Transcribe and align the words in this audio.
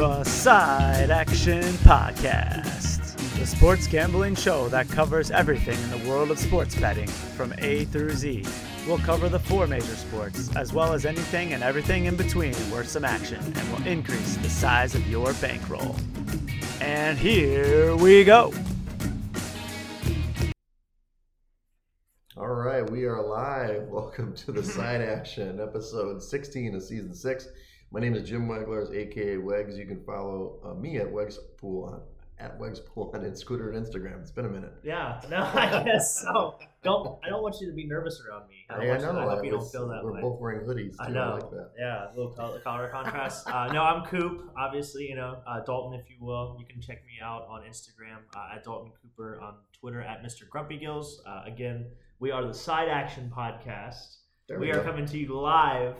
The 0.00 0.24
Side 0.24 1.10
Action 1.10 1.62
Podcast, 1.84 3.18
the 3.38 3.44
sports 3.44 3.86
gambling 3.86 4.34
show 4.34 4.66
that 4.70 4.88
covers 4.88 5.30
everything 5.30 5.78
in 5.78 5.90
the 5.90 6.08
world 6.08 6.30
of 6.30 6.38
sports 6.38 6.74
betting 6.74 7.06
from 7.06 7.52
A 7.58 7.84
through 7.84 8.12
Z. 8.12 8.46
We'll 8.86 8.96
cover 8.96 9.28
the 9.28 9.38
four 9.38 9.66
major 9.66 9.94
sports, 9.94 10.56
as 10.56 10.72
well 10.72 10.94
as 10.94 11.04
anything 11.04 11.52
and 11.52 11.62
everything 11.62 12.06
in 12.06 12.16
between 12.16 12.54
worth 12.70 12.88
some 12.88 13.04
action, 13.04 13.40
and 13.44 13.72
will 13.72 13.86
increase 13.86 14.36
the 14.38 14.48
size 14.48 14.94
of 14.94 15.06
your 15.06 15.34
bankroll. 15.34 15.94
And 16.80 17.18
here 17.18 17.94
we 17.94 18.24
go. 18.24 18.54
All 22.38 22.54
right, 22.54 22.90
we 22.90 23.04
are 23.04 23.20
live. 23.20 23.82
Welcome 23.88 24.34
to 24.36 24.50
the 24.52 24.62
Side 24.62 25.02
Action, 25.02 25.60
episode 25.60 26.22
16 26.22 26.74
of 26.74 26.82
season 26.82 27.14
six. 27.14 27.48
My 27.92 27.98
name 27.98 28.14
is 28.14 28.28
Jim 28.28 28.46
Weglers, 28.46 28.94
aka 28.94 29.36
Wegs. 29.36 29.76
You 29.76 29.84
can 29.84 30.00
follow 30.04 30.60
uh, 30.64 30.74
me 30.74 30.98
at 30.98 31.08
Wegs 31.08 31.38
Pool 31.56 31.86
on 31.86 32.00
at 32.38 32.56
Wegs 32.56 32.78
Pool 32.86 33.10
on 33.12 33.34
Scooter 33.34 33.72
and 33.72 33.84
Instagram. 33.84 34.20
It's 34.20 34.30
been 34.30 34.44
a 34.44 34.48
minute. 34.48 34.72
Yeah, 34.84 35.20
no, 35.28 35.38
I 35.38 35.82
guess 35.84 36.20
so. 36.22 36.54
Don't 36.84 37.18
I 37.24 37.30
don't 37.30 37.42
want 37.42 37.56
you 37.60 37.66
to 37.66 37.72
be 37.74 37.86
nervous 37.86 38.22
around 38.24 38.48
me. 38.48 38.64
I, 38.70 38.76
I 38.76 38.98
know. 38.98 39.18
I 39.18 39.34
hope 39.34 39.44
you 39.44 39.50
don't 39.50 39.72
feel 39.72 39.88
that 39.88 40.04
we're 40.04 40.12
way. 40.12 40.20
both 40.20 40.38
wearing 40.40 40.60
hoodies. 40.60 40.92
Too. 40.92 40.98
I 41.00 41.06
I, 41.06 41.10
know. 41.10 41.38
like 41.40 41.50
that. 41.50 41.70
Yeah, 41.76 42.06
a 42.06 42.14
little 42.16 42.30
color, 42.30 42.60
color 42.60 42.88
contrast. 42.90 43.48
Uh, 43.48 43.72
no, 43.72 43.82
I'm 43.82 44.06
Coop. 44.06 44.52
Obviously, 44.56 45.08
you 45.08 45.16
know 45.16 45.40
uh, 45.44 45.58
Dalton, 45.64 45.98
if 45.98 46.08
you 46.08 46.16
will. 46.20 46.58
You 46.60 46.66
can 46.66 46.80
check 46.80 47.04
me 47.04 47.14
out 47.20 47.48
on 47.50 47.62
Instagram 47.62 48.18
uh, 48.36 48.54
at 48.54 48.62
Dalton 48.62 48.92
Cooper, 49.02 49.40
on 49.42 49.54
Twitter 49.80 50.00
at 50.00 50.22
Mr. 50.22 50.48
Grumpy 50.48 50.78
Gills. 50.78 51.20
Uh, 51.26 51.42
again, 51.44 51.86
we 52.20 52.30
are 52.30 52.46
the 52.46 52.54
Side 52.54 52.88
Action 52.88 53.32
Podcast. 53.36 54.18
There 54.48 54.60
we 54.60 54.68
we, 54.68 54.72
are 54.72 54.82
coming 54.82 55.06
to 55.06 55.18
you 55.18 55.40
live 55.40 55.96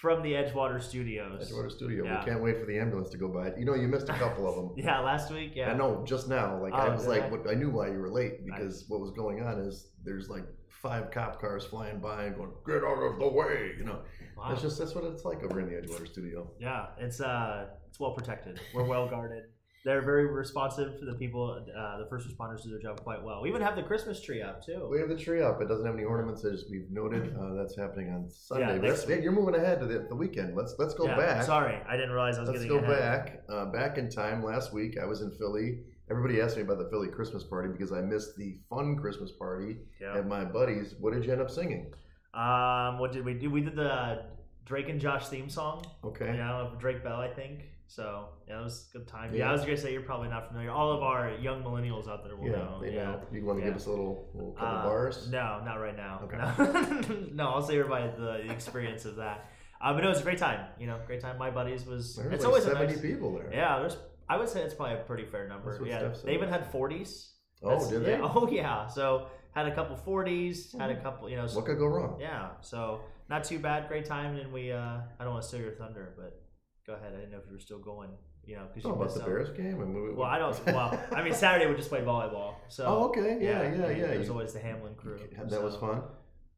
from 0.00 0.22
the 0.22 0.32
Edgewater 0.32 0.82
Studios. 0.82 1.50
Edgewater 1.52 1.70
Studio. 1.70 2.04
Yeah. 2.04 2.20
We 2.20 2.24
can't 2.30 2.42
wait 2.42 2.58
for 2.58 2.64
the 2.66 2.78
ambulance 2.78 3.10
to 3.10 3.18
go 3.18 3.28
by. 3.28 3.52
You 3.58 3.64
know, 3.66 3.74
you 3.74 3.86
missed 3.86 4.08
a 4.08 4.14
couple 4.14 4.48
of 4.48 4.54
them. 4.56 4.70
Yeah, 4.84 5.00
last 5.00 5.30
week. 5.30 5.52
Yeah, 5.54 5.70
I 5.72 5.74
know. 5.76 6.02
Just 6.06 6.28
now, 6.28 6.60
like 6.62 6.72
I 6.72 6.86
Oh, 6.88 6.92
was 6.92 7.06
like, 7.06 7.24
I? 7.24 7.28
what, 7.28 7.48
I 7.50 7.54
knew 7.54 7.70
why 7.70 7.88
you 7.88 7.98
were 7.98 8.10
late 8.10 8.44
because 8.46 8.84
what 8.88 9.00
was 9.00 9.10
going 9.10 9.42
on 9.42 9.58
is 9.60 9.90
there's 10.04 10.28
like 10.30 10.44
five 10.68 11.10
cop 11.10 11.38
cars 11.40 11.64
flying 11.66 12.00
by 12.00 12.24
and 12.24 12.36
going, 12.36 12.50
"Get 12.66 12.82
out 12.82 13.02
of 13.02 13.18
the 13.18 13.28
way!" 13.28 13.72
You 13.78 13.84
know, 13.84 13.98
Wow. 14.36 14.48
that's 14.48 14.62
just 14.62 14.78
that's 14.78 14.94
what 14.94 15.04
it's 15.04 15.24
like 15.26 15.42
over 15.44 15.60
in 15.60 15.66
the 15.66 15.74
Edgewater 15.74 16.06
Studio. 16.06 16.50
Yeah, 16.58 16.86
it's 16.98 17.20
uh, 17.20 17.66
it's 17.88 18.00
well 18.00 18.12
protected. 18.12 18.58
We're 18.74 18.84
well 18.84 19.06
guarded. 19.08 19.44
They're 19.84 20.02
very 20.02 20.26
responsive 20.26 20.98
to 20.98 21.06
the 21.06 21.14
people. 21.14 21.64
Uh, 21.74 21.98
the 21.98 22.06
first 22.06 22.28
responders 22.28 22.62
do 22.62 22.68
their 22.70 22.78
job 22.80 23.02
quite 23.02 23.22
well. 23.22 23.40
We 23.40 23.48
even 23.48 23.62
have 23.62 23.76
the 23.76 23.82
Christmas 23.82 24.20
tree 24.20 24.42
up 24.42 24.64
too. 24.64 24.86
We 24.90 24.98
have 25.00 25.08
the 25.08 25.16
tree 25.16 25.40
up. 25.42 25.62
It 25.62 25.68
doesn't 25.68 25.86
have 25.86 25.94
any 25.94 26.04
ornaments, 26.04 26.44
as 26.44 26.64
we've 26.70 26.90
noted. 26.90 27.34
Uh, 27.34 27.54
that's 27.54 27.76
happening 27.78 28.10
on 28.12 28.28
Sunday. 28.28 28.66
Yeah, 28.74 28.80
next 28.80 29.04
that's- 29.04 29.22
you're 29.22 29.32
moving 29.32 29.54
ahead 29.54 29.80
to 29.80 29.86
the, 29.86 30.00
the 30.08 30.14
weekend. 30.14 30.54
Let's 30.54 30.74
let's 30.78 30.92
go 30.92 31.06
Yeah, 31.06 31.16
back. 31.16 31.42
Sorry, 31.44 31.80
I 31.88 31.96
didn't 31.96 32.10
realize 32.10 32.36
I 32.36 32.42
was 32.42 32.50
Let's 32.50 32.66
go 32.66 32.76
ahead. 32.78 32.90
back. 32.98 33.42
Uh, 33.48 33.66
back 33.66 33.96
in 33.96 34.10
time 34.10 34.42
last 34.44 34.72
week, 34.74 34.98
I 35.00 35.06
was 35.06 35.22
in 35.22 35.30
Philly. 35.38 35.80
Everybody 36.10 36.40
asked 36.42 36.56
me 36.56 36.62
about 36.62 36.78
the 36.78 36.88
Philly 36.90 37.08
Christmas 37.08 37.44
party 37.44 37.68
because 37.70 37.92
I 37.92 38.00
missed 38.02 38.36
the 38.36 38.58
fun 38.68 38.96
Christmas 38.96 39.30
party 39.32 39.78
Yeah. 40.00 40.18
at 40.18 40.26
my 40.26 40.44
buddies. 40.44 40.94
What 41.00 41.14
did 41.14 41.24
you 41.24 41.32
end 41.32 41.40
up 41.40 41.50
singing? 41.50 41.92
Um, 42.34 42.98
what 42.98 43.12
did 43.12 43.24
we 43.24 43.32
do? 43.34 43.48
We 43.50 43.60
did 43.62 43.76
the 43.76 44.24
Drake 44.66 44.88
and 44.88 45.00
Josh 45.00 45.28
theme 45.28 45.48
song. 45.48 45.84
Okay. 46.04 46.34
Yeah, 46.36 46.68
Drake 46.78 47.02
Bell, 47.02 47.20
I 47.20 47.28
think. 47.32 47.60
So 47.90 48.28
yeah, 48.46 48.60
it 48.60 48.62
was 48.62 48.88
a 48.94 48.98
good 48.98 49.08
time. 49.08 49.32
Yeah, 49.32 49.38
Yeah. 49.40 49.48
I 49.48 49.52
was 49.52 49.62
gonna 49.62 49.76
say 49.76 49.92
you're 49.92 50.02
probably 50.02 50.28
not 50.28 50.46
familiar. 50.46 50.70
All 50.70 50.92
of 50.92 51.02
our 51.02 51.32
young 51.34 51.64
millennials 51.64 52.08
out 52.08 52.22
there 52.22 52.36
will 52.36 52.46
Yeah, 52.46 52.52
know. 52.58 52.78
they 52.80 52.94
yeah. 52.94 53.04
know. 53.10 53.20
You 53.32 53.44
want 53.44 53.58
to 53.58 53.64
Yeah. 53.64 53.70
give 53.72 53.80
us 53.80 53.86
a 53.86 53.90
little, 53.90 54.30
little 54.32 54.52
couple 54.52 54.78
Uh, 54.78 54.82
bars? 54.84 55.28
No, 55.28 55.60
not 55.64 55.74
right 55.80 55.96
now. 55.96 56.20
Okay. 56.22 56.36
No, 56.38 57.26
no 57.32 57.48
I'll 57.50 57.62
say 57.62 57.76
everybody 57.80 58.08
the 58.16 58.48
experience 58.52 59.06
of 59.06 59.16
that. 59.16 59.44
Uh, 59.80 59.92
but 59.92 60.02
no, 60.02 60.06
it 60.06 60.10
was 60.10 60.20
a 60.20 60.22
great 60.22 60.38
time. 60.38 60.68
You 60.78 60.86
know, 60.86 61.00
great 61.04 61.20
time. 61.20 61.36
My 61.36 61.50
buddies 61.50 61.84
was. 61.84 62.14
There's 62.14 62.32
it's 62.32 62.44
like 62.44 62.48
always 62.48 62.62
70 62.64 62.86
nice- 62.92 63.00
people 63.00 63.32
there. 63.34 63.50
Yeah, 63.52 63.80
there's. 63.80 63.96
I 64.28 64.36
would 64.36 64.48
say 64.48 64.62
it's 64.62 64.74
probably 64.74 64.94
a 64.94 65.02
pretty 65.02 65.24
fair 65.24 65.48
number. 65.48 65.76
Yeah, 65.84 66.12
they 66.24 66.34
even 66.34 66.48
had 66.48 66.70
forties. 66.70 67.32
Oh, 67.64 67.90
did 67.90 68.04
they? 68.04 68.12
Yeah. 68.12 68.20
Oh 68.36 68.48
yeah. 68.48 68.86
So 68.86 69.26
had 69.52 69.66
a 69.66 69.74
couple 69.74 69.96
forties. 69.96 70.72
Had 70.78 70.90
a 70.90 71.00
couple. 71.02 71.28
You 71.28 71.38
know. 71.38 71.46
What 71.48 71.64
could 71.64 71.78
go 71.78 71.86
wrong? 71.86 72.18
Yeah. 72.20 72.50
So 72.60 73.00
not 73.28 73.42
too 73.42 73.58
bad. 73.58 73.88
Great 73.88 74.04
time, 74.04 74.36
and 74.36 74.52
we. 74.52 74.70
uh 74.70 74.98
I 75.18 75.24
don't 75.24 75.32
want 75.32 75.42
to 75.42 75.48
steal 75.48 75.60
your 75.60 75.72
thunder, 75.72 76.14
but 76.16 76.40
go 76.86 76.94
ahead. 76.94 77.12
I 77.14 77.16
didn't 77.16 77.32
know 77.32 77.38
if 77.38 77.46
you 77.46 77.52
were 77.52 77.60
still 77.60 77.78
going. 77.78 78.10
You 78.46 78.56
know, 78.56 78.62
because 78.72 78.86
Oh, 78.86 78.88
you 78.88 78.94
about 78.94 79.04
missed 79.04 79.16
the 79.16 79.22
out. 79.22 79.26
Bears 79.28 79.50
game? 79.50 79.80
And 79.82 79.94
we, 79.94 80.12
Well, 80.14 80.26
I 80.28 80.38
don't. 80.38 80.66
Well, 80.66 80.98
I 81.12 81.22
mean, 81.22 81.34
Saturday 81.34 81.70
we 81.70 81.76
just 81.76 81.90
played 81.90 82.04
volleyball. 82.04 82.54
So. 82.68 82.84
Oh, 82.86 83.04
okay. 83.08 83.38
Yeah, 83.40 83.62
yeah, 83.62 83.90
yeah. 83.90 84.06
There's 84.08 84.26
You- 84.26 84.32
always 84.32 84.52
the 84.54 84.60
Hamlin 84.60 84.94
crew. 84.94 85.18
that 85.36 85.62
was 85.62 85.76
fun. 85.76 86.02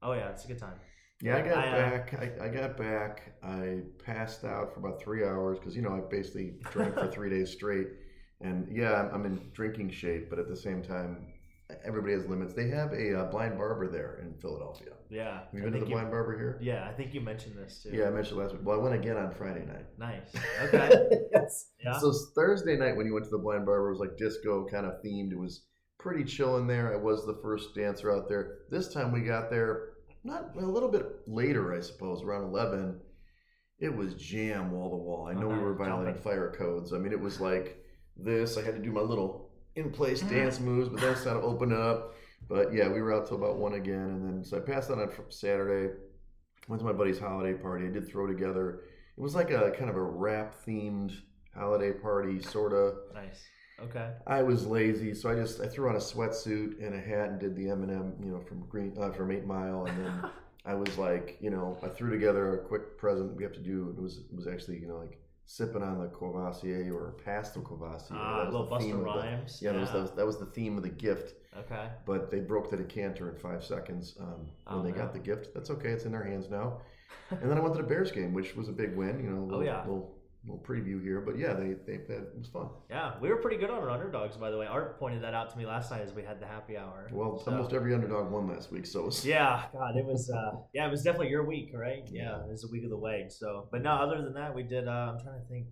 Oh 0.03 0.13
yeah, 0.13 0.29
it's 0.31 0.45
a 0.45 0.49
good 0.49 0.59
time. 0.59 0.75
Yeah, 1.21 1.37
I 1.37 1.41
got 1.43 1.59
I, 1.59 1.69
uh, 1.69 1.91
back. 1.91 2.15
I, 2.15 2.45
I 2.47 2.49
got 2.49 2.77
back. 2.77 3.33
I 3.43 3.81
passed 4.05 4.45
out 4.45 4.73
for 4.75 4.81
about 4.81 5.01
three 5.01 5.25
hours 5.25 5.59
because 5.59 5.77
you 5.77 5.83
know 5.83 5.95
I 5.95 6.01
basically 6.09 6.55
drank 6.71 6.95
for 6.95 7.07
three 7.13 7.31
days 7.31 7.51
straight. 7.53 7.89
And 8.41 8.67
yeah, 8.77 8.95
I'm, 8.95 9.15
I'm 9.15 9.27
in 9.27 9.51
drinking 9.53 9.91
shape, 9.91 10.29
but 10.31 10.39
at 10.41 10.49
the 10.49 10.57
same 10.57 10.83
time, 10.83 11.33
everybody 11.85 12.15
has 12.15 12.27
limits. 12.27 12.55
They 12.55 12.69
have 12.69 12.93
a 12.93 13.21
uh, 13.21 13.31
blind 13.31 13.57
barber 13.59 13.89
there 13.89 14.19
in 14.23 14.35
Philadelphia. 14.41 14.91
Yeah. 15.11 15.41
Have 15.41 15.49
you 15.55 15.61
I 15.61 15.65
been 15.65 15.73
to 15.75 15.79
the 15.81 15.87
you- 15.87 15.93
blind 15.93 16.11
barber 16.11 16.37
here? 16.39 16.59
Yeah, 16.63 16.89
I 16.89 16.93
think 16.93 17.15
you 17.15 17.21
mentioned 17.21 17.57
this 17.57 17.83
too. 17.83 17.91
Yeah, 17.93 18.07
I 18.07 18.11
mentioned 18.11 18.39
last 18.39 18.53
week. 18.53 18.63
Well, 18.65 18.81
I 18.81 18.83
went 18.83 18.95
again 18.95 19.17
on 19.17 19.33
Friday 19.35 19.65
night. 19.67 19.87
Nice. 19.99 20.33
Okay. 20.65 20.91
yes. 21.33 21.71
Yeah. 21.85 21.99
So 21.99 22.13
Thursday 22.35 22.77
night 22.77 22.97
when 22.97 23.07
you 23.07 23.15
went 23.15 23.25
to 23.27 23.31
the 23.31 23.39
blind 23.39 23.67
barber 23.67 23.89
it 23.89 23.93
was 23.93 24.01
like 24.01 24.17
disco 24.17 24.67
kind 24.71 24.87
of 24.87 24.95
themed. 25.05 25.33
It 25.33 25.39
was 25.39 25.65
pretty 25.99 26.25
chill 26.25 26.57
in 26.59 26.67
there. 26.67 26.93
I 26.93 26.97
was 26.97 27.27
the 27.27 27.39
first 27.43 27.75
dancer 27.75 28.11
out 28.15 28.29
there. 28.29 28.59
This 28.71 28.93
time 28.93 29.13
we 29.13 29.21
got 29.21 29.51
there 29.51 29.91
not 30.25 30.55
a 30.57 30.61
little 30.67 30.89
bit 30.91 31.05
later, 31.27 31.75
I 31.75 31.81
suppose, 31.81 32.23
around 32.23 32.45
eleven. 32.45 33.01
It 33.81 33.95
was 33.95 34.15
jam 34.15 34.71
wall 34.71 34.91
to 34.91 34.97
wall. 34.97 35.27
I 35.29 35.35
know 35.35 35.49
we 35.49 35.55
Uh-huh, 35.55 35.63
were 35.65 35.75
violating 35.75 36.21
fire 36.23 36.53
codes. 36.57 36.93
I 36.93 36.99
mean, 36.99 37.11
it 37.13 37.19
was 37.21 37.41
like 37.41 37.79
this. 38.17 38.57
I 38.57 38.63
had 38.63 38.77
to 38.77 38.81
do 38.83 38.93
my 38.93 39.01
little 39.01 39.42
in 39.77 39.91
place 39.91 40.21
dance 40.23 40.61
moves, 40.61 40.89
but 40.89 41.01
then 41.01 41.13
it's 41.13 41.25
time 41.25 41.41
to 41.41 41.47
open 41.47 41.73
up. 41.73 42.15
But 42.49 42.73
yeah, 42.73 42.89
we 42.89 43.01
were 43.01 43.15
out 43.15 43.27
till 43.27 43.37
about 43.37 43.57
one 43.57 43.75
again, 43.75 43.95
and 43.95 44.25
then 44.25 44.45
so 44.45 44.57
I 44.57 44.61
passed 44.61 44.91
out 44.91 44.99
on 44.99 45.11
Saturday. 45.29 45.95
Went 46.69 46.81
to 46.81 46.87
my 46.87 46.93
buddy's 46.93 47.19
holiday 47.19 47.55
party. 47.55 47.87
I 47.87 47.91
did 47.91 48.09
throw 48.09 48.27
together. 48.27 48.83
It 49.17 49.21
was 49.21 49.35
like 49.35 49.51
a 49.51 49.71
kind 49.73 49.91
of 49.91 49.97
a 49.97 50.03
rap 50.03 50.55
themed 50.67 51.13
holiday 51.55 51.93
party, 51.93 52.41
sort 52.43 52.73
of. 52.73 52.95
nice. 53.15 53.43
Okay. 53.81 54.11
I 54.27 54.43
was 54.43 54.67
lazy, 54.67 55.13
so 55.15 55.31
I 55.31 55.35
just 55.35 55.61
I 55.61 55.67
threw 55.67 55.89
on 55.89 55.97
a 55.97 55.99
sweatsuit 55.99 56.85
and 56.85 56.95
a 56.95 57.01
hat 57.01 57.31
and 57.31 57.41
did 57.41 57.57
the 57.57 57.67
Eminem, 57.67 58.13
you 58.25 58.31
know, 58.31 58.41
from 58.41 58.67
Green 58.67 58.95
uh, 59.01 59.11
from 59.11 59.33
Eight 59.33 59.45
Mile, 59.45 59.87
and 59.87 60.05
then 60.05 60.31
I 60.65 60.75
was 60.75 60.97
like, 60.99 61.39
you 61.41 61.51
know, 61.51 61.77
I 61.83 61.89
threw 61.89 62.11
together 62.11 62.61
a 62.61 62.65
quick 62.65 62.97
present 62.97 63.35
we 63.35 63.43
have 63.43 63.53
to 63.55 63.61
do. 63.61 63.93
It 63.97 64.01
was 64.01 64.19
it 64.19 64.37
was 64.37 64.47
actually 64.47 64.79
you 64.79 64.87
know 64.87 64.99
like 64.99 65.19
sipping 65.47 65.83
on 65.83 65.99
the 65.99 66.07
Courvoisier 66.09 66.93
or 66.95 67.17
past 67.25 67.55
the 67.55 67.61
Courvoisier. 67.61 68.17
Ah, 68.19 68.45
was 68.45 68.53
little 68.53 68.67
Buster 68.69 68.93
of 68.95 68.99
the- 69.01 69.05
Rhymes. 69.05 69.61
yeah, 69.63 69.73
That, 69.73 69.81
was, 69.81 69.91
that 69.93 70.01
was 70.03 70.11
that 70.13 70.27
was 70.27 70.39
the 70.39 70.47
theme 70.47 70.77
of 70.77 70.83
the 70.83 70.89
gift. 70.89 71.35
Okay. 71.59 71.89
But 72.07 72.31
they 72.31 72.41
broke 72.41 72.71
the 72.71 72.77
decanter 72.79 73.31
in 73.31 73.37
five 73.39 73.63
seconds 73.65 74.15
um, 74.21 74.47
when 74.67 74.79
Oh, 74.79 74.83
they 74.83 74.91
no. 74.93 74.97
got 74.97 75.13
the 75.13 75.19
gift. 75.19 75.53
That's 75.55 75.69
okay; 75.71 75.91
it's 75.91 76.05
in 76.05 76.13
their 76.13 76.25
hands 76.25 76.49
now. 76.49 76.79
And 77.31 77.51
then 77.51 77.59
I 77.59 77.61
went 77.61 77.75
to 77.77 77.83
the 77.83 77.89
Bears 77.89 78.11
game, 78.11 78.33
which 78.33 78.57
was 78.57 78.69
a 78.69 78.73
big 78.73 78.97
win. 78.97 79.23
You 79.23 79.31
know, 79.31 79.43
a 79.43 79.45
little, 79.45 79.61
Oh, 79.61 79.63
yeah. 79.63 79.81
little, 79.83 80.15
little 80.45 80.63
preview 80.67 81.01
here, 81.03 81.21
but 81.21 81.39
yeah, 81.39 81.53
they 81.55 81.75
they 81.87 81.95
it 81.95 82.33
was 82.37 82.49
fun. 82.49 82.69
Yeah, 82.91 83.13
we 83.21 83.29
were 83.29 83.37
pretty 83.37 83.57
good 83.59 83.71
on 83.71 83.79
our 83.79 83.91
underdogs, 83.91 84.37
by 84.37 84.51
the 84.51 84.59
way. 84.59 84.67
Art 84.67 84.99
pointed 84.99 85.23
that 85.23 85.35
out 85.35 85.51
to 85.51 85.59
me 85.59 85.67
last 85.67 85.91
night 85.91 86.03
as 86.03 86.13
we 86.13 86.23
had 86.23 86.41
the 86.41 86.47
happy 86.47 86.77
hour. 86.77 87.09
Well, 87.13 87.39
So- 87.39 87.53
almost 87.53 87.73
every 87.73 87.95
underdog 87.95 88.31
won 88.31 88.49
last 88.49 88.73
week, 88.73 88.87
so 88.87 89.01
it 89.01 89.07
was, 89.07 89.25
Yeah, 89.27 89.65
God, 89.73 89.97
it 89.97 90.05
was. 90.05 90.29
Uh, 90.31 90.59
yeah, 90.75 90.87
it 90.87 90.91
was 90.91 91.03
definitely 91.03 91.29
your 91.29 91.45
week, 91.47 91.71
right? 91.75 92.03
Yeah, 92.11 92.43
it 92.45 92.51
was 92.51 92.63
the 92.63 92.69
week 92.73 92.85
of 92.85 92.91
the 92.91 92.97
way. 92.99 93.27
So, 93.29 93.69
but 93.71 93.83
no, 93.83 93.93
other 93.93 94.21
than 94.23 94.35
that, 94.35 94.55
we 94.55 94.63
did. 94.65 94.89
Uh, 94.89 95.15
I'm 95.15 95.21
trying 95.21 95.41
to 95.41 95.47
think. 95.49 95.67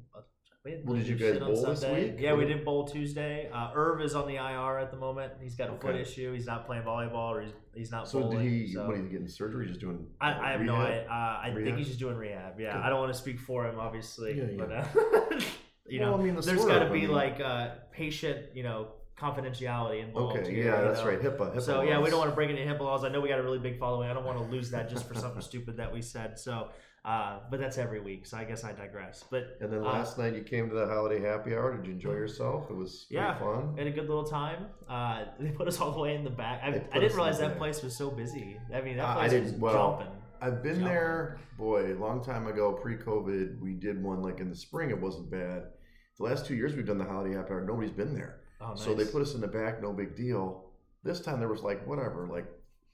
Well, 0.62 0.96
did 0.98 1.06
you 1.08 1.14
guys 1.16 1.38
bowl 1.38 1.64
this 1.64 1.80
Sunday. 1.80 2.10
week? 2.10 2.20
Yeah, 2.20 2.34
we 2.34 2.44
did 2.44 2.66
bowl 2.66 2.86
Tuesday. 2.86 3.48
Uh, 3.50 3.70
Irv 3.74 4.02
is 4.02 4.14
on 4.14 4.28
the 4.28 4.34
IR 4.36 4.78
at 4.78 4.90
the 4.90 4.96
moment. 4.98 5.32
He's 5.40 5.54
got 5.56 5.70
a 5.70 5.78
foot 5.78 5.94
issue. 5.96 6.34
He's 6.34 6.44
not 6.44 6.66
playing 6.66 6.82
volleyball, 6.82 7.30
or 7.30 7.40
he's, 7.40 7.52
he's 7.74 7.90
not 7.90 8.06
So 8.10 8.20
bowling. 8.20 8.42
did 8.42 8.52
he? 8.52 8.72
so- 8.74 8.86
What 8.86 9.10
getting 9.10 9.26
surgery? 9.26 9.68
Just 9.68 9.80
doing? 9.80 10.06
I, 10.20 10.34
I 10.38 10.52
have 10.52 10.60
no 10.60 10.74
rehab? 10.74 10.86
idea. 10.90 11.06
Uh, 11.08 11.12
I 11.14 11.46
Rehab? 11.48 11.64
think 11.64 11.78
he's 11.78 11.86
just 11.86 11.98
doing 11.98 12.14
rehab. 12.16 12.60
Yeah, 12.60 12.74
Good. 12.74 12.82
I 12.82 12.90
don't 12.90 13.00
want 13.00 13.10
to 13.10 13.18
speak 13.18 13.40
for 13.40 13.66
him, 13.66 13.78
obviously. 13.80 14.36
Yeah, 14.36 14.44
But, 14.58 14.70
uh, 14.70 15.40
you 15.86 15.98
know, 16.00 16.12
Well, 16.12 16.20
I 16.20 16.24
mean, 16.24 16.34
the 16.34 16.42
there's 16.42 16.64
got 16.66 16.80
to 16.80 16.86
I 16.86 16.88
be 16.90 17.00
mean- 17.00 17.10
like 17.12 17.40
uh, 17.40 17.68
patient, 17.90 18.54
you 18.54 18.62
know, 18.62 18.88
confidentiality 19.18 20.04
involved. 20.04 20.36
Okay, 20.40 20.50
here, 20.54 20.64
yeah, 20.66 20.82
you 20.82 20.88
that's 20.88 21.00
know? 21.00 21.08
right. 21.08 21.22
HIPAA. 21.22 21.54
HIPAA 21.56 21.62
So 21.62 21.80
yeah, 21.80 21.98
we 22.00 22.10
don't 22.10 22.18
want 22.18 22.30
to 22.32 22.34
break 22.34 22.50
any 22.50 22.60
HIPAA 22.66 22.80
laws. 22.80 23.02
I 23.04 23.08
know 23.08 23.22
we 23.22 23.30
got 23.30 23.38
a 23.38 23.42
really 23.42 23.58
big 23.58 23.78
following. 23.78 24.10
I 24.10 24.12
don't 24.12 24.26
want 24.26 24.36
to 24.36 24.44
lose 24.44 24.70
that 24.72 24.90
just 24.90 25.08
for 25.08 25.14
something 25.14 25.40
stupid 25.50 25.78
that 25.78 25.90
we 25.90 26.02
said. 26.02 26.38
So, 26.38 26.68
uh, 27.04 27.38
but 27.50 27.58
that's 27.60 27.78
every 27.78 28.00
week. 28.00 28.26
So 28.26 28.36
I 28.36 28.44
guess 28.44 28.62
I 28.64 28.72
digress. 28.72 29.24
But 29.30 29.56
And 29.60 29.72
then 29.72 29.80
uh, 29.80 29.84
last 29.84 30.18
night 30.18 30.34
you 30.34 30.42
came 30.42 30.68
to 30.68 30.74
the 30.74 30.86
holiday 30.86 31.20
happy 31.20 31.54
hour. 31.54 31.76
Did 31.76 31.86
you 31.86 31.92
enjoy 31.92 32.12
yourself? 32.12 32.70
It 32.70 32.76
was 32.76 33.06
Yeah. 33.10 33.38
fun. 33.38 33.74
had 33.78 33.86
a 33.86 33.90
good 33.90 34.08
little 34.08 34.24
time. 34.24 34.66
Uh, 34.88 35.24
they 35.40 35.50
put 35.50 35.66
us 35.68 35.80
all 35.80 35.92
the 35.92 36.00
way 36.00 36.14
in 36.14 36.24
the 36.24 36.30
back. 36.30 36.60
I, 36.62 36.68
I 36.68 36.98
didn't 37.00 37.14
realize 37.16 37.38
that 37.38 37.56
place 37.58 37.82
was 37.82 37.96
so 37.96 38.10
busy. 38.10 38.58
I 38.74 38.80
mean, 38.82 38.96
that 38.98 39.04
Uh, 39.04 39.18
I 39.20 39.28
place 39.28 39.40
was 39.40 39.50
didn't- 39.50 39.60
well, 39.60 39.96
jumping. 39.98 40.14
I've 40.42 40.62
been 40.62 40.76
Jumping. 40.76 40.88
there, 40.88 41.38
boy, 41.58 41.92
a 41.92 41.98
long 41.98 42.24
time 42.24 42.46
ago, 42.46 42.72
pre-COVID. 42.72 43.60
We 43.60 43.74
did 43.74 44.02
one 44.02 44.22
like 44.22 44.40
in 44.40 44.48
the 44.48 44.56
spring. 44.56 44.88
It 44.88 44.98
wasn't 44.98 45.30
bad. 45.30 45.64
The 46.16 46.24
last 46.24 46.46
two 46.46 46.54
years 46.54 46.74
we've 46.74 46.86
done 46.86 46.96
the 46.98 47.04
holiday 47.04 47.34
happy 47.36 47.52
hour. 47.52 47.62
Nobody's 47.64 47.90
been 47.90 48.14
there. 48.14 48.40
Oh, 48.60 48.70
nice. 48.70 48.82
So 48.82 48.94
they 48.94 49.04
put 49.04 49.20
us 49.22 49.34
in 49.34 49.40
the 49.42 49.48
back, 49.48 49.82
no 49.82 49.92
big 49.92 50.16
deal. 50.16 50.70
This 51.02 51.20
time 51.20 51.38
there 51.40 51.48
was 51.48 51.62
like 51.62 51.86
whatever, 51.86 52.26
like 52.26 52.46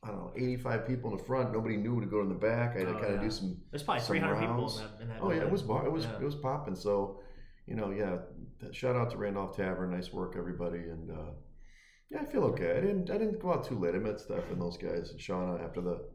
I 0.04 0.08
don't 0.08 0.18
know, 0.18 0.32
85 0.36 0.86
people 0.86 1.10
in 1.10 1.16
the 1.16 1.24
front. 1.24 1.52
Nobody 1.52 1.76
knew 1.76 2.00
to 2.00 2.06
go 2.06 2.20
in 2.20 2.28
the 2.28 2.34
back. 2.34 2.76
I 2.76 2.80
had 2.80 2.88
to 2.88 2.94
Oh, 2.96 3.00
kind 3.00 3.14
of 3.14 3.16
yeah. 3.16 3.22
do 3.22 3.30
some. 3.30 3.56
There's 3.70 3.82
probably 3.82 4.00
some 4.02 4.08
300 4.08 4.34
people 4.38 4.54
rounds. 4.54 4.76
in 4.78 4.82
that. 4.84 5.00
In 5.02 5.08
that 5.08 5.18
Oh 5.20 5.28
yeah, 5.30 5.36
it 5.36 5.38
building. 5.40 5.52
was 5.52 5.62
bar- 5.62 5.86
it 5.86 5.92
was 5.92 6.04
Yeah. 6.04 6.16
it 6.20 6.24
was 6.24 6.34
popping. 6.36 6.74
So, 6.76 7.20
you 7.66 7.74
know, 7.74 7.90
yeah. 7.90 8.18
Shout 8.72 8.94
out 8.96 9.10
to 9.10 9.16
Randolph 9.18 9.56
Tavern. 9.56 9.90
Nice 9.90 10.12
work, 10.12 10.34
everybody. 10.36 10.78
And 10.78 11.10
uh, 11.10 11.30
yeah, 12.10 12.20
I 12.20 12.24
feel 12.24 12.44
okay. 12.44 12.76
I 12.76 12.80
didn't 12.80 13.10
I 13.10 13.18
didn't 13.18 13.40
go 13.40 13.52
out 13.52 13.64
too 13.64 13.78
late. 13.78 13.94
I 13.94 13.98
met 13.98 14.20
Steph 14.20 14.48
and 14.50 14.60
those 14.60 14.76
guys 14.76 15.10
and 15.10 15.18
Shauna 15.18 15.62
after 15.64 15.80
the 15.80 16.06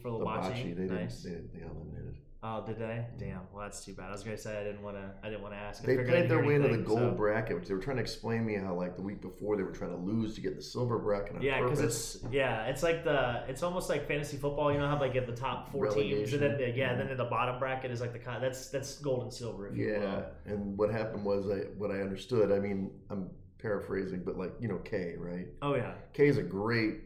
for 0.00 0.10
the 0.10 0.24
Labachi. 0.24 0.74
bocce. 0.74 0.76
They 0.76 0.94
nice. 0.94 1.22
didn't 1.22 1.52
they, 1.52 1.58
they 1.58 1.64
got 1.64 1.74
eliminated. 1.74 2.16
Oh, 2.46 2.62
did 2.66 2.78
they? 2.78 3.06
Damn. 3.18 3.40
Well, 3.54 3.62
that's 3.62 3.82
too 3.82 3.94
bad. 3.94 4.08
I 4.08 4.12
was 4.12 4.22
gonna 4.22 4.36
say 4.36 4.60
I 4.60 4.64
didn't 4.64 4.82
want 4.82 4.98
to. 4.98 5.10
I 5.22 5.30
didn't 5.30 5.40
want 5.40 5.54
to 5.54 5.58
ask. 5.58 5.82
I 5.82 5.86
They 5.86 6.04
played 6.04 6.28
their 6.28 6.44
way 6.44 6.56
into 6.56 6.68
the 6.68 6.76
gold 6.76 6.98
so- 6.98 7.10
bracket, 7.12 7.56
which 7.58 7.68
they 7.68 7.74
were 7.74 7.80
trying 7.80 7.96
to 7.96 8.02
explain 8.02 8.40
to 8.40 8.44
me 8.44 8.54
how 8.56 8.74
like 8.74 8.96
the 8.96 9.02
week 9.02 9.22
before 9.22 9.56
they 9.56 9.62
were 9.62 9.72
trying 9.72 9.92
to 9.92 9.96
lose 9.96 10.34
to 10.34 10.42
get 10.42 10.54
the 10.54 10.62
silver 10.62 10.98
bracket 10.98 11.42
Yeah, 11.42 11.62
because 11.62 11.80
it's 11.80 12.18
yeah, 12.30 12.66
it's 12.66 12.82
like 12.82 13.02
the 13.02 13.44
it's 13.48 13.62
almost 13.62 13.88
like 13.88 14.06
fantasy 14.06 14.36
football. 14.36 14.70
You 14.70 14.78
know 14.78 14.88
how 14.88 15.00
like 15.00 15.14
have 15.14 15.26
the 15.26 15.32
top 15.34 15.72
four 15.72 15.86
teams, 15.86 16.34
and 16.34 16.42
then 16.42 16.58
the, 16.58 16.70
yeah, 16.70 16.94
then 16.94 17.08
in 17.08 17.16
the 17.16 17.24
bottom 17.24 17.58
bracket 17.58 17.90
is 17.90 18.02
like 18.02 18.12
the 18.12 18.18
that's 18.38 18.68
that's 18.68 18.98
gold 18.98 19.22
and 19.22 19.32
silver. 19.32 19.68
If 19.68 19.76
you 19.76 19.92
Yeah, 19.92 20.24
and 20.44 20.76
what 20.76 20.90
happened 20.90 21.24
was 21.24 21.48
I 21.48 21.60
what 21.78 21.90
I 21.90 22.00
understood. 22.02 22.52
I 22.52 22.58
mean, 22.58 22.90
I'm 23.08 23.30
paraphrasing, 23.56 24.22
but 24.22 24.36
like 24.36 24.52
you 24.60 24.68
know, 24.68 24.78
K 24.84 25.14
right? 25.18 25.46
Oh 25.62 25.74
yeah. 25.74 25.94
K 26.12 26.28
is 26.28 26.36
a 26.36 26.42
great, 26.42 27.03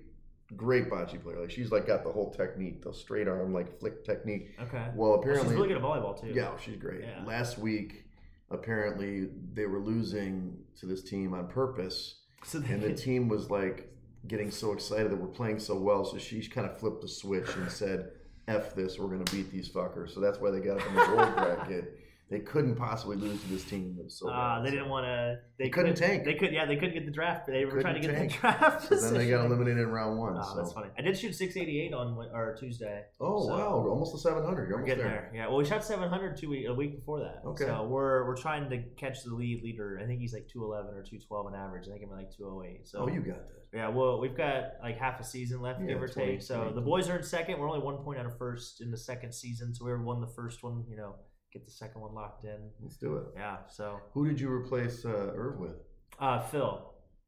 great 0.57 0.89
bocce 0.91 1.21
player. 1.23 1.41
Like 1.41 1.51
she's 1.51 1.71
like 1.71 1.87
got 1.87 2.05
the 2.05 2.11
whole 2.13 2.31
technique, 2.33 2.83
the 2.83 2.93
straight 2.93 3.29
arm 3.29 3.53
like 3.53 3.79
flick 3.81 4.05
technique. 4.05 4.51
Okay. 4.63 4.89
Well, 4.95 5.11
Well, 5.11 5.21
apparently, 5.21 5.49
she's 5.49 5.55
really 5.57 5.69
good 5.69 5.77
at 5.79 5.83
volleyball 5.83 6.21
too. 6.21 6.33
yeah, 6.35 6.57
she's 6.59 6.77
great. 6.77 7.03
Yeah. 7.03 7.25
Last 7.27 7.59
week, 7.59 8.05
apparently 8.51 9.29
they 9.55 9.67
were 9.67 9.79
losing 9.81 10.57
to 10.81 10.87
this 10.87 11.03
team 11.03 11.35
on 11.35 11.49
purpose, 11.49 12.17
So 12.45 12.59
they 12.59 12.73
and 12.75 12.83
the 12.83 12.95
team 13.07 13.29
was 13.29 13.51
like 13.51 13.93
getting 14.27 14.51
so 14.51 14.73
excited 14.73 15.11
that 15.11 15.17
we're 15.17 15.27
playing 15.29 15.59
so 15.59 15.77
well. 15.79 16.05
So 16.05 16.19
she 16.19 16.41
kind 16.49 16.67
of 16.69 16.79
flipped 16.79 17.03
the 17.03 17.09
switch 17.09 17.49
and 17.57 17.71
said, 17.71 18.11
"F 18.49 18.75
this, 18.75 18.99
we're 18.99 19.09
gonna 19.09 19.25
beat 19.31 19.51
these 19.51 19.69
fuckers." 19.69 20.11
So 20.15 20.21
that's 20.21 20.41
why 20.41 20.51
they 20.51 20.61
got 20.61 20.81
up 20.81 20.87
in 20.89 20.95
the 20.95 21.05
gold 21.07 21.35
bracket. 21.37 21.99
They 22.31 22.41
couldn't 22.41 22.77
possibly 22.77 23.17
lose 23.17 23.41
to 23.43 23.49
this 23.49 23.65
team. 23.65 23.97
So 24.09 24.29
uh, 24.29 24.63
they 24.63 24.71
didn't 24.71 24.91
want 24.91 25.07
to. 25.07 25.37
They, 25.59 25.65
They 25.65 25.71
couldn't 25.71 25.95
couldn't- 25.95 26.09
tank. 26.11 26.25
They 26.27 26.35
could. 26.35 26.53
Yeah, 26.53 26.67
they 26.67 26.77
couldn't 26.77 26.93
get 26.93 27.07
the 27.07 27.11
draft. 27.11 27.47
They 27.47 27.65
were 27.65 27.81
trying 27.81 27.95
to 27.95 28.01
get 28.01 28.11
Couldn't 28.11 28.29
the 28.29 28.35
draft. 28.41 28.89
So 28.89 28.97
then 29.01 29.15
they 29.15 29.31
got 29.31 29.47
eliminated 29.47 29.79
in 29.79 29.89
round 29.89 30.19
one. 30.19 30.37
Oh, 30.39 30.43
so. 30.43 30.57
that's 30.57 30.73
funny. 30.75 30.91
I 30.99 31.01
did 31.01 31.17
shoot 31.19 31.35
688 31.35 31.95
on 31.95 32.19
or 32.35 32.55
Tuesday. 32.61 33.03
Oh 33.19 33.41
So- 33.47 33.55
wow, 33.57 33.87
almost 33.89 34.13
to 34.13 34.19
seven 34.19 34.45
hundred. 34.45 34.69
You're 34.69 34.77
We're 34.77 34.83
almost 34.83 34.89
getting 34.99 35.05
there. 35.11 35.31
there. 35.33 35.41
Yeah. 35.41 35.49
Well, 35.49 35.57
we 35.57 35.65
shot 35.65 35.83
700 35.85 36.37
two 36.37 36.51
week, 36.51 36.67
a 36.69 36.75
week 36.75 36.97
before 36.97 37.21
that. 37.21 37.43
Okay. 37.47 37.65
So 37.65 37.87
we're 37.87 38.27
we're 38.27 38.37
trying 38.37 38.69
to 38.71 38.83
catch 39.01 39.23
the 39.25 39.35
lead 39.35 39.63
leader. 39.63 39.99
I 40.03 40.07
think 40.07 40.21
he's 40.21 40.35
like 40.35 40.49
211 40.49 40.91
or 40.99 41.03
212 41.03 41.47
on 41.47 41.55
average. 41.55 41.87
I 41.89 41.93
think 41.93 42.03
I'm 42.05 42.11
like 42.15 42.31
208. 42.37 42.87
So 42.87 42.99
Oh, 43.01 43.09
you 43.09 43.21
got 43.21 43.37
that. 43.39 43.63
yeah. 43.73 43.89
Well, 43.89 44.21
we've 44.21 44.37
got 44.37 44.73
like 44.83 44.99
half 44.99 45.19
a 45.19 45.25
season 45.25 45.63
left, 45.63 45.81
Yeah, 45.81 45.95
give 45.95 46.03
or 46.03 46.09
20, 46.09 46.33
take. 46.33 46.43
So 46.43 46.57
20. 46.61 46.75
the 46.75 46.81
boys 46.83 47.09
are 47.09 47.17
in 47.17 47.23
second. 47.23 47.59
We're 47.59 47.69
only 47.71 47.81
one 47.85 47.97
point 48.05 48.19
out 48.19 48.27
of 48.27 48.37
first 48.37 48.83
in 48.83 48.91
the 48.91 48.99
second 48.99 49.33
season. 49.33 49.75
So 49.75 49.87
we 49.87 49.97
won 49.97 50.21
the 50.21 50.27
first 50.37 50.63
one. 50.63 50.85
You 50.91 50.97
know, 50.99 51.15
get 51.53 51.65
the 51.65 51.71
second 51.71 52.01
one 52.01 52.15
locked 52.15 52.45
in. 52.45 52.71
Let's 52.83 52.97
do 52.97 53.17
it. 53.17 53.25
Yeah. 53.37 53.57
So 53.69 53.99
Who 54.15 54.27
did 54.29 54.41
you 54.41 54.51
replace 54.51 55.05
uh, 55.05 55.33
Irv 55.37 55.59
with? 55.61 55.77
uh, 56.19 56.41
Phil. 56.41 56.85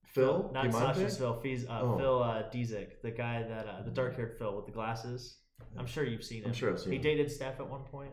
Phil? 0.06 0.50
not? 0.52 0.72
Sasha's 0.72 1.16
Phil. 1.18 1.38
Fees, 1.40 1.66
uh, 1.68 1.80
Oh. 1.82 1.96
Phil 1.98 2.22
uh, 2.22 2.42
Dzik, 2.52 3.00
the 3.02 3.10
guy 3.12 3.42
that 3.48 3.66
uh, 3.66 3.82
the 3.84 3.90
dark-haired 3.90 4.36
Phil 4.38 4.56
with 4.56 4.66
the 4.66 4.72
glasses. 4.72 5.36
I'm 5.78 5.86
sure 5.86 6.04
you've 6.04 6.24
seen 6.24 6.42
him. 6.42 6.48
I'm 6.48 6.54
sure 6.54 6.70
I've 6.72 6.80
seen 6.80 6.90
He 6.92 6.96
him. 6.96 7.02
dated 7.02 7.30
Steph 7.30 7.60
at 7.60 7.68
one 7.68 7.82
point, 7.84 8.10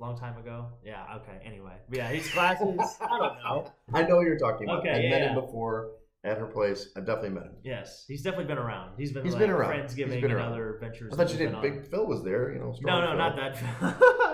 long 0.00 0.18
time 0.18 0.36
ago. 0.38 0.66
Yeah. 0.84 1.04
Okay. 1.18 1.38
Anyway, 1.44 1.72
yeah, 1.90 2.10
he's 2.10 2.30
glasses. 2.32 2.78
I 3.00 3.18
don't 3.18 3.36
know. 3.42 3.72
I 3.94 4.02
know 4.02 4.20
you're 4.20 4.38
talking 4.38 4.68
about. 4.68 4.80
Okay, 4.80 4.90
I 4.90 4.98
yeah, 4.98 5.10
met 5.10 5.22
him 5.22 5.34
before 5.34 5.92
at 6.24 6.36
her 6.36 6.46
place. 6.46 6.88
I 6.96 7.00
definitely 7.00 7.30
met 7.30 7.44
him. 7.44 7.52
Yes, 7.62 8.04
he's 8.08 8.22
definitely 8.22 8.46
been 8.46 8.58
around. 8.58 8.92
He's 8.98 9.12
been 9.12 9.24
He's 9.24 9.32
like 9.34 9.40
been 9.40 9.50
around. 9.50 9.80
He's 9.82 9.94
Friendsgiving 9.94 10.20
been 10.20 10.30
and 10.32 10.40
other 10.40 10.78
ventures. 10.80 11.12
I 11.12 11.16
thought 11.16 11.30
you 11.32 11.38
did. 11.38 11.60
Big 11.62 11.86
Phil 11.88 12.06
was 12.06 12.22
there. 12.24 12.52
You 12.52 12.58
know, 12.58 12.74
No, 12.82 13.00
no, 13.00 13.06
Phil. 13.08 13.16
not 13.16 13.36
that. 13.36 14.33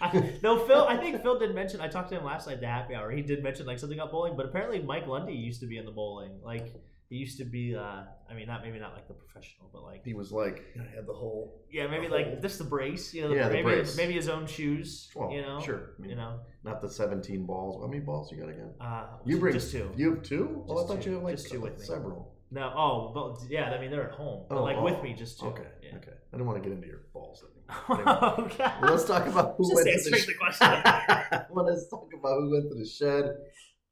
I, 0.00 0.34
no, 0.42 0.64
Phil. 0.66 0.84
I 0.88 0.96
think 0.96 1.22
Phil 1.22 1.38
did 1.38 1.54
mention. 1.54 1.80
I 1.80 1.88
talked 1.88 2.10
to 2.10 2.16
him 2.18 2.24
last 2.24 2.46
night 2.46 2.54
at 2.54 2.60
the 2.60 2.66
happy 2.66 2.94
hour. 2.94 3.10
He 3.10 3.22
did 3.22 3.42
mention 3.42 3.66
like 3.66 3.78
something 3.78 3.98
about 3.98 4.12
bowling, 4.12 4.36
but 4.36 4.46
apparently 4.46 4.80
Mike 4.80 5.06
Lundy 5.06 5.34
used 5.34 5.60
to 5.60 5.66
be 5.66 5.78
in 5.78 5.84
the 5.84 5.90
bowling. 5.92 6.40
Like 6.42 6.72
he 7.08 7.16
used 7.16 7.38
to 7.38 7.44
be. 7.44 7.74
Uh, 7.74 8.02
I 8.30 8.34
mean, 8.34 8.46
not 8.46 8.62
maybe 8.62 8.78
not 8.78 8.92
like 8.94 9.08
the 9.08 9.14
professional, 9.14 9.70
but 9.72 9.82
like 9.82 10.04
He 10.04 10.12
was 10.14 10.30
like, 10.30 10.62
you 10.74 10.82
know, 10.82 10.86
had 10.94 11.06
the 11.06 11.12
whole. 11.14 11.62
Yeah, 11.70 11.86
maybe 11.86 12.08
like 12.08 12.26
whole- 12.26 12.40
just 12.40 12.58
the 12.58 12.64
brace. 12.64 13.14
You 13.14 13.28
know, 13.28 13.34
Yeah, 13.34 13.48
the 13.48 13.54
maybe 13.54 13.62
brace. 13.64 13.96
maybe 13.96 14.12
his 14.12 14.28
own 14.28 14.46
shoes. 14.46 15.10
Well, 15.14 15.32
you 15.32 15.42
know, 15.42 15.60
sure. 15.60 15.94
I 15.98 16.02
mean, 16.02 16.10
You 16.10 16.16
know, 16.16 16.40
Not 16.64 16.80
the 16.82 16.88
17 16.90 17.46
balls. 17.46 17.80
How 17.82 17.88
many 17.88 18.00
balls 18.00 18.30
you 18.30 18.38
got 18.38 18.50
again? 18.50 18.72
uh, 18.80 19.06
You 19.24 19.38
bring 19.38 19.54
just 19.54 19.72
two. 19.72 19.90
You 19.96 20.14
have 20.16 20.22
two? 20.22 20.64
oh, 20.68 20.84
I 20.84 20.86
thought 20.86 21.00
two. 21.02 21.10
you 21.10 21.16
had 21.16 21.24
like 21.24 21.36
Just 21.36 21.50
two 21.50 21.60
with 21.60 21.78
me. 21.78 21.84
several. 21.86 22.34
No, 22.50 22.72
oh, 22.74 23.12
but 23.14 23.50
yeah, 23.50 23.70
I 23.72 23.78
mean 23.80 23.90
they're 23.90 24.08
at 24.10 24.14
home, 24.14 24.46
but 24.48 24.56
Oh, 24.58 24.62
like 24.62 24.76
oh. 24.78 24.82
with 24.84 25.02
me, 25.02 25.12
just 25.14 25.38
two. 25.40 25.46
Okay. 25.48 25.66
Yeah. 25.82 25.96
Okay. 25.96 26.12
I 26.32 26.36
don't 26.38 26.46
want 26.46 26.62
to 26.62 26.66
get 26.66 26.74
into 26.74 26.86
your 26.88 27.02
balls. 27.12 27.42
Okay. 27.90 28.70
Let's 28.82 29.04
talk 29.04 29.26
about 29.26 29.54
who 29.58 29.64
Just 29.70 29.84
went 29.84 30.02
to 30.04 30.18
sh- 30.18 30.26
the 30.26 30.34
question. 30.34 30.66
let's 31.54 31.88
talk 31.88 32.08
about 32.18 32.40
who 32.40 32.50
went 32.52 32.68
to 32.70 32.78
the 32.78 32.86
shed. 32.88 33.34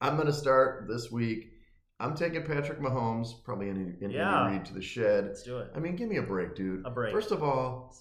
I'm 0.01 0.17
going 0.17 0.27
to 0.27 0.33
start 0.33 0.87
this 0.89 1.11
week. 1.11 1.51
I'm 1.99 2.15
taking 2.15 2.43
Patrick 2.45 2.81
Mahomes, 2.81 3.29
probably 3.45 3.71
any 3.71 3.93
any 4.03 4.15
Yeah. 4.15 4.51
read 4.51 4.65
to 4.67 4.75
the 4.75 4.83
shed. 4.83 5.27
Let's 5.27 5.43
do 5.43 5.59
it. 5.59 5.71
I 5.75 5.79
mean, 5.79 5.97
give 5.97 6.09
me 6.09 6.17
a 6.19 6.23
break, 6.23 6.55
dude. 6.55 6.85
A 6.85 6.91
break. 6.91 7.13
First 7.13 7.33
of 7.33 7.43
all, 7.43 7.95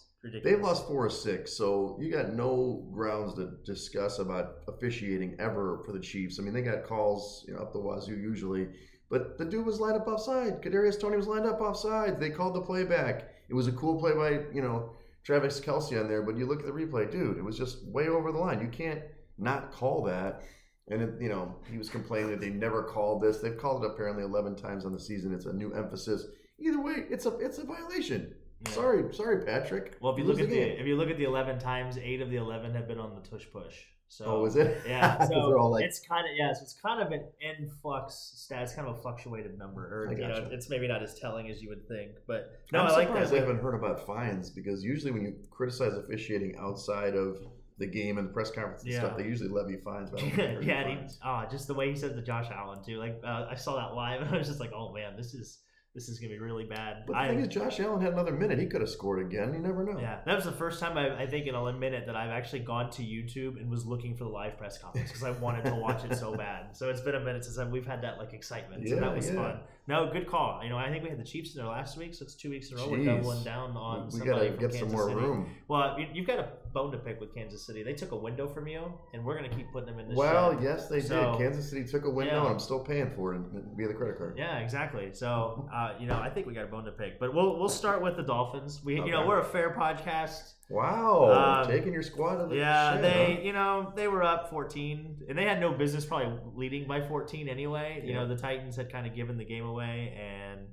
they've 0.43 0.59
lost 0.59 0.87
four 0.87 1.05
or 1.05 1.09
six, 1.09 1.57
so 1.57 1.97
you 2.01 2.11
got 2.11 2.33
no 2.33 2.89
grounds 2.93 3.35
to 3.35 3.51
discuss 3.65 4.19
about 4.19 4.55
officiating 4.67 5.35
ever 5.39 5.81
for 5.85 5.93
the 5.93 5.99
Chiefs. 5.99 6.39
I 6.39 6.43
mean, 6.43 6.53
they 6.53 6.61
got 6.61 6.83
calls 6.85 7.45
you 7.47 7.53
know, 7.53 7.61
up 7.61 7.71
the 7.71 7.79
wazoo 7.79 8.15
usually, 8.17 8.67
but 9.09 9.37
the 9.37 9.45
dude 9.45 9.65
was 9.65 9.79
lined 9.79 9.95
up 9.95 10.07
offside. 10.07 10.61
Kadarius 10.61 10.99
Toney 10.99 11.15
was 11.15 11.27
lined 11.27 11.45
up 11.45 11.61
offside. 11.61 12.19
They 12.19 12.29
called 12.31 12.55
the 12.55 12.61
play 12.61 12.83
back. 12.83 13.29
It 13.49 13.53
was 13.53 13.67
a 13.67 13.71
cool 13.71 13.97
play 13.99 14.13
by 14.13 14.45
you 14.53 14.61
know 14.61 14.95
Travis 15.25 15.59
Kelce 15.59 15.99
on 15.99 16.07
there, 16.07 16.21
but 16.21 16.37
you 16.37 16.45
look 16.45 16.59
at 16.59 16.65
the 16.65 16.71
replay, 16.71 17.11
dude, 17.11 17.37
it 17.37 17.43
was 17.43 17.57
just 17.57 17.83
way 17.87 18.07
over 18.07 18.31
the 18.31 18.37
line. 18.37 18.61
You 18.61 18.67
can't 18.67 19.01
not 19.37 19.71
call 19.71 20.03
that. 20.03 20.43
And 20.87 21.01
it, 21.01 21.09
you 21.19 21.29
know 21.29 21.55
he 21.69 21.79
was 21.79 21.89
complaining 21.89 22.29
that 22.29 22.39
they 22.39 22.51
never 22.51 22.83
called 22.83 23.23
this. 23.23 23.39
They've 23.39 23.57
called 23.57 23.83
it 23.83 23.87
apparently 23.91 24.23
eleven 24.23 24.55
times 24.55 24.85
on 24.85 24.93
the 24.93 24.99
season. 24.99 25.33
It's 25.33 25.47
a 25.47 25.53
new 25.53 25.73
emphasis. 25.73 26.27
Either 26.59 26.79
way, 26.79 27.05
it's 27.09 27.25
a 27.25 27.35
it's 27.39 27.57
a 27.57 27.63
violation. 27.63 28.35
Yeah. 28.65 28.71
Sorry, 28.71 29.13
sorry, 29.13 29.43
Patrick. 29.43 29.97
Well, 29.99 30.13
if 30.13 30.19
you 30.19 30.25
Lose 30.25 30.37
look 30.37 30.43
at 30.45 30.49
the 30.51 30.55
game. 30.55 30.77
if 30.79 30.85
you 30.85 30.95
look 30.95 31.09
at 31.09 31.17
the 31.17 31.23
eleven 31.23 31.57
times, 31.57 31.97
eight 31.97 32.21
of 32.21 32.29
the 32.29 32.35
eleven 32.35 32.73
have 32.75 32.87
been 32.87 32.99
on 32.99 33.15
the 33.15 33.27
tush 33.27 33.45
push. 33.51 33.73
So 34.07 34.25
oh, 34.25 34.41
was 34.41 34.55
it? 34.55 34.81
Yeah, 34.87 35.25
so 35.27 35.57
all 35.57 35.71
like, 35.71 35.83
it's 35.83 35.99
kind 35.99 36.25
of 36.29 36.35
yeah, 36.35 36.53
so 36.53 36.61
it's 36.63 36.73
kind 36.73 37.01
of 37.01 37.11
an 37.11 37.25
influx 37.41 38.33
stat. 38.35 38.63
It's 38.63 38.73
kind 38.73 38.87
of 38.87 38.97
a 38.97 39.01
fluctuated 39.01 39.57
number, 39.57 39.81
or 39.81 40.13
you 40.13 40.27
know, 40.27 40.47
it's 40.51 40.69
maybe 40.69 40.87
not 40.87 41.03
as 41.03 41.19
telling 41.19 41.49
as 41.49 41.61
you 41.61 41.69
would 41.69 41.87
think. 41.87 42.11
But 42.27 42.51
no, 42.71 42.81
I'm 42.81 42.87
I 42.87 42.91
like 42.91 43.07
surprised 43.07 43.31
that. 43.31 43.37
I 43.37 43.39
haven't 43.41 43.61
heard 43.61 43.75
about 43.75 44.05
fines 44.05 44.49
because 44.49 44.83
usually 44.83 45.11
when 45.11 45.23
you 45.23 45.35
criticize 45.49 45.93
officiating 45.93 46.55
outside 46.59 47.15
of 47.15 47.37
the 47.77 47.87
game 47.87 48.17
and 48.17 48.29
the 48.29 48.33
press 48.33 48.51
conference 48.51 48.83
and 48.83 48.91
Yeah. 48.93 48.99
stuff, 48.99 49.17
they 49.17 49.25
usually 49.25 49.49
levy 49.49 49.77
fines. 49.77 50.09
But 50.09 50.19
I 50.19 50.21
don't 50.21 50.35
think 50.35 50.49
there 50.49 50.59
are 50.59 50.61
yeah, 50.63 50.81
and 50.87 51.09
he, 51.09 51.15
oh, 51.25 51.43
just 51.51 51.67
the 51.67 51.73
way 51.73 51.89
he 51.89 51.95
said 51.95 52.15
to 52.15 52.21
Josh 52.21 52.47
Allen 52.51 52.79
too. 52.85 52.97
Like 52.97 53.19
uh, 53.23 53.47
I 53.49 53.55
saw 53.55 53.75
that 53.75 53.95
live, 53.95 54.21
and 54.25 54.33
I 54.33 54.37
was 54.37 54.47
just 54.47 54.59
like, 54.59 54.71
oh 54.73 54.93
man, 54.93 55.17
this 55.17 55.33
is 55.33 55.59
this 55.95 56.09
is 56.09 56.19
gonna 56.19 56.33
be 56.33 56.39
really 56.39 56.65
bad. 56.65 57.03
But 57.07 57.13
the 57.13 57.19
I, 57.19 57.27
thing 57.29 57.39
is, 57.39 57.47
Josh 57.47 57.79
Allen 57.79 58.01
had 58.01 58.11
another 58.13 58.33
minute. 58.33 58.59
He 58.59 58.65
could 58.65 58.81
have 58.81 58.89
scored 58.89 59.25
again. 59.25 59.53
You 59.53 59.59
never 59.59 59.83
know. 59.83 59.97
yeah, 59.97 60.19
that 60.25 60.35
was 60.35 60.43
the 60.43 60.51
first 60.51 60.79
time 60.81 60.97
I, 60.97 61.21
I 61.23 61.25
think 61.25 61.47
in 61.47 61.55
a 61.55 61.73
minute 61.73 62.05
that 62.05 62.17
I've 62.17 62.29
actually 62.31 62.59
gone 62.59 62.89
to 62.91 63.01
YouTube 63.01 63.55
and 63.59 63.71
was 63.71 63.85
looking 63.85 64.13
for 64.15 64.25
the 64.25 64.29
live 64.29 64.57
press 64.57 64.77
conference 64.77 65.09
because 65.09 65.23
I 65.23 65.31
wanted 65.31 65.63
to 65.65 65.75
watch 65.75 66.03
it 66.03 66.15
so 66.17 66.35
bad. 66.35 66.75
So 66.75 66.89
it's 66.89 66.99
been 67.01 67.15
a 67.15 67.19
minute 67.21 67.45
since 67.45 67.57
I've, 67.57 67.69
we've 67.69 67.87
had 67.87 68.01
that 68.03 68.17
like 68.17 68.33
excitement. 68.33 68.87
so 68.87 68.93
Yeah, 68.95 69.01
that 69.01 69.15
was 69.15 69.27
yeah. 69.29 69.35
fun. 69.35 69.59
No, 69.87 70.09
good 70.11 70.27
call. 70.27 70.61
You 70.63 70.69
know, 70.69 70.77
I 70.77 70.89
think 70.89 71.03
we 71.03 71.09
had 71.09 71.19
the 71.19 71.23
Chiefs 71.23 71.55
in 71.55 71.61
there 71.61 71.71
last 71.71 71.95
week, 71.97 72.13
so 72.13 72.23
it's 72.25 72.33
two 72.35 72.49
weeks 72.49 72.71
in 72.71 72.77
a 72.77 72.81
row. 72.81 72.89
We're 72.89 72.97
Jeez. 72.97 73.05
doubling 73.05 73.43
down 73.43 73.77
on 73.77 74.05
we 74.05 74.11
somebody 74.11 74.31
gotta 74.31 74.45
from 74.51 74.59
get 74.59 74.71
Kansas 74.71 74.79
some 74.79 74.91
more 74.91 75.07
City. 75.09 75.15
room. 75.21 75.49
Well, 75.67 75.99
you, 75.99 76.07
you've 76.13 76.27
got 76.27 76.39
a 76.39 76.47
bone 76.75 76.91
to 76.91 76.97
pick 76.99 77.19
with 77.19 77.33
Kansas 77.33 77.65
City. 77.65 77.81
They 77.81 77.93
took 77.93 78.11
a 78.11 78.15
window 78.17 78.47
from 78.47 78.67
you, 78.67 78.83
and 79.13 79.25
we're 79.25 79.35
gonna 79.35 79.49
keep 79.49 79.71
putting 79.71 79.87
them 79.87 79.97
in 79.99 80.09
this. 80.09 80.17
Well, 80.17 80.61
yes, 80.61 80.89
they 80.89 80.99
So- 80.99 81.31
did. 81.31 81.39
Kansas 81.39 81.69
City 81.69 81.85
took 81.85 82.03
a 82.05 82.09
window, 82.09 82.33
Yeah. 82.35 82.39
and 82.41 82.49
I'm 82.49 82.59
still 82.59 82.83
paying 82.83 83.09
for 83.15 83.33
it 83.33 83.41
via 83.75 83.87
the 83.87 83.93
credit 83.93 84.17
card. 84.17 84.37
Yeah, 84.37 84.59
exactly. 84.59 85.11
So, 85.13 85.67
uh, 85.73 85.93
you 85.99 86.05
know, 86.05 86.19
I 86.21 86.29
think 86.29 86.45
we 86.45 86.53
got 86.53 86.65
a 86.65 86.67
bone 86.67 86.83
to 86.85 86.91
pick, 86.91 87.19
but 87.19 87.33
we'll 87.33 87.57
we'll 87.57 87.69
start 87.69 88.01
with 88.03 88.17
the 88.17 88.23
Dolphins. 88.23 88.83
We, 88.85 88.95
you 88.95 89.11
know, 89.11 89.25
we're 89.25 89.39
a 89.39 89.43
fair 89.43 89.71
podcast. 89.71 90.51
Wow, 90.69 91.61
Um, 91.61 91.67
taking 91.71 91.93
your 91.93 92.01
squad 92.01 92.37
to 92.41 92.47
the 92.47 92.55
Yeah, 92.57 92.97
they, 92.99 93.35
huh? 93.35 93.41
you 93.41 93.53
know, 93.53 93.93
they 93.95 94.07
were 94.07 94.23
up 94.23 94.49
14, 94.49 95.21
and 95.29 95.37
they 95.37 95.45
had 95.45 95.59
no 95.61 95.71
business 95.71 96.05
probably 96.05 96.39
leading 96.55 96.87
by 96.87 97.01
14 97.01 97.47
anyway. 97.47 98.01
You 98.03 98.15
know, 98.15 98.27
the 98.27 98.35
Titans 98.35 98.75
had 98.75 98.91
kind 98.91 99.05
of 99.07 99.13
given 99.15 99.37
the 99.37 99.45
game 99.45 99.63
away, 99.65 100.13
and 100.19 100.67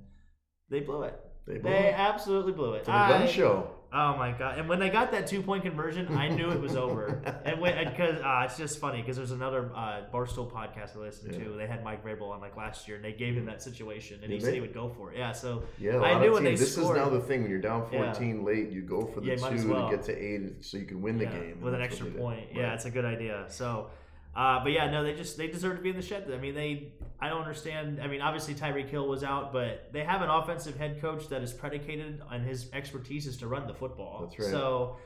they 0.69 0.79
blew 0.81 1.03
it. 1.03 1.19
They, 1.45 1.59
blew 1.59 1.69
They 1.69 1.89
it. 1.89 1.95
absolutely 1.95 2.53
blew 2.53 2.73
it. 2.73 2.79
to 2.85 2.91
the 2.91 2.91
gun 2.91 3.21
I- 3.23 3.25
show. 3.27 3.67
Oh 3.95 4.17
my 4.17 4.31
god! 4.31 4.57
And 4.57 4.67
when 4.67 4.79
they 4.79 4.89
got 4.89 5.11
that 5.11 5.27
two 5.27 5.43
point 5.43 5.63
conversion, 5.63 6.07
I 6.17 6.27
knew 6.27 6.49
it 6.49 6.59
was 6.59 6.75
over. 6.75 7.21
and 7.45 7.61
when 7.61 7.87
because 7.87 8.19
uh, 8.21 8.41
it's 8.45 8.57
just 8.57 8.79
funny 8.79 9.01
because 9.01 9.17
there's 9.17 9.31
another 9.31 9.69
uh, 9.75 10.01
Barstool 10.11 10.51
podcast 10.51 10.95
I 10.95 10.99
listen 10.99 11.31
Yeah. 11.31 11.43
to. 11.43 11.49
They 11.55 11.67
had 11.67 11.83
Mike 11.83 12.03
Vrabel 12.03 12.31
on 12.31 12.41
like 12.41 12.57
last 12.57 12.87
year, 12.87 12.95
and 12.97 13.05
they 13.05 13.11
gave 13.13 13.35
him 13.35 13.45
that 13.45 13.61
situation, 13.61 14.19
and 14.23 14.31
he 14.33 14.39
said 14.39 14.55
he 14.55 14.61
would 14.61 14.73
go 14.73 14.89
for 14.89 15.11
it. 15.13 15.19
Yeah, 15.19 15.31
so 15.31 15.63
Yeah, 15.79 15.99
I 16.01 16.19
knew 16.19 16.31
when 16.33 16.43
they 16.43 16.51
teams. 16.51 16.61
This 16.61 16.73
scored- 16.75 16.97
is 16.97 17.03
now 17.03 17.09
the 17.09 17.19
thing 17.21 17.41
when 17.43 17.51
you're 17.51 17.61
down 17.61 17.87
Yeah. 17.91 18.11
14 18.13 18.43
late, 18.43 18.69
you 18.71 18.81
go 18.81 19.05
for 19.05 19.21
the 19.21 19.27
Yeah, 19.27 19.35
two 19.35 19.71
well. 19.71 19.89
to 19.89 19.95
get 19.95 20.05
to 20.05 20.17
eight, 20.17 20.63
so 20.65 20.77
you 20.77 20.85
can 20.85 20.99
win 21.01 21.19
the 21.19 21.25
game 21.27 21.61
with 21.61 21.75
an 21.75 21.81
extra 21.81 22.09
they 22.09 22.17
point. 22.19 22.47
Yeah, 22.51 22.73
it's 22.73 22.85
a 22.85 22.91
good 22.91 23.05
idea. 23.05 23.45
So, 23.49 23.89
Uh, 24.35 24.63
but 24.63 24.71
yeah, 24.71 24.89
no, 24.89 25.03
they 25.03 25.13
just 25.13 25.37
they 25.37 25.47
deserve 25.47 25.77
to 25.77 25.83
be 25.83 25.89
in 25.89 25.95
the 25.95 26.01
shed. 26.01 26.29
I 26.33 26.37
mean, 26.37 26.55
they 26.55 26.91
I 27.19 27.29
don't 27.29 27.41
understand. 27.41 28.01
I 28.01 28.07
mean, 28.07 28.21
obviously 28.21 28.55
Tyreek 28.55 28.89
Hill 28.89 29.07
was 29.07 29.23
out, 29.23 29.53
but 29.53 29.89
they 29.93 30.03
have 30.03 30.21
an 30.21 30.29
offensive 30.29 30.75
head 30.75 30.99
coach 30.99 31.29
that 31.29 31.41
is 31.43 31.53
predicated 31.53 32.21
on 32.29 32.41
his 32.41 32.67
expertise 32.73 33.27
is 33.27 33.37
to 33.37 33.47
run 33.47 33.67
the 33.67 33.73
football. 33.73 34.21
That's 34.21 34.39
right. 34.39 34.49
So. 34.49 34.97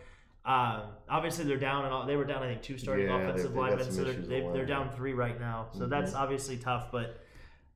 Um, 0.45 0.83
obviously, 1.09 1.43
they're 1.43 1.57
down, 1.57 1.83
and 1.83 1.93
all, 1.93 2.05
they 2.05 2.15
were 2.15 2.23
down. 2.23 2.41
I 2.41 2.47
think 2.47 2.61
two 2.61 2.77
starting 2.77 3.07
Yeah, 3.07 3.17
offensive 3.17 3.53
linemen, 3.53 3.91
so 3.91 4.05
they're, 4.05 4.13
they, 4.13 4.47
they're 4.53 4.65
down 4.65 4.89
three 4.95 5.11
right 5.11 5.37
now. 5.37 5.67
So 5.73 5.81
Mhm. 5.81 5.89
that's 5.89 6.13
obviously 6.13 6.55
tough. 6.55 6.89
But 6.89 7.19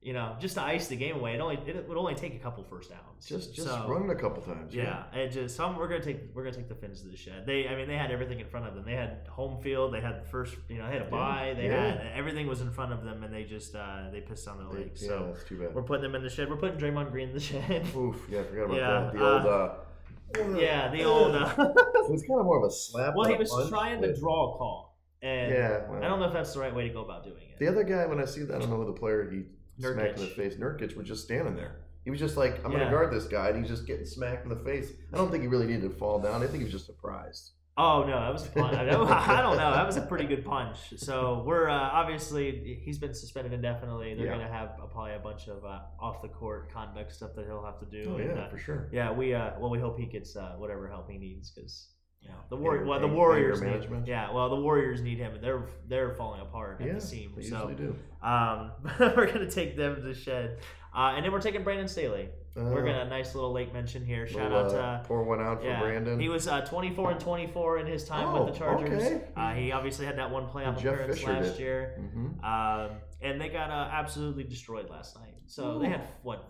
you 0.02 0.12
know, 0.12 0.34
just 0.40 0.56
to 0.56 0.62
ice 0.62 0.88
the 0.88 0.96
game 0.96 1.14
away, 1.14 1.34
it 1.34 1.40
only 1.40 1.56
it 1.64 1.88
would 1.88 1.96
only 1.96 2.16
take 2.16 2.34
a 2.34 2.38
couple 2.38 2.64
first 2.64 2.90
downs. 2.90 3.24
Just 3.24 3.54
just 3.54 3.68
So- 3.68 3.86
run 3.88 4.02
it 4.02 4.10
a 4.10 4.16
couple 4.16 4.42
times. 4.42 4.74
yeah, 4.74 5.04
it 5.14 5.28
just 5.30 5.54
some 5.54 5.76
we're 5.76 5.86
gonna 5.86 6.02
take 6.02 6.34
we're 6.34 6.42
gonna 6.42 6.56
take 6.56 6.68
the 6.68 6.74
fins 6.74 7.02
to 7.02 7.08
the 7.08 7.16
shed. 7.16 7.46
They, 7.46 7.68
I 7.68 7.76
mean, 7.76 7.86
they 7.86 7.96
had 7.96 8.10
everything 8.10 8.40
in 8.40 8.46
front 8.48 8.66
of 8.66 8.74
them. 8.74 8.84
They 8.84 8.96
had 8.96 9.28
home 9.30 9.60
field. 9.62 9.94
They 9.94 10.00
had 10.00 10.20
the 10.20 10.28
first, 10.28 10.56
you 10.68 10.78
know, 10.78 10.86
they 10.88 10.94
had 10.98 11.02
a 11.06 11.10
bye. 11.10 11.54
They 11.56 11.66
Yeah. 11.66 11.92
had 11.98 12.06
everything 12.16 12.48
was 12.48 12.60
in 12.62 12.70
front 12.72 12.92
of 12.92 13.04
them, 13.04 13.22
and 13.22 13.32
they 13.32 13.44
just 13.44 13.76
uh, 13.76 14.10
they 14.10 14.20
pissed 14.22 14.48
on 14.48 14.58
their 14.58 14.66
They- 14.72 14.84
legs. 14.88 15.02
yeah, 15.04 15.08
so 15.10 15.26
that's 15.32 15.44
too 15.44 15.58
bad. 15.60 15.72
we're 15.74 15.82
putting 15.84 16.02
them 16.02 16.16
in 16.16 16.22
the 16.24 16.30
shed. 16.30 16.50
We're 16.50 16.56
putting 16.56 16.78
Draymond 16.78 17.12
Green 17.12 17.28
in 17.28 17.34
the 17.34 17.40
shed. 17.50 17.86
Oof, 17.94 18.26
yeah, 18.28 18.40
I 18.40 18.42
forgot 18.44 18.64
about 18.64 18.76
Yeah, 18.76 19.00
that. 19.00 19.12
The 19.12 19.24
old, 19.24 19.46
uh, 19.46 20.58
yeah, 20.58 20.88
the 20.90 21.04
old. 21.04 21.34
Uh, 21.36 21.54
it 21.58 22.10
was 22.10 22.24
kind 22.26 22.40
of 22.40 22.46
more 22.46 22.58
of 22.58 22.64
a 22.64 22.70
slap. 22.72 23.14
well, 23.16 23.28
he 23.30 23.36
was 23.36 23.52
trying 23.68 24.02
to 24.02 24.12
draw 24.18 24.54
a 24.54 24.58
call, 24.58 24.98
and 25.22 25.52
Yeah, 25.52 25.88
well. 25.88 26.02
I 26.02 26.08
don't 26.08 26.18
know 26.18 26.26
if 26.26 26.32
that's 26.32 26.54
the 26.54 26.60
right 26.60 26.74
way 26.74 26.88
to 26.88 26.92
go 26.92 27.02
about 27.04 27.22
doing 27.22 27.42
it. 27.52 27.58
The 27.58 27.68
other 27.68 27.84
guy, 27.84 28.04
when 28.06 28.18
I 28.20 28.24
see 28.24 28.42
that, 28.42 28.56
I 28.56 28.58
don't 28.58 28.70
know 28.70 28.78
who 28.78 28.86
the 28.86 28.92
player 28.98 29.30
he 29.30 29.44
smacked 29.78 30.18
in 30.18 30.24
the 30.24 30.30
face. 30.30 30.54
Nurkic 30.56 30.96
was 30.96 31.06
just 31.06 31.24
standing 31.24 31.56
there. 31.56 31.76
He 32.04 32.10
was 32.10 32.18
just 32.18 32.36
like, 32.36 32.56
I'm 32.64 32.72
going 32.72 32.84
to 32.84 32.90
guard 32.90 33.12
this 33.12 33.26
guy, 33.26 33.48
and 33.50 33.58
he's 33.58 33.68
just 33.68 33.86
getting 33.86 34.04
smacked 34.06 34.42
in 34.44 34.48
the 34.50 34.56
face. 34.64 34.90
I 35.12 35.16
don't 35.16 35.30
think 35.30 35.42
he 35.42 35.48
really 35.48 35.66
needed 35.66 35.82
to 35.82 35.90
fall 35.90 36.18
down. 36.18 36.42
I 36.42 36.46
think 36.46 36.58
he 36.58 36.64
was 36.64 36.72
just 36.72 36.86
surprised. 36.86 37.50
Oh 37.78 38.04
no, 38.04 38.20
that 38.20 38.30
was 38.30 38.44
a 38.46 38.50
punch. 38.50 38.74
I 38.76 38.84
don't 38.84 39.56
know. 39.56 39.72
That 39.72 39.86
was 39.86 39.96
a 39.96 40.02
pretty 40.02 40.26
good 40.26 40.44
punch. 40.44 40.76
So 40.98 41.42
we're 41.46 41.70
uh, 41.70 41.74
obviously 41.90 42.82
he's 42.84 42.98
been 42.98 43.14
suspended 43.14 43.54
indefinitely. 43.54 44.12
They're 44.14 44.26
Yeah. 44.26 44.32
gonna 44.32 44.52
have 44.52 44.72
uh, 44.82 44.84
probably 44.86 45.14
a 45.14 45.18
bunch 45.20 45.48
of 45.48 45.64
uh, 45.64 45.78
off 45.98 46.20
the 46.20 46.28
court 46.28 46.70
conduct 46.70 47.12
stuff 47.14 47.30
that 47.34 47.46
he'll 47.46 47.64
have 47.64 47.78
to 47.80 47.86
do. 47.86 48.10
Oh, 48.10 48.16
and, 48.16 48.36
yeah, 48.36 48.42
uh, 48.42 48.48
for 48.50 48.58
sure. 48.58 48.90
yeah. 48.92 49.10
We 49.10 49.32
uh, 49.32 49.52
well, 49.58 49.70
we 49.70 49.78
hope 49.78 49.98
he 49.98 50.04
gets 50.04 50.36
uh, 50.36 50.52
whatever 50.58 50.86
help 50.86 51.10
he 51.10 51.16
needs 51.16 51.50
because 51.50 51.88
know 52.28 52.34
the 52.50 52.56
war- 52.56 52.84
well, 52.84 53.00
the 53.00 53.08
Warriors 53.08 53.60
management? 53.60 54.02
need. 54.04 54.10
Yeah, 54.10 54.30
well, 54.32 54.48
the 54.48 54.56
Warriors 54.56 55.00
need 55.02 55.18
him, 55.18 55.34
and 55.34 55.42
they're 55.42 55.62
they're 55.88 56.14
falling 56.14 56.40
apart 56.40 56.80
at 56.80 56.86
Yeah, 56.86 56.94
the 56.94 57.00
seam. 57.00 57.32
they 57.36 57.42
So 57.42 57.68
usually 57.68 57.74
do. 57.74 57.96
um, 58.26 58.72
we're 59.00 59.30
gonna 59.32 59.50
take 59.50 59.76
them 59.76 59.96
to 59.96 60.00
the 60.02 60.14
shed, 60.14 60.58
uh, 60.94 61.12
and 61.16 61.24
then 61.24 61.32
we're 61.32 61.40
taking 61.40 61.62
Brandon 61.64 61.88
Staley. 61.88 62.28
we're 62.54 62.80
Uh, 62.82 62.84
gonna 62.84 63.08
nice 63.08 63.34
little 63.34 63.50
late 63.52 63.72
mention 63.72 64.04
here. 64.04 64.26
Shout 64.26 64.50
little, 64.52 64.66
out 64.66 64.70
to. 64.70 64.78
uh, 64.78 64.86
Uh, 64.86 65.02
pour 65.04 65.24
one 65.24 65.40
out 65.40 65.60
for 65.62 65.66
yeah, 65.66 65.80
Brandon. 65.80 66.20
He 66.20 66.28
was 66.28 66.46
uh, 66.46 66.60
24 66.66 67.12
and 67.12 67.20
24 67.20 67.78
in 67.78 67.86
his 67.86 68.04
time 68.06 68.28
Oh, 68.28 68.44
with 68.44 68.52
the 68.52 68.58
Chargers. 68.58 69.02
okay. 69.02 69.24
Uh, 69.34 69.54
he 69.54 69.72
obviously 69.72 70.04
had 70.04 70.18
that 70.18 70.30
one 70.30 70.46
playoff 70.48 70.76
Jeff 70.78 70.94
appearance 70.94 71.18
Fisher 71.18 71.32
last 71.32 71.52
did. 71.56 71.60
year, 71.60 71.98
Mhm. 72.14 72.44
um, 72.44 72.90
and 73.22 73.40
they 73.40 73.48
got 73.48 73.70
uh, 73.70 73.88
absolutely 73.92 74.44
destroyed 74.44 74.90
last 74.90 75.18
night. 75.18 75.34
So 75.46 75.78
they 75.78 75.86
Ooh. 75.86 75.90
had 75.90 76.02
what? 76.22 76.44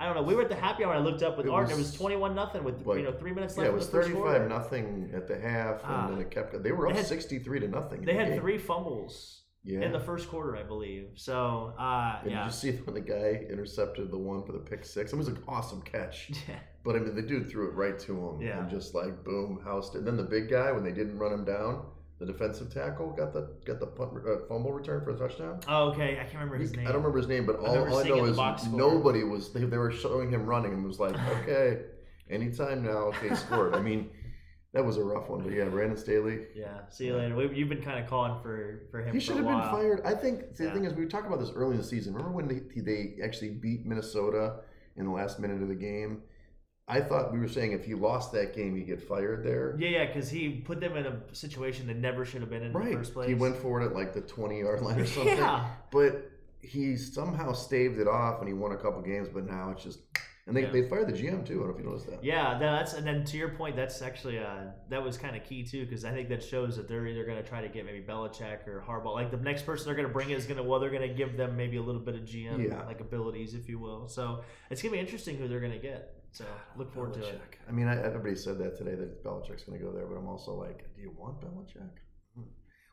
I 0.00 0.06
don't 0.06 0.14
know. 0.14 0.22
We 0.22 0.34
were 0.34 0.42
at 0.42 0.48
the 0.48 0.54
happy 0.54 0.84
hour. 0.84 0.92
I 0.94 0.98
looked 0.98 1.22
up 1.22 1.36
with 1.36 1.46
It 1.46 1.50
Art. 1.52 1.64
was 1.64 1.70
and 1.72 1.80
it 1.80 1.82
was 1.82 1.94
21 1.94 2.34
nothing 2.34 2.62
with 2.64 2.86
like- 2.86 2.98
you 2.98 3.04
know 3.04 3.12
three 3.12 3.32
minutes 3.32 3.56
left. 3.56 3.66
Yeah, 3.66 3.72
it 3.72 3.74
was 3.76 3.86
the 3.86 3.92
first 3.92 4.08
35 4.10 4.22
quarter. 4.22 4.48
nothing 4.48 5.10
at 5.14 5.26
the 5.26 5.38
half, 5.38 5.82
and 5.84 5.92
Ah. 5.92 6.08
then 6.08 6.18
it 6.20 6.30
kept. 6.30 6.62
They 6.62 6.72
were 6.72 6.86
up 6.88 6.94
had- 6.96 7.04
63 7.06 7.60
to 7.60 7.68
nothing. 7.68 8.00
They 8.02 8.12
the 8.12 8.18
had 8.18 8.28
game. 8.28 8.40
three 8.40 8.58
fumbles 8.58 9.42
Yeah. 9.64 9.80
in 9.80 9.90
the 9.92 9.98
first 10.00 10.28
quarter, 10.28 10.56
I 10.56 10.62
believe. 10.62 11.10
So 11.16 11.74
uh, 11.78 12.20
and 12.22 12.30
yeah, 12.30 12.38
did 12.38 12.44
you 12.46 12.50
see 12.52 12.72
when 12.84 12.94
the 12.94 13.00
guy 13.00 13.44
intercepted 13.50 14.10
the 14.12 14.18
one 14.18 14.44
for 14.44 14.52
the 14.52 14.60
pick 14.60 14.84
six? 14.84 15.12
It 15.12 15.16
was 15.16 15.28
an 15.28 15.38
awesome 15.48 15.82
catch. 15.82 16.30
Yeah. 16.48 16.54
But 16.84 16.94
I 16.96 17.00
mean, 17.00 17.14
the 17.16 17.22
dude 17.22 17.50
threw 17.50 17.68
it 17.68 17.74
right 17.74 17.98
to 17.98 18.16
him, 18.28 18.40
Yeah. 18.40 18.60
and 18.60 18.70
just 18.70 18.94
like 18.94 19.24
boom, 19.24 19.60
housed 19.64 19.94
it. 19.94 19.98
And 19.98 20.06
then 20.06 20.16
the 20.16 20.22
big 20.22 20.48
guy, 20.48 20.70
when 20.72 20.84
they 20.84 20.92
didn't 20.92 21.18
run 21.18 21.32
him 21.32 21.44
down, 21.44 21.84
the 22.18 22.26
defensive 22.26 22.72
tackle 22.72 23.12
got 23.12 23.32
the 23.32 23.48
got 23.64 23.78
the 23.78 23.86
punt, 23.86 24.10
uh, 24.26 24.46
fumble 24.48 24.72
return 24.72 25.02
for 25.04 25.10
a 25.10 25.16
touchdown. 25.18 25.60
oh, 25.68 25.90
okay. 25.90 26.14
I 26.18 26.22
can't 26.24 26.34
remember 26.34 26.56
his 26.56 26.72
name. 26.74 26.86
I 26.86 26.92
don't 26.92 26.96
remember 27.02 27.18
his 27.18 27.28
name, 27.28 27.46
but 27.46 27.56
all, 27.60 27.74
never 27.74 27.88
all 27.90 27.98
I 27.98 28.08
know 28.08 28.24
is 28.24 28.66
nobody 28.68 29.22
was. 29.24 29.52
They, 29.52 29.64
they 29.64 29.78
were 29.78 29.92
showing 29.92 30.30
him 30.30 30.44
running, 30.46 30.72
and 30.72 30.84
was 30.84 30.98
like, 30.98 31.14
okay, 31.42 31.82
anytime 32.28 32.82
now, 32.82 33.12
okay, 33.12 33.34
scored. 33.34 33.74
I 33.74 33.80
mean, 33.80 34.10
that 34.72 34.84
was 34.84 34.96
a 34.96 35.04
rough 35.04 35.28
one, 35.28 35.42
but 35.42 35.52
yeah, 35.52 35.64
Brandon 35.66 35.96
Staley. 35.96 36.40
Yeah. 36.54 36.80
See 36.90 37.06
you 37.06 37.16
later. 37.16 37.36
We, 37.36 37.54
you've 37.56 37.68
been 37.68 37.82
kind 37.82 38.02
of 38.02 38.10
calling 38.10 38.40
for 38.42 38.88
for 38.90 39.00
him. 39.02 39.14
He 39.14 39.20
should 39.20 39.36
have 39.36 39.46
been 39.46 39.60
fired. 39.70 40.02
I 40.04 40.14
think 40.14 40.56
the 40.56 40.64
Yeah. 40.64 40.74
thing 40.74 40.84
is, 40.84 40.94
we 40.94 41.06
talked 41.06 41.26
about 41.26 41.38
this 41.38 41.50
early 41.54 41.72
in 41.72 41.78
the 41.78 41.86
season. 41.86 42.14
Remember 42.14 42.34
when 42.34 42.48
they, 42.48 42.80
they 42.80 43.22
actually 43.22 43.50
beat 43.50 43.86
Minnesota 43.86 44.56
in 44.96 45.04
the 45.04 45.12
last 45.12 45.38
minute 45.38 45.62
of 45.62 45.68
the 45.68 45.74
game? 45.74 46.22
I 46.90 47.00
thought 47.02 47.32
we 47.32 47.38
were 47.38 47.48
saying 47.48 47.72
if 47.72 47.84
he 47.84 47.94
lost 47.94 48.32
that 48.32 48.54
game, 48.54 48.74
he'd 48.76 48.86
get 48.86 49.02
fired 49.06 49.44
there. 49.44 49.76
Yeah, 49.78 49.88
yeah, 49.88 50.06
because 50.06 50.30
he 50.30 50.48
put 50.48 50.80
them 50.80 50.96
in 50.96 51.04
a 51.06 51.20
situation 51.32 51.86
that 51.88 51.96
never 51.98 52.24
should 52.24 52.40
have 52.40 52.48
been 52.50 52.62
in, 52.62 52.74
in 52.74 52.90
the 52.90 52.96
first 52.96 53.12
place. 53.12 53.28
He 53.28 53.34
went 53.34 53.56
for 53.56 53.82
it 53.82 53.86
at 53.86 53.94
like 53.94 54.14
the 54.14 54.22
20 54.22 54.58
yard 54.60 54.80
line 54.80 54.98
or 54.98 55.06
something. 55.06 55.36
Yeah. 55.36 55.68
But 55.90 56.30
he 56.60 56.96
somehow 56.96 57.52
staved 57.52 57.98
it 57.98 58.08
off 58.08 58.40
and 58.40 58.48
he 58.48 58.54
won 58.54 58.72
a 58.72 58.76
couple 58.76 59.00
games, 59.02 59.28
but 59.32 59.44
now 59.46 59.70
it's 59.70 59.84
just. 59.84 60.00
And 60.46 60.56
they, 60.56 60.62
Yeah. 60.62 60.70
they 60.72 60.88
fired 60.88 61.08
the 61.08 61.12
GM 61.12 61.46
too. 61.46 61.62
I 61.62 61.66
don't 61.66 61.68
know 61.68 61.70
if 61.74 61.78
you 61.78 61.84
noticed 61.84 62.06
that. 62.06 62.24
Yeah, 62.24 62.58
that's 62.58 62.94
and 62.94 63.06
then 63.06 63.22
to 63.26 63.36
your 63.36 63.50
point, 63.50 63.76
that's 63.76 64.00
actually 64.00 64.38
uh 64.38 64.68
that 64.88 65.04
was 65.04 65.18
kind 65.18 65.36
of 65.36 65.44
key 65.44 65.62
too 65.62 65.84
because 65.84 66.06
I 66.06 66.10
think 66.10 66.30
that 66.30 66.42
shows 66.42 66.74
that 66.78 66.88
they're 66.88 67.06
either 67.06 67.26
going 67.26 67.36
to 67.36 67.46
try 67.46 67.60
to 67.60 67.68
get 67.68 67.84
maybe 67.84 68.00
Belichick 68.00 68.66
or 68.66 68.82
Harbaugh. 68.88 69.12
Like 69.12 69.30
the 69.30 69.36
next 69.36 69.66
person 69.66 69.84
they're 69.84 69.94
going 69.94 70.08
to 70.08 70.12
bring 70.12 70.30
is 70.30 70.46
going 70.46 70.56
to 70.56 70.62
well 70.62 70.80
they're 70.80 70.88
going 70.88 71.06
to 71.06 71.14
give 71.14 71.36
them 71.36 71.54
maybe 71.54 71.76
a 71.76 71.82
little 71.82 72.00
bit 72.00 72.14
of 72.14 72.22
GM 72.22 72.66
Yeah. 72.66 72.82
like 72.86 73.02
abilities 73.02 73.52
if 73.52 73.68
you 73.68 73.78
will. 73.78 74.08
So 74.08 74.42
it's 74.70 74.80
going 74.80 74.90
to 74.92 74.96
be 74.96 75.00
interesting 75.00 75.36
who 75.36 75.48
they're 75.48 75.60
going 75.60 75.72
to 75.72 75.78
get. 75.78 76.14
So 76.32 76.44
look 76.76 76.92
forward 76.92 77.14
to 77.14 77.20
it. 77.26 77.40
I 77.68 77.72
mean, 77.72 77.88
I, 77.88 78.00
everybody 78.02 78.36
said 78.36 78.58
that 78.58 78.76
today 78.76 78.94
that 78.94 79.24
Belichick's 79.24 79.64
going 79.64 79.78
to 79.78 79.84
go 79.84 79.92
there, 79.92 80.06
but 80.06 80.14
I'm 80.16 80.28
also 80.28 80.54
like, 80.54 80.84
do 80.94 81.00
you 81.02 81.12
want 81.18 81.40
Belichick? 81.40 81.90
Hmm. 82.36 82.42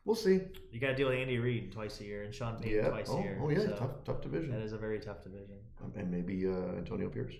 We'll 0.04 0.16
see. 0.16 0.40
You 0.72 0.80
got 0.80 0.88
to 0.88 0.94
deal 0.94 1.08
with 1.08 1.18
Andy 1.18 1.38
Reid 1.38 1.72
twice 1.72 2.00
a 2.00 2.04
year 2.04 2.24
and 2.24 2.34
Sean 2.34 2.56
Payton 2.56 2.76
Yeah. 2.84 2.88
twice 2.88 3.08
Oh, 3.10 3.18
a 3.18 3.22
year. 3.22 3.38
oh 3.42 3.50
yeah. 3.50 3.58
So 3.60 3.76
Tough, 3.76 4.04
tough 4.04 4.22
division. 4.22 4.50
That 4.50 4.62
is 4.62 4.72
a 4.72 4.78
very 4.78 4.98
tough 5.00 5.22
division. 5.22 5.58
Um, 5.82 5.92
and 5.96 6.10
maybe 6.10 6.46
uh, 6.48 6.76
Antonio 6.76 7.08
Pierce. 7.08 7.34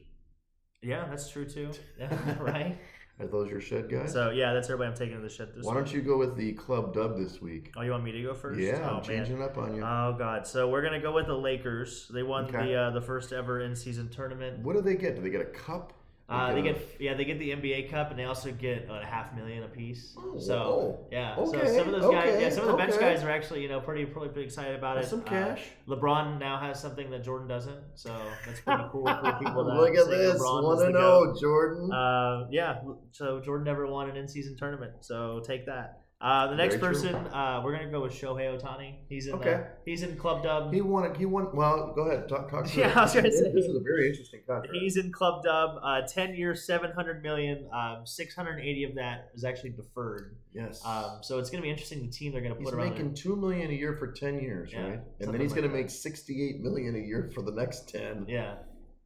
Yeah, 0.82 1.06
that's 1.08 1.28
true 1.30 1.46
too. 1.46 1.70
Yeah, 1.98 2.36
right. 2.40 2.76
Are 3.18 3.26
those 3.26 3.50
your 3.50 3.62
shed 3.62 3.88
guys? 3.88 4.12
So 4.12 4.28
yeah, 4.30 4.52
that's 4.52 4.68
everybody 4.68 4.90
I'm 4.90 4.96
taking 4.96 5.16
to 5.16 5.22
the 5.22 5.28
shed 5.30 5.48
this 5.48 5.56
week. 5.56 5.64
Why 5.64 5.74
week. 5.74 5.84
don't 5.86 5.94
you 5.94 6.02
go 6.02 6.18
with 6.18 6.36
the 6.36 6.52
club 6.52 6.92
dub 6.92 7.16
this 7.16 7.40
week? 7.40 7.72
Oh, 7.74 7.80
you 7.80 7.90
want 7.90 8.04
me 8.04 8.12
to 8.12 8.22
go 8.22 8.34
first? 8.34 8.60
Yeah, 8.60 8.86
oh, 8.90 8.96
I'm 8.98 9.02
changing 9.02 9.36
it 9.36 9.42
up 9.42 9.56
on 9.56 9.74
you. 9.74 9.82
Oh 9.82 10.14
God! 10.18 10.46
So 10.46 10.68
we're 10.68 10.82
gonna 10.82 11.00
go 11.00 11.12
with 11.12 11.26
the 11.26 11.34
Lakers. 11.34 12.08
They 12.12 12.22
won 12.22 12.44
Okay. 12.44 12.66
the 12.66 12.74
uh, 12.74 12.90
the 12.90 13.00
first 13.00 13.32
ever 13.32 13.60
in 13.62 13.74
season 13.74 14.08
tournament. 14.10 14.58
what 14.58 14.76
do 14.76 14.82
they 14.82 14.96
get? 14.96 15.16
Do 15.16 15.22
they 15.22 15.30
get 15.30 15.40
a 15.40 15.44
cup? 15.46 15.94
Uh, 16.28 16.52
they 16.52 16.60
get 16.62 16.76
yeah, 16.98 17.14
they 17.14 17.24
get 17.24 17.38
the 17.38 17.50
NBA 17.50 17.88
Cup, 17.88 18.10
and 18.10 18.18
they 18.18 18.24
also 18.24 18.50
get 18.50 18.88
a 18.90 19.06
half 19.06 19.32
million 19.36 19.62
apiece. 19.62 20.16
Oh, 20.18 20.36
so 20.36 21.06
yeah, 21.12 21.36
Okay, 21.38 21.66
so 21.68 21.76
some 21.78 21.94
of 21.94 22.00
those 22.00 22.12
guys, 22.12 22.28
okay, 22.30 22.42
yeah, 22.42 22.50
some 22.50 22.64
of 22.64 22.70
the 22.72 22.76
bench 22.76 22.94
okay. 22.94 23.14
guys 23.14 23.22
are 23.22 23.30
actually 23.30 23.62
you 23.62 23.68
know 23.68 23.78
pretty 23.80 24.04
pretty, 24.06 24.30
pretty 24.30 24.46
excited 24.46 24.74
about 24.74 24.96
it. 24.96 25.02
That's 25.02 25.10
some 25.10 25.20
Uh, 25.20 25.24
cash. 25.24 25.62
LeBron 25.86 26.40
now 26.40 26.58
has 26.58 26.80
something 26.80 27.10
that 27.10 27.22
Jordan 27.22 27.46
doesn't, 27.46 27.80
so 27.94 28.10
that's 28.44 28.60
pretty 28.60 28.82
cool 28.90 29.06
for 29.06 29.38
people 29.44 29.64
that 29.64 29.74
Look 29.76 29.96
at 29.96 30.08
this. 30.08 30.40
Want 30.40 30.80
to 30.80 30.86
the 30.86 30.90
know. 30.92 31.36
Jordan? 31.40 31.92
Uh, 31.92 32.48
yeah, 32.50 32.80
so 33.12 33.40
Jordan 33.40 33.64
never 33.64 33.86
won 33.86 34.10
an 34.10 34.16
in-season 34.16 34.56
tournament, 34.58 34.94
so 35.02 35.40
take 35.46 35.66
that. 35.66 36.00
Uh, 36.18 36.46
the 36.46 36.56
next 36.56 36.76
Very 36.76 36.94
person, 36.94 37.14
uh, 37.14 37.60
we're 37.62 37.76
gonna 37.76 37.90
go 37.90 38.00
with 38.00 38.12
Shohei 38.12 38.58
Ohtani. 38.58 38.94
He's 39.06 39.26
in 39.26 39.34
Okay. 39.34 39.52
uh, 39.52 39.60
he's 39.84 40.02
in 40.02 40.16
Club 40.16 40.42
Dub. 40.42 40.72
he 40.72 40.80
won. 40.80 41.14
He 41.14 41.26
won. 41.26 41.54
Well, 41.54 41.92
go 41.94 42.08
ahead. 42.08 42.26
Talk. 42.26 42.50
talk 42.50 42.66
through 42.68 42.84
Yeah, 42.84 42.88
it. 42.90 42.96
I 42.96 43.02
was 43.02 43.12
gonna 43.12 43.28
This 43.28 43.38
say. 43.38 43.52
This 43.52 43.66
is 43.66 43.76
a 43.76 43.80
very 43.80 44.08
interesting 44.08 44.40
contract. 44.46 44.74
He's 44.80 44.96
in 44.96 45.12
Club 45.12 45.42
Dub. 45.44 45.78
Uh, 45.82 46.00
Ten 46.08 46.34
years, 46.34 46.66
seven 46.66 46.90
hundred 46.92 47.22
million. 47.22 47.68
Um, 47.70 48.06
six 48.06 48.34
hundred 48.34 48.60
eighty 48.60 48.84
of 48.84 48.94
that 48.94 49.28
is 49.34 49.44
actually 49.44 49.70
deferred. 49.70 50.36
yes. 50.54 50.82
Um, 50.86 51.18
so 51.20 51.38
it's 51.38 51.50
gonna 51.50 51.62
be 51.62 51.68
interesting 51.70 52.00
the 52.06 52.10
team 52.10 52.32
they're 52.32 52.40
gonna 52.40 52.54
He's 52.56 52.64
put 52.64 52.72
around. 52.74 52.86
He's 52.92 52.98
making 52.98 53.14
two 53.14 53.36
million 53.36 53.70
a 53.70 53.74
year 53.74 53.94
for 53.98 54.10
ten 54.12 54.40
years, 54.40 54.70
Yeah, 54.72 54.82
right? 54.84 54.92
And 54.94 55.02
something 55.20 55.32
then 55.32 55.40
he's 55.42 55.50
like 55.50 55.60
going 55.60 55.70
to 55.70 55.76
that. 55.76 55.82
make 55.82 55.90
sixty-eight 55.90 56.60
million 56.62 56.94
a 56.96 57.06
year 57.06 57.30
for 57.34 57.42
the 57.42 57.52
next 57.52 57.90
ten. 57.90 58.24
Yeah, 58.26 58.54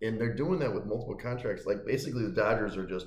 And 0.01 0.17
they're 0.21 0.37
doing 0.37 0.61
that 0.61 0.73
with 0.73 0.87
multiple 0.87 1.17
contracts. 1.21 1.67
Like 1.67 1.85
basically, 1.85 2.23
the 2.23 2.31
Dodgers 2.35 2.77
are 2.77 2.87
just 2.87 3.07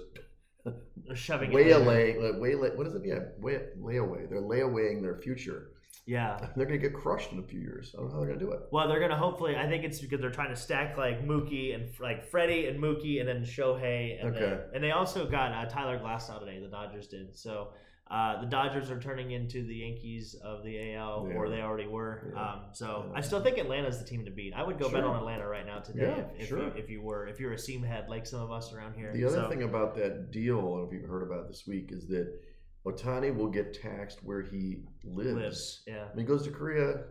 shoving 1.14 1.52
it. 1.52 1.60
in 1.60 1.68
there. 1.68 1.80
waylaying, 1.80 2.22
like 2.24 2.42
waylay. 2.42 2.70
What 2.76 2.88
is 2.88 2.96
it? 2.96 3.02
Yeah, 3.06 3.20
way, 3.40 3.60
layaway. 3.80 4.30
They're 4.30 4.42
layawaying 4.42 5.02
their 5.02 5.16
future. 5.16 5.70
Yeah. 6.06 6.38
They're 6.58 6.66
going 6.66 6.80
to 6.82 6.86
get 6.90 6.94
crushed 6.94 7.32
in 7.32 7.40
a 7.40 7.44
few 7.44 7.62
years. 7.62 7.96
I 7.96 8.02
don't 8.02 8.08
know 8.10 8.14
how 8.16 8.20
they're 8.20 8.28
going 8.28 8.40
to 8.40 8.46
do 8.46 8.52
it. 8.52 8.60
Well, 8.72 8.90
they're 8.90 9.00
gonna 9.00 9.16
hopefully. 9.18 9.56
I 9.56 9.70
think 9.70 9.86
it's 9.86 10.00
because 10.00 10.20
they're 10.20 10.32
trying 10.32 10.50
to 10.50 10.56
stack 10.56 10.98
like 10.98 11.26
Mookie 11.26 11.74
and 11.74 11.90
like 12.02 12.30
Freddie 12.30 12.68
and 12.68 12.78
Mookie 12.82 13.20
and 13.22 13.28
then 13.30 13.44
Shohei 13.46 14.20
and 14.20 14.36
Okay. 14.36 14.40
then, 14.42 14.60
and 14.74 14.84
they 14.84 14.92
also 14.92 15.26
got 15.26 15.54
uh, 15.54 15.70
Tyler 15.70 15.98
Glasnow 16.00 16.40
today. 16.40 16.60
The 16.60 16.68
Dodgers 16.68 17.08
did 17.08 17.38
so. 17.38 17.70
Uh, 18.12 18.40
the 18.42 18.46
Dodgers 18.48 18.92
are 18.92 19.00
turning 19.00 19.32
into 19.32 19.66
the 19.66 19.76
Yankees 19.76 20.36
of 20.44 20.64
the 20.64 20.94
AL, 20.94 21.26
They 21.26 21.34
or 21.36 21.50
they 21.50 21.62
already 21.62 21.88
were. 21.88 22.32
Yeah. 22.36 22.42
Um, 22.42 22.60
so 22.74 23.06
Yeah. 23.10 23.18
I 23.18 23.22
still 23.22 23.42
think 23.42 23.58
Atlanta's 23.58 23.98
the 24.00 24.06
team 24.06 24.26
to 24.26 24.32
beat. 24.32 24.54
I 24.54 24.62
would 24.62 24.78
go 24.78 24.90
bet 24.90 25.04
on 25.04 25.16
Atlanta 25.16 25.48
right 25.48 25.66
now 25.66 25.80
today 25.80 26.14
Yeah, 26.18 26.26
if, 26.36 26.42
if, 26.42 26.48
sure. 26.50 26.60
you, 26.60 26.72
if 26.76 26.90
you 26.90 27.02
were 27.02 27.28
if 27.28 27.40
you're 27.40 27.54
a 27.54 27.58
seam 27.58 27.82
head 27.82 28.10
like 28.10 28.28
some 28.28 28.42
of 28.42 28.52
us 28.52 28.74
around 28.74 28.94
here. 28.96 29.12
The 29.14 29.26
other 29.26 29.44
So- 29.44 29.50
thing 29.50 29.64
about 29.64 29.96
that 29.96 30.32
deal, 30.32 30.58
I 30.60 30.62
don't 30.62 30.78
know 30.80 30.88
if 30.88 30.94
you've 30.94 31.10
heard 31.10 31.24
about 31.24 31.46
it 31.46 31.48
this 31.48 31.66
week, 31.66 31.92
is 31.92 32.08
that 32.10 32.32
Ohtani 32.86 33.34
will 33.36 33.48
get 33.50 33.74
taxed 33.82 34.24
where 34.24 34.42
he 34.42 34.84
lives. 35.06 35.34
lives, 35.34 35.84
yeah, 35.88 36.08
When 36.10 36.20
he 36.20 36.26
goes 36.26 36.44
to 36.44 36.52
Korea 36.52 37.06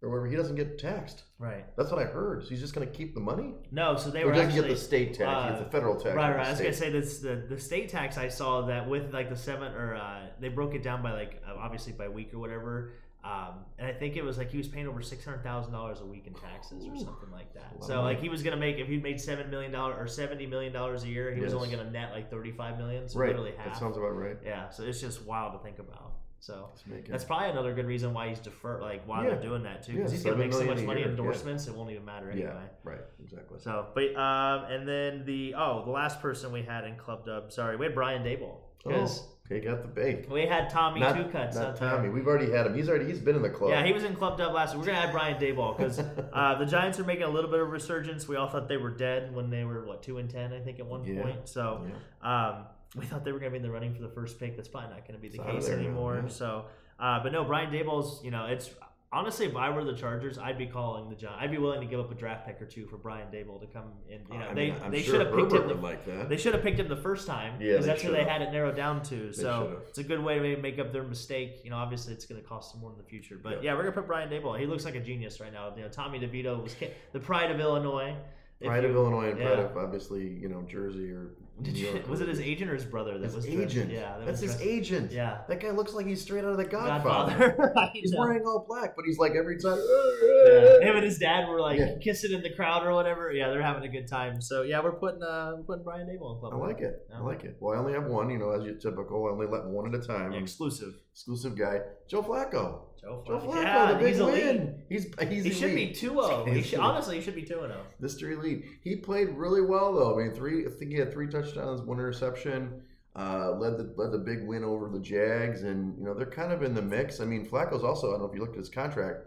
or 0.00 0.08
wherever, 0.08 0.28
he 0.28 0.36
doesn't 0.36 0.54
get 0.54 0.78
taxed. 0.78 1.24
right. 1.38 1.64
That's 1.76 1.90
what 1.90 2.00
I 2.00 2.04
heard. 2.04 2.44
So 2.44 2.50
he's 2.50 2.60
just 2.60 2.74
going 2.74 2.86
to 2.86 2.92
keep 2.92 3.14
the 3.14 3.20
money. 3.20 3.54
No, 3.72 3.96
so 3.96 4.10
they 4.10 4.22
or 4.22 4.26
were 4.26 4.32
doesn't 4.32 4.48
actually 4.48 4.68
get 4.68 4.74
the 4.74 4.80
state 4.80 5.14
tax. 5.14 5.18
he 5.18 5.24
uh, 5.24 5.48
gets 5.50 5.64
the 5.64 5.70
federal 5.70 5.96
tax. 5.96 6.14
Right, 6.14 6.36
right. 6.36 6.46
I 6.46 6.50
was 6.50 6.60
gonna 6.60 6.72
say 6.72 6.90
this 6.90 7.18
the 7.18 7.44
the 7.48 7.58
state 7.58 7.88
tax. 7.88 8.16
I 8.16 8.28
saw 8.28 8.62
that 8.66 8.88
with 8.88 9.12
like 9.12 9.28
the 9.28 9.36
seven 9.36 9.72
or 9.74 9.96
uh, 9.96 10.26
they 10.40 10.48
broke 10.48 10.74
it 10.74 10.82
down 10.82 11.02
by 11.02 11.12
like 11.12 11.42
uh, 11.48 11.54
obviously 11.58 11.92
by 11.92 12.08
week 12.08 12.32
or 12.32 12.38
whatever. 12.38 12.92
Um, 13.24 13.64
and 13.78 13.86
I 13.88 13.92
think 13.92 14.16
it 14.16 14.24
was 14.24 14.38
like 14.38 14.50
he 14.50 14.56
was 14.58 14.68
paying 14.68 14.86
over 14.86 15.02
six 15.02 15.24
hundred 15.24 15.42
thousand 15.42 15.72
dollars 15.72 16.00
a 16.00 16.06
week 16.06 16.26
in 16.26 16.34
taxes 16.34 16.86
or 16.86 16.96
something 16.96 17.30
like 17.32 17.52
that. 17.54 17.80
Wow. 17.80 17.86
So 17.86 18.02
like 18.02 18.20
he 18.20 18.28
was 18.28 18.42
gonna 18.42 18.56
make 18.56 18.78
if 18.78 18.86
he 18.86 18.98
made 18.98 19.20
seven 19.20 19.50
million 19.50 19.72
dollars 19.72 19.96
or 19.98 20.06
seventy 20.06 20.46
million 20.46 20.72
dollars 20.72 21.02
a 21.02 21.08
year, 21.08 21.34
he 21.34 21.40
was 21.40 21.52
only 21.52 21.68
gonna 21.68 21.90
net 21.90 22.12
like 22.12 22.30
thirty 22.30 22.52
five 22.52 22.78
million, 22.78 23.08
so 23.08 23.18
right. 23.18 23.28
literally 23.28 23.52
half. 23.58 23.72
That 23.72 23.76
sounds 23.76 23.96
about 23.96 24.16
right. 24.16 24.36
yeah, 24.44 24.70
so 24.70 24.84
it's 24.84 25.00
just 25.00 25.24
wild 25.26 25.52
to 25.54 25.58
think 25.58 25.80
about. 25.80 26.12
So 26.40 26.66
Let's 26.70 26.86
make 26.86 26.98
it. 27.00 27.08
that's 27.10 27.24
probably 27.24 27.50
another 27.50 27.74
good 27.74 27.86
reason 27.86 28.14
why 28.14 28.28
he's 28.28 28.38
deferred, 28.38 28.80
like 28.80 29.02
why 29.06 29.24
Yeah. 29.24 29.30
they're 29.30 29.42
doing 29.42 29.64
that 29.64 29.82
too, 29.82 29.92
Yeah, 29.92 29.98
because 29.98 30.12
he's 30.12 30.22
gonna 30.24 30.36
make 30.36 30.52
so 30.52 30.64
much 30.64 30.76
money 30.82 30.82
in 30.82 30.88
year, 30.88 30.98
yeah. 31.06 31.10
endorsements, 31.10 31.66
it 31.66 31.74
won't 31.74 31.90
even 31.90 32.04
matter 32.04 32.30
anyway. 32.30 32.48
yeah, 32.54 32.68
right. 32.90 33.00
Exactly. 33.22 33.58
So, 33.58 33.86
but 33.94 34.14
um, 34.16 34.64
and 34.70 34.86
then 34.88 35.24
the 35.26 35.54
oh, 35.56 35.82
the 35.84 35.90
last 35.90 36.20
person 36.22 36.52
we 36.52 36.62
had 36.62 36.84
in 36.84 36.94
Club 36.96 37.26
Dub, 37.26 37.52
sorry, 37.52 37.76
we 37.76 37.86
had 37.86 37.94
Brian 37.94 38.22
Daboll 38.22 38.58
because 38.82 39.20
Oh, 39.50 39.54
okay, 39.56 39.66
got 39.66 39.82
the 39.82 39.88
bait. 39.88 40.30
we 40.30 40.46
had 40.46 40.70
Tommy 40.70 41.00
Not, 41.00 41.16
Two 41.16 41.24
Cuts. 41.24 41.56
not 41.56 41.64
out 41.66 41.76
there. 41.80 41.90
Tommy. 41.96 42.08
We've 42.10 42.26
already 42.26 42.52
had 42.52 42.66
him. 42.66 42.74
He's 42.76 42.88
already 42.88 43.06
he's 43.06 43.18
been 43.18 43.34
in 43.34 43.42
the 43.42 43.50
club. 43.50 43.70
Yeah, 43.70 43.84
he 43.84 43.92
was 43.92 44.04
in 44.04 44.14
Club 44.14 44.38
Dub 44.38 44.52
last 44.54 44.74
week. 44.76 44.86
We're 44.86 44.92
gonna 44.92 45.06
add 45.06 45.12
Brian 45.12 45.40
Daboll 45.40 45.76
because 45.76 45.98
uh, 46.32 46.54
the 46.56 46.66
Giants 46.66 47.00
are 47.00 47.04
making 47.04 47.24
a 47.24 47.28
little 47.30 47.50
bit 47.50 47.58
of 47.60 47.68
resurgence. 47.70 48.28
We 48.28 48.36
all 48.36 48.48
thought 48.48 48.68
they 48.68 48.76
were 48.76 48.90
dead 48.90 49.34
when 49.34 49.50
they 49.50 49.64
were 49.64 49.84
what 49.84 50.04
two 50.04 50.18
and 50.18 50.30
ten, 50.30 50.52
I 50.52 50.60
think, 50.60 50.78
at 50.78 50.86
one 50.86 51.04
Yeah. 51.04 51.22
point. 51.22 51.48
So 51.48 51.84
Yeah. 52.22 52.48
um, 52.50 52.66
we 52.96 53.04
thought 53.04 53.24
they 53.24 53.32
were 53.32 53.38
gonna 53.38 53.50
be 53.50 53.56
in 53.58 53.62
the 53.62 53.70
running 53.70 53.94
for 53.94 54.02
the 54.02 54.08
first 54.08 54.38
pick. 54.38 54.56
That's 54.56 54.68
probably 54.68 54.90
not 54.90 55.06
gonna 55.06 55.18
be 55.18 55.28
the 55.28 55.42
It's 55.42 55.66
case 55.66 55.68
anymore. 55.68 56.20
yeah. 56.22 56.28
So, 56.28 56.64
uh, 56.98 57.22
but 57.22 57.32
no, 57.32 57.44
Brian 57.44 57.70
Daboll's. 57.70 58.24
You 58.24 58.30
know, 58.30 58.46
it's 58.46 58.70
honestly, 59.12 59.46
if 59.46 59.56
I 59.56 59.70
were 59.70 59.84
the 59.84 59.94
Chargers, 59.94 60.38
I'd 60.38 60.58
be 60.58 60.66
calling 60.66 61.08
the 61.10 61.14
Giants. 61.16 61.38
I'd 61.42 61.50
be 61.50 61.58
willing 61.58 61.80
to 61.80 61.86
give 61.86 62.00
up 62.00 62.10
a 62.10 62.14
draft 62.14 62.46
pick 62.46 62.60
or 62.62 62.66
two 62.66 62.86
for 62.86 62.96
Brian 62.96 63.28
Daboll 63.30 63.60
to 63.60 63.66
come 63.66 63.92
in. 64.08 64.20
You 64.32 64.38
know, 64.38 64.48
I 64.50 64.54
they 64.54 64.72
I'm 64.72 64.90
they 64.90 65.02
sure 65.02 65.16
should 65.16 65.26
have 65.26 65.34
picked 65.36 65.52
him. 65.52 65.68
The, 65.68 65.74
like 65.74 66.04
that. 66.06 66.28
they 66.30 66.36
should 66.38 66.54
have 66.54 66.62
picked 66.62 66.80
him 66.80 66.88
the 66.88 66.96
first 66.96 67.26
time 67.26 67.58
because 67.58 67.84
they 67.84 67.90
that's 67.92 68.02
who 68.02 68.10
they 68.12 68.24
had 68.24 68.40
it 68.42 68.52
narrowed 68.52 68.76
down 68.76 69.02
to. 69.04 69.32
So 69.34 69.64
should've. 69.68 69.82
it's 69.88 69.98
a 69.98 70.04
good 70.04 70.22
way 70.24 70.36
to 70.36 70.40
maybe 70.40 70.60
make 70.62 70.78
up 70.78 70.90
their 70.92 71.04
mistake. 71.04 71.60
You 71.64 71.70
know, 71.70 71.76
obviously 71.76 72.14
it's 72.14 72.24
going 72.24 72.40
to 72.40 72.46
cost 72.48 72.72
them 72.72 72.80
more 72.80 72.90
in 72.92 72.96
the 72.96 73.04
future. 73.04 73.38
But 73.42 73.62
Yeah. 73.62 73.72
yeah, 73.72 73.74
we're 73.74 73.82
gonna 73.82 73.92
put 73.92 74.06
Brian 74.06 74.30
Daboll. 74.30 74.58
He 74.58 74.66
looks 74.66 74.84
like 74.86 74.94
a 74.94 75.00
genius 75.00 75.40
right 75.40 75.52
now. 75.52 75.72
You 75.76 75.82
know, 75.82 75.88
Tommy 75.88 76.18
DeVito 76.18 76.62
was 76.62 76.74
the 77.12 77.20
pride 77.20 77.50
of 77.50 77.60
Illinois. 77.60 78.16
Pride 78.64 78.82
you- 78.82 78.88
of 78.90 78.96
Illinois 78.96 79.30
and 79.30 79.38
pride 79.38 79.58
of 79.60 79.76
obviously 79.76 80.26
you 80.26 80.48
know 80.48 80.62
Jersey 80.62 81.12
or 81.12 81.30
Did 81.60 81.74
New 81.74 81.80
you, 81.80 81.86
York. 81.88 82.08
was 82.08 82.20
it 82.20 82.28
his 82.28 82.40
agent 82.40 82.70
or 82.70 82.74
his 82.74 82.84
brother 82.84 83.18
that 83.18 83.24
His 83.24 83.34
was 83.34 83.44
dressed- 83.44 83.58
agent? 83.72 83.90
Yeah, 83.90 84.16
that 84.18 84.26
that's 84.26 84.40
his 84.40 84.52
dressed- 84.52 84.64
agent. 84.64 85.10
Yeah, 85.12 85.38
That 85.48 85.58
guy 85.60 85.70
looks 85.72 85.92
like 85.92 86.06
he's 86.06 86.22
straight 86.22 86.44
out 86.44 86.52
of 86.52 86.56
the 86.56 86.64
Godfather. 86.64 87.48
Godfather. 87.58 87.90
He's 87.94 88.14
wearing 88.16 88.44
all 88.46 88.64
black, 88.68 88.94
but 88.94 89.04
he's 89.04 89.18
like 89.18 89.32
every 89.32 89.58
time. 89.58 89.78
Yeah. 90.22 90.80
Him 90.88 90.96
and 90.96 91.04
his 91.04 91.18
dad 91.18 91.48
were 91.48 91.60
like 91.60 91.78
Yeah. 91.80 91.96
kissing 92.02 92.32
in 92.32 92.42
the 92.42 92.50
crowd 92.54 92.86
or 92.86 92.94
whatever. 92.94 93.32
Yeah, 93.32 93.48
they're 93.48 93.62
having 93.62 93.82
a 93.82 93.88
good 93.88 94.06
time. 94.06 94.40
So 94.40 94.62
yeah, 94.62 94.80
we're 94.80 94.92
putting 94.92 95.22
uh 95.22 95.54
we're 95.56 95.62
putting 95.64 95.84
Brian 95.84 96.06
Daboll 96.06 96.34
in 96.34 96.40
club. 96.40 96.52
I 96.54 96.56
like 96.56 96.80
it. 96.80 97.06
I 97.12 97.20
like 97.20 97.42
it. 97.44 97.56
Well, 97.58 97.74
I 97.74 97.78
only 97.80 97.92
have 97.94 98.04
one. 98.06 98.30
You 98.30 98.38
know, 98.38 98.50
as 98.50 98.64
you 98.64 98.74
typical, 98.74 99.26
I 99.26 99.30
only 99.32 99.46
let 99.46 99.64
one 99.66 99.92
at 99.92 100.00
a 100.00 100.06
time. 100.06 100.32
Exclusive. 100.34 100.94
Exclusive 101.18 101.56
guy, 101.56 101.80
Joe 102.06 102.22
Flacco. 102.22 102.82
Joe 103.00 103.24
Joe 103.26 103.40
Flacco. 103.40 103.52
Flacco, 103.52 103.62
Yeah, 103.64 103.92
the 103.92 103.98
big 103.98 104.06
he's 104.06 104.20
elite. 104.20 104.44
win. 104.44 104.82
He's 104.88 105.06
he's 105.28 105.44
He 105.44 105.50
should 105.50 105.74
be 105.74 105.86
elite. 105.86 105.96
2-0. 105.96 106.54
He 106.54 106.62
should, 106.62 106.78
honestly, 106.78 107.16
he 107.16 107.22
should 107.22 107.34
be 107.34 107.42
2-0. 107.42 107.74
Mr. 108.00 108.32
Elite. 108.32 108.64
He 108.84 108.94
played 108.94 109.30
really 109.30 109.60
well 109.62 109.92
though. 109.92 110.14
I 110.20 110.22
mean, 110.22 110.32
three. 110.32 110.64
I 110.64 110.70
think 110.70 110.92
he 110.92 110.96
had 110.96 111.12
three 111.12 111.26
touchdowns, 111.26 111.82
one 111.82 111.98
interception. 111.98 112.82
Uh, 113.16 113.50
led 113.58 113.78
the 113.78 113.92
led 113.96 114.12
the 114.12 114.18
big 114.18 114.46
win 114.46 114.62
over 114.62 114.88
the 114.88 115.00
Jags, 115.00 115.64
and 115.64 115.98
you 115.98 116.04
know 116.04 116.14
they're 116.14 116.24
kind 116.24 116.52
of 116.52 116.62
in 116.62 116.72
the 116.72 116.82
mix. 116.82 117.18
I 117.18 117.24
mean, 117.24 117.44
Flacco's 117.44 117.82
also. 117.82 118.10
I 118.10 118.10
don't 118.12 118.20
know 118.20 118.26
if 118.28 118.34
you 118.34 118.40
looked 118.40 118.54
at 118.54 118.60
his 118.60 118.68
contract. 118.68 119.26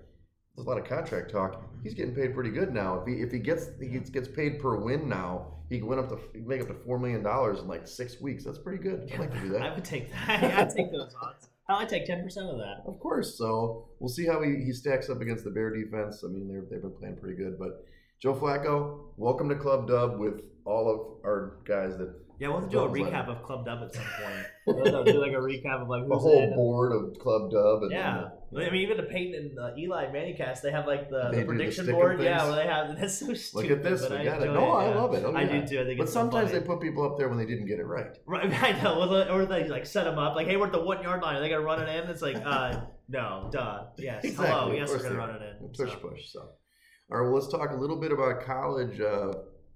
There's 0.55 0.65
a 0.65 0.69
lot 0.69 0.77
of 0.77 0.85
contract 0.85 1.29
talk. 1.29 1.61
He's 1.83 1.93
getting 1.93 2.15
paid 2.15 2.33
pretty 2.33 2.51
good 2.51 2.73
now. 2.73 3.01
If 3.01 3.07
he 3.07 3.21
if 3.21 3.33
he 3.33 3.39
gets 3.39 3.67
he 3.81 3.87
gets, 3.87 4.09
gets 4.09 4.29
paid 4.29 4.61
per 4.61 4.77
win 4.77 5.09
now, 5.09 5.47
he 5.67 5.79
can 5.79 5.87
win 5.87 5.99
up 5.99 6.07
to 6.07 6.17
make 6.39 6.61
up 6.61 6.67
to 6.69 6.73
four 6.73 6.99
million 6.99 7.21
dollars 7.21 7.59
in 7.59 7.67
like 7.67 7.85
six 7.85 8.21
weeks. 8.21 8.45
That's 8.45 8.59
pretty 8.59 8.81
good. 8.81 9.09
I'd 9.13 9.19
like 9.19 9.33
to 9.33 9.41
do 9.41 9.49
that. 9.49 9.61
I 9.71 9.73
would 9.75 9.83
take 9.83 10.09
that. 10.13 10.57
I'd 10.57 10.69
take 10.73 10.89
those 10.93 11.13
odds. 11.21 11.49
I'd 11.75 11.89
take 11.89 12.07
10% 12.07 12.25
of 12.51 12.57
that. 12.57 12.83
Of 12.85 12.99
course. 12.99 13.37
So 13.37 13.89
we'll 13.99 14.09
see 14.09 14.25
how 14.25 14.41
he, 14.41 14.63
he 14.63 14.73
stacks 14.73 15.09
up 15.09 15.21
against 15.21 15.43
the 15.43 15.51
Bear 15.51 15.73
defense. 15.73 16.23
I 16.23 16.27
mean, 16.27 16.47
they're, 16.47 16.65
they've 16.69 16.81
been 16.81 16.97
playing 16.97 17.17
pretty 17.17 17.37
good. 17.37 17.57
But 17.59 17.85
Joe 18.19 18.33
Flacco, 18.33 19.05
welcome 19.17 19.49
to 19.49 19.55
Club 19.55 19.87
Dub 19.87 20.19
with 20.19 20.41
all 20.65 20.89
of 20.89 21.25
our 21.25 21.57
guys 21.65 21.97
that 21.97 22.13
Yeah, 22.41 22.47
we'll 22.47 22.61
have 22.61 22.69
to 22.69 22.75
do 22.75 22.79
a 22.79 22.89
Well, 22.89 22.93
recap 23.11 23.27
of 23.29 23.43
Club 23.43 23.65
Dub 23.65 23.83
at 23.83 23.93
some 23.93 24.03
point. 24.03 24.45
We'll 24.65 24.95
have 24.95 25.05
to 25.05 25.11
do 25.13 25.21
like 25.21 25.33
a 25.33 25.35
recap 25.35 25.83
of 25.83 25.87
like 25.89 26.07
the 26.07 26.13
who's 26.15 26.23
whole 26.23 26.41
in. 26.41 26.55
board 26.55 26.91
of 26.91 27.19
Club 27.19 27.51
Dub. 27.51 27.83
And 27.83 27.91
Yeah, 27.91 28.29
and, 28.51 28.63
I 28.63 28.71
mean, 28.71 28.81
even 28.81 28.97
the 28.97 29.03
Peyton 29.03 29.35
and 29.35 29.59
uh, 29.59 29.77
Eli 29.77 30.07
ManningCast, 30.07 30.61
they 30.63 30.71
have 30.71 30.87
like 30.87 31.11
the, 31.11 31.29
They 31.29 31.29
the 31.29 31.31
do 31.35 31.39
the 31.41 31.45
prediction 31.45 31.83
sticker 31.83 31.97
board. 31.97 32.19
Yeah, 32.19 32.39
things. 32.39 32.49
where 32.55 32.63
they 32.63 32.67
have 32.67 32.95
that's 32.99 33.19
so 33.19 33.31
stupid. 33.35 33.69
Look 33.69 33.77
at 33.77 33.83
this. 33.83 34.01
but 34.01 34.11
We 34.11 34.17
I 34.17 34.23
got 34.25 34.41
it. 34.41 34.47
enjoy 34.47 34.59
No, 34.59 34.71
I 34.71 34.89
yeah. 34.89 34.95
love 34.95 35.13
it. 35.13 35.23
Oh, 35.23 35.33
I 35.35 35.41
yeah. 35.43 35.61
do 35.61 35.67
too. 35.67 35.81
I 35.81 35.85
think 35.85 35.97
but 35.99 36.03
it's 36.05 36.13
so 36.13 36.19
sometimes 36.19 36.51
they 36.51 36.61
put 36.61 36.81
people 36.81 37.03
up 37.05 37.19
there 37.19 37.29
when 37.29 37.37
they 37.37 37.45
didn't 37.45 37.67
get 37.67 37.77
it 37.77 37.85
right. 37.85 38.07
Right, 38.25 38.51
I 38.63 38.81
know. 38.81 39.01
Or 39.01 39.07
they- 39.23 39.29
Or 39.29 39.45
they 39.45 39.67
like 39.67 39.85
set 39.85 40.05
them 40.05 40.17
up, 40.17 40.35
like, 40.35 40.47
"Hey, 40.47 40.57
we're 40.57 40.65
at 40.65 40.71
the 40.71 40.81
one 40.81 41.03
yard 41.03 41.21
line. 41.21 41.35
Are 41.35 41.41
they 41.41 41.49
gonna 41.49 41.61
run 41.61 41.79
it 41.87 41.89
in?" 42.03 42.09
It's 42.09 42.23
like, 42.23 42.37
uh, 42.43 42.81
no, 43.07 43.49
duh, 43.51 43.83
yes, 43.99 44.23
Exactly, 44.23 44.47
hello, 44.47 44.71
of 44.71 44.75
yes, 44.75 44.89
we're 44.89 44.95
course 44.95 45.03
gonna 45.03 45.13
they 45.13 45.19
run 45.19 45.29
it 45.35 45.57
in. 45.61 45.67
Push, 45.77 45.91
So, 45.93 45.97
push. 46.09 46.31
So, 46.31 46.39
all 46.41 47.17
right. 47.19 47.21
Well, 47.25 47.33
let's 47.35 47.49
talk 47.49 47.69
a 47.69 47.75
little 47.75 47.99
bit 48.01 48.11
about 48.11 48.41
college 48.41 48.99
uh, 48.99 49.31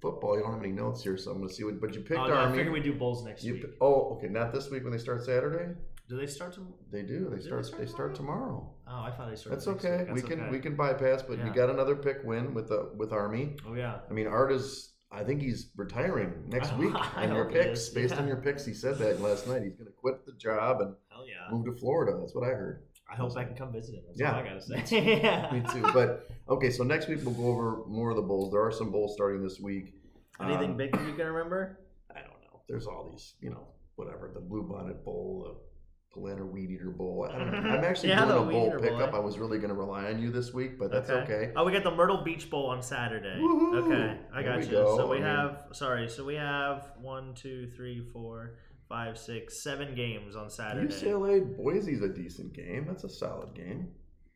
football. 0.06 0.38
You 0.38 0.44
don't 0.44 0.54
have 0.54 0.64
any 0.64 0.72
notes 0.72 1.04
here, 1.04 1.18
so 1.18 1.32
I'm 1.32 1.38
going 1.38 1.50
to 1.50 1.54
see 1.56 1.64
what. 1.64 1.82
But 1.82 1.94
you 1.96 2.02
picked 2.02 2.20
Oh, 2.20 2.28
no, 2.28 2.34
I 2.34 2.44
Army. 2.44 2.58
figure 2.58 2.72
we 2.72 2.80
do 2.80 2.94
bowls 2.94 3.26
next 3.26 3.44
You 3.44 3.54
week. 3.54 3.66
oh, 3.82 4.16
okay. 4.16 4.28
Not 4.28 4.54
this 4.54 4.70
week 4.70 4.84
when 4.84 4.92
they 4.92 5.00
start 5.00 5.24
Saturday. 5.24 5.74
Do 6.08 6.18
they 6.18 6.28
start 6.28 6.54
to? 6.54 6.62
They 6.92 7.02
do. 7.02 7.30
They 7.30 7.38
they 7.38 7.42
start. 7.42 7.66
start 7.66 7.82
They 7.82 7.88
start 7.88 8.16
tomorrow. 8.16 8.70
Oh, 8.88 9.02
I 9.02 9.12
thought 9.12 9.30
they 9.30 9.36
started. 9.36 9.56
That's 9.56 9.68
okay. 9.68 10.04
week. 10.04 10.14
we 10.14 10.22
can 10.22 10.42
okay. 10.42 10.52
we 10.52 10.60
can 10.60 10.76
bypass, 10.76 11.24
but 11.24 11.40
you 11.44 11.52
got 11.52 11.72
another 11.72 11.96
pick 11.96 12.24
win 12.24 12.54
with 12.54 12.70
the 12.70 12.92
with 12.96 13.12
Army. 13.12 13.56
Oh 13.68 13.74
yeah. 13.74 13.98
I 14.10 14.14
mean, 14.14 14.28
Art 14.28 14.52
is. 14.52 14.92
I 15.12 15.24
think 15.24 15.42
he's 15.42 15.72
retiring 15.76 16.34
next 16.48 16.74
week 16.78 16.94
on 17.18 17.34
your 17.34 17.50
picks. 17.50 17.90
Based 17.90 18.16
on 18.16 18.28
your 18.28 18.38
picks, 18.38 18.66
he 18.66 18.74
said 18.74 19.00
that 19.00 19.22
last 19.22 19.48
night. 19.48 19.64
He's 19.64 19.74
going 19.74 19.88
to 19.88 19.98
quit 19.98 20.26
the 20.26 20.34
job 20.34 20.82
and 20.82 20.94
yeah. 21.26 21.52
move 21.52 21.66
to 21.66 21.80
Florida. 21.80 22.18
That's 22.20 22.36
what 22.36 22.44
I 22.44 22.52
heard. 22.52 22.84
I 23.16 23.18
hope 23.22 23.38
I 23.38 23.46
can 23.46 23.56
come 23.56 23.72
visit 23.72 23.96
him. 23.96 24.02
That's 24.08 24.20
Yeah. 24.20 24.34
all 24.34 24.40
I 24.42 24.44
gotta 24.44 24.62
say. 24.62 25.20
yeah. 25.22 25.50
Me 25.54 25.62
too. 25.72 25.82
But 25.94 26.28
okay, 26.50 26.70
so 26.70 26.84
next 26.84 27.08
week 27.08 27.20
we'll 27.24 27.34
go 27.34 27.48
over 27.48 27.86
more 27.88 28.10
of 28.10 28.18
the 28.18 28.22
bowls. 28.22 28.52
There 28.52 28.62
are 28.62 28.72
some 28.72 28.92
bowls 28.92 29.14
starting 29.14 29.42
this 29.42 29.60
week. 29.60 29.94
Anything 30.42 30.72
Um, 30.72 30.78
big 30.78 30.92
that 30.92 31.06
you 31.08 31.14
can 31.14 31.28
remember? 31.28 31.80
I 32.12 32.20
don't 32.20 32.42
know. 32.42 32.62
There's 32.68 32.88
all 32.88 33.08
these, 33.10 33.36
you 33.40 33.52
know, 33.52 33.68
whatever. 33.96 34.32
The 34.34 34.42
Blue 34.42 34.64
Bonnet 34.64 35.06
Bowl, 35.06 35.46
the 35.48 36.20
Planter 36.20 36.46
Weed 36.46 36.72
Eater 36.72 36.90
Bowl. 36.90 37.26
I 37.32 37.38
don't 37.40 37.52
know. 37.52 37.58
I'm 37.70 37.86
actually 37.86 38.10
Yeah, 38.10 38.26
doing 38.26 38.50
a 38.50 38.52
bowl 38.52 38.72
pickup. 38.82 39.14
eh? 39.14 39.18
I 39.18 39.20
was 39.20 39.38
really 39.38 39.60
going 39.60 39.70
to 39.70 39.76
rely 39.76 40.12
on 40.12 40.22
you 40.22 40.30
this 40.32 40.54
week, 40.54 40.78
but 40.78 40.92
that's 40.92 41.10
okay. 41.10 41.54
Oh, 41.56 41.64
we 41.64 41.72
got 41.72 41.84
the 41.86 41.92
Myrtle 41.92 42.22
Beach 42.22 42.50
Bowl 42.50 42.66
on 42.68 42.82
Saturday. 42.82 43.40
Woohoo! 43.40 43.86
Okay, 43.86 44.20
I 44.34 44.42
There 44.42 44.52
got 44.52 44.60
we 44.60 44.66
you. 44.66 44.72
go. 44.72 44.98
So 44.98 45.08
we 45.08 45.18
I 45.18 45.20
mean- 45.20 45.28
have 45.30 45.58
sorry, 45.72 46.10
so 46.10 46.26
we 46.26 46.36
have 46.36 46.92
one, 47.02 47.34
two, 47.34 47.68
three, 47.78 48.02
four, 48.12 48.56
five, 48.88 49.18
six, 49.18 49.64
seven 49.64 49.96
games 49.96 50.36
on 50.36 50.50
Saturday. 50.50 50.88
UCLA 50.94 51.56
Boise's 51.58 52.02
a 52.02 52.10
decent 52.10 52.54
game. 52.54 52.86
That's 52.88 53.04
a 53.04 53.10
solid 53.10 53.54
game. 53.54 53.90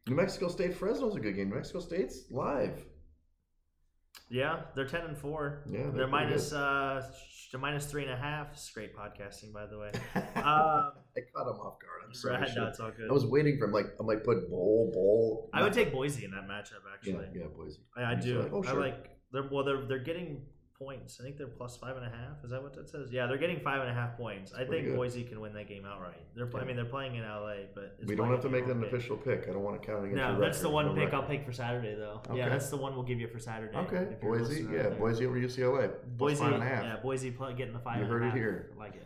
New 0.07 0.15
Mexico 0.15 0.47
State 0.47 0.75
Fresno's 0.75 1.15
a 1.15 1.19
good 1.19 1.35
game. 1.35 1.49
New 1.49 1.55
Mexico 1.55 1.79
State's 1.79 2.23
live. 2.31 2.83
Yeah, 4.29 4.61
they're 4.75 4.87
ten 4.87 5.01
and 5.01 5.17
four. 5.17 5.63
Yeah, 5.67 5.83
they're 5.83 5.91
they're 5.91 6.07
minus 6.07 6.53
uh, 6.53 7.01
they're 7.51 7.59
minus 7.59 7.85
three 7.85 8.03
and 8.03 8.11
a 8.11 8.17
half. 8.17 8.53
It's 8.53 8.69
great 8.71 8.95
podcasting, 8.95 9.53
by 9.53 9.65
the 9.65 9.77
way. 9.77 9.91
Um, 10.39 10.93
I 11.17 11.21
caught 11.35 11.47
him 11.47 11.59
off 11.59 11.79
guard. 11.79 12.01
I'm 12.07 12.13
sorry. 12.13 12.37
right, 12.37 12.49
no, 12.55 12.67
it's 12.67 12.79
all 12.79 12.91
good. 12.91 13.09
I 13.09 13.13
was 13.13 13.25
waiting 13.25 13.57
for 13.57 13.65
him. 13.65 13.71
Like 13.73 13.87
I'm 13.99 14.07
like 14.07 14.23
put 14.23 14.49
bowl 14.49 14.89
bowl. 14.93 15.49
I 15.53 15.63
would 15.63 15.73
take 15.73 15.91
Boise 15.91 16.23
in 16.25 16.31
that 16.31 16.47
matchup. 16.47 16.81
Actually, 16.93 17.27
yeah, 17.35 17.47
Boise. 17.55 17.79
I, 17.97 18.11
I 18.11 18.15
do. 18.15 18.41
like, 18.41 18.53
oh, 18.53 18.63
I 18.63 18.71
like. 18.73 19.09
They're 19.31 19.47
well. 19.51 19.63
They're 19.63 19.85
they're 19.85 19.99
getting 19.99 20.43
points. 20.79 21.17
I 21.19 21.23
think 21.23 21.37
they're 21.37 21.47
plus 21.47 21.75
five 21.75 21.97
and 21.97 22.05
a 22.05 22.09
half. 22.09 22.43
Is 22.43 22.51
that 22.51 22.63
what 22.63 22.73
that 22.75 22.89
says? 22.89 23.11
Yeah, 23.11 23.27
they're 23.27 23.37
getting 23.37 23.59
five 23.59 23.81
and 23.81 23.89
a 23.89 23.93
half 23.93 24.15
points. 24.17 24.53
I 24.53 24.63
think 24.63 24.85
good. 24.85 24.95
Boise 24.95 25.23
can 25.23 25.41
win 25.41 25.53
that 25.53 25.67
game 25.67 25.85
outright. 25.85 26.21
They're. 26.35 26.45
Play, 26.47 26.61
I 26.61 26.65
mean, 26.65 26.77
they're 26.77 26.85
playing 26.85 27.15
in 27.15 27.23
LA, 27.23 27.53
but 27.75 27.95
it's 27.99 28.07
we 28.07 28.15
don't 28.15 28.29
have 28.31 28.41
to 28.41 28.49
make 28.49 28.65
that 28.65 28.71
an 28.71 28.81
Norway. 28.81 28.95
official 28.97 29.17
pick. 29.17 29.45
I 29.49 29.51
don't 29.53 29.61
want 29.63 29.79
to 29.81 29.85
count 29.85 30.05
against 30.05 30.15
No, 30.17 30.39
that's 30.39 30.61
the 30.61 30.69
one 30.69 30.85
No 30.87 30.93
pick 30.93 31.05
record. 31.05 31.15
I'll 31.17 31.23
pick 31.23 31.45
for 31.45 31.51
Saturday, 31.51 31.95
though. 31.95 32.21
Yeah, 32.33 32.49
that's 32.49 32.69
the 32.69 32.77
one 32.77 32.93
we'll 32.95 33.03
give 33.03 33.19
you 33.19 33.27
for 33.27 33.39
Saturday. 33.39 33.77
Okay, 33.77 34.15
Boise, 34.21 34.65
yeah. 34.71 34.89
Boise 34.89 35.25
over 35.25 35.37
UCLA. 35.37 35.91
Boise, 36.17 36.41
five 36.41 36.53
and 36.53 36.63
a 36.63 36.65
half. 36.65 36.83
yeah, 36.83 36.95
Boise 36.97 37.31
play, 37.31 37.53
getting 37.53 37.73
the 37.73 37.79
five. 37.79 37.97
You 37.97 38.03
and 38.03 38.11
a 38.11 38.13
heard 38.13 38.23
it 38.23 38.25
half. 38.27 38.35
here. 38.35 38.71
I 38.75 38.79
like 38.79 38.95
it. 38.95 39.05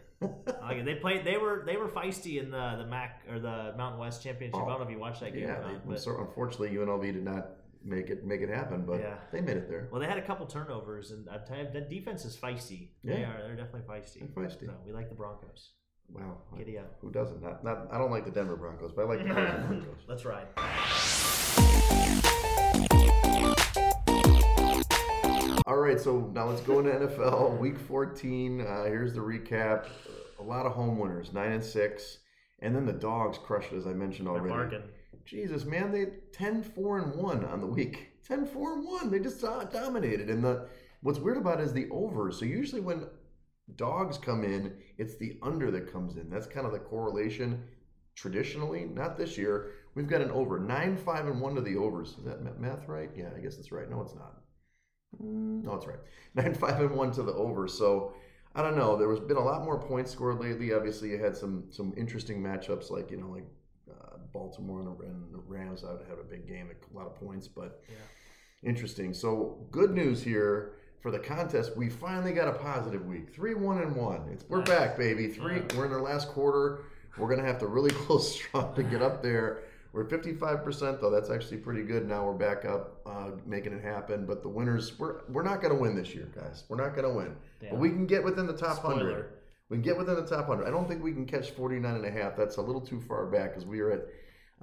I 0.61 0.67
like 0.67 0.77
it. 0.77 0.85
They 0.85 0.95
played. 0.95 1.25
They 1.25 1.37
were 1.37 1.63
they 1.65 1.75
were 1.75 1.89
feisty 1.89 2.41
in 2.41 2.51
the 2.51 2.75
the 2.77 2.85
MAC 2.85 3.23
or 3.29 3.39
the 3.39 3.73
Mountain 3.77 3.99
West 3.99 4.23
Championship. 4.23 4.59
Oh, 4.61 4.65
I 4.65 4.69
don't 4.69 4.79
know 4.79 4.85
if 4.85 4.91
you 4.91 4.99
watched 4.99 5.19
that 5.21 5.33
game 5.33 5.43
yeah, 5.43 5.57
they, 5.89 5.97
so 5.97 6.17
unfortunately 6.19 6.69
UNLV 6.77 7.01
did 7.01 7.23
not 7.25 7.49
make 7.85 8.09
it 8.09 8.25
make 8.25 8.41
it 8.41 8.49
happen, 8.49 8.85
but 8.85 8.99
Yeah. 8.99 9.15
they 9.31 9.41
made 9.41 9.57
it 9.57 9.69
there. 9.69 9.87
well, 9.91 9.99
they 10.01 10.07
had 10.07 10.17
a 10.17 10.21
couple 10.25 10.45
turnovers, 10.45 11.11
and 11.11 11.27
you, 11.27 11.73
that 11.73 11.89
defense 11.89 12.25
is 12.25 12.35
feisty. 12.37 12.89
Yeah. 13.03 13.15
They 13.15 13.23
are. 13.23 13.41
They're 13.43 13.55
definitely 13.55 13.81
feisty. 13.93 14.19
They're 14.19 14.43
feisty. 14.45 14.65
So 14.65 14.73
we 14.85 14.93
like 14.93 15.09
the 15.09 15.15
Broncos. 15.15 15.71
Wow, 16.09 16.37
Giddy 16.57 16.77
up. 16.77 16.95
who 17.01 17.11
doesn't? 17.11 17.41
Not, 17.41 17.63
not. 17.63 17.87
I 17.91 17.97
don't 17.97 18.11
like 18.11 18.25
the 18.25 18.31
Denver 18.31 18.55
Broncos, 18.57 18.91
but 18.95 19.03
I 19.03 19.07
like 19.07 19.19
the 19.19 19.25
Broncos. 19.33 20.03
Let's 20.07 20.25
ride. 20.25 20.47
All 25.65 25.77
right, 25.77 25.99
so 25.99 26.29
now 26.33 26.45
let's 26.49 26.61
go 26.61 26.79
into 26.79 26.91
NFL 26.91 27.57
Week 27.57 27.79
14. 27.79 28.61
Uh, 28.61 28.83
here's 28.83 29.13
the 29.13 29.21
recap. 29.21 29.87
A 30.39 30.43
lot 30.43 30.65
of 30.65 30.73
home 30.73 30.99
winners, 30.99 31.31
nine 31.31 31.53
and 31.53 31.63
six, 31.63 32.17
and 32.59 32.75
then 32.75 32.85
the 32.85 32.91
dogs 32.93 33.37
crushed 33.37 33.71
it, 33.71 33.77
as 33.77 33.87
I 33.87 33.93
mentioned 33.93 34.27
They're 34.27 34.35
already. 34.35 34.77
Jesus, 35.25 35.65
man, 35.65 35.91
they 35.91 36.05
10 36.31 36.63
4 36.63 36.99
and 36.99 37.15
1 37.15 37.45
on 37.45 37.61
the 37.61 37.67
week. 37.67 38.11
10 38.27 38.45
4 38.45 38.73
and 38.73 38.85
1. 38.85 39.11
They 39.11 39.19
just 39.19 39.41
do- 39.41 39.67
dominated. 39.71 40.29
And 40.29 40.43
the 40.43 40.67
what's 41.01 41.19
weird 41.19 41.37
about 41.37 41.59
it 41.59 41.63
is 41.63 41.73
the 41.73 41.89
over. 41.91 42.31
So 42.31 42.45
usually 42.45 42.81
when 42.81 43.07
dogs 43.75 44.17
come 44.17 44.43
in, 44.43 44.73
it's 44.97 45.15
the 45.15 45.37
under 45.41 45.71
that 45.71 45.91
comes 45.91 46.17
in. 46.17 46.29
That's 46.29 46.47
kind 46.47 46.65
of 46.65 46.73
the 46.73 46.79
correlation 46.79 47.63
traditionally, 48.15 48.85
not 48.85 49.17
this 49.17 49.37
year. 49.37 49.71
We've 49.95 50.07
got 50.07 50.21
an 50.21 50.31
over 50.31 50.59
nine, 50.59 50.97
five, 50.97 51.27
and 51.27 51.41
one 51.41 51.55
to 51.55 51.61
the 51.61 51.77
overs. 51.77 52.15
Is 52.17 52.25
that 52.25 52.59
math 52.59 52.87
right? 52.87 53.09
Yeah, 53.15 53.29
I 53.35 53.39
guess 53.39 53.55
that's 53.55 53.71
right. 53.71 53.89
No, 53.89 54.01
it's 54.01 54.15
not. 54.15 54.41
Mm, 55.21 55.63
no, 55.63 55.75
it's 55.75 55.85
right. 55.87 55.99
Nine, 56.35 56.53
five, 56.55 56.79
and 56.81 56.91
one 56.91 57.11
to 57.11 57.23
the 57.23 57.33
over. 57.33 57.67
So 57.67 58.13
I 58.55 58.63
don't 58.63 58.75
know. 58.75 58.97
There 58.97 59.07
was 59.07 59.19
been 59.19 59.37
a 59.37 59.43
lot 59.43 59.63
more 59.63 59.79
points 59.79 60.11
scored 60.11 60.39
lately. 60.39 60.73
Obviously, 60.73 61.09
you 61.11 61.19
had 61.19 61.35
some 61.37 61.65
some 61.69 61.93
interesting 61.97 62.41
matchups, 62.41 62.89
like 62.89 63.11
you 63.11 63.17
know, 63.17 63.29
like 63.29 63.45
uh, 63.89 64.17
Baltimore 64.31 64.79
and 64.81 64.87
the, 65.33 65.39
Rams. 65.47 65.83
I 65.83 65.91
would 65.93 66.05
have 66.09 66.19
a 66.19 66.23
big 66.23 66.47
game, 66.47 66.69
a 66.71 66.97
lot 66.97 67.07
of 67.07 67.15
points, 67.15 67.47
but 67.47 67.81
Yeah. 67.89 67.95
interesting. 68.69 69.13
So 69.13 69.65
good 69.71 69.91
news 69.91 70.21
here 70.23 70.73
for 71.01 71.11
the 71.11 71.19
contest. 71.19 71.75
We 71.75 71.89
finally 71.89 72.33
got 72.33 72.47
a 72.47 72.53
positive 72.53 73.05
week. 73.05 73.33
Three, 73.33 73.53
one, 73.55 73.79
and 73.81 73.95
one. 73.95 74.27
It's 74.31 74.45
we're 74.47 74.59
Nice. 74.59 74.67
back, 74.69 74.97
baby. 74.97 75.27
Three. 75.27 75.57
Yeah. 75.57 75.77
We're 75.77 75.85
in 75.85 75.91
our 75.91 76.01
last 76.01 76.29
quarter. 76.29 76.79
We're 77.17 77.29
gonna 77.29 77.47
have 77.47 77.59
to 77.59 77.67
really 77.67 77.91
close 78.05 78.33
strong 78.35 78.73
to 78.75 78.83
get 78.83 79.01
up 79.01 79.21
there. 79.21 79.63
We're 79.91 80.05
55% 80.05 80.99
though. 81.01 81.11
That's 81.11 81.29
actually 81.29 81.57
pretty 81.57 81.83
good. 81.83 82.07
Now 82.07 82.25
we're 82.25 82.33
back 82.33 82.65
up, 82.65 83.01
uh, 83.05 83.31
making 83.45 83.73
it 83.73 83.83
happen. 83.83 84.25
But 84.25 84.41
the 84.41 84.49
winners, 84.49 84.97
we're 84.97 85.21
we're 85.29 85.43
not 85.43 85.61
gonna 85.61 85.75
win 85.75 85.93
this 85.95 86.15
year, 86.15 86.27
guys. 86.33 86.63
We're 86.67 86.77
not 86.77 86.95
gonna 86.95 87.13
win. 87.13 87.35
Yeah. 87.61 87.71
But 87.71 87.79
we 87.79 87.89
can 87.89 88.07
get 88.07 88.23
within 88.23 88.47
the 88.47 88.57
top 88.57 88.77
Spoiler. 88.77 88.95
hundred. 88.95 89.29
We 89.73 89.77
can 89.77 89.85
get 89.85 89.97
within 89.97 90.13
the 90.13 90.21
top 90.21 90.49
100. 90.49 90.67
I 90.67 90.69
don't 90.69 90.87
think 90.87 91.03
we 91.03 91.13
can 91.13 91.25
catch 91.25 91.49
49 91.49 91.95
and 91.95 92.05
a 92.05 92.11
half. 92.11 92.37
That's 92.37 92.57
a 92.57 92.61
little 92.61 92.79
too 92.79 93.01
far 93.01 93.25
back 93.25 93.49
because 93.49 93.65
we 93.65 93.79
are 93.79 93.89
at 93.89 94.01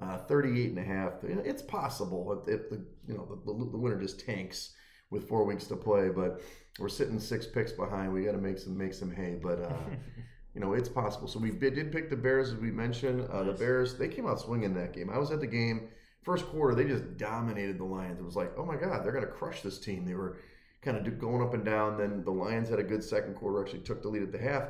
uh, 0.01 0.19
38 0.19 0.69
and 0.69 0.77
a 0.79 0.83
half. 0.83 1.21
It's 1.21 1.61
possible 1.61 2.41
if, 2.47 2.47
if 2.47 2.69
the 2.69 2.81
you 3.05 3.15
know 3.15 3.25
the, 3.25 3.51
the, 3.51 3.71
the 3.71 3.77
winner 3.77 3.99
just 3.99 4.25
tanks 4.25 4.73
with 5.09 5.27
four 5.27 5.43
weeks 5.43 5.65
to 5.65 5.75
play, 5.75 6.07
but 6.07 6.39
we're 6.79 6.87
sitting 6.87 7.19
six 7.19 7.45
picks 7.45 7.73
behind. 7.73 8.13
We 8.13 8.23
got 8.23 8.31
to 8.31 8.37
make 8.37 8.57
some 8.57 8.77
make 8.77 8.93
some 8.93 9.11
hay, 9.11 9.37
but 9.43 9.61
uh, 9.61 9.73
you 10.55 10.61
know 10.61 10.71
it's 10.71 10.87
possible. 10.87 11.27
So 11.27 11.39
we 11.39 11.51
did, 11.51 11.91
pick 11.91 12.09
the 12.09 12.15
Bears 12.15 12.53
as 12.53 12.55
we 12.55 12.71
mentioned. 12.71 13.27
Uh, 13.29 13.43
the 13.43 13.51
Bears 13.51 13.95
they 13.95 14.07
came 14.07 14.25
out 14.25 14.39
swinging 14.39 14.73
that 14.75 14.93
game. 14.93 15.09
I 15.09 15.17
was 15.17 15.31
at 15.31 15.41
the 15.41 15.45
game 15.45 15.89
first 16.23 16.45
quarter. 16.45 16.73
They 16.73 16.85
just 16.85 17.17
dominated 17.17 17.79
the 17.79 17.83
Lions. 17.83 18.17
It 18.17 18.23
was 18.23 18.37
like, 18.37 18.53
oh 18.57 18.63
my 18.63 18.77
god, 18.77 19.03
they're 19.03 19.11
going 19.11 19.25
to 19.25 19.31
crush 19.31 19.61
this 19.61 19.77
team. 19.77 20.05
They 20.05 20.15
were 20.15 20.37
kind 20.81 20.95
of 20.95 21.19
going 21.19 21.41
up 21.41 21.53
and 21.53 21.65
down. 21.65 21.97
Then 21.97 22.23
the 22.23 22.31
Lions 22.31 22.69
had 22.69 22.79
a 22.79 22.83
good 22.83 23.03
second 23.03 23.35
quarter. 23.35 23.61
Actually 23.61 23.81
took 23.81 24.01
the 24.01 24.07
lead 24.07 24.23
at 24.23 24.31
the 24.31 24.39
half. 24.39 24.69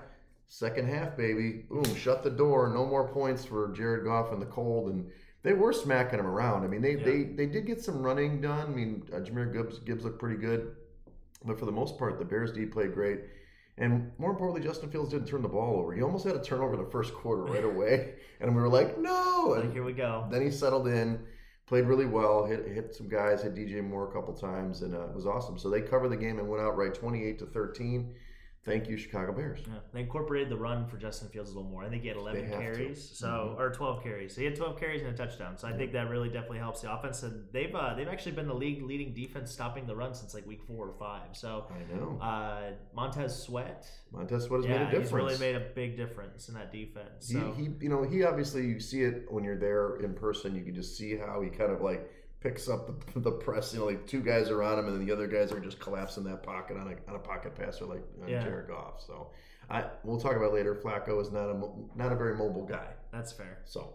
Second 0.53 0.89
half, 0.89 1.15
baby, 1.15 1.63
boom, 1.69 1.85
shut 1.95 2.23
the 2.23 2.29
door. 2.29 2.67
No 2.67 2.85
more 2.85 3.07
points 3.07 3.45
for 3.45 3.71
Jared 3.71 4.03
Goff 4.03 4.33
in 4.33 4.39
the 4.41 4.45
cold, 4.45 4.91
and 4.91 5.09
they 5.43 5.53
were 5.53 5.71
smacking 5.71 6.19
him 6.19 6.27
around. 6.27 6.65
I 6.65 6.67
mean, 6.67 6.81
they 6.81 6.97
Yeah. 6.97 7.05
they, 7.05 7.23
they 7.23 7.45
did 7.45 7.65
get 7.65 7.81
some 7.81 8.03
running 8.03 8.41
done. 8.41 8.67
I 8.67 8.75
mean, 8.75 9.03
uh, 9.13 9.19
Jahmyr 9.21 9.53
Gibbs 9.53 9.79
Gibbs 9.79 10.03
looked 10.03 10.19
pretty 10.19 10.35
good, 10.35 10.75
but 11.45 11.57
for 11.57 11.63
the 11.65 11.71
most 11.71 11.97
part, 11.97 12.19
the 12.19 12.25
Bears 12.25 12.51
D 12.51 12.65
played 12.65 12.93
great. 12.93 13.21
And 13.77 14.11
more 14.17 14.29
importantly, 14.31 14.61
Justin 14.67 14.89
Fields 14.91 15.11
didn't 15.11 15.27
turn 15.27 15.41
the 15.41 15.47
ball 15.47 15.79
over. 15.79 15.93
He 15.93 16.01
almost 16.03 16.25
had 16.25 16.35
a 16.35 16.43
turnover 16.43 16.73
in 16.73 16.83
the 16.83 16.91
first 16.91 17.13
quarter 17.13 17.43
right 17.43 17.63
away, 17.73 18.15
and 18.41 18.53
we 18.53 18.61
were 18.61 18.67
like, 18.67 18.97
no. 18.97 19.53
Like, 19.55 19.63
And 19.63 19.71
here 19.73 19.85
we 19.85 19.93
go. 19.93 20.27
then 20.29 20.41
he 20.41 20.51
settled 20.51 20.85
in, 20.89 21.17
played 21.65 21.85
really 21.85 22.07
well, 22.07 22.43
hit 22.45 22.67
hit 22.67 22.93
some 22.93 23.07
guys, 23.07 23.41
hit 23.41 23.55
DJ 23.55 23.81
Moore 23.81 24.09
a 24.09 24.13
couple 24.13 24.33
times, 24.33 24.81
and 24.81 24.93
uh, 24.95 25.05
it 25.07 25.15
was 25.15 25.25
awesome. 25.25 25.57
So 25.57 25.69
they 25.69 25.79
covered 25.79 26.09
the 26.09 26.17
game 26.17 26.39
and 26.39 26.49
went 26.49 26.61
out 26.61 26.75
right, 26.75 26.93
twenty 26.93 27.23
eight 27.23 27.39
to 27.39 27.45
thirteen. 27.45 28.15
Thank 28.63 28.87
you, 28.87 28.95
Chicago 28.95 29.33
Bears. 29.33 29.59
Yeah. 29.65 29.73
They 29.91 30.01
incorporated 30.01 30.49
the 30.49 30.55
run 30.57 30.85
for 30.85 30.97
Justin 30.97 31.29
Fields 31.29 31.49
a 31.49 31.55
little 31.55 31.69
more. 31.71 31.83
I 31.83 31.89
think 31.89 32.03
he 32.03 32.09
had 32.09 32.17
11 32.17 32.41
They 32.41 32.47
have 32.47 32.59
to. 32.59 32.63
carries, 32.63 33.17
so 33.17 33.55
Mhm. 33.57 33.59
or 33.59 33.71
12 33.73 34.03
carries. 34.03 34.35
So 34.35 34.41
he 34.41 34.45
had 34.45 34.55
12 34.55 34.79
carries 34.79 35.01
and 35.01 35.11
a 35.11 35.17
touchdown. 35.17 35.57
So 35.57 35.67
I 35.67 35.71
Yeah. 35.71 35.77
think 35.77 35.93
that 35.93 36.09
really 36.11 36.29
definitely 36.29 36.59
helps 36.59 36.81
the 36.81 36.93
offense. 36.93 37.23
And 37.23 37.47
they've 37.51 37.73
uh, 37.73 37.95
they've 37.95 38.07
actually 38.07 38.33
been 38.33 38.45
the 38.47 38.53
league 38.53 38.83
leading 38.83 39.15
defense 39.15 39.51
stopping 39.51 39.87
the 39.87 39.95
run 39.95 40.13
since 40.13 40.35
like 40.35 40.45
week 40.45 40.61
four 40.61 40.87
or 40.87 40.93
five. 40.93 41.35
So 41.35 41.65
I 41.71 41.91
know. 41.91 42.19
uh, 42.21 42.73
Montez 42.93 43.35
Sweat, 43.41 43.89
Montez 44.11 44.43
Sweat 44.43 44.59
has 44.61 44.65
yeah, 44.69 44.77
made 44.77 44.81
a 44.81 44.85
difference. 44.99 45.31
he's 45.31 45.39
really 45.41 45.53
made 45.53 45.55
a 45.55 45.73
big 45.73 45.97
difference 45.97 46.47
in 46.47 46.53
that 46.53 46.71
defense. 46.71 47.31
So 47.33 47.53
He, 47.53 47.63
he, 47.65 47.71
you 47.81 47.89
know, 47.89 48.03
he 48.03 48.23
obviously 48.23 48.67
you 48.67 48.79
see 48.79 49.01
it 49.01 49.25
when 49.31 49.43
you're 49.43 49.57
there 49.57 49.95
in 50.01 50.13
person. 50.13 50.53
You 50.53 50.63
can 50.63 50.75
just 50.75 50.95
see 50.95 51.17
how 51.17 51.41
he 51.41 51.49
kind 51.49 51.71
of 51.71 51.81
like 51.81 52.07
picks 52.41 52.67
up 52.67 53.13
the, 53.13 53.19
the 53.21 53.31
press. 53.31 53.73
You 53.73 53.79
know, 53.79 53.85
like 53.85 54.05
two 54.07 54.21
guys 54.21 54.49
are 54.49 54.61
on 54.63 54.77
him, 54.79 54.85
and 54.87 54.95
then 54.99 55.05
the 55.05 55.13
other 55.13 55.27
guys 55.27 55.51
are 55.51 55.59
just 55.59 55.79
collapsing 55.79 56.23
that 56.25 56.43
pocket 56.43 56.77
on 56.77 56.87
a 56.87 57.09
on 57.09 57.15
a 57.15 57.19
pocket 57.19 57.55
passer 57.55 57.85
like 57.85 58.03
uh, 58.23 58.27
Yeah. 58.27 58.43
Jared 58.43 58.67
Goff. 58.67 59.03
So, 59.05 59.29
I 59.69 59.85
we'll 60.03 60.19
talk 60.19 60.35
about 60.35 60.53
later. 60.53 60.75
Flacco 60.75 61.21
is 61.21 61.31
not 61.31 61.49
a 61.49 61.59
not 61.95 62.11
a 62.11 62.15
very 62.15 62.35
mobile 62.35 62.65
guy. 62.65 62.87
that's 63.11 63.31
fair. 63.31 63.59
So, 63.65 63.93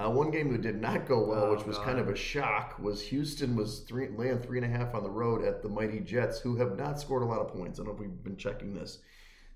uh, 0.00 0.10
one 0.10 0.30
game 0.30 0.52
that 0.52 0.62
did 0.62 0.80
not 0.80 1.06
go 1.06 1.24
well, 1.26 1.44
Oh, 1.46 1.54
which 1.54 1.66
was 1.66 1.76
God. 1.76 1.86
kind 1.86 1.98
of 1.98 2.08
a 2.08 2.16
shock, 2.16 2.78
was 2.78 3.02
Houston 3.08 3.56
was 3.56 3.80
three 3.80 4.08
laying 4.16 4.38
three 4.38 4.58
and 4.58 4.66
a 4.72 4.76
half 4.78 4.94
on 4.94 5.02
the 5.02 5.10
road 5.10 5.44
at 5.44 5.62
the 5.62 5.68
mighty 5.68 6.00
Jets, 6.00 6.38
who 6.40 6.56
have 6.56 6.76
not 6.78 6.98
scored 7.00 7.22
a 7.22 7.26
lot 7.26 7.40
of 7.40 7.48
points. 7.48 7.78
I 7.78 7.84
don't 7.84 7.88
know 7.88 7.94
if 7.94 8.00
we've 8.00 8.24
been 8.24 8.36
checking 8.36 8.72
this. 8.74 8.98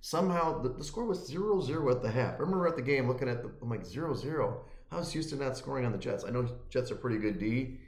Somehow 0.01 0.61
the, 0.63 0.69
the 0.69 0.85
score 0.85 1.05
was 1.05 1.29
0-0 1.31 1.91
at 1.91 2.03
the 2.03 2.11
half. 2.11 2.35
I 2.35 2.39
remember 2.39 2.69
at 2.69 2.77
the 2.77 2.83
game 2.83 3.09
looking 3.09 3.29
at 3.29 3.43
the 3.43 3.51
I'm 3.63 3.69
like 3.71 3.85
0-0. 3.85 4.55
How's 4.91 5.13
Houston 5.13 5.41
not 5.41 5.57
scoring 5.57 5.85
on 5.85 5.91
the 5.93 5.99
Jets? 5.99 6.25
I 6.25 6.31
know 6.31 6.47
Jets 6.71 6.91
are 6.93 6.97
pretty 6.97 7.19
good 7.19 7.39
D, 7.41 7.79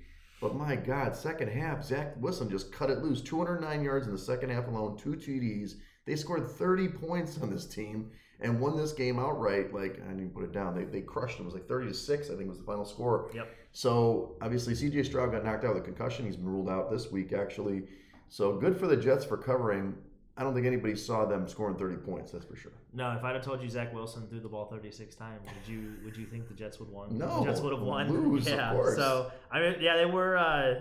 but 0.40 0.54
my 0.54 0.76
God, 0.76 1.16
second 1.16 1.48
half, 1.48 1.84
Zach 1.84 2.14
Wilson 2.20 2.48
just 2.48 2.72
cut 2.72 2.90
it 2.90 3.02
loose. 3.02 3.20
209 3.20 3.82
yards 3.82 4.06
in 4.06 4.12
the 4.12 4.18
second 4.18 4.50
half 4.50 4.68
alone, 4.68 4.96
two 4.96 5.14
TDs. 5.14 5.74
They 6.06 6.16
scored 6.16 6.48
30 6.48 6.88
points 6.88 7.38
on 7.42 7.50
this 7.50 7.66
team 7.66 8.10
and 8.40 8.60
won 8.60 8.76
this 8.76 8.92
game 8.92 9.18
outright. 9.18 9.74
Like 9.74 9.94
I 9.96 10.08
didn't 10.08 10.20
even 10.20 10.30
put 10.30 10.44
it 10.44 10.52
down. 10.52 10.74
They, 10.74 10.84
they 10.84 11.00
crushed 11.00 11.36
them. 11.36 11.46
It 11.46 11.52
was 11.52 11.54
like 11.54 11.68
30 11.68 11.88
to 11.88 11.94
six. 11.94 12.30
I 12.30 12.36
think 12.36 12.48
was 12.48 12.58
the 12.58 12.64
final 12.64 12.84
score. 12.84 13.30
Yep. 13.34 13.48
So 13.72 14.36
obviously 14.40 14.74
CJ 14.74 15.06
Stroud 15.06 15.32
got 15.32 15.44
knocked 15.44 15.64
out 15.64 15.74
with 15.74 15.82
a 15.82 15.86
concussion. 15.86 16.24
He's 16.24 16.36
been 16.36 16.48
ruled 16.48 16.68
out 16.68 16.90
this 16.90 17.10
week 17.10 17.32
actually. 17.32 17.82
So 18.28 18.56
good 18.56 18.78
for 18.78 18.86
the 18.86 18.96
Jets 18.96 19.24
for 19.24 19.36
covering. 19.36 19.94
I 20.38 20.44
don't 20.44 20.54
think 20.54 20.66
anybody 20.66 20.94
saw 20.94 21.24
them 21.24 21.48
scoring 21.48 21.76
30 21.76 21.96
points. 21.96 22.30
That's 22.30 22.44
for 22.44 22.54
sure. 22.54 22.70
No, 22.94 23.10
if 23.10 23.24
I'd 23.24 23.34
have 23.34 23.44
told 23.44 23.60
you 23.60 23.68
Zach 23.68 23.92
Wilson 23.92 24.28
threw 24.28 24.38
the 24.38 24.48
ball 24.48 24.66
36 24.66 25.16
times, 25.16 25.40
would 25.44 25.74
you 25.74 25.94
would 26.04 26.16
you 26.16 26.26
think 26.26 26.46
the 26.46 26.54
Jets 26.54 26.78
would 26.78 26.90
won? 26.90 27.18
No, 27.18 27.40
the 27.40 27.46
Jets 27.46 27.60
would 27.60 27.72
have 27.72 27.82
won. 27.82 28.08
lose, 28.08 28.46
yeah. 28.48 28.72
course. 28.72 28.96
So 28.96 29.32
I 29.50 29.60
mean, 29.60 29.76
yeah, 29.80 29.96
they 29.96 30.06
were. 30.06 30.36
Uh, 30.38 30.74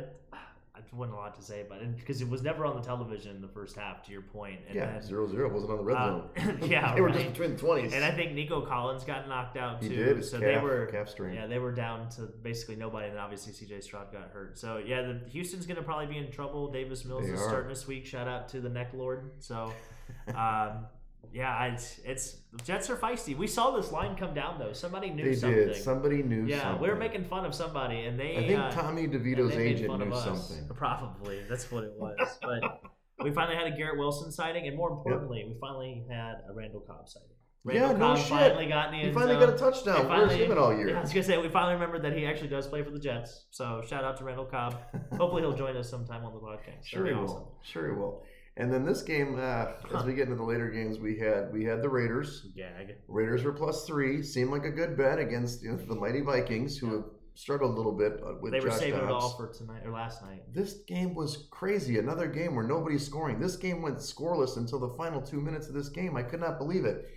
wasn't 0.93 1.17
a 1.17 1.19
lot 1.19 1.35
to 1.35 1.41
say, 1.41 1.65
but 1.67 1.79
because 1.97 2.21
it 2.21 2.29
was 2.29 2.41
never 2.41 2.65
on 2.65 2.75
the 2.75 2.81
television 2.81 3.35
in 3.35 3.41
the 3.41 3.47
first 3.47 3.75
half. 3.75 4.03
To 4.05 4.11
your 4.11 4.21
point, 4.21 4.59
and 4.67 4.75
yeah, 4.75 4.93
then, 4.93 5.01
zero 5.01 5.27
zero 5.27 5.51
wasn't 5.51 5.71
on 5.71 5.77
the 5.77 5.83
red 5.83 5.97
uh, 5.97 6.05
zone. 6.05 6.59
yeah, 6.69 6.95
they 6.95 7.01
were 7.01 7.09
just 7.09 7.27
between 7.27 7.55
the 7.55 7.61
20s. 7.61 7.93
And 7.93 8.03
I 8.03 8.11
think 8.11 8.33
Nico 8.33 8.61
Collins 8.61 9.03
got 9.03 9.27
knocked 9.27 9.57
out 9.57 9.81
too. 9.81 9.89
he 9.89 9.95
did. 9.95 10.17
His 10.17 10.29
so 10.31 10.39
calf, 10.39 10.47
they 10.47 10.57
were 10.57 10.85
calf 10.87 11.09
strain. 11.09 11.35
yeah, 11.35 11.47
they 11.47 11.59
were 11.59 11.71
down 11.71 12.09
to 12.11 12.23
basically 12.43 12.75
nobody, 12.75 13.07
and 13.07 13.17
obviously 13.17 13.53
CJ 13.53 13.83
Stroud 13.83 14.11
got 14.11 14.29
hurt. 14.31 14.57
So 14.57 14.77
yeah, 14.77 15.01
the 15.01 15.21
Houston's 15.29 15.65
gonna 15.65 15.81
probably 15.81 16.07
be 16.07 16.17
in 16.17 16.31
trouble. 16.31 16.71
Davis 16.71 17.05
Mills 17.05 17.25
They 17.25 17.33
is 17.33 17.41
are. 17.41 17.47
starting 17.47 17.69
this 17.69 17.87
week. 17.87 18.05
Shout 18.05 18.27
out 18.27 18.49
to 18.49 18.61
the 18.61 18.69
Neck 18.69 18.91
Lord. 18.93 19.31
So 19.39 19.73
um, 20.35 20.85
yeah, 21.33 21.65
it's, 21.65 21.99
it's 22.05 22.37
Jets 22.63 22.89
are 22.89 22.95
feisty. 22.95 23.37
We 23.37 23.47
saw 23.47 23.71
this 23.71 23.91
line 23.91 24.15
come 24.15 24.33
down 24.33 24.57
though. 24.59 24.73
Somebody 24.73 25.09
knew 25.09 25.23
they 25.25 25.35
something. 25.35 25.67
did. 25.67 25.75
Somebody 25.75 26.23
knew 26.23 26.45
yeah, 26.45 26.61
something. 26.63 26.81
we 26.81 26.89
were 26.89 26.95
making 26.95 27.25
fun 27.25 27.45
of 27.45 27.53
somebody, 27.53 28.05
and 28.05 28.19
they. 28.19 28.37
I 28.37 28.47
think 28.47 28.59
uh, 28.59 28.71
Tommy 28.71 29.07
DeVito's 29.07 29.55
agent 29.55 29.97
knew 29.99 30.15
something. 30.15 30.69
Probably 30.75 31.41
that's 31.49 31.71
what 31.71 31.83
it 31.83 31.93
was. 31.97 32.17
But 32.41 32.81
we 33.23 33.31
finally 33.31 33.55
had 33.55 33.71
a 33.71 33.75
Garrett 33.75 33.97
Wilson 33.97 34.31
sighting, 34.31 34.67
and 34.67 34.75
more 34.75 34.89
importantly, 34.91 35.45
we 35.47 35.55
finally 35.59 36.03
had 36.09 36.35
a 36.49 36.53
Randall 36.53 36.81
Cobb 36.81 37.07
sighting. 37.09 37.29
Yeah, 37.69 37.87
Randall 37.87 38.09
no 38.09 38.15
shit. 38.15 38.27
finally 38.29 38.67
got 38.67 38.93
in 38.93 38.99
the 39.01 39.07
He 39.07 39.13
finally 39.13 39.33
zone. 39.33 39.45
got 39.45 39.53
a 39.53 39.57
touchdown. 39.57 40.03
They 40.03 40.07
Where's 40.09 40.21
finally- 40.29 40.37
he 40.39 40.47
been 40.47 40.57
all 40.57 40.73
year? 40.77 40.89
Yeah, 40.89 40.97
I 40.99 41.01
was 41.01 41.11
gonna 41.11 41.23
say 41.23 41.37
we 41.37 41.49
finally 41.49 41.73
remembered 41.73 42.01
that 42.03 42.17
he 42.17 42.25
actually 42.25 42.47
does 42.47 42.65
play 42.65 42.81
for 42.81 42.91
the 42.91 42.99
Jets. 42.99 43.47
So 43.51 43.83
shout 43.85 44.05
out 44.05 44.15
to 44.17 44.23
Randall 44.23 44.45
Cobb. 44.45 44.77
Hopefully 45.17 45.41
he'll 45.41 45.51
join 45.51 45.75
us 45.75 45.89
sometime 45.89 46.23
on 46.23 46.33
the 46.33 46.39
podcast. 46.39 46.85
Sure 46.85 47.01
That'd 47.03 47.17
he 47.17 47.21
will. 47.21 47.29
awesome. 47.29 47.47
Sure 47.63 47.87
he 47.87 47.99
will. 47.99 48.23
And 48.59 48.73
then 48.73 48.83
this 48.85 49.03
game, 49.03 49.37
uh, 49.39 49.67
as 49.95 50.03
we 50.03 50.13
get 50.13 50.23
into 50.23 50.35
the 50.35 50.43
later 50.43 50.69
games, 50.69 50.97
we 50.97 51.17
had 51.17 51.53
we 51.53 51.63
had 51.63 51.81
the 51.81 51.89
Raiders. 51.89 52.47
Gag. 52.55 52.95
Raiders 53.07 53.43
were 53.43 53.53
plus 53.53 53.85
three. 53.85 54.23
Seemed 54.23 54.49
like 54.49 54.65
a 54.65 54.71
good 54.71 54.97
bet 54.97 55.19
against 55.19 55.63
you 55.63 55.71
know, 55.71 55.77
the 55.77 55.95
mighty 55.95 56.21
Vikings, 56.21 56.77
who 56.77 56.93
have 56.95 57.05
struggled 57.35 57.71
a 57.71 57.77
little 57.77 57.91
bit 57.91 58.19
uh, 58.25 58.33
with 58.41 58.51
They 58.51 58.59
were 58.59 58.69
Josh 58.69 58.79
saving 58.79 58.99
it 58.99 59.07
Dobbs. 59.07 59.23
all 59.23 59.37
for 59.37 59.53
tonight 59.53 59.83
or 59.85 59.91
last 59.91 60.23
night. 60.23 60.41
This 60.51 60.73
game 60.87 61.13
was 61.13 61.47
crazy. 61.51 61.99
Another 61.99 62.27
game 62.27 62.55
where 62.55 62.65
nobody's 62.65 63.05
scoring. 63.05 63.39
This 63.39 63.55
game 63.55 63.83
went 63.83 63.97
scoreless 63.97 64.57
until 64.57 64.79
the 64.79 64.89
final 64.95 65.21
two 65.21 65.39
minutes 65.39 65.67
of 65.67 65.75
this 65.75 65.89
game. 65.89 66.17
I 66.17 66.23
could 66.23 66.39
not 66.39 66.57
believe 66.57 66.83
it. 66.83 67.09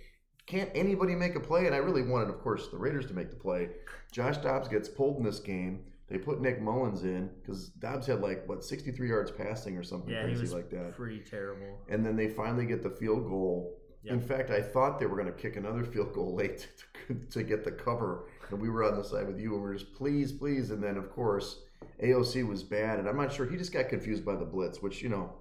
Can't 0.45 0.69
anybody 0.75 1.15
make 1.15 1.35
a 1.35 1.39
play? 1.39 1.65
And 1.65 1.73
I 1.73 1.79
really 1.79 2.03
wanted, 2.03 2.29
of 2.29 2.39
course, 2.39 2.67
the 2.67 2.77
Raiders 2.77 3.07
to 3.07 3.13
make 3.13 3.31
the 3.31 3.35
play. 3.35 3.69
Josh 4.11 4.37
Dobbs 4.37 4.67
gets 4.67 4.89
pulled 4.89 5.17
in 5.17 5.23
this 5.23 5.39
game. 5.39 5.85
They 6.11 6.17
put 6.17 6.41
Nick 6.41 6.61
Mullens 6.61 7.03
in 7.03 7.29
because 7.41 7.69
Dobbs 7.69 8.05
had 8.05 8.19
like 8.19 8.47
what 8.47 8.65
63 8.65 9.07
yards 9.07 9.31
passing 9.31 9.77
or 9.77 9.83
something 9.83 10.09
Yeah, 10.11 10.23
he 10.23 10.33
crazy 10.33 10.41
was 10.41 10.53
like 10.53 10.69
that. 10.71 10.93
pretty 10.93 11.19
terrible. 11.19 11.79
And 11.89 12.05
then 12.05 12.17
they 12.17 12.27
finally 12.27 12.65
get 12.65 12.83
the 12.83 12.89
field 12.89 13.29
goal. 13.29 13.77
Yep. 14.03 14.13
In 14.13 14.19
fact, 14.19 14.49
I 14.51 14.61
thought 14.61 14.99
they 14.99 15.05
were 15.05 15.15
going 15.15 15.31
to 15.33 15.39
kick 15.41 15.55
another 15.55 15.85
field 15.85 16.11
goal 16.13 16.35
late 16.41 16.67
to, 17.07 17.13
to 17.13 17.43
get 17.43 17.63
the 17.63 17.71
cover. 17.71 18.25
And 18.49 18.59
we 18.59 18.69
were 18.69 18.83
on 18.83 18.97
the 18.97 19.03
side 19.03 19.25
with 19.25 19.39
you, 19.39 19.53
and 19.53 19.63
we 19.63 19.69
were 19.69 19.75
just 19.75 19.93
please, 19.93 20.33
please. 20.33 20.71
And 20.71 20.83
then, 20.83 20.97
of 20.97 21.09
course, 21.11 21.61
AOC 22.03 22.45
was 22.45 22.61
bad, 22.63 22.99
and 22.99 23.07
I'm 23.07 23.15
not 23.15 23.31
sure 23.31 23.45
he 23.45 23.55
just 23.55 23.71
got 23.71 23.87
confused 23.87 24.25
by 24.25 24.35
the 24.35 24.43
blitz, 24.43 24.81
which 24.81 25.01
you 25.01 25.07
know, 25.07 25.31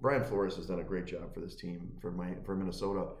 Brian 0.00 0.24
Flores 0.24 0.56
has 0.56 0.66
done 0.66 0.80
a 0.80 0.84
great 0.84 1.06
job 1.06 1.32
for 1.32 1.40
this 1.40 1.54
team 1.54 1.92
for 2.02 2.10
my 2.10 2.34
for 2.44 2.54
Minnesota. 2.54 3.12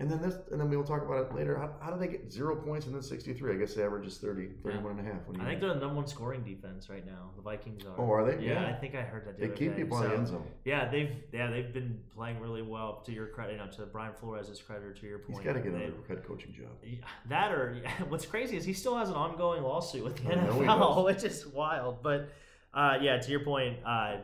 And 0.00 0.08
then 0.08 0.22
this, 0.22 0.36
and 0.52 0.60
then 0.60 0.70
we'll 0.70 0.84
talk 0.84 1.02
about 1.04 1.26
it 1.28 1.34
later. 1.34 1.58
How, 1.58 1.70
how 1.80 1.90
do 1.90 1.98
they 1.98 2.06
get 2.06 2.30
zero 2.32 2.54
points 2.54 2.86
and 2.86 2.94
then 2.94 3.02
63? 3.02 3.52
I 3.52 3.56
guess 3.56 3.74
the 3.74 3.82
average 3.84 4.06
is 4.06 4.16
30, 4.18 4.50
31 4.62 4.92
and 4.96 5.00
a 5.00 5.02
half. 5.02 5.22
I 5.40 5.44
think 5.44 5.60
they're 5.60 5.74
the 5.74 5.80
number 5.80 5.96
one 5.96 6.06
scoring 6.06 6.44
defense 6.44 6.88
right 6.88 7.04
now. 7.04 7.30
The 7.34 7.42
Vikings 7.42 7.84
are. 7.84 7.94
Oh, 7.98 8.08
are 8.12 8.24
they? 8.24 8.40
Yeah, 8.46 8.60
Yeah. 8.62 8.68
I 8.68 8.74
think 8.74 8.94
I 8.94 9.02
heard 9.02 9.26
that. 9.26 9.40
The 9.40 9.48
They 9.48 9.54
keep 9.56 9.72
day. 9.74 9.82
people 9.82 10.00
in 10.00 10.08
the 10.10 10.16
end 10.16 10.28
zone. 10.28 10.46
Yeah, 10.64 10.88
they've 10.88 11.10
yeah 11.32 11.50
they've 11.50 11.72
been 11.74 11.98
playing 12.14 12.38
really 12.38 12.62
well. 12.62 13.02
To 13.06 13.12
your 13.12 13.26
credit, 13.26 13.54
you 13.54 13.58
know, 13.58 13.66
to 13.72 13.86
Brian 13.86 14.12
Flores' 14.14 14.62
credit, 14.64 14.84
or 14.84 14.92
to 14.92 15.06
your 15.06 15.18
He's 15.26 15.34
point. 15.34 15.44
got 15.46 15.54
to 15.54 15.60
get 15.60 15.72
They- 15.72 15.84
another 15.86 15.96
head 16.06 16.24
coaching 16.24 16.52
job. 16.52 16.68
Yeah, 16.84 16.98
That 17.28 17.50
or 17.50 17.74
what's 18.08 18.24
crazy 18.24 18.56
is 18.56 18.64
he 18.64 18.74
still 18.74 18.96
has 18.96 19.08
an 19.08 19.16
ongoing 19.16 19.64
lawsuit 19.64 20.04
with 20.04 20.16
the 20.24 20.30
I 20.30 20.36
know 20.36 20.52
he 20.52 20.60
NFL, 20.60 21.04
which 21.06 21.24
is 21.24 21.44
wild. 21.44 22.04
But 22.04 22.30
uh, 22.74 22.98
yeah, 23.00 23.18
to 23.18 23.30
your 23.30 23.40
point, 23.40 23.78
uh, 23.86 24.16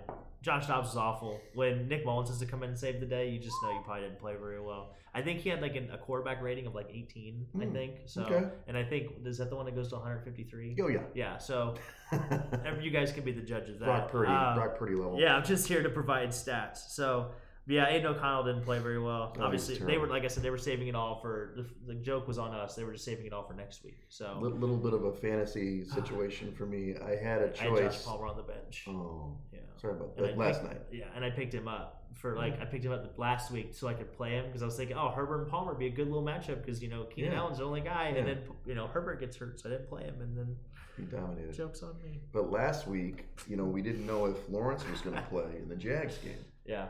Josh 0.43 0.67
Dobbs 0.67 0.89
was 0.89 0.97
awful. 0.97 1.41
When 1.55 1.89
Nick 1.89 2.05
Mullens 2.05 2.29
has 2.29 2.39
to 2.41 2.47
come 2.47 2.63
in 2.63 2.71
and 2.71 2.79
save 2.79 3.01
the 3.01 3.07
day, 3.07 3.31
you 3.31 3.39
just 3.39 3.57
know 3.63 3.71
you 3.71 3.81
probably 3.85 4.03
didn't 4.03 4.21
play 4.21 4.35
very 4.39 4.61
well. 4.61 4.95
I 5.15 5.23
think 5.23 5.41
he 5.41 5.49
had 5.49 5.63
like 5.63 5.75
an, 5.77 5.89
a 5.93 5.97
quarterback 5.97 6.43
rating 6.43 6.67
of 6.67 6.75
like 6.75 6.89
18, 6.93 7.47
I 7.55 7.65
Hmm, 7.65 7.73
think. 7.73 7.93
So, 8.07 8.23
okay. 8.25 8.49
and 8.67 8.77
I 8.77 8.83
think 8.85 9.13
is 9.25 9.39
that 9.39 9.49
the 9.49 9.57
one 9.57 9.65
that 9.67 9.75
goes 9.75 9.89
to 9.91 9.95
153? 9.95 10.77
Oh, 10.83 10.89
yeah. 10.89 10.99
Yeah. 11.15 11.39
So 11.39 11.77
you 12.83 12.91
guys 12.91 13.13
can 13.13 13.25
be 13.25 13.33
the 13.33 13.41
judge 13.41 13.69
of 13.69 13.79
that. 13.79 13.87
Brock 13.87 14.11
Purdy, 14.11 14.33
Um, 14.33 14.55
Brock 14.57 14.77
Purdy 14.79 14.95
level. 14.97 15.19
yeah, 15.19 15.37
I'm 15.37 15.45
just 15.45 15.67
here 15.69 15.83
to 15.83 15.89
provide 15.89 16.31
stats. 16.31 16.89
So 16.91 17.31
yeah, 17.67 17.89
Aidan 17.89 18.15
O'Connell 18.15 18.45
didn't 18.45 18.63
play 18.65 18.79
very 18.79 18.99
well. 19.01 19.31
Oh, 19.31 19.33
he's 19.35 19.43
Obviously, 19.43 19.79
they 19.79 19.97
were 19.99 20.07
like 20.07 20.25
I 20.25 20.29
said, 20.29 20.43
they 20.43 20.51
were 20.51 20.59
saving 20.59 20.89
it 20.89 20.95
all 20.95 21.19
for 21.21 21.55
the, 21.57 21.67
the 21.87 21.95
joke 22.01 22.29
was 22.29 22.39
on 22.39 22.53
us. 22.53 22.75
They 22.75 22.85
were 22.85 22.93
just 22.93 23.05
saving 23.05 23.27
it 23.27 23.33
all 23.33 23.43
for 23.45 23.55
next 23.55 23.85
week. 23.85 23.99
So 24.09 24.37
Little, 24.41 24.59
little 24.59 24.77
bit 24.77 24.93
of 24.93 25.05
a 25.05 25.13
fantasy 25.13 25.85
situation 25.85 26.53
for 26.53 26.67
me. 26.67 26.95
I 27.05 27.11
had 27.17 27.41
a 27.41 27.45
I 27.45 27.47
had 27.47 27.57
Josh 27.57 27.79
choice. 27.79 28.03
Palmer 28.05 28.27
on 28.27 28.37
the 28.37 28.43
bench. 28.43 28.85
Oh, 28.89 29.37
Yeah. 29.53 29.61
sorry 29.81 29.95
about 29.95 30.17
that. 30.17 30.37
Last 30.37 30.61
picked- 30.63 30.73
night. 30.73 30.83
Yeah, 30.93 31.05
and 31.15 31.25
I 31.25 31.31
picked 31.31 31.55
him 31.55 31.69
up 31.69 32.03
for 32.13 32.37
like 32.37 32.61
I 32.61 32.65
picked 32.65 32.85
him 32.85 32.93
up 32.93 33.19
last 33.19 33.51
week 33.51 33.71
so 33.73 33.89
I 33.89 33.95
could 33.95 34.13
play 34.13 34.33
him 34.33 34.47
because 34.47 34.63
I 34.63 34.67
was 34.67 34.77
thinking, 34.77 34.97
oh, 34.97 35.09
Herbert 35.11 35.43
and 35.43 35.51
Palmer 35.51 35.71
would 35.73 35.79
be 35.81 35.87
a 35.87 35.91
good 35.91 36.07
little 36.09 36.23
matchup 36.23 36.61
because 36.65 36.83
you 36.83 36.89
know 36.89 37.05
Keenan 37.05 37.33
Yeah. 37.33 37.39
Allen's 37.41 37.59
the 37.59 37.65
only 37.65 37.81
guy, 37.81 38.09
and 38.09 38.27
then 38.29 38.39
you 38.67 38.75
know 38.75 38.87
Herbert 38.87 39.21
gets 39.21 39.37
hurt, 39.37 39.59
so 39.61 39.69
I 39.69 39.73
didn't 39.73 39.89
play 39.89 40.05
him, 40.05 40.21
and 40.21 40.37
then 40.37 40.57
He 40.97 41.03
dominated. 41.05 41.55
jokes 41.55 41.83
on 41.83 41.95
me. 42.05 42.21
But 42.33 42.51
last 42.53 42.87
week, 42.87 43.25
you 43.49 43.57
know, 43.57 43.65
we 43.65 43.83
didn't 43.83 44.07
know 44.07 44.27
if 44.27 44.37
Lawrence 44.49 44.85
was 44.89 45.01
going 45.01 45.17
to 45.23 45.23
play 45.23 45.57
in 45.61 45.69
the 45.69 45.75
Jags 45.77 46.19
game. 46.19 46.45
Yeah, 46.67 46.87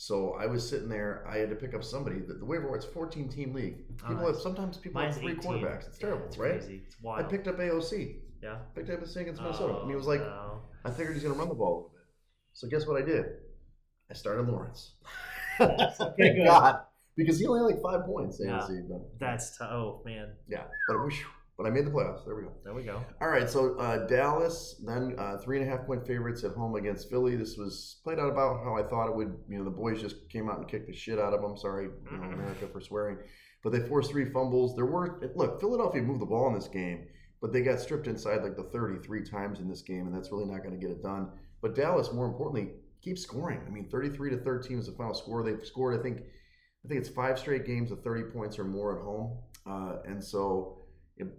So 0.00 0.32
I 0.40 0.46
was 0.46 0.66
sitting 0.66 0.88
there. 0.88 1.26
I 1.28 1.36
had 1.36 1.50
to 1.50 1.54
pick 1.56 1.74
up 1.74 1.84
somebody. 1.84 2.20
The, 2.20 2.32
the 2.32 2.44
waiver 2.46 2.68
wire, 2.68 2.76
it's 2.76 2.86
14 2.86 3.28
team 3.28 3.52
league. 3.52 3.80
Oh, 4.02 4.08
People 4.08 4.26
have 4.28 4.36
sometimes 4.36 4.78
people 4.78 4.98
have 5.02 5.14
three 5.14 5.32
18. 5.32 5.42
quarterbacks. 5.42 5.88
It's 5.88 6.00
Yeah, 6.00 6.06
terrible, 6.06 6.26
it's 6.26 6.38
right? 6.38 6.52
Crazy. 6.58 6.80
It's 6.86 6.96
I 7.06 7.22
picked 7.22 7.48
up 7.48 7.58
AOC. 7.58 8.16
yeah. 8.42 8.56
Picked 8.74 8.88
up 8.88 9.00
his 9.00 9.12
thing 9.12 9.24
against 9.24 9.42
Minnesota. 9.42 9.74
Oh, 9.76 9.80
and 9.82 9.90
he 9.90 9.94
was 9.94 10.06
oh, 10.06 10.08
like, 10.08 10.20
no. 10.20 10.62
I 10.86 10.90
figured 10.90 11.12
he's 11.12 11.22
going 11.22 11.34
to 11.34 11.38
run 11.38 11.50
the 11.50 11.54
ball 11.54 11.68
a 11.68 11.76
little 11.76 11.90
bit. 11.90 12.00
So 12.54 12.66
guess 12.68 12.86
what 12.86 12.96
I 12.96 13.04
did? 13.04 13.26
I 14.10 14.14
started 14.14 14.48
Lawrence. 14.48 14.92
Okay, 15.60 15.76
Thank 15.98 16.36
good. 16.36 16.46
God. 16.46 16.80
Because 17.14 17.38
he 17.38 17.46
only 17.46 17.60
had 17.60 17.76
like 17.76 17.82
five 17.82 18.06
points. 18.06 18.40
Yeah. 18.42 18.66
But, 18.88 19.02
That's 19.20 19.58
t- 19.58 19.64
oh 19.64 20.00
man. 20.06 20.30
yeah. 20.48 20.62
But, 20.88 20.96
whew, 21.02 21.12
but 21.60 21.68
I 21.68 21.70
made 21.70 21.84
the 21.84 21.90
playoffs. 21.90 22.24
There 22.24 22.34
we 22.34 22.44
go. 22.44 22.52
There 22.64 22.72
we 22.72 22.82
go. 22.84 23.04
All 23.20 23.28
right, 23.28 23.48
so 23.48 23.74
uh, 23.74 24.06
Dallas, 24.06 24.80
then 24.86 25.14
uh, 25.18 25.36
three 25.36 25.60
and 25.60 25.68
a 25.68 25.70
half 25.70 25.84
point 25.84 26.06
favorites 26.06 26.42
at 26.42 26.52
home 26.52 26.74
against 26.74 27.10
Philly. 27.10 27.36
This 27.36 27.58
was 27.58 28.00
played 28.02 28.18
out 28.18 28.30
about 28.30 28.64
how 28.64 28.78
I 28.78 28.82
thought 28.82 29.08
it 29.08 29.14
would. 29.14 29.36
You 29.46 29.58
know, 29.58 29.64
the 29.64 29.70
boys 29.70 30.00
just 30.00 30.26
came 30.30 30.48
out 30.48 30.56
and 30.56 30.66
kicked 30.66 30.86
the 30.86 30.94
shit 30.94 31.18
out 31.18 31.34
of 31.34 31.42
them. 31.42 31.58
Sorry, 31.58 31.84
you 31.84 32.16
know, 32.16 32.22
America 32.32 32.66
for 32.72 32.80
swearing, 32.80 33.18
but 33.62 33.72
they 33.72 33.80
forced 33.80 34.10
three 34.10 34.24
fumbles. 34.32 34.74
There 34.74 34.86
were 34.86 35.20
look, 35.36 35.60
Philadelphia 35.60 36.00
moved 36.00 36.22
the 36.22 36.26
ball 36.26 36.48
in 36.48 36.54
this 36.54 36.66
game, 36.66 37.08
but 37.42 37.52
they 37.52 37.60
got 37.60 37.78
stripped 37.78 38.06
inside 38.06 38.42
like 38.42 38.56
the 38.56 38.62
33 38.62 39.22
times 39.24 39.60
in 39.60 39.68
this 39.68 39.82
game, 39.82 40.06
and 40.06 40.16
that's 40.16 40.32
really 40.32 40.46
not 40.46 40.62
going 40.62 40.72
to 40.72 40.80
get 40.80 40.90
it 40.90 41.02
done. 41.02 41.28
But 41.60 41.74
Dallas, 41.74 42.10
more 42.10 42.24
importantly, 42.24 42.72
keeps 43.02 43.20
scoring. 43.20 43.60
I 43.66 43.70
mean, 43.70 43.90
33 43.90 44.30
to 44.30 44.38
13 44.38 44.78
is 44.78 44.86
the 44.86 44.92
final 44.92 45.12
score. 45.12 45.42
They've 45.42 45.62
scored, 45.62 46.00
I 46.00 46.02
think, 46.02 46.22
I 46.86 46.88
think 46.88 47.00
it's 47.00 47.10
five 47.10 47.38
straight 47.38 47.66
games 47.66 47.90
of 47.90 48.02
30 48.02 48.30
points 48.32 48.58
or 48.58 48.64
more 48.64 48.98
at 48.98 49.04
home, 49.04 49.36
uh, 49.66 49.98
and 50.06 50.24
so. 50.24 50.78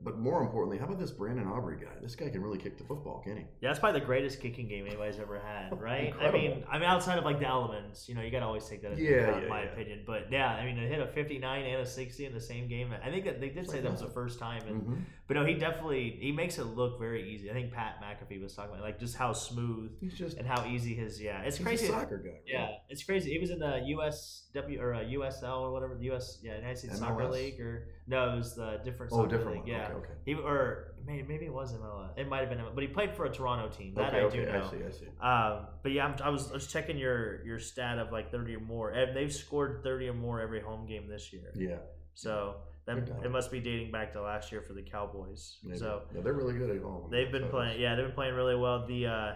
But 0.03 0.17
more 0.19 0.41
importantly, 0.41 0.77
how 0.77 0.85
about 0.85 0.99
this 0.99 1.11
Brandon 1.11 1.47
Aubrey 1.47 1.77
guy? 1.77 1.91
This 2.01 2.15
guy 2.15 2.29
can 2.29 2.41
really 2.41 2.57
kick 2.57 2.77
the 2.77 2.83
football, 2.83 3.21
can 3.23 3.37
he? 3.37 3.43
Yeah, 3.61 3.69
that's 3.69 3.79
probably 3.79 3.99
the 3.99 4.05
greatest 4.05 4.39
kicking 4.41 4.67
game 4.67 4.85
anybody's 4.87 5.19
ever 5.19 5.39
had, 5.39 5.79
right? 5.81 6.13
I 6.19 6.31
mean, 6.31 6.63
I 6.69 6.79
mean, 6.79 6.87
outside 6.87 7.17
of 7.17 7.25
like 7.25 7.39
the 7.39 7.47
elements, 7.47 8.07
you 8.09 8.15
know, 8.15 8.21
you 8.21 8.31
got 8.31 8.39
to 8.39 8.45
always 8.45 8.65
take 8.67 8.81
that 8.83 8.91
into 8.93 9.03
Yeah, 9.03 9.09
account, 9.21 9.37
yeah, 9.37 9.43
in 9.43 9.49
my 9.49 9.63
yeah. 9.63 9.69
opinion. 9.71 10.03
But 10.05 10.31
yeah, 10.31 10.49
I 10.51 10.65
mean, 10.65 10.75
to 10.75 10.81
hit 10.87 10.99
a 10.99 11.07
59 11.07 11.65
and 11.65 11.81
a 11.81 11.85
60 11.85 12.25
in 12.25 12.33
the 12.33 12.41
same 12.41 12.67
game, 12.67 12.93
I 13.03 13.09
think 13.09 13.25
that 13.25 13.39
they 13.41 13.49
did 13.49 13.67
say 13.69 13.75
Like 13.75 13.83
that 13.83 13.91
was 13.91 14.01
the 14.01 14.07
first 14.09 14.39
time. 14.39 14.61
And 14.67 14.81
Mhm. 14.81 14.97
but 15.27 15.35
no, 15.35 15.45
he 15.45 15.53
definitely 15.55 16.17
he 16.21 16.31
makes 16.31 16.57
it 16.57 16.65
look 16.65 16.99
very 16.99 17.31
easy. 17.33 17.49
I 17.49 17.53
think 17.53 17.71
Pat 17.73 18.01
McAfee 18.01 18.41
was 18.41 18.53
talking 18.53 18.71
about 18.71 18.83
like 18.83 18.99
just 18.99 19.15
how 19.15 19.33
smooth 19.33 19.91
He's 20.01 20.13
just 20.17 20.37
and 20.37 20.47
how 20.47 20.65
easy 20.65 20.93
his 20.95 21.21
yeah. 21.21 21.41
It's 21.41 21.57
he's 21.57 21.65
crazy. 21.65 21.85
a 21.87 21.89
soccer 21.89 22.17
guy. 22.17 22.29
right? 22.31 22.41
Yeah, 22.45 22.69
it's 22.89 23.03
crazy. 23.03 23.31
He 23.31 23.39
was 23.39 23.49
in 23.49 23.59
the 23.59 23.81
USW 23.95 24.79
or 24.79 24.93
uh, 24.93 24.99
USL 24.99 25.61
or 25.61 25.71
whatever 25.71 25.95
the 25.95 26.09
US 26.11 26.39
yeah 26.43 26.55
United 26.57 26.77
States 26.77 26.99
Soccer 26.99 27.27
League 27.29 27.59
or 27.59 27.87
no, 28.07 28.33
it 28.33 28.37
was 28.37 28.55
the 28.55 28.79
different 28.83 29.11
Oh, 29.13 29.25
different 29.25 29.51
league. 29.51 29.59
one. 29.59 29.67
Yeah, 29.67 29.85
Okay, 29.87 29.93
okay. 29.95 30.13
he 30.25 30.33
or 30.35 30.93
maybe 31.05 31.23
maybe 31.27 31.45
it 31.45 31.53
was 31.53 31.73
MLS. 31.73 32.17
It 32.17 32.27
might 32.29 32.39
have 32.41 32.49
been, 32.49 32.59
MLS, 32.59 32.73
but 32.75 32.81
he 32.83 32.87
played 32.89 33.15
for 33.15 33.25
a 33.25 33.29
Toronto 33.31 33.69
team. 33.75 33.93
That 33.95 34.09
okay, 34.09 34.19
I 34.19 34.23
okay, 34.23 34.45
do 34.45 34.51
know. 34.51 34.63
I 34.65 34.69
see, 34.69 34.83
I 34.85 34.91
see. 34.91 35.07
Um, 35.21 35.67
but 35.83 35.91
yeah, 35.91 36.05
I'm, 36.07 36.15
I 36.23 36.29
was 36.29 36.49
I 36.51 36.53
was 36.55 36.67
checking 36.67 36.97
your 36.97 37.43
your 37.45 37.59
stat 37.59 37.99
of 37.99 38.11
like 38.11 38.31
30 38.31 38.55
or 38.55 38.59
more, 38.59 38.89
and 38.91 39.15
they've 39.15 39.31
scored 39.33 39.81
30 39.83 40.09
or 40.09 40.13
more 40.13 40.41
every 40.41 40.61
home 40.61 40.85
game 40.87 41.07
this 41.07 41.31
year. 41.31 41.51
Yeah, 41.55 41.77
So 42.13 42.55
that, 42.85 42.97
it 43.23 43.29
must 43.31 43.51
be 43.51 43.59
dating 43.59 43.91
back 43.91 44.13
to 44.13 44.21
last 44.21 44.51
year 44.51 44.61
for 44.61 44.73
the 44.73 44.81
Cowboys. 44.81 45.59
maybe. 45.63 45.77
So 45.77 46.01
yeah, 46.15 46.21
they're 46.21 46.33
really 46.33 46.57
good 46.57 46.69
at 46.75 46.81
home. 46.81 47.09
they've 47.11 47.31
been 47.31 47.43
So- 47.43 47.49
playing. 47.49 47.79
Yeah, 47.79 47.95
they've 47.95 48.05
been 48.05 48.15
playing 48.15 48.33
really 48.35 48.55
well. 48.55 48.85
The 48.87 49.05
uh, 49.05 49.33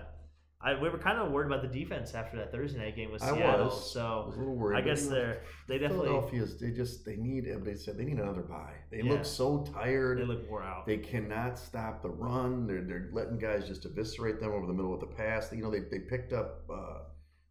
I 0.61 0.73
we 0.81 0.89
were 0.89 0.97
kind 0.97 1.19
of 1.19 1.31
worried 1.31 1.47
about 1.47 1.61
the 1.61 1.67
defense 1.79 2.13
after 2.15 2.37
that 2.37 2.51
Thursday 2.51 2.79
night 2.79 2.95
game 2.95 3.11
with 3.11 3.21
Seattle. 3.21 3.43
I 3.43 3.55
was. 3.57 3.61
I 3.61 3.65
was 3.75 3.91
So 3.91 4.23
a 4.27 4.39
little 4.39 4.55
worried. 4.55 4.77
I 4.77 4.81
guess 4.81 5.05
they're 5.07 5.41
they 5.67 5.77
definitely 5.77 6.07
Philadelphia's. 6.07 6.59
They 6.59 6.71
just 6.71 7.05
they 7.05 7.17
need. 7.17 7.47
Everybody 7.47 7.75
said 7.77 7.97
they 7.97 8.05
need 8.05 8.17
another 8.19 8.41
bye. 8.41 8.73
They 8.89 9.01
Yeah. 9.01 9.11
look 9.13 9.25
so 9.25 9.63
tired. 9.73 10.17
they 10.19 10.23
look 10.23 10.49
wore 10.49 10.63
out. 10.63 10.85
They 10.85 10.97
cannot 10.97 11.59
stop 11.59 12.01
the 12.01 12.09
run. 12.09 12.65
They're, 12.67 12.81
they're 12.83 13.09
letting 13.11 13.37
guys 13.37 13.67
just 13.67 13.85
eviscerate 13.85 14.39
them 14.39 14.51
over 14.53 14.65
the 14.65 14.73
middle 14.73 14.93
of 14.93 15.01
the 15.01 15.07
pass. 15.07 15.51
You 15.51 15.61
know, 15.61 15.69
they, 15.71 15.81
they 15.81 15.99
picked 15.99 16.33
up 16.33 16.63
uh, 16.73 16.99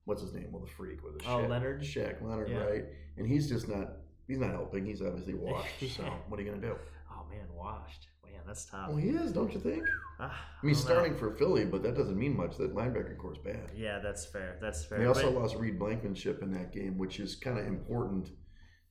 what's 0.06 0.22
his 0.22 0.32
name? 0.32 0.48
Well, 0.50 0.62
the 0.64 0.70
freak 0.70 1.04
with 1.04 1.18
the 1.18 1.24
Oh, 1.28 1.38
Shaq. 1.38 1.48
Leonard? 1.50 1.82
Shaq 1.82 2.22
Leonard, 2.22 2.48
Yeah. 2.50 2.64
right? 2.64 2.84
And 3.16 3.26
he's 3.26 3.48
just 3.48 3.68
not. 3.68 3.92
He's 4.26 4.38
not 4.38 4.50
helping. 4.50 4.86
He's 4.86 5.02
obviously 5.02 5.34
washed. 5.38 5.88
So 5.94 6.02
what 6.28 6.40
are 6.40 6.42
you 6.42 6.50
gonna 6.50 6.62
do? 6.62 6.74
oh 7.12 7.26
man, 7.30 7.46
washed. 7.54 8.08
That's 8.46 8.64
tough. 8.66 8.88
Well, 8.88 8.98
he 8.98 9.08
is, 9.10 9.32
don't 9.32 9.52
you 9.52 9.60
think? 9.60 9.84
Ah, 10.20 10.24
I 10.62 10.66
mean, 10.66 10.74
he's 10.74 10.84
don't 10.84 10.90
know. 10.90 10.94
starting 11.02 11.18
for 11.18 11.30
Philly, 11.32 11.64
but 11.64 11.82
that 11.82 11.96
doesn't 11.96 12.16
mean 12.18 12.36
much. 12.36 12.56
That 12.58 12.74
linebacker 12.74 13.16
core 13.18 13.32
is 13.32 13.38
bad. 13.38 13.70
Yeah, 13.74 13.98
that's 13.98 14.24
fair. 14.26 14.58
That's 14.60 14.84
fair. 14.84 14.98
They 14.98 15.06
also 15.06 15.32
But- 15.32 15.40
lost 15.40 15.56
Reed 15.56 15.78
Blankenship 15.78 16.42
in 16.42 16.52
that 16.52 16.72
game, 16.72 16.98
which 16.98 17.18
is 17.20 17.34
kind 17.36 17.58
of 17.58 17.66
important 17.66 18.30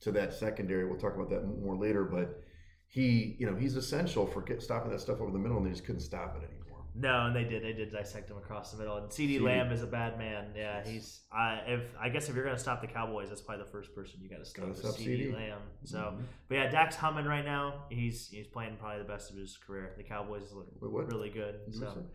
to 0.01 0.11
that 0.11 0.33
secondary. 0.33 0.85
We'll 0.85 0.99
talk 0.99 1.15
about 1.15 1.29
that 1.29 1.45
more 1.45 1.75
later, 1.77 2.03
but 2.03 2.41
he, 2.87 3.35
you 3.39 3.49
know, 3.49 3.55
he's 3.55 3.75
essential 3.75 4.27
for 4.27 4.41
get, 4.41 4.61
stopping 4.61 4.91
that 4.91 4.99
stuff 5.01 5.21
over 5.21 5.31
the 5.31 5.39
middle, 5.39 5.57
and 5.57 5.65
they 5.65 5.71
just 5.71 5.85
couldn't 5.85 6.01
stop 6.01 6.35
it 6.35 6.43
anymore. 6.45 6.62
No, 6.95 7.25
and 7.25 7.36
they 7.36 7.43
did. 7.43 7.63
They 7.63 7.73
did 7.73 7.91
dissect 7.91 8.29
him 8.29 8.38
across 8.38 8.71
the 8.71 8.77
middle. 8.77 8.97
And 8.97 9.08
CeeDee. 9.10 9.41
Lamb 9.41 9.71
is 9.71 9.82
a 9.82 9.88
bad 9.88 10.17
man. 10.19 10.53
Yeah, 10.56 10.84
he's. 10.86 11.21
I 11.32 11.62
if 11.67 11.82
I 11.99 12.10
guess 12.10 12.29
if 12.29 12.36
you're 12.36 12.45
gonna 12.45 12.58
stop 12.60 12.82
the 12.82 12.88
Cowboys, 12.88 13.29
that's 13.29 13.41
probably 13.41 13.65
the 13.65 13.71
first 13.71 13.95
person 13.95 14.19
you 14.21 14.29
got 14.29 14.39
to 14.39 14.45
stop. 14.45 14.75
Stop 14.75 14.95
CeeDee. 14.95 15.34
Lamb. 15.34 15.62
So, 15.86 15.97
Mhm. 15.97 16.23
but 16.49 16.56
yeah, 16.56 16.69
Dak's 16.69 16.95
humming 16.95 17.25
right 17.25 17.43
now. 17.45 17.86
He's 17.89 18.27
he's 18.27 18.47
playing 18.47 18.77
probably 18.77 18.99
the 19.01 19.08
best 19.08 19.32
of 19.32 19.38
his 19.38 19.58
career. 19.58 19.93
The 19.97 20.03
Cowboys 20.03 20.51
look 20.53 20.67
Wait, 20.82 21.08
really 21.08 21.29
good. 21.32 21.62
So, 21.73 22.06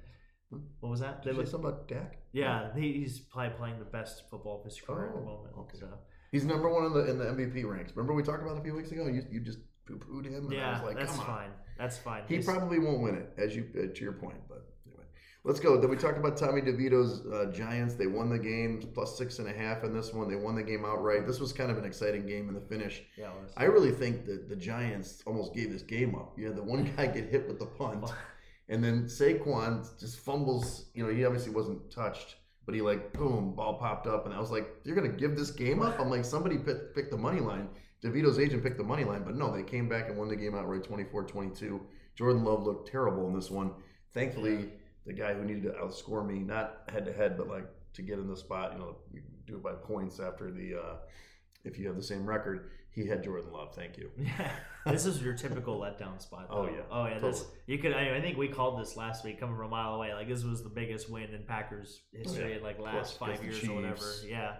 what 0.80 0.88
was 0.90 1.00
that? 1.00 1.22
Did 1.22 1.34
They 1.34 1.40
you 1.40 1.46
something 1.46 1.68
about 1.70 1.88
Dak? 1.88 2.18
Yeah, 2.32 2.72
he, 2.74 2.92
he's 2.94 3.18
probably 3.18 3.56
playing 3.58 3.78
the 3.80 3.84
best 3.84 4.30
football 4.30 4.60
of 4.60 4.64
his 4.64 4.80
career 4.80 5.08
at 5.08 5.14
the 5.14 5.20
Oh, 5.20 5.24
moment. 5.24 5.54
okay. 5.58 5.78
So 5.78 5.88
He's 6.30 6.44
number 6.44 6.68
one 6.68 6.84
in 6.86 6.92
the 6.92 7.10
in 7.10 7.18
the 7.18 7.24
MVP 7.24 7.64
ranks. 7.68 7.92
Remember 7.96 8.14
we 8.14 8.22
talked 8.22 8.42
about 8.42 8.56
it 8.56 8.60
a 8.60 8.62
few 8.62 8.74
weeks 8.74 8.92
ago? 8.92 9.06
You, 9.06 9.22
you 9.30 9.40
just 9.40 9.58
poo 9.86 9.98
pooed 9.98 10.26
him. 10.26 10.46
And 10.46 10.52
I 10.52 10.56
yeah, 10.56 10.72
was 10.74 10.82
like, 10.82 10.98
that's 10.98 11.10
come 11.12 11.20
on. 11.20 11.26
fine. 11.26 11.50
That's 11.78 11.96
fine. 11.98 12.22
He 12.28 12.34
He's- 12.34 12.44
probably 12.46 12.78
won't 12.78 13.00
win 13.00 13.14
it, 13.14 13.32
as 13.38 13.54
you 13.56 13.66
uh, 13.76 13.94
to 13.94 14.00
your 14.02 14.12
point. 14.12 14.36
But 14.48 14.67
let's 15.44 15.60
go. 15.60 15.80
Then 15.80 15.90
we 15.90 15.96
talked 15.96 16.18
about 16.18 16.36
Tommy 16.36 16.60
DeVito's 16.60 17.26
uh, 17.26 17.50
Giants. 17.52 17.94
They 17.94 18.06
won 18.06 18.28
the 18.28 18.38
game 18.38 18.82
plus 18.94 19.16
six 19.16 19.38
and 19.38 19.48
a 19.48 19.52
half 19.52 19.84
in 19.84 19.94
this 19.94 20.12
one. 20.12 20.28
They 20.28 20.36
won 20.36 20.54
the 20.54 20.62
game 20.62 20.84
outright. 20.84 21.26
This 21.26 21.40
was 21.40 21.52
kind 21.52 21.70
of 21.70 21.78
an 21.78 21.84
exciting 21.84 22.26
game 22.26 22.48
in 22.48 22.54
the 22.54 22.60
finish. 22.60 23.02
yeah. 23.16 23.30
I 23.56 23.64
really 23.64 23.92
think 23.92 24.26
that 24.26 24.48
the 24.48 24.56
Giants 24.56 25.22
almost 25.26 25.54
gave 25.54 25.70
this 25.72 25.82
game 25.82 26.14
up. 26.14 26.38
You 26.38 26.46
had 26.46 26.56
the 26.56 26.62
one 26.62 26.92
guy 26.96 27.06
get 27.06 27.30
hit 27.30 27.48
with 27.48 27.58
the 27.58 27.66
punt, 27.66 28.10
and 28.68 28.82
then 28.82 29.04
Saquon 29.04 29.98
just 29.98 30.18
fumbles. 30.18 30.86
You 30.94 31.06
know, 31.06 31.12
he 31.12 31.24
obviously 31.24 31.52
wasn't 31.52 31.90
touched, 31.90 32.36
but 32.66 32.74
he 32.74 32.80
like 32.82 33.12
boom, 33.12 33.54
ball 33.54 33.74
popped 33.74 34.06
up, 34.06 34.26
and 34.26 34.34
I 34.34 34.40
was 34.40 34.50
like, 34.50 34.68
"You're 34.84 34.96
gonna 34.96 35.08
give 35.08 35.36
this 35.36 35.50
game 35.50 35.80
up?" 35.80 35.98
I'm 35.98 36.10
like, 36.10 36.24
somebody 36.24 36.58
picked, 36.58 36.94
picked 36.94 37.10
the 37.10 37.16
money 37.16 37.40
line. 37.40 37.68
DeVito's 38.04 38.38
agent 38.38 38.62
picked 38.62 38.78
the 38.78 38.84
money 38.84 39.02
line, 39.02 39.24
but 39.24 39.34
no, 39.34 39.52
they 39.54 39.64
came 39.64 39.88
back 39.88 40.08
and 40.08 40.16
won 40.16 40.28
the 40.28 40.36
game 40.36 40.54
outright, 40.54 40.84
24-22. 40.84 41.80
Jordan 42.14 42.44
Love 42.44 42.62
looked 42.62 42.88
terrible 42.88 43.26
in 43.26 43.34
this 43.34 43.50
one. 43.50 43.72
Thankfully, 44.14 44.70
the 45.08 45.12
guy 45.14 45.34
who 45.34 45.42
needed 45.44 45.64
to 45.64 45.70
outscore 45.70 46.24
me, 46.24 46.38
not 46.38 46.82
head 46.92 47.04
to 47.06 47.12
head, 47.12 47.36
but 47.36 47.48
like 47.48 47.66
to 47.94 48.02
get 48.02 48.18
in 48.20 48.28
the 48.28 48.36
spot, 48.36 48.72
you 48.74 48.78
know, 48.78 48.94
we 49.12 49.20
do 49.46 49.56
it 49.56 49.62
by 49.64 49.72
points 49.72 50.20
after 50.20 50.52
the. 50.52 50.74
Uh, 50.76 50.94
if 51.64 51.76
you 51.78 51.86
have 51.88 51.96
the 51.96 52.02
same 52.02 52.24
record, 52.24 52.70
he 52.90 53.06
had 53.06 53.24
Jordan 53.24 53.50
Love. 53.52 53.74
Thank 53.74 53.98
you. 53.98 54.10
Yeah, 54.16 54.50
this 54.86 55.06
is 55.06 55.20
your 55.20 55.34
typical 55.34 55.80
letdown 55.80 56.20
spot. 56.22 56.46
Oh, 56.50 56.66
yeah. 56.66 56.82
oh 56.90 57.06
yeah. 57.06 57.18
This 57.18 57.44
you 57.66 57.78
could. 57.78 57.92
I, 57.92 58.16
I 58.16 58.20
think 58.20 58.38
we 58.38 58.46
called 58.48 58.80
this 58.80 58.96
last 58.96 59.24
week, 59.24 59.40
coming 59.40 59.56
from 59.56 59.66
a 59.66 59.70
mile 59.70 59.94
away. 59.94 60.14
Like 60.14 60.28
this 60.28 60.44
was 60.44 60.62
the 60.62 60.68
biggest 60.68 61.10
win 61.10 61.34
in 61.34 61.42
Packers 61.42 62.00
history 62.12 62.44
Oh, 62.44 62.48
yeah. 62.48 62.56
in 62.58 62.62
like 62.62 62.78
last 62.78 63.18
five 63.18 63.42
years 63.42 63.64
or 63.66 63.74
whatever. 63.74 64.04
Yeah. 64.26 64.56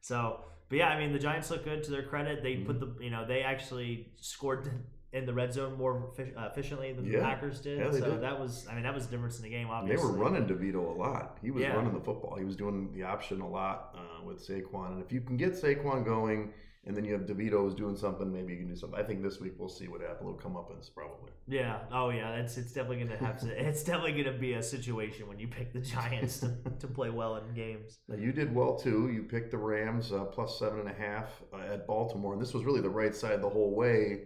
So 0.00 0.40
But 0.70 0.78
yeah, 0.78 0.88
I 0.88 0.98
mean, 0.98 1.12
the 1.12 1.18
Giants 1.18 1.50
look 1.50 1.64
good 1.64 1.82
to 1.84 1.90
their 1.90 2.02
credit. 2.04 2.42
They 2.42 2.56
put 2.56 2.80
Mm-hmm. 2.80 2.98
the, 2.98 3.04
you 3.04 3.10
know, 3.10 3.26
they 3.26 3.42
actually 3.42 4.08
scored 4.20 4.68
in 5.12 5.26
the 5.26 5.32
red 5.32 5.52
zone 5.52 5.76
more 5.76 6.10
uh, 6.18 6.48
efficiently 6.52 6.92
than 6.92 7.10
the 7.10 7.18
Packers 7.18 7.60
did. 7.60 7.78
Yeah, 7.78 7.90
so 7.90 8.12
did. 8.12 8.22
that 8.22 8.38
was, 8.38 8.66
I 8.70 8.74
mean, 8.74 8.84
that 8.84 8.94
was 8.94 9.06
the 9.06 9.10
difference 9.10 9.38
in 9.38 9.42
the 9.42 9.50
game. 9.50 9.68
Obviously, 9.68 9.96
they 10.06 10.12
were 10.12 10.16
running 10.16 10.46
DeVito 10.46 10.76
a 10.94 10.98
lot. 10.98 11.38
He 11.42 11.50
was 11.50 11.62
Yeah. 11.62 11.74
running 11.74 11.92
the 11.92 12.00
football. 12.00 12.36
He 12.36 12.44
was 12.44 12.56
doing 12.56 12.92
the 12.92 13.02
option 13.02 13.40
a 13.40 13.48
lot 13.48 13.96
uh, 13.98 14.24
with 14.24 14.46
Saquon. 14.46 14.92
And 14.92 15.02
if 15.02 15.12
you 15.12 15.20
can 15.20 15.36
get 15.36 15.52
Saquon 15.52 16.04
going, 16.04 16.52
and 16.86 16.96
then 16.96 17.04
you 17.04 17.12
have 17.12 17.22
DeVito 17.22 17.60
who's 17.62 17.74
doing 17.74 17.96
something, 17.96 18.32
maybe 18.32 18.52
you 18.54 18.58
can 18.60 18.68
do 18.68 18.76
something. 18.76 18.98
I 18.98 19.02
think 19.02 19.22
this 19.22 19.38
week 19.38 19.52
we'll 19.58 19.68
see 19.68 19.86
what 19.86 20.00
happens. 20.00 20.20
It'll 20.22 20.32
come 20.34 20.56
up 20.56 20.70
and 20.70 20.78
probably. 20.94 21.30
Yeah. 21.46 21.80
Oh 21.92 22.08
yeah. 22.08 22.36
It's 22.36 22.56
it's 22.56 22.72
definitely 22.72 23.04
gonna 23.04 23.18
have 23.18 23.38
to. 23.40 23.48
It's 23.68 23.82
definitely 23.84 24.22
gonna 24.22 24.38
be 24.38 24.54
a 24.54 24.62
situation 24.62 25.28
when 25.28 25.38
you 25.38 25.46
pick 25.46 25.74
the 25.74 25.80
Giants 25.80 26.40
to, 26.40 26.56
to 26.78 26.86
play 26.86 27.10
well 27.10 27.36
in 27.36 27.52
games. 27.52 27.98
Now 28.08 28.16
you 28.16 28.32
did 28.32 28.54
well 28.54 28.76
too. 28.76 29.10
You 29.12 29.24
picked 29.24 29.50
the 29.50 29.58
Rams 29.58 30.10
uh, 30.12 30.24
plus 30.24 30.58
seven 30.58 30.80
and 30.80 30.88
a 30.88 30.94
half 30.94 31.42
uh, 31.52 31.58
at 31.74 31.86
Baltimore, 31.86 32.32
and 32.32 32.40
this 32.40 32.54
was 32.54 32.64
really 32.64 32.80
the 32.80 32.88
right 32.88 33.14
side 33.14 33.42
the 33.42 33.50
whole 33.50 33.74
way. 33.74 34.22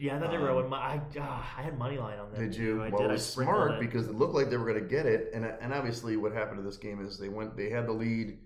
Yeah, 0.00 0.18
they 0.18 0.38
were. 0.38 0.50
Um, 0.50 0.70
going- 0.70 0.72
I 0.72 1.00
ah, 1.20 1.54
I 1.58 1.62
had 1.62 1.78
money 1.78 1.98
line 1.98 2.18
on 2.18 2.32
them. 2.32 2.40
Did 2.40 2.54
too. 2.54 2.62
you? 2.62 2.82
I 2.82 2.88
well, 2.88 3.02
did. 3.02 3.10
it 3.10 3.12
was 3.12 3.26
smart 3.26 3.72
it. 3.72 3.80
because 3.80 4.08
it 4.08 4.14
looked 4.14 4.34
like 4.34 4.48
they 4.48 4.56
were 4.56 4.66
going 4.66 4.82
to 4.82 4.88
get 4.88 5.04
it, 5.06 5.30
and 5.34 5.44
and 5.44 5.72
obviously 5.74 6.16
what 6.16 6.32
happened 6.32 6.56
to 6.58 6.62
this 6.62 6.78
game 6.78 7.04
is 7.04 7.18
they 7.18 7.28
went, 7.28 7.56
they 7.56 7.68
had 7.70 7.86
the 7.86 7.92
lead. 7.92 8.38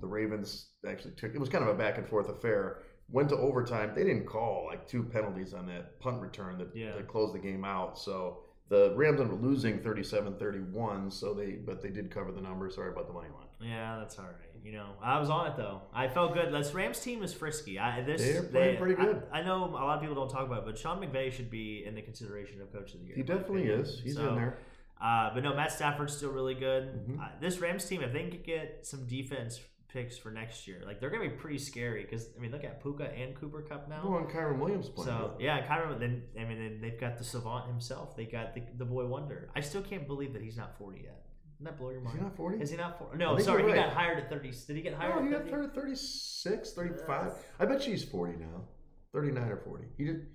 The 0.00 0.06
Ravens 0.06 0.68
actually 0.86 1.14
took. 1.14 1.34
It 1.34 1.40
was 1.40 1.48
kind 1.48 1.64
of 1.64 1.70
a 1.70 1.74
back 1.78 1.98
and 1.98 2.06
forth 2.06 2.28
affair. 2.28 2.82
Went 3.08 3.28
to 3.30 3.36
overtime. 3.36 3.92
They 3.96 4.04
didn't 4.04 4.26
call 4.26 4.66
like 4.70 4.86
two 4.86 5.02
penalties 5.02 5.52
on 5.54 5.66
that 5.66 5.98
punt 6.00 6.20
return 6.20 6.58
that, 6.58 6.68
Yeah. 6.76 6.94
that 6.96 7.08
closed 7.08 7.34
the 7.34 7.40
game 7.40 7.64
out. 7.64 7.98
So 7.98 8.44
the 8.68 8.92
Rams 8.94 9.20
ended 9.20 9.34
up 9.36 9.42
losing 9.42 9.80
37-31. 9.80 11.10
So 11.12 11.34
they, 11.34 11.52
but 11.52 11.82
they 11.82 11.90
did 11.90 12.10
cover 12.10 12.30
the 12.30 12.40
number. 12.40 12.70
Sorry 12.70 12.92
about 12.92 13.08
the 13.08 13.12
money 13.12 13.28
line. 13.36 13.48
Yeah, 13.60 13.98
that's 13.98 14.18
all 14.18 14.24
right. 14.24 14.34
You 14.64 14.72
know, 14.72 14.90
I 15.02 15.18
was 15.18 15.30
on 15.30 15.46
it 15.46 15.56
though. 15.56 15.82
I 15.92 16.08
felt 16.08 16.34
good. 16.34 16.52
This 16.52 16.74
Rams 16.74 17.00
team 17.00 17.22
is 17.22 17.32
frisky. 17.32 17.78
I 17.78 18.02
this 18.02 18.20
They're 18.22 18.42
playing 18.42 18.74
they- 18.74 18.78
pretty 18.78 18.94
good. 18.94 19.22
I, 19.32 19.42
know 19.42 19.64
a 19.64 19.66
lot 19.66 19.96
of 19.96 20.00
people 20.00 20.14
don't 20.14 20.28
talk 20.28 20.46
about 20.46 20.58
it, 20.60 20.64
but 20.66 20.78
Sean 20.78 21.00
McVay 21.00 21.32
should 21.32 21.50
be 21.50 21.84
in 21.86 21.94
the 21.94 22.02
consideration 22.02 22.60
of 22.60 22.72
coach 22.72 22.94
of 22.94 23.00
the 23.00 23.06
year. 23.06 23.16
He 23.16 23.22
definitely 23.22 23.64
is. 23.64 24.00
He's 24.02 24.16
So, 24.16 24.28
in 24.30 24.34
there. 24.34 24.58
Uh, 25.00 25.30
but 25.32 25.42
no, 25.42 25.54
Matt 25.54 25.72
Stafford's 25.72 26.14
still 26.14 26.30
really 26.30 26.54
good. 26.54 27.08
Mhm. 27.08 27.20
Uh, 27.20 27.28
this 27.40 27.58
Rams 27.58 27.86
team, 27.86 28.02
if 28.02 28.12
they 28.12 28.28
can 28.28 28.42
get 28.42 28.84
some 28.86 29.06
defense 29.06 29.58
picks 29.88 30.16
for 30.18 30.30
next 30.30 30.68
year, 30.68 30.82
like 30.84 31.00
they're 31.00 31.10
gonna 31.10 31.28
be 31.28 31.34
pretty 31.34 31.58
scary. 31.58 32.02
Because 32.02 32.28
I 32.36 32.40
mean, 32.40 32.52
look 32.52 32.64
at 32.64 32.82
Puka 32.82 33.10
and 33.10 33.34
Cooper 33.34 33.62
Kupp 33.62 33.88
now. 33.88 34.02
Oh, 34.04 34.18
and 34.18 34.28
Kyren 34.28 34.58
Williams 34.58 34.88
playing. 34.90 35.08
So 35.08 35.36
yeah, 35.40 35.66
Kyren. 35.66 35.98
Then 35.98 36.22
I 36.38 36.44
mean, 36.44 36.58
then 36.58 36.78
they've 36.82 37.00
got 37.00 37.16
the 37.16 37.24
savant 37.24 37.66
himself. 37.66 38.14
They 38.14 38.26
got 38.26 38.54
the, 38.54 38.62
the 38.76 38.84
boy 38.84 39.06
wonder. 39.06 39.48
I 39.56 39.60
still 39.60 39.82
can't 39.82 40.06
believe 40.06 40.34
that 40.34 40.42
he's 40.42 40.56
not 40.58 40.76
forty 40.76 41.00
yet. 41.04 41.19
Doesn't 41.60 41.76
that 41.76 41.78
blow 41.78 41.90
your 41.90 42.00
mind? 42.00 42.14
Is 42.14 42.20
he 42.20 42.24
not 42.24 42.36
40? 42.36 42.58
Is 42.62 42.70
he 42.70 42.76
not 42.78 42.98
forty? 42.98 43.18
No, 43.18 43.38
sorry, 43.38 43.62
you're 43.62 43.74
he 43.74 43.76
got 43.76 43.92
hired 43.92 44.16
at 44.18 44.30
thirty. 44.30 44.50
Did 44.66 44.76
he 44.76 44.80
get 44.82 44.94
hired? 44.94 45.16
No, 45.16 45.28
he 45.28 45.34
at 45.34 45.42
got 45.44 45.50
30? 45.50 45.66
30, 45.74 45.80
36, 45.80 46.72
35. 46.72 47.32
I 47.58 47.64
bet 47.66 47.82
she's 47.82 48.02
40 48.02 48.38
now. 48.38 48.64
39 49.12 49.42
or 49.50 49.56
40. 49.58 49.84
He 49.98 50.04
did. 50.04 50.26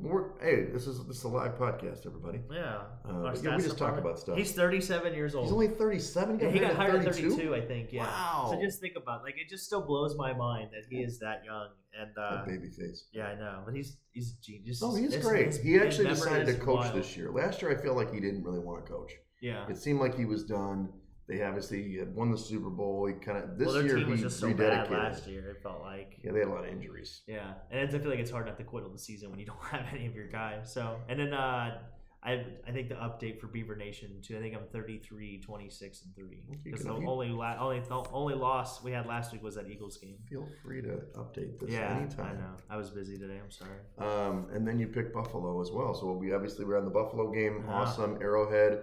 We're, 0.00 0.38
hey, 0.40 0.64
this 0.72 0.86
is 0.86 1.06
this 1.06 1.16
is 1.18 1.24
a 1.24 1.28
live 1.28 1.56
podcast, 1.58 2.06
everybody. 2.06 2.40
Yeah. 2.52 2.82
Uh, 3.06 3.34
yeah, 3.42 3.56
we 3.56 3.62
just 3.62 3.78
talk 3.78 3.96
about 3.98 4.18
stuff. 4.18 4.36
He's 4.36 4.52
thirty-seven 4.52 5.14
years 5.14 5.34
old. 5.34 5.44
He's 5.46 5.52
only 5.54 5.68
37. 5.68 6.38
Yeah, 6.38 6.50
he 6.50 6.58
got 6.58 6.74
hired 6.74 6.96
at 6.96 7.14
32? 7.14 7.30
32, 7.30 7.54
I 7.54 7.60
think. 7.62 7.88
Yeah. 7.92 8.02
Wow. 8.02 8.48
So 8.52 8.60
just 8.62 8.80
think 8.80 8.94
about 8.96 9.22
like 9.22 9.36
it 9.38 9.48
just 9.48 9.64
still 9.64 9.80
blows 9.80 10.14
my 10.16 10.34
mind 10.34 10.68
that 10.72 10.84
he 10.90 11.02
is 11.02 11.18
that 11.20 11.44
young 11.46 11.68
and 11.98 12.10
uh, 12.18 12.44
baby 12.46 12.68
face. 12.68 13.06
yeah, 13.12 13.28
I 13.28 13.34
know, 13.36 13.62
but 13.64 13.74
he's 13.74 13.96
he's 14.12 14.32
a 14.38 14.42
genius. 14.44 14.82
No, 14.82 14.94
he's 14.94 15.16
great. 15.16 15.46
his- 15.46 15.62
He 15.62 15.78
actually 15.78 16.08
decided 16.08 16.46
to 16.46 16.54
coach 16.62 16.80
wild. 16.80 16.94
this 16.96 17.16
year. 17.16 17.30
Last 17.30 17.62
year, 17.62 17.70
I 17.76 17.80
feel 17.82 17.94
like 17.94 18.12
he 18.12 18.20
didn't 18.20 18.44
really 18.44 18.58
want 18.60 18.84
to 18.84 18.92
coach. 18.92 19.12
Yeah. 19.40 19.68
It 19.68 19.76
seemed 19.78 20.00
like 20.00 20.16
he 20.16 20.24
was 20.24 20.44
done. 20.44 20.88
They 21.28 21.42
obviously 21.42 21.96
had 21.96 22.12
won 22.14 22.32
the 22.32 22.38
Super 22.38 22.70
Bowl. 22.70 23.06
He 23.06 23.14
kind 23.14 23.38
of 23.38 23.56
this 23.56 23.66
well, 23.66 23.76
their 23.76 23.86
year 23.86 23.96
team 23.96 24.06
he 24.06 24.12
was 24.12 24.20
just 24.22 24.40
so 24.40 24.48
rededicated. 24.48 24.58
bad 24.58 24.90
last 24.90 25.28
year. 25.28 25.50
It 25.50 25.62
felt 25.62 25.80
like. 25.80 26.18
Yeah, 26.24 26.32
they 26.32 26.40
had 26.40 26.48
a 26.48 26.50
lot 26.50 26.64
of 26.64 26.70
injuries. 26.70 27.22
Yeah, 27.28 27.52
and 27.70 27.88
I 27.88 27.98
feel 27.98 28.10
like 28.10 28.18
it's 28.18 28.32
hard 28.32 28.46
not 28.46 28.58
to 28.58 28.64
quit 28.64 28.84
on 28.84 28.92
the 28.92 28.98
season 28.98 29.30
when 29.30 29.38
you 29.38 29.46
don't 29.52 29.62
have 29.62 29.86
any 29.94 30.06
of 30.06 30.14
your 30.14 30.26
guys. 30.26 30.72
So, 30.72 30.96
and 31.08 31.20
then 31.20 31.32
uh, 31.32 31.78
I 32.22 32.44
I 32.66 32.72
think 32.72 32.88
the 32.88 32.96
update 32.96 33.40
for 33.40 33.46
Beaver 33.46 33.76
Nation 33.76 34.20
too. 34.22 34.36
I 34.36 34.40
think 34.40 34.54
I'm 34.54 34.66
33, 34.72 35.40
26, 35.40 36.02
and 36.04 36.14
three 36.14 36.42
because 36.62 36.84
the 36.84 36.92
only 36.92 37.28
la- 37.28 37.56
only 37.58 37.80
the 37.80 38.04
only 38.12 38.34
loss 38.34 38.82
we 38.82 38.92
had 38.92 39.06
last 39.06 39.32
week 39.32 39.42
was 39.42 39.54
that 39.54 39.68
Eagles 39.68 39.96
game. 39.96 40.16
Feel 40.28 40.46
free 40.62 40.82
to 40.82 41.00
update 41.16 41.58
this 41.58 41.70
Yeah, 41.70 41.96
anytime. 41.96 42.36
I 42.36 42.40
know. 42.40 42.56
I 42.68 42.76
was 42.76 42.90
busy 42.90 43.16
today. 43.16 43.38
I'm 43.42 43.50
sorry. 43.50 43.78
Um, 43.98 44.48
and 44.52 44.66
then 44.68 44.78
you 44.78 44.88
pick 44.88 45.14
Buffalo 45.14 45.60
as 45.62 45.70
well. 45.70 45.94
So 45.94 46.12
we 46.12 46.32
obviously 46.34 46.64
we're 46.64 46.78
on 46.78 46.84
the 46.84 46.90
Buffalo 46.90 47.30
game. 47.32 47.64
Yeah. 47.66 47.72
Awesome 47.72 48.18
Arrowhead. 48.20 48.82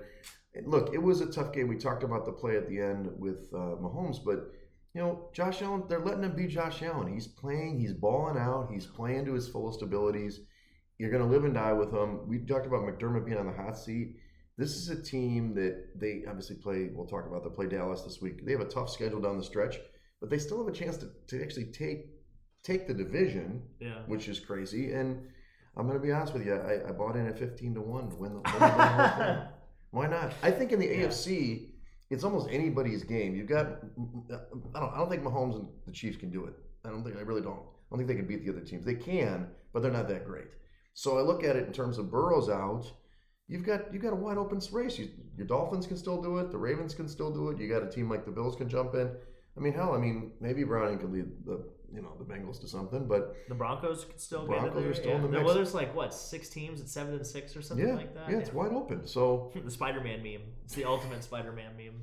And 0.58 0.67
look, 0.67 0.93
it 0.93 1.02
was 1.02 1.22
a 1.22 1.32
tough 1.32 1.54
game. 1.54 1.67
We 1.67 1.78
talked 1.78 2.04
about 2.04 2.26
the 2.26 2.32
play 2.32 2.58
at 2.58 2.67
the 2.67 2.80
end 2.80 3.10
with 3.17 3.50
uh, 3.54 3.76
Mahomes, 3.82 4.17
but 4.24 4.52
you 4.93 5.02
know 5.02 5.30
Josh 5.34 5.62
Allen. 5.62 5.84
They're 5.88 6.00
letting 6.04 6.24
him 6.24 6.36
be 6.36 6.48
Josh 6.48 6.82
Allen. 6.82 7.12
He's 7.13 7.28
playing. 7.28 7.80
He's 7.80 7.93
balling 7.93 8.38
out. 8.38 8.70
He's 8.72 8.86
playing 8.86 9.26
to 9.26 9.34
his 9.34 9.48
fullest 9.48 9.82
abilities. 9.82 10.39
You're 10.98 11.12
going 11.12 11.22
to 11.24 11.30
live 11.30 11.46
and 11.46 11.54
die 11.54 11.74
with 11.74 11.93
him. 11.93 12.28
We 12.28 12.39
talked 12.39 12.65
about 12.65 12.82
McDermott 12.82 13.26
being 13.26 13.38
on 13.38 13.46
the 13.46 13.54
hot 13.54 13.78
seat. 13.78 14.15
This 14.58 14.72
is 14.72 14.89
a 14.89 15.00
team 15.00 15.54
that 15.54 15.89
they 15.96 16.24
obviously 16.28 16.56
play. 16.56 16.89
We'll 16.91 17.06
talk 17.06 17.28
about. 17.28 17.43
They 17.43 17.52
play 17.52 17.67
Dallas 17.67 18.02
this 18.02 18.20
week. 18.22 18.43
They 18.43 18.54
have 18.54 18.62
a 18.62 18.65
tough 18.65 18.89
schedule 18.89 19.22
down 19.22 19.38
the 19.38 19.43
stretch, 19.43 19.76
but 20.20 20.32
they 20.32 20.39
still 20.39 20.58
have 20.58 20.74
a 20.74 20.76
chance 20.76 20.98
to, 20.98 21.12
to 21.28 21.43
actually 21.43 21.65
take 21.65 22.08
take 22.63 22.88
the 22.88 22.93
division 22.93 23.62
Yeah. 23.80 24.00
which 24.08 24.28
is 24.28 24.39
crazy. 24.39 24.91
And 24.91 25.28
I'm 25.78 25.86
going 25.88 26.00
to 26.00 26.04
be 26.06 26.12
honest 26.12 26.34
with 26.34 26.46
you, 26.46 26.56
I, 26.56 26.89
I 26.89 26.91
bought 26.91 27.15
in 27.15 27.28
at 27.28 27.38
15 27.38 27.76
to 27.76 27.82
1 27.82 28.10
to 28.10 28.15
win 28.15 28.34
the, 28.34 28.39
win 28.39 28.60
the 28.60 28.67
whole 28.67 29.08
thing. 29.26 29.38
Why 29.91 30.08
not? 30.08 30.34
I 30.43 30.52
think 30.52 30.71
in 30.71 30.80
the 30.80 30.88
Yeah. 30.88 31.08
AFC, 31.08 31.69
it's 32.10 32.23
almost 32.23 32.47
anybody's 32.50 33.04
game. 33.04 33.36
You've 33.36 33.47
got, 33.47 33.65
I 34.76 34.80
don't, 34.80 34.93
I 34.93 34.97
don't 34.97 35.10
think 35.10 35.23
Mahomes 35.23 35.56
and 35.56 35.67
the 35.86 35.91
Chiefs 35.91 36.17
can 36.17 36.30
do 36.30 36.45
it. 36.45 36.54
I 36.86 36.89
don't 36.89 37.04
think, 37.04 37.17
I 37.17 37.21
really 37.21 37.41
don't. 37.41 37.60
I 37.60 37.89
don't 37.89 38.00
think 38.00 38.08
they 38.08 38.15
can 38.15 38.28
beat 38.28 38.45
the 38.45 38.52
other 38.52 38.65
teams. 38.65 38.86
They 38.86 38.95
can, 38.95 39.47
but 39.73 39.82
they're 39.82 39.91
not 39.91 40.08
that 40.10 40.26
great. 40.26 40.47
So 40.93 41.17
I 41.17 41.21
look 41.21 41.43
at 41.43 41.56
it 41.56 41.67
in 41.67 41.73
terms 41.73 41.97
of 41.97 42.12
Burrow's 42.12 42.50
out. 42.50 42.91
You've 43.50 43.63
got—you've 43.63 44.02
got 44.02 44.12
a 44.12 44.15
wide 44.15 44.38
open 44.38 44.60
race. 44.73 45.00
You, 45.00 45.10
your 45.38 45.47
Dolphins 45.47 45.88
can 45.88 45.95
still 45.95 46.21
do 46.21 46.39
it. 46.39 46.52
The 46.52 46.58
Ravens 46.58 46.93
can 46.93 47.08
still 47.08 47.32
do 47.32 47.50
it. 47.50 47.60
You 47.60 47.69
got 47.69 47.82
a 47.82 47.89
team 47.89 48.10
like 48.10 48.26
the 48.26 48.32
Bills 48.32 48.58
can 48.58 48.67
jump 48.67 48.93
in. 48.95 49.10
I 49.56 49.60
mean, 49.62 49.73
hell, 49.73 49.93
I 49.93 49.97
mean, 50.00 50.34
maybe 50.41 50.63
Browning 50.65 51.00
could 51.00 51.12
lead 51.13 51.28
the 51.45 51.63
you 51.93 52.02
know 52.02 52.13
the 52.19 52.26
Bengals 52.26 52.60
to 52.62 52.67
something, 52.67 53.08
but 53.08 53.36
The 53.47 53.56
Broncos 53.56 54.06
could 54.06 54.19
still 54.19 54.45
Broncos 54.45 54.76
there. 54.82 54.89
are 54.91 54.93
still 54.93 55.10
yeah. 55.12 55.15
in 55.15 55.21
the 55.23 55.28
No, 55.30 55.38
mix. 55.39 55.45
Well, 55.45 55.56
there's 55.56 55.73
like 55.73 55.95
what 55.95 56.13
six 56.13 56.50
teams 56.50 56.82
at 56.82 56.89
seven 56.89 57.13
and 57.15 57.26
six 57.26 57.56
or 57.56 57.62
something 57.62 57.88
yeah, 57.88 57.95
like 57.95 58.13
that. 58.13 58.30
yeah, 58.30 58.38
it's 58.38 58.54
wide 58.54 58.71
open. 58.73 59.08
So 59.08 59.52
the 59.63 59.71
Spider-Man 59.71 60.21
meme. 60.23 60.41
It's 60.65 60.76
the 60.76 60.86
ultimate 60.86 61.23
Spider-Man 61.23 61.78
meme. 61.78 62.02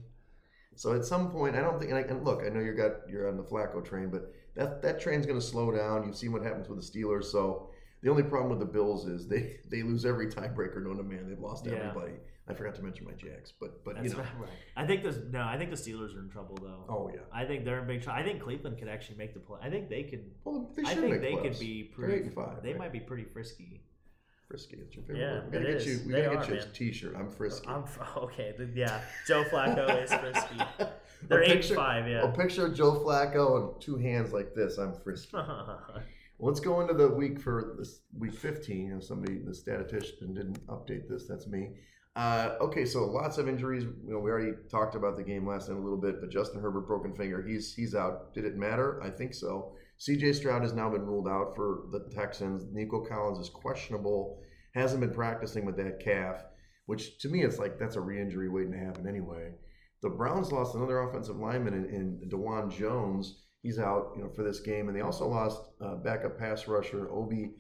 So 0.77 0.95
at 0.95 1.05
some 1.05 1.31
point, 1.31 1.55
I 1.55 1.61
don't 1.61 1.79
think. 1.79 1.93
And, 1.93 1.99
I, 1.99 2.03
and 2.03 2.25
look, 2.25 2.43
I 2.45 2.49
know 2.49 2.61
you 2.61 2.73
got 2.75 3.09
you're 3.09 3.29
on 3.29 3.37
the 3.37 3.45
Flacco 3.45 3.85
train, 3.85 4.09
but 4.11 4.33
that 4.57 4.83
that 4.83 5.01
train's 5.01 5.27
going 5.27 5.39
to 5.39 5.45
slow 5.45 5.71
down. 5.71 6.05
You've 6.07 6.17
seen 6.17 6.33
what 6.33 6.43
happens 6.43 6.69
with 6.69 6.81
the 6.81 6.99
Steelers. 6.99 7.25
So 7.27 7.71
the 8.03 8.11
only 8.11 8.23
problem 8.25 8.51
with 8.51 8.59
the 8.59 8.73
Bills 8.73 9.07
is 9.07 9.29
they 9.29 9.59
they 9.71 9.83
lose 9.83 10.05
every 10.05 10.27
tiebreaker 10.29 10.83
known 10.83 10.97
to 10.97 11.03
man. 11.05 11.29
They've 11.29 11.39
lost 11.39 11.67
Yeah. 11.67 11.75
everybody. 11.75 12.15
I 12.47 12.53
forgot 12.53 12.75
to 12.75 12.83
mention 12.83 13.07
my 13.07 13.13
Jags, 13.13 13.53
but 13.59 13.83
but 13.85 13.95
That's 13.97 14.09
you 14.13 14.13
know, 14.19 14.19
right. 14.41 14.51
I 14.77 14.87
think 14.87 15.03
the 15.03 15.13
no. 15.33 15.43
I 15.43 15.57
think 15.57 15.71
the 15.71 15.77
Steelers 15.77 16.15
are 16.15 16.21
in 16.21 16.29
trouble 16.29 16.59
though. 16.61 16.85
oh 16.89 17.11
yeah. 17.13 17.21
I 17.33 17.45
think 17.47 17.65
they're 17.65 17.81
in 17.81 17.87
big 17.87 18.03
trouble. 18.03 18.21
I 18.21 18.23
think 18.23 18.43
Cleveland 18.43 18.79
could 18.79 18.89
actually 18.89 19.17
make 19.17 19.33
the 19.33 19.41
play. 19.41 19.59
I 19.63 19.71
think 19.71 19.89
they 19.89 20.03
could. 20.03 20.31
Well, 20.45 20.71
they 20.77 20.83
should 20.85 20.91
I 20.91 20.95
think 21.01 21.11
make 21.13 21.21
they 21.23 21.33
playoffs. 21.33 21.43
could 21.43 21.59
be 21.61 21.83
pretty. 21.85 22.29
five. 22.31 22.63
They 22.63 22.71
right? 22.71 22.79
might 22.79 22.93
be 22.93 23.01
pretty 23.01 23.25
frisky. 23.25 23.81
frisky. 24.47 24.77
It's 24.83 24.95
your 24.95 25.05
favorite. 25.05 25.21
Yeah, 25.21 25.33
word. 25.33 25.45
We 25.47 25.53
gotta 25.53 25.65
get 25.65 25.75
is. 25.77 25.87
you. 25.87 26.01
We 26.07 26.13
They 26.13 26.23
gotta 26.23 26.37
are, 26.37 26.41
get 26.41 26.49
you 26.51 26.55
a 26.57 26.59
man. 26.59 26.69
T-shirt. 26.75 27.17
I'm 27.17 27.31
frisky. 27.31 27.67
I'm 27.69 27.85
okay. 28.19 28.55
Yeah, 28.75 29.01
Joe 29.27 29.45
Flacco 29.45 30.03
is 30.05 30.13
frisky. 30.13 30.59
They're 31.29 31.43
eight 31.43 31.49
picture- 31.63 31.75
five. 31.77 32.07
A 32.07 32.11
Yeah. 32.11 32.27
picture 32.31 32.67
of 32.67 32.75
Joe 32.75 32.93
Flacco 32.93 33.73
and 33.73 33.81
two 33.81 33.97
hands 33.97 34.35
like 34.35 34.55
this. 34.55 34.77
I'm 34.77 34.93
frisky. 35.03 35.39
Let's 36.39 36.61
go 36.61 36.81
into 36.83 36.93
the 36.95 37.09
week 37.09 37.41
for 37.41 37.75
this 37.79 38.01
week 38.19 38.35
15. 38.35 38.87
You 38.87 38.95
know, 38.95 39.01
somebody, 39.01 39.39
the 39.39 39.55
statistician 39.55 40.35
didn't 40.35 40.67
update 40.67 41.09
this. 41.09 41.27
That's 41.27 41.47
me. 41.47 41.71
Uh, 42.17 42.55
okay, 42.61 42.85
so 42.85 43.05
lots 43.07 43.39
of 43.39 43.49
injuries. 43.49 43.83
You 43.83 44.13
know, 44.13 44.21
we 44.21 44.31
already 44.31 44.53
talked 44.71 44.95
about 44.95 45.17
the 45.17 45.25
game 45.25 45.47
last 45.47 45.69
night 45.69 45.79
a 45.79 45.81
little 45.81 46.01
bit, 46.01 46.21
but 46.21 46.31
Justin 46.31 46.61
Herbert 46.61 46.87
broken 46.87 47.15
finger. 47.15 47.43
He's 47.43 47.75
he's 47.75 47.95
out. 47.95 48.33
Did 48.35 48.45
it 48.45 48.57
matter? 48.57 49.03
I 49.03 49.11
think 49.11 49.35
so. 49.35 49.75
C.J. 49.99 50.33
Stroud 50.35 50.63
has 50.63 50.73
now 50.73 50.91
been 50.91 51.07
ruled 51.07 51.29
out 51.29 51.55
for 51.57 51.87
the 51.91 52.09
Texans. 52.15 52.67
Nico 52.73 53.05
Collins 53.05 53.39
is 53.39 53.49
questionable. 53.49 54.41
Hasn't 54.75 55.01
been 55.01 55.15
practicing 55.15 55.65
with 55.65 55.77
that 55.77 56.01
calf, 56.01 56.37
which 56.87 57.19
to 57.19 57.29
me 57.29 57.43
it's 57.43 57.59
like 57.59 57.79
that's 57.79 57.97
a 57.97 58.01
re-injury 58.01 58.49
waiting 58.49 58.73
to 58.73 58.79
happen 58.79 59.09
anyway. 59.09 59.53
The 60.03 60.11
Browns 60.11 60.53
lost 60.53 60.75
another 60.75 61.01
offensive 61.01 61.37
lineman 61.37 61.75
in, 61.75 62.21
in 62.23 62.29
Dawand 62.29 62.77
Jones. 62.77 63.43
He's 63.63 63.79
out, 63.79 64.13
you 64.17 64.23
know, 64.23 64.29
for 64.29 64.45
this 64.45 64.61
game, 64.61 64.89
and 64.89 64.97
they 64.97 65.01
also 65.01 65.27
lost 65.27 65.63
uh, 65.81 65.95
backup 65.97 66.39
pass 66.39 66.69
rusher 66.69 67.11
Obi 67.11 67.55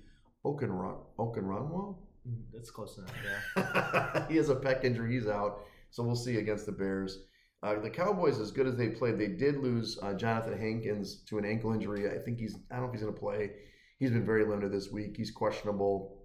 Okenron 0.44 0.98
Okenronwell. 1.18 2.03
That's 2.52 2.70
close 2.70 2.98
enough. 2.98 3.14
Yeah. 3.56 4.26
he 4.28 4.36
has 4.36 4.48
a 4.48 4.56
pec 4.56 4.84
injury. 4.84 5.14
He's 5.14 5.26
out. 5.26 5.60
So 5.90 6.02
we'll 6.02 6.16
see 6.16 6.36
against 6.36 6.66
the 6.66 6.72
Bears. 6.72 7.24
Uh, 7.62 7.80
the 7.80 7.88
Cowboys, 7.90 8.40
as 8.40 8.50
good 8.50 8.66
as 8.66 8.76
they 8.76 8.88
played, 8.88 9.18
they 9.18 9.28
did 9.28 9.56
lose 9.56 9.98
uh, 10.02 10.12
Jonathan 10.14 10.58
Hankins 10.58 11.22
to 11.28 11.38
an 11.38 11.44
ankle 11.44 11.72
injury. 11.72 12.10
I 12.10 12.18
think 12.18 12.38
he's. 12.38 12.56
I 12.70 12.74
don't 12.74 12.84
know 12.84 12.88
if 12.88 12.94
he's 12.94 13.02
going 13.02 13.14
to 13.14 13.20
play. 13.20 13.50
He's 13.98 14.10
been 14.10 14.26
very 14.26 14.44
limited 14.44 14.72
this 14.72 14.90
week. 14.90 15.14
He's 15.16 15.30
questionable. 15.30 16.18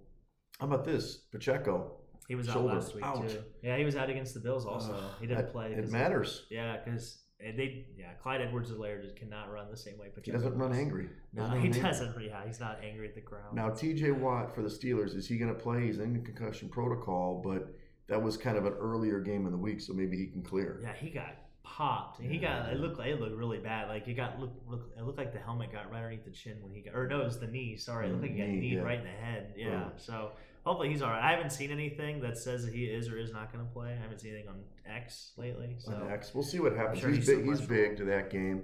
How 0.58 0.66
about 0.66 0.84
this? 0.84 1.16
Pacheco. 1.32 1.96
He 2.28 2.34
was 2.34 2.48
out 2.48 2.64
last 2.64 2.94
week 2.94 3.04
Ouch. 3.04 3.32
too. 3.32 3.42
Yeah, 3.62 3.76
he 3.76 3.84
was 3.84 3.96
out 3.96 4.10
against 4.10 4.34
the 4.34 4.40
Bills 4.40 4.66
also. 4.66 4.92
Ugh, 4.92 5.10
he 5.20 5.26
didn't 5.26 5.46
that- 5.46 5.52
play. 5.52 5.72
It 5.72 5.90
matters. 5.90 6.46
Yeah, 6.50 6.76
because 6.84 7.22
and 7.44 7.58
they 7.58 7.86
yeah, 7.96 8.12
Clyde 8.22 8.40
Edwards-Helaire 8.42 9.02
just 9.02 9.16
cannot 9.16 9.52
run 9.52 9.66
the 9.70 9.76
same 9.76 9.98
way. 9.98 10.08
But 10.14 10.24
He 10.24 10.32
doesn't 10.32 10.56
run 10.56 10.72
angry. 10.72 11.08
No, 11.32 11.42
Doesn't 11.42 11.60
he 11.60 11.70
run 11.70 11.90
doesn't. 11.90 12.22
Yeah, 12.22 12.46
he's 12.46 12.60
not 12.60 12.78
angry 12.84 13.08
at 13.08 13.14
the 13.14 13.20
ground. 13.20 13.54
Now, 13.54 13.70
TJ 13.70 14.18
Watt 14.18 14.54
for 14.54 14.62
the 14.62 14.68
Steelers, 14.68 15.16
is 15.16 15.26
he 15.26 15.38
going 15.38 15.52
to 15.54 15.58
play? 15.58 15.86
He's 15.86 15.98
in 15.98 16.22
concussion 16.24 16.68
protocol, 16.68 17.40
but 17.44 17.74
that 18.08 18.22
was 18.22 18.36
kind 18.36 18.56
of 18.56 18.66
an 18.66 18.74
earlier 18.74 19.20
game 19.20 19.46
in 19.46 19.52
the 19.52 19.58
week, 19.58 19.80
so 19.80 19.92
maybe 19.92 20.16
he 20.16 20.26
can 20.26 20.42
clear. 20.42 20.80
Yeah, 20.82 20.92
he 20.94 21.10
got 21.10 21.34
popped. 21.62 22.20
He 22.20 22.38
got 22.38 22.72
it 22.72 22.80
looked 22.80 22.98
like 22.98 23.08
it 23.08 23.20
looked 23.20 23.36
really 23.36 23.58
bad. 23.58 23.88
Like 23.88 24.08
it 24.08 24.14
got 24.14 24.40
look, 24.40 24.52
look 24.66 24.90
it 24.98 25.04
looked 25.04 25.18
like 25.18 25.32
the 25.32 25.38
helmet 25.38 25.72
got 25.72 25.90
right 25.90 25.98
underneath 25.98 26.24
the 26.24 26.30
chin 26.30 26.56
when 26.62 26.72
he 26.72 26.80
got 26.80 26.94
or 26.94 27.06
no, 27.06 27.20
it 27.20 27.24
was 27.24 27.38
the 27.38 27.46
knee. 27.46 27.76
Sorry, 27.76 28.08
it 28.08 28.10
looked 28.10 28.22
like 28.22 28.32
he 28.32 28.38
got 28.38 28.48
Knee, 28.48 28.74
yeah. 28.74 28.80
right 28.80 28.98
in 28.98 29.04
the 29.04 29.10
head. 29.10 29.54
Yeah. 29.56 29.68
Yeah. 29.68 29.88
So 29.96 30.32
hopefully 30.64 30.90
he's 30.90 31.02
all 31.02 31.10
right. 31.10 31.22
I 31.22 31.30
haven't 31.32 31.50
seen 31.50 31.70
anything 31.70 32.20
that 32.20 32.36
says 32.38 32.64
that 32.64 32.74
he 32.74 32.84
is 32.84 33.08
or 33.08 33.18
is 33.18 33.32
not 33.32 33.52
going 33.52 33.64
to 33.64 33.72
play. 33.72 33.92
I 33.92 34.00
haven't 34.00 34.20
seen 34.20 34.32
anything 34.32 34.48
on 34.50 34.60
X 34.86 35.32
lately. 35.36 35.76
So 35.78 35.92
on 35.92 36.10
X. 36.10 36.32
We'll 36.34 36.44
see 36.44 36.60
what 36.60 36.74
happens. 36.76 37.00
sure 37.00 37.10
he's 37.10 37.26
he's 37.26 37.36
big, 37.36 37.44
he's 37.46 37.60
big 37.60 37.96
to 37.98 38.04
that 38.04 38.30
game. 38.30 38.62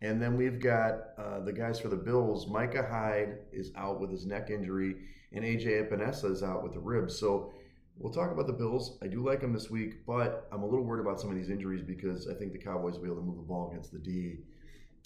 And 0.00 0.20
then 0.20 0.36
we've 0.36 0.60
got 0.60 0.92
uh, 1.18 1.40
the 1.40 1.52
guys 1.52 1.80
for 1.80 1.88
the 1.88 1.96
Bills. 1.96 2.46
Micah 2.46 2.86
Hyde 2.90 3.38
is 3.52 3.72
out 3.76 4.00
with 4.00 4.10
his 4.10 4.26
neck 4.26 4.50
injury, 4.50 4.96
and 5.32 5.44
AJ 5.44 5.88
Epenesa 5.88 6.30
is 6.30 6.42
out 6.42 6.62
with 6.62 6.72
the 6.74 6.80
ribs. 6.80 7.18
So 7.18 7.52
we'll 7.98 8.12
talk 8.12 8.30
about 8.30 8.46
the 8.46 8.52
Bills. 8.52 8.98
I 9.02 9.06
do 9.06 9.24
like 9.24 9.40
them 9.40 9.52
this 9.54 9.70
week, 9.70 10.04
but 10.06 10.46
I'm 10.52 10.62
a 10.62 10.66
little 10.66 10.84
worried 10.84 11.00
about 11.00 11.20
some 11.20 11.30
of 11.30 11.36
these 11.36 11.48
injuries 11.48 11.82
because 11.82 12.28
I 12.28 12.34
think 12.34 12.52
the 12.52 12.58
Cowboys 12.58 12.94
will 12.96 13.02
be 13.02 13.06
able 13.06 13.16
to 13.20 13.22
move 13.22 13.36
the 13.36 13.42
ball 13.42 13.70
against 13.70 13.92
the 13.92 13.98
D. 13.98 14.38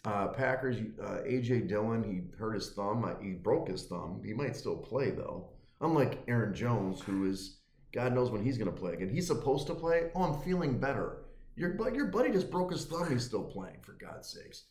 Uh, 0.04 0.28
Packers, 0.28 0.76
uh, 1.02 1.18
AJ 1.26 1.68
Dillon, 1.68 2.02
he 2.02 2.36
hurt 2.38 2.54
his 2.54 2.70
thumb. 2.72 3.04
Uh, 3.04 3.14
He 3.22 3.32
broke 3.32 3.68
his 3.68 3.86
thumb. 3.86 4.22
He 4.24 4.32
might 4.32 4.56
still 4.56 4.76
play 4.76 5.10
though. 5.10 5.48
Unlike 5.80 6.24
Aaron 6.28 6.54
Jones, 6.54 7.00
who 7.00 7.28
is 7.28 7.58
God 7.92 8.14
knows 8.14 8.30
when 8.30 8.42
he's 8.44 8.58
going 8.58 8.70
to 8.72 8.78
play 8.78 8.92
again. 8.92 9.08
He's 9.08 9.26
supposed 9.26 9.66
to 9.68 9.74
play. 9.74 10.10
Oh, 10.14 10.22
I'm 10.22 10.42
feeling 10.42 10.78
better. 10.78 11.24
Your 11.56 11.70
bu- 11.70 11.94
your 11.94 12.06
buddy 12.06 12.30
just 12.30 12.50
broke 12.50 12.72
his 12.72 12.84
thumb. 12.84 13.10
He's 13.10 13.24
still 13.24 13.44
playing 13.44 13.78
for 13.82 13.92
God's 13.92 14.28
sakes. 14.28 14.64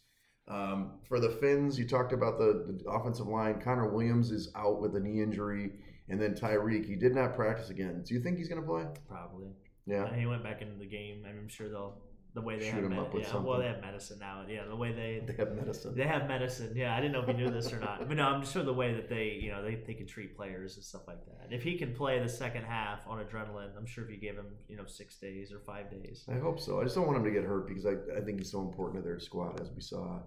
Um, 0.47 0.99
for 1.07 1.19
the 1.19 1.29
Finns, 1.29 1.77
you 1.77 1.87
talked 1.87 2.13
about 2.13 2.37
the, 2.37 2.79
the 2.83 2.89
offensive 2.89 3.27
line. 3.27 3.59
Connor 3.59 3.89
Williams 3.89 4.31
is 4.31 4.49
out 4.55 4.79
with 4.79 4.95
a 4.95 4.99
knee 4.99 5.21
injury, 5.21 5.71
and 6.07 6.21
then 6.21 6.35
Tyreek. 6.35 6.85
He 6.85 6.95
did 6.95 7.13
not 7.13 7.35
practice 7.35 7.69
again. 7.69 8.03
Do 8.05 8.13
you 8.13 8.21
think 8.21 8.37
he's 8.37 8.47
going 8.47 8.61
to 8.61 8.67
play? 8.67 8.85
probably. 9.09 9.47
Yeah. 9.85 10.13
He 10.15 10.25
went 10.25 10.43
back 10.43 10.61
into 10.61 10.77
the 10.77 10.85
game, 10.85 11.23
and 11.25 11.37
I'm 11.37 11.49
sure 11.49 11.69
they'll 11.69 11.97
the 12.37 12.41
way 12.43 12.59
they 12.59 12.65
Shoot 12.65 12.83
have 12.83 12.89
med- 12.91 12.99
up 12.99 13.13
with 13.15 13.23
yeah, 13.23 13.37
well 13.37 13.57
they 13.57 13.65
have 13.65 13.81
medicine 13.81 14.19
now. 14.19 14.43
Yeah, 14.47 14.65
the 14.69 14.75
way 14.75 14.91
they 14.91 15.23
They 15.25 15.33
have 15.43 15.55
medicine. 15.55 15.95
They 15.95 16.05
have 16.05 16.27
medicine. 16.27 16.71
Yeah, 16.75 16.95
I 16.95 17.01
didn't 17.01 17.13
know 17.13 17.21
if 17.21 17.27
you 17.27 17.33
knew 17.33 17.49
this 17.49 17.73
or 17.73 17.79
not. 17.79 18.07
But 18.07 18.15
no, 18.15 18.27
I'm 18.27 18.45
sure 18.45 18.61
the 18.63 18.71
way 18.71 18.93
that 18.93 19.09
they, 19.09 19.39
you 19.41 19.49
know, 19.49 19.63
they, 19.63 19.73
they 19.73 19.95
can 19.95 20.05
treat 20.05 20.37
players 20.37 20.75
and 20.75 20.85
stuff 20.85 21.07
like 21.07 21.25
that. 21.25 21.47
If 21.51 21.63
he 21.63 21.79
can 21.79 21.95
play 21.95 22.19
the 22.19 22.29
second 22.29 22.63
half 22.65 23.07
on 23.07 23.17
adrenaline, 23.25 23.75
I'm 23.75 23.87
sure 23.87 24.03
if 24.03 24.11
you 24.11 24.17
gave 24.17 24.35
him, 24.35 24.45
you 24.67 24.77
know, 24.77 24.85
six 24.85 25.17
days 25.17 25.51
or 25.51 25.59
five 25.59 25.89
days. 25.89 26.25
I 26.31 26.37
hope 26.37 26.59
so. 26.59 26.79
I 26.79 26.83
just 26.83 26.93
don't 26.93 27.07
want 27.07 27.17
him 27.17 27.23
to 27.23 27.31
get 27.31 27.43
hurt 27.43 27.67
because 27.67 27.87
I, 27.87 27.93
I 28.15 28.21
think 28.21 28.37
he's 28.37 28.51
so 28.51 28.61
important 28.61 29.01
to 29.01 29.09
their 29.09 29.19
squad, 29.19 29.59
as 29.59 29.71
we 29.71 29.81
saw. 29.81 30.19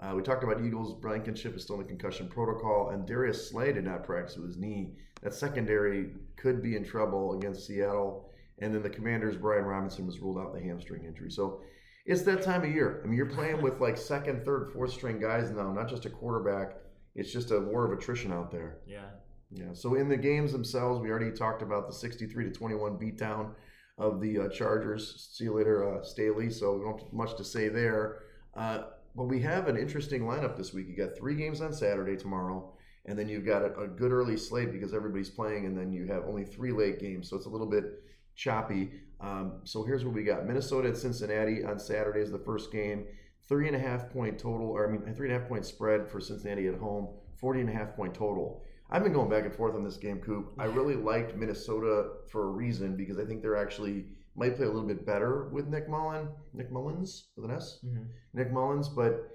Uh, 0.00 0.14
we 0.16 0.22
talked 0.22 0.44
about 0.44 0.64
Eagles. 0.64 0.94
Blankenship 1.02 1.54
is 1.54 1.64
still 1.64 1.76
in 1.76 1.82
the 1.82 1.88
concussion 1.88 2.28
protocol, 2.28 2.90
and 2.94 3.06
Darius 3.06 3.50
Slay 3.50 3.74
did 3.74 3.84
not 3.84 4.04
practice 4.04 4.38
with 4.38 4.46
his 4.46 4.56
knee. 4.56 4.94
That 5.20 5.34
secondary 5.34 6.12
could 6.36 6.62
be 6.62 6.76
in 6.76 6.84
trouble 6.84 7.36
against 7.36 7.66
Seattle. 7.66 8.27
And 8.60 8.74
then 8.74 8.82
the 8.82 8.90
Commanders, 8.90 9.36
Brian 9.36 9.64
Robinson 9.64 10.06
was 10.06 10.18
ruled 10.18 10.38
out 10.38 10.52
with 10.52 10.62
a 10.62 10.64
hamstring 10.64 11.04
injury. 11.04 11.30
So 11.30 11.60
it's 12.06 12.22
that 12.22 12.42
time 12.42 12.64
of 12.64 12.70
year. 12.70 13.00
I 13.04 13.06
mean, 13.06 13.16
you're 13.16 13.26
playing 13.26 13.62
with 13.62 13.80
like 13.80 13.96
second, 13.96 14.44
third, 14.44 14.70
fourth 14.72 14.92
string 14.92 15.20
guys 15.20 15.50
now, 15.50 15.72
not 15.72 15.88
just 15.88 16.06
a 16.06 16.10
quarterback. 16.10 16.76
It's 17.14 17.32
just 17.32 17.50
a 17.50 17.60
war 17.60 17.84
of 17.84 17.96
attrition 17.96 18.32
out 18.32 18.50
there. 18.50 18.78
Yeah. 18.86 19.10
Yeah. 19.50 19.72
So 19.72 19.94
in 19.94 20.08
the 20.08 20.16
games 20.16 20.52
themselves, 20.52 21.00
we 21.00 21.10
already 21.10 21.30
talked 21.30 21.62
about 21.62 21.86
the 21.86 21.92
63 21.92 22.44
to 22.44 22.50
21 22.50 22.98
beatdown 22.98 23.50
of 23.98 24.20
the 24.20 24.40
uh, 24.40 24.48
Chargers. 24.48 25.28
See 25.32 25.44
you 25.44 25.54
later, 25.54 25.98
uh, 25.98 26.02
Staley. 26.02 26.50
So 26.50 26.76
we 26.76 26.84
don't 26.84 27.00
have 27.00 27.12
much 27.12 27.36
to 27.36 27.44
say 27.44 27.68
there. 27.68 28.20
Uh, 28.56 28.84
but 29.16 29.24
we 29.24 29.40
have 29.40 29.68
an 29.68 29.76
interesting 29.76 30.22
lineup 30.22 30.56
this 30.56 30.72
week. 30.72 30.86
You 30.88 30.96
got 30.96 31.16
three 31.16 31.34
games 31.34 31.60
on 31.60 31.72
Saturday 31.72 32.16
tomorrow, 32.16 32.72
and 33.06 33.18
then 33.18 33.28
you've 33.28 33.46
got 33.46 33.62
a, 33.62 33.74
a 33.80 33.88
good 33.88 34.12
early 34.12 34.36
slate 34.36 34.72
because 34.72 34.94
everybody's 34.94 35.30
playing, 35.30 35.66
and 35.66 35.76
then 35.76 35.92
you 35.92 36.06
have 36.06 36.24
only 36.26 36.44
three 36.44 36.72
late 36.72 37.00
games. 37.00 37.28
So 37.28 37.36
it's 37.36 37.46
a 37.46 37.50
little 37.50 37.66
bit 37.66 38.02
choppy. 38.38 38.92
Um, 39.20 39.60
so 39.64 39.84
here's 39.84 40.04
what 40.04 40.14
we 40.14 40.24
got: 40.24 40.46
Minnesota 40.46 40.88
at 40.88 40.96
Cincinnati 40.96 41.64
on 41.64 41.78
Saturday 41.78 42.20
is 42.20 42.30
the 42.30 42.38
first 42.38 42.72
game. 42.72 43.04
Three 43.48 43.66
and 43.66 43.76
a 43.76 43.78
half 43.78 44.10
point 44.10 44.38
total, 44.38 44.68
or 44.68 44.88
I 44.88 44.90
mean, 44.90 45.14
three 45.14 45.28
and 45.28 45.36
a 45.36 45.40
half 45.40 45.48
point 45.48 45.66
spread 45.66 46.10
for 46.10 46.20
Cincinnati 46.20 46.68
at 46.68 46.74
home. 46.74 47.08
40 47.40 47.60
and 47.60 47.70
a 47.70 47.72
half 47.72 47.94
point 47.94 48.14
total. 48.14 48.64
I've 48.90 49.04
been 49.04 49.12
going 49.12 49.30
back 49.30 49.44
and 49.44 49.54
forth 49.54 49.74
on 49.74 49.84
this 49.84 49.96
game, 49.96 50.18
Coop. 50.18 50.52
I 50.58 50.64
really 50.64 50.96
liked 50.96 51.36
Minnesota 51.36 52.10
for 52.30 52.48
a 52.48 52.50
reason 52.50 52.96
because 52.96 53.18
I 53.18 53.24
think 53.24 53.42
they're 53.42 53.56
actually 53.56 54.06
might 54.34 54.56
play 54.56 54.66
a 54.66 54.70
little 54.70 54.88
bit 54.88 55.04
better 55.04 55.48
with 55.48 55.66
Nick 55.66 55.88
Mullen, 55.88 56.28
Nick 56.54 56.70
Mullens 56.70 57.28
with 57.36 57.44
an 57.44 57.56
S, 57.56 57.80
Mm-hmm. 57.84 58.04
Nick 58.34 58.52
Mullens, 58.52 58.88
but 58.88 59.30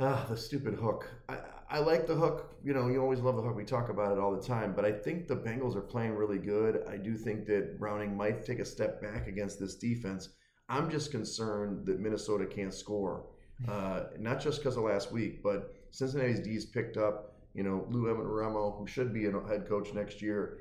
ah, 0.00 0.26
the 0.28 0.36
stupid 0.36 0.74
hook. 0.74 1.08
I, 1.28 1.38
I 1.68 1.78
like 1.80 2.06
the 2.06 2.14
hook. 2.14 2.54
You 2.62 2.74
know, 2.74 2.88
you 2.88 3.00
always 3.00 3.20
love 3.20 3.36
the 3.36 3.42
hook. 3.42 3.56
We 3.56 3.64
talk 3.64 3.88
about 3.88 4.12
it 4.12 4.18
all 4.18 4.34
the 4.34 4.42
time, 4.42 4.72
but 4.74 4.84
I 4.84 4.92
think 4.92 5.26
the 5.26 5.36
Bengals 5.36 5.74
are 5.74 5.80
playing 5.80 6.14
really 6.14 6.38
good. 6.38 6.84
I 6.88 6.96
do 6.96 7.16
think 7.16 7.46
that 7.46 7.78
Browning 7.78 8.16
might 8.16 8.44
take 8.44 8.60
a 8.60 8.64
step 8.64 9.02
back 9.02 9.26
against 9.26 9.58
this 9.58 9.74
defense. 9.74 10.28
I'm 10.68 10.90
just 10.90 11.10
concerned 11.10 11.86
that 11.86 12.00
Minnesota 12.00 12.46
can't 12.46 12.74
score, 12.74 13.26
uh, 13.68 14.04
not 14.18 14.40
just 14.40 14.58
because 14.58 14.76
of 14.76 14.84
last 14.84 15.12
week, 15.12 15.42
but 15.42 15.74
Cincinnati's 15.90 16.40
D's 16.40 16.66
picked 16.66 16.96
up. 16.96 17.32
You 17.54 17.62
know, 17.62 17.86
Lou 17.90 18.12
Remo, 18.12 18.76
who 18.78 18.86
should 18.86 19.14
be 19.14 19.26
a 19.26 19.32
head 19.48 19.66
coach 19.66 19.92
next 19.94 20.20
year. 20.20 20.58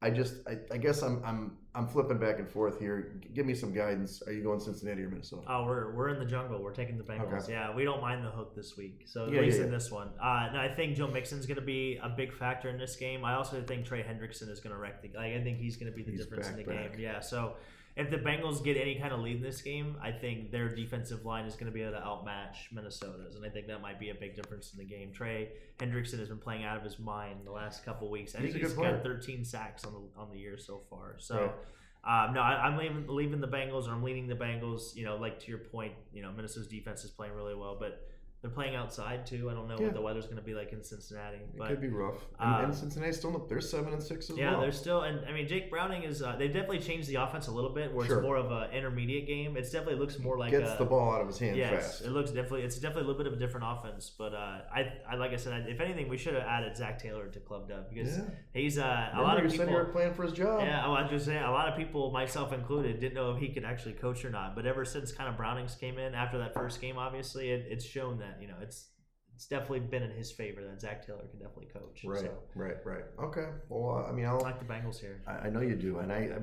I 0.00 0.10
just, 0.10 0.36
I, 0.48 0.58
I 0.72 0.78
guess 0.78 1.02
I'm, 1.02 1.22
I'm, 1.24 1.58
I'm 1.78 1.86
flipping 1.86 2.18
back 2.18 2.40
and 2.40 2.48
forth 2.48 2.80
here. 2.80 3.12
G- 3.22 3.28
Give 3.34 3.46
me 3.46 3.54
some 3.54 3.72
guidance. 3.72 4.20
Are 4.26 4.32
you 4.32 4.42
going 4.42 4.58
Cincinnati 4.58 5.02
or 5.04 5.08
Minnesota? 5.08 5.42
Oh, 5.48 5.64
we're 5.64 5.92
we're 5.94 6.08
in 6.08 6.18
the 6.18 6.24
jungle. 6.24 6.60
We're 6.60 6.72
taking 6.74 6.98
the 6.98 7.04
Bengals. 7.04 7.44
Okay. 7.44 7.52
Yeah, 7.52 7.72
we 7.74 7.84
don't 7.84 8.00
mind 8.02 8.24
the 8.24 8.30
hook 8.30 8.56
this 8.56 8.76
week. 8.76 9.02
So 9.06 9.26
at 9.26 9.32
Yeah, 9.32 9.42
least 9.42 9.58
yeah, 9.58 9.64
in 9.66 9.70
yeah. 9.70 9.78
this 9.78 9.90
one, 9.92 10.08
uh, 10.20 10.48
no, 10.52 10.58
I 10.60 10.68
think 10.74 10.96
Joe 10.96 11.06
Mixon's 11.06 11.46
going 11.46 11.60
to 11.60 11.64
be 11.64 11.98
a 12.02 12.08
big 12.08 12.32
factor 12.32 12.68
in 12.68 12.78
this 12.78 12.96
game. 12.96 13.24
I 13.24 13.34
also 13.34 13.62
think 13.62 13.84
Trey 13.86 14.02
Hendrickson 14.02 14.48
is 14.50 14.58
going 14.60 14.74
to 14.74 14.80
wreck 14.80 15.02
the. 15.02 15.08
Like, 15.16 15.34
I 15.34 15.40
think 15.42 15.58
he's 15.58 15.76
going 15.76 15.90
to 15.92 15.96
be 15.96 16.02
the 16.02 16.10
He's 16.10 16.20
difference 16.26 16.48
in 16.48 16.56
the 16.56 16.64
back, 16.64 16.92
game. 16.92 17.00
Yeah. 17.00 17.20
So 17.20 17.54
if 17.98 18.10
the 18.10 18.16
Bengals 18.16 18.62
get 18.62 18.76
any 18.76 18.94
kind 18.94 19.12
of 19.12 19.18
lead 19.18 19.36
in 19.36 19.42
this 19.42 19.60
game, 19.60 19.96
I 20.00 20.12
think 20.12 20.52
their 20.52 20.68
defensive 20.68 21.24
line 21.24 21.46
is 21.46 21.54
going 21.54 21.66
to 21.66 21.72
be 21.72 21.82
able 21.82 21.94
to 21.94 22.02
outmatch 22.02 22.68
Minnesota's, 22.72 23.34
and 23.34 23.44
I 23.44 23.48
think 23.48 23.66
that 23.66 23.82
might 23.82 23.98
be 23.98 24.10
a 24.10 24.14
big 24.14 24.36
difference 24.36 24.72
in 24.72 24.78
the 24.78 24.84
game. 24.84 25.12
Trey 25.12 25.48
Hendrickson 25.80 26.20
has 26.20 26.28
been 26.28 26.38
playing 26.38 26.64
out 26.64 26.76
of 26.76 26.84
his 26.84 27.00
mind 27.00 27.40
the 27.44 27.50
last 27.50 27.84
couple 27.84 28.08
weeks. 28.08 28.36
I 28.36 28.38
He's 28.38 28.52
think 28.52 28.64
he's 28.64 28.72
good 28.72 29.02
got 29.02 29.02
13 29.02 29.44
sacks 29.44 29.84
on 29.84 29.92
the 29.92 30.20
on 30.20 30.30
the 30.30 30.38
year 30.38 30.56
so 30.56 30.82
far. 30.88 31.16
So. 31.18 31.36
Right. 31.36 31.50
Um, 32.04 32.32
no, 32.32 32.40
I, 32.40 32.64
I'm 32.64 32.78
leaving, 32.78 33.04
leaving 33.08 33.40
the 33.40 33.48
Bengals, 33.48 33.88
or 33.88 33.92
I'm 33.92 34.04
leaning 34.04 34.28
the 34.28 34.36
Bengals. 34.36 34.94
You 34.94 35.04
know, 35.04 35.16
like 35.16 35.40
to 35.40 35.48
your 35.48 35.58
point, 35.58 35.92
you 36.12 36.22
know, 36.22 36.30
Minnesota's 36.30 36.68
defense 36.68 37.02
is 37.04 37.10
playing 37.10 37.34
really 37.34 37.56
well, 37.56 37.76
but 37.78 38.08
they're 38.40 38.50
playing 38.50 38.76
outside 38.76 39.26
too. 39.26 39.50
I 39.50 39.54
don't 39.54 39.66
know 39.66 39.76
Yeah. 39.78 39.86
what 39.86 39.94
the 39.94 40.00
weather's 40.00 40.26
going 40.26 40.36
to 40.36 40.42
be 40.42 40.54
like 40.54 40.72
in 40.72 40.82
Cincinnati, 40.82 41.38
It 41.38 41.56
but 41.58 41.68
could 41.68 41.80
be 41.80 41.88
rough. 41.88 42.24
And, 42.38 42.54
um, 42.54 42.64
and 42.66 42.74
Cincinnati's 42.74 43.16
still 43.18 43.36
they're 43.48 43.60
seven 43.60 43.92
and 43.92 44.02
six 44.02 44.30
as 44.30 44.36
yeah, 44.36 44.50
well. 44.50 44.54
Yeah, 44.60 44.60
they're 44.62 44.72
still. 44.72 45.00
And 45.02 45.26
I 45.26 45.32
mean, 45.32 45.48
Jake 45.48 45.70
Browning 45.70 46.04
is. 46.04 46.22
Uh, 46.22 46.36
they 46.36 46.46
definitely 46.46 46.78
changed 46.78 47.08
the 47.08 47.16
offense 47.16 47.48
a 47.48 47.50
little 47.52 47.70
bit, 47.74 47.92
where 47.92 48.06
Sure. 48.06 48.18
it's 48.18 48.22
more 48.24 48.36
of 48.36 48.50
an 48.52 48.70
intermediate 48.70 49.26
game. 49.26 49.56
It's 49.56 49.70
definitely 49.70 49.98
looks 49.98 50.18
more 50.20 50.38
like 50.38 50.52
Gets 50.52 50.70
a, 50.72 50.76
the 50.78 50.84
ball 50.84 51.12
out 51.12 51.20
of 51.20 51.26
his 51.26 51.38
hand 51.38 51.56
Yes, 51.56 51.98
fast. 51.98 52.02
it 52.04 52.10
looks 52.12 52.30
definitely. 52.30 52.62
It's 52.62 52.76
definitely 52.76 53.02
a 53.02 53.06
little 53.06 53.18
bit 53.24 53.26
of 53.26 53.32
a 53.32 53.36
different 53.44 53.66
offense, 53.68 54.10
but 54.16 54.32
uh, 54.34 54.60
I, 54.72 54.92
I 55.10 55.16
like 55.16 55.32
I 55.32 55.36
said, 55.36 55.52
I, 55.52 55.68
if 55.70 55.80
anything, 55.80 56.08
we 56.08 56.16
should 56.16 56.34
have 56.34 56.44
added 56.44 56.76
Zac 56.76 57.00
Taylor 57.02 57.26
to 57.26 57.40
Club 57.40 57.68
Dub 57.68 57.88
because 57.92 58.18
Yeah. 58.18 58.24
he's 58.52 58.78
uh, 58.78 59.10
a 59.14 59.20
lot 59.20 59.44
of 59.44 59.50
people. 59.50 59.66
you 59.66 59.74
were 59.74 59.86
playing 59.86 60.14
for 60.14 60.22
his 60.22 60.32
job. 60.32 60.60
Yeah, 60.60 60.84
I 60.86 61.02
was 61.02 61.10
just 61.10 61.26
saying, 61.26 61.42
a 61.42 61.50
lot 61.50 61.68
of 61.68 61.76
people, 61.76 62.12
myself 62.12 62.52
included, 62.52 63.00
didn't 63.00 63.14
know 63.14 63.32
if 63.32 63.40
he 63.40 63.48
could 63.48 63.64
actually 63.64 63.94
coach 63.94 64.24
or 64.24 64.30
not. 64.30 64.54
But 64.54 64.64
ever 64.66 64.84
since 64.84 65.10
kind 65.10 65.28
of 65.28 65.36
Brownings 65.36 65.74
came 65.74 65.98
in 65.98 66.14
after 66.14 66.38
that 66.38 66.54
first 66.54 66.80
game, 66.80 66.98
obviously, 66.98 67.50
it, 67.50 67.66
it's 67.68 67.84
shown 67.84 68.18
that 68.18 68.27
you 68.40 68.48
know 68.48 68.56
it's 68.60 68.88
it's 69.34 69.46
definitely 69.46 69.80
been 69.80 70.02
in 70.02 70.10
his 70.10 70.32
favor 70.32 70.64
that 70.64 70.80
Zac 70.80 71.06
Taylor 71.06 71.22
can 71.30 71.38
definitely 71.38 71.68
coach. 71.72 72.02
Right, 72.04 72.20
So 72.20 72.38
right, 72.56 72.76
right. 72.84 73.04
Okay. 73.22 73.46
Well, 73.68 74.04
I 74.08 74.12
mean, 74.12 74.24
I 74.24 74.30
I'll. 74.30 74.40
like 74.40 74.58
the 74.58 74.64
Bengals 74.64 74.98
here. 74.98 75.22
I, 75.28 75.46
I 75.46 75.50
know 75.50 75.60
you 75.60 75.76
do, 75.76 75.98
and 75.98 76.12
I, 76.12 76.16
I 76.16 76.28
man, 76.28 76.42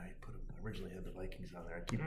I 0.00 0.08
put 0.20 0.32
them. 0.32 0.40
I 0.58 0.66
originally 0.66 0.90
had 0.92 1.04
the 1.04 1.12
Vikings 1.12 1.52
on 1.56 1.64
there. 1.64 1.76
I 1.76 1.88
keep, 1.88 2.00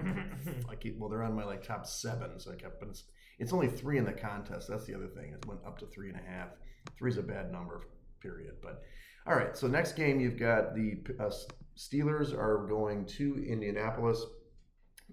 I 0.69 0.75
keep. 0.75 0.99
Well, 0.99 1.09
they're 1.09 1.23
on 1.23 1.33
my 1.35 1.45
like 1.45 1.63
top 1.63 1.85
seven, 1.87 2.37
so 2.37 2.51
I 2.51 2.55
kept. 2.55 2.81
But 2.81 2.89
it's, 2.89 3.03
it's 3.39 3.53
only 3.53 3.69
three 3.69 3.97
in 3.97 4.03
the 4.03 4.11
contest. 4.11 4.67
That's 4.67 4.85
the 4.85 4.93
other 4.93 5.07
thing. 5.07 5.31
It 5.33 5.45
went 5.45 5.61
up 5.65 5.79
to 5.79 5.85
three 5.85 6.09
and 6.09 6.17
a 6.19 6.29
half. 6.29 6.49
Three 6.97 7.11
is 7.11 7.17
a 7.17 7.23
bad 7.23 7.51
number, 7.51 7.83
period. 8.21 8.55
But 8.61 8.81
all 9.25 9.35
right. 9.35 9.55
So 9.55 9.67
next 9.67 9.93
game, 9.93 10.19
you've 10.19 10.37
got 10.37 10.75
the 10.75 10.97
uh, 11.17 11.31
Steelers 11.77 12.33
are 12.37 12.67
going 12.67 13.05
to 13.05 13.41
Indianapolis. 13.47 14.21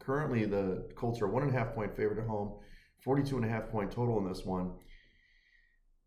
Currently, 0.01 0.47
the 0.47 0.89
Colts 0.97 1.23
are 1.23 1.29
one 1.29 1.45
and 1.45 1.55
a 1.55 1.57
half 1.57 1.75
point 1.77 1.97
favorite 1.97 2.19
at 2.19 2.27
home. 2.27 2.55
42 3.07 3.37
and 3.37 3.45
a 3.45 3.49
half 3.49 3.69
point 3.69 3.93
total 3.93 4.19
in 4.19 4.27
this 4.27 4.45
one. 4.45 4.73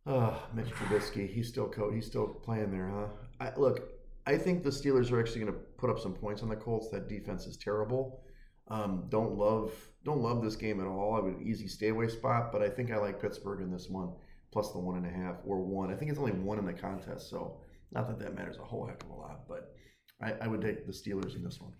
Uh, 0.05 0.35
Mitch 0.53 0.67
Trubisky, 0.67 1.29
he's 1.29 1.47
still 1.47 1.69
co- 1.69 1.91
he's 1.91 2.05
still 2.05 2.27
playing 2.27 2.71
there, 2.71 2.89
huh? 2.89 3.07
I, 3.39 3.57
look, 3.57 3.89
I 4.27 4.37
think 4.37 4.63
the 4.63 4.69
Steelers 4.69 5.09
are 5.11 5.19
actually 5.19 5.41
going 5.41 5.53
to 5.53 5.59
put 5.77 5.89
up 5.89 5.97
some 5.97 6.13
points 6.13 6.43
on 6.43 6.49
the 6.49 6.57
Colts. 6.57 6.89
That 6.89 7.07
defense 7.07 7.45
is 7.45 7.55
terrible. 7.55 8.21
Um, 8.67 9.05
don't 9.09 9.37
love 9.37 9.71
don't 10.03 10.21
love 10.21 10.43
this 10.43 10.57
game 10.57 10.81
at 10.81 10.87
all. 10.87 11.15
I 11.15 11.21
would 11.21 11.41
easy 11.41 11.69
stay 11.69 11.87
away 11.87 12.09
spot, 12.09 12.51
but 12.51 12.61
I 12.61 12.69
think 12.69 12.91
I 12.91 12.97
like 12.97 13.21
Pittsburgh 13.21 13.61
in 13.61 13.71
this 13.71 13.89
one 13.89 14.11
plus 14.51 14.71
the 14.71 14.79
one 14.79 14.97
and 14.97 15.05
a 15.05 15.09
half 15.09 15.37
or 15.45 15.61
one. 15.61 15.91
I 15.91 15.95
think 15.95 16.11
it's 16.11 16.19
only 16.19 16.33
one 16.33 16.59
in 16.59 16.65
the 16.65 16.73
contest, 16.73 17.29
so 17.29 17.61
not 17.91 18.07
that 18.07 18.19
that 18.19 18.35
matters 18.35 18.57
a 18.57 18.65
whole 18.65 18.85
heck 18.85 19.01
of 19.03 19.09
a 19.09 19.13
lot. 19.13 19.47
But 19.47 19.73
I, 20.21 20.33
I 20.41 20.47
would 20.47 20.61
take 20.61 20.85
the 20.85 20.91
Steelers 20.91 21.35
in 21.35 21.43
this 21.43 21.61
one. 21.61 21.71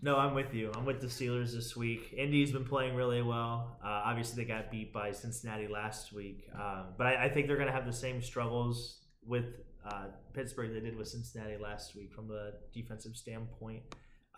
No, 0.00 0.16
I'm 0.16 0.32
with 0.32 0.54
you. 0.54 0.70
I'm 0.76 0.84
with 0.84 1.00
the 1.00 1.08
Steelers 1.08 1.52
this 1.52 1.76
week. 1.76 2.14
Indy's 2.16 2.52
been 2.52 2.64
playing 2.64 2.94
really 2.94 3.20
well. 3.20 3.78
Uh, 3.84 4.02
obviously, 4.04 4.44
they 4.44 4.48
got 4.48 4.70
beat 4.70 4.92
by 4.92 5.10
Cincinnati 5.10 5.66
last 5.66 6.12
week, 6.12 6.48
um, 6.54 6.94
but 6.96 7.08
I, 7.08 7.24
I, 7.24 7.28
think 7.28 7.48
they're 7.48 7.56
going 7.56 7.66
to 7.66 7.74
have 7.74 7.84
the 7.84 7.92
same 7.92 8.22
struggles 8.22 9.00
with 9.26 9.46
uh, 9.84 10.04
Pittsburgh 10.34 10.72
they 10.72 10.78
did 10.78 10.96
with 10.96 11.08
Cincinnati 11.08 11.56
last 11.56 11.96
week 11.96 12.12
from 12.12 12.28
the 12.28 12.52
defensive 12.72 13.16
standpoint. 13.16 13.82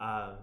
Um, 0.00 0.36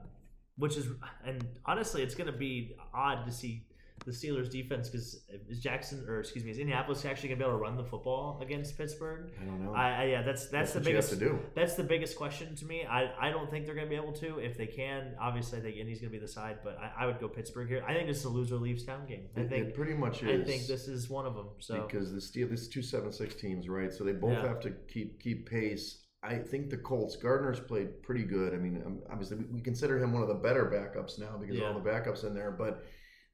which 0.58 0.76
is, 0.76 0.88
and 1.26 1.48
honestly, 1.66 2.04
it's 2.04 2.16
going 2.16 2.32
to 2.32 2.38
be 2.38 2.76
odd 2.94 3.26
to 3.26 3.32
see 3.32 3.67
the 4.06 4.12
Steelers 4.12 4.50
defense 4.50 4.90
because 4.90 5.22
is 5.50 5.60
Jackson 5.60 6.06
or 6.08 6.20
excuse 6.20 6.44
me 6.46 6.52
is 6.52 6.60
Indianapolis 6.60 7.04
actually 7.06 7.30
gonna 7.30 7.40
be 7.40 7.44
able 7.46 7.58
to 7.58 7.62
run 7.62 7.76
the 7.76 7.84
football 7.84 8.40
against 8.42 8.78
Pittsburgh? 8.78 9.32
I 9.42 9.46
don't 9.46 9.66
know. 9.66 9.74
I, 9.74 9.90
I 9.90 10.04
yeah, 10.06 10.22
that's 10.22 10.44
that's, 10.48 10.72
That's 10.72 10.74
the 10.74 10.80
biggest 10.82 11.10
to 11.10 11.16
do. 11.16 11.40
That's 11.56 11.74
the 11.76 11.84
biggest 11.84 12.16
question 12.18 12.56
to 12.56 12.66
me. 12.66 12.86
I, 12.90 13.12
I 13.20 13.32
don't 13.32 13.50
think 13.50 13.66
they're 13.66 13.76
gonna 13.76 13.88
be 13.90 13.96
able 13.96 14.14
to. 14.14 14.40
If 14.40 14.58
they 14.58 14.68
can, 14.68 15.16
obviously 15.20 15.60
I 15.60 15.62
think 15.62 15.78
Indy's 15.78 16.00
gonna 16.00 16.12
be 16.12 16.20
the 16.20 16.28
side, 16.28 16.60
but 16.64 16.78
I, 16.78 17.04
I 17.04 17.06
would 17.08 17.20
go 17.20 17.28
Pittsburgh 17.28 17.68
here. 17.68 17.84
I 17.88 17.94
think 17.94 18.08
this 18.08 18.18
is 18.20 18.26
a 18.26 18.30
loser 18.30 18.56
leaves 18.56 18.84
town 18.86 19.06
game. 19.08 19.28
I 19.36 19.42
It- 19.42 19.50
think 19.50 19.68
it 19.70 19.76
pretty 19.76 19.94
much 19.94 20.24
is. 20.24 20.42
I 20.42 20.44
think 20.46 20.68
this 20.68 20.88
is 20.88 21.10
one 21.10 21.26
of 21.26 21.36
them. 21.36 21.48
So 21.60 21.82
because 21.88 22.14
the 22.14 22.22
Steel, 22.22 22.48
this 22.48 22.62
is 22.62 22.70
two 22.70 22.82
seven 22.82 23.12
six 23.12 23.36
teams, 23.36 23.68
right? 23.68 23.94
So 23.94 24.04
they 24.04 24.14
both 24.14 24.32
Yeah. 24.34 24.48
have 24.48 24.60
to 24.62 24.72
keep 24.88 25.20
keep 25.20 25.50
pace. 25.50 26.04
I 26.24 26.38
think 26.40 26.70
the 26.70 26.78
Colts 26.78 27.16
Gardner's 27.16 27.60
played 27.60 28.02
pretty 28.04 28.24
good. 28.24 28.54
I 28.54 28.58
mean, 28.58 28.82
um, 28.86 29.02
obviously 29.12 29.38
we, 29.38 29.46
we 29.46 29.62
consider 29.62 29.98
him 30.02 30.14
one 30.14 30.22
of 30.24 30.28
the 30.28 30.34
better 30.34 30.66
backups 30.66 31.20
now 31.20 31.38
because 31.40 31.58
of 31.58 31.64
all 31.64 31.74
the 31.80 31.88
backups 31.90 32.24
in 32.26 32.34
there, 32.34 32.52
but 32.52 32.84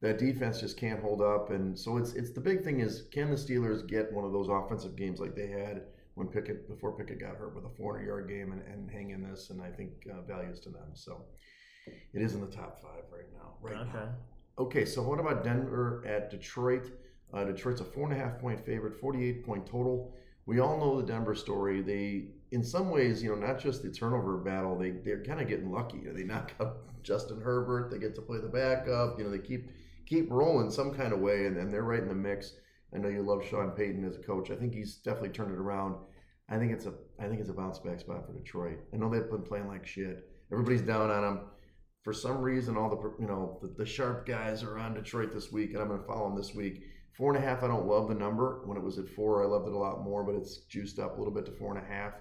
that 0.03 0.19
defense 0.19 0.59
just 0.59 0.75
can't 0.75 0.99
hold 0.99 1.21
up. 1.21 1.49
And 1.49 1.79
so 1.79 1.97
it's 1.97 2.11
it's 2.13 2.31
the 2.31 2.41
big 2.41 2.61
thing 2.61 2.81
is 2.81 3.05
can 3.11 3.29
the 3.29 3.37
Steelers 3.37 3.87
get 3.87 4.11
one 4.11 4.25
of 4.25 4.33
those 4.33 4.49
offensive 4.49 4.97
games 4.97 5.21
like 5.21 5.33
they 5.33 5.47
had 5.47 5.83
when 6.15 6.27
Pickett 6.27 6.67
before 6.67 6.91
Pickett 6.91 7.21
got 7.21 7.37
hurt 7.37 7.55
with 7.55 7.63
a 7.63 7.69
400 7.69 8.05
yard 8.05 8.27
game 8.27 8.51
and, 8.51 8.61
and 8.67 8.91
hang 8.91 9.11
in 9.11 9.23
this? 9.23 9.49
And 9.49 9.61
I 9.61 9.71
think 9.71 9.91
uh, 10.11 10.21
values 10.21 10.59
to 10.61 10.69
them. 10.69 10.89
So 10.93 11.21
it 11.87 12.21
is 12.21 12.35
in 12.35 12.41
the 12.41 12.47
top 12.47 12.81
five 12.81 13.03
right 13.11 13.31
now. 13.33 13.53
Right 13.61 13.87
now. 13.87 13.99
okay. 14.01 14.09
Okay, 14.59 14.85
so 14.85 15.01
what 15.01 15.19
about 15.19 15.43
Denver 15.43 16.03
at 16.05 16.29
Detroit? 16.29 16.91
Uh, 17.33 17.45
Detroit's 17.45 17.79
a 17.79 17.85
four 17.85 18.11
and 18.11 18.13
a 18.13 18.23
half 18.23 18.37
point 18.39 18.63
favorite, 18.63 18.99
48 18.99 19.45
point 19.45 19.65
total. 19.65 20.13
We 20.45 20.59
all 20.59 20.77
know 20.77 20.99
the 20.99 21.07
Denver 21.07 21.33
story. 21.33 21.81
They, 21.81 22.25
in 22.51 22.61
some 22.61 22.89
ways, 22.91 23.23
you 23.23 23.29
know, 23.29 23.47
not 23.47 23.57
just 23.57 23.81
the 23.81 23.89
turnover 23.89 24.37
battle, 24.37 24.77
they, 24.77 24.91
they're 24.91 25.23
kind 25.23 25.39
of 25.39 25.47
getting 25.47 25.71
lucky. 25.71 26.01
They 26.05 26.23
knock 26.23 26.51
up 26.59 26.89
Justin 27.03 27.39
Herbert, 27.41 27.89
they 27.89 27.97
get 27.97 28.13
to 28.15 28.21
play 28.21 28.39
the 28.39 28.47
backup, 28.47 29.17
you 29.17 29.23
know, 29.23 29.31
they 29.31 29.39
keep 29.39 29.69
keep 30.05 30.29
rolling 30.31 30.71
some 30.71 30.93
kind 30.93 31.13
of 31.13 31.19
way, 31.19 31.45
and, 31.45 31.57
and 31.57 31.71
they're 31.71 31.83
right 31.83 32.01
in 32.01 32.07
the 32.07 32.15
mix. 32.15 32.53
I 32.93 32.99
know 32.99 33.09
you 33.09 33.23
love 33.23 33.45
Sean 33.45 33.71
Payton 33.71 34.05
as 34.05 34.15
a 34.15 34.19
coach. 34.19 34.51
I 34.51 34.55
think 34.55 34.73
he's 34.73 34.97
definitely 34.97 35.29
turned 35.29 35.51
it 35.51 35.59
around. 35.59 35.95
I 36.49 36.57
think 36.57 36.71
it's 36.71 36.85
a 36.85 36.93
I 37.19 37.27
think 37.27 37.39
it's 37.39 37.49
a 37.49 37.53
bounce 37.53 37.79
back 37.79 37.99
spot 37.99 38.25
for 38.25 38.33
Detroit. 38.33 38.79
I 38.93 38.97
know 38.97 39.09
they've 39.09 39.29
been 39.29 39.43
playing 39.43 39.67
like 39.67 39.87
shit. 39.87 40.29
Everybody's 40.51 40.81
down 40.81 41.09
on 41.09 41.21
them 41.21 41.39
for 42.03 42.13
some 42.13 42.41
reason, 42.41 42.77
all 42.77 42.89
the 42.89 43.23
you 43.23 43.27
know 43.27 43.57
the, 43.61 43.69
the 43.77 43.85
sharp 43.85 44.25
guys 44.25 44.61
are 44.61 44.77
on 44.77 44.93
Detroit 44.93 45.33
this 45.33 45.51
week, 45.51 45.71
and 45.71 45.81
I'm 45.81 45.87
going 45.87 46.01
to 46.01 46.05
follow 46.05 46.27
them 46.27 46.37
this 46.37 46.53
week. 46.53 46.83
Four 47.17 47.33
and 47.33 47.43
a 47.43 47.47
half. 47.47 47.63
I 47.63 47.67
don't 47.67 47.87
love 47.87 48.09
the 48.09 48.15
number. 48.15 48.61
When 48.65 48.77
it 48.77 48.83
was 48.83 48.97
at 48.97 49.07
four, 49.07 49.43
I 49.43 49.47
loved 49.47 49.67
it 49.67 49.73
a 49.73 49.77
lot 49.77 50.03
more, 50.03 50.23
but 50.23 50.35
it's 50.35 50.57
juiced 50.69 50.99
up 50.99 51.15
a 51.15 51.19
little 51.19 51.33
bit 51.33 51.45
to 51.45 51.51
four 51.53 51.75
and 51.75 51.83
a 51.83 51.87
half. 51.87 52.13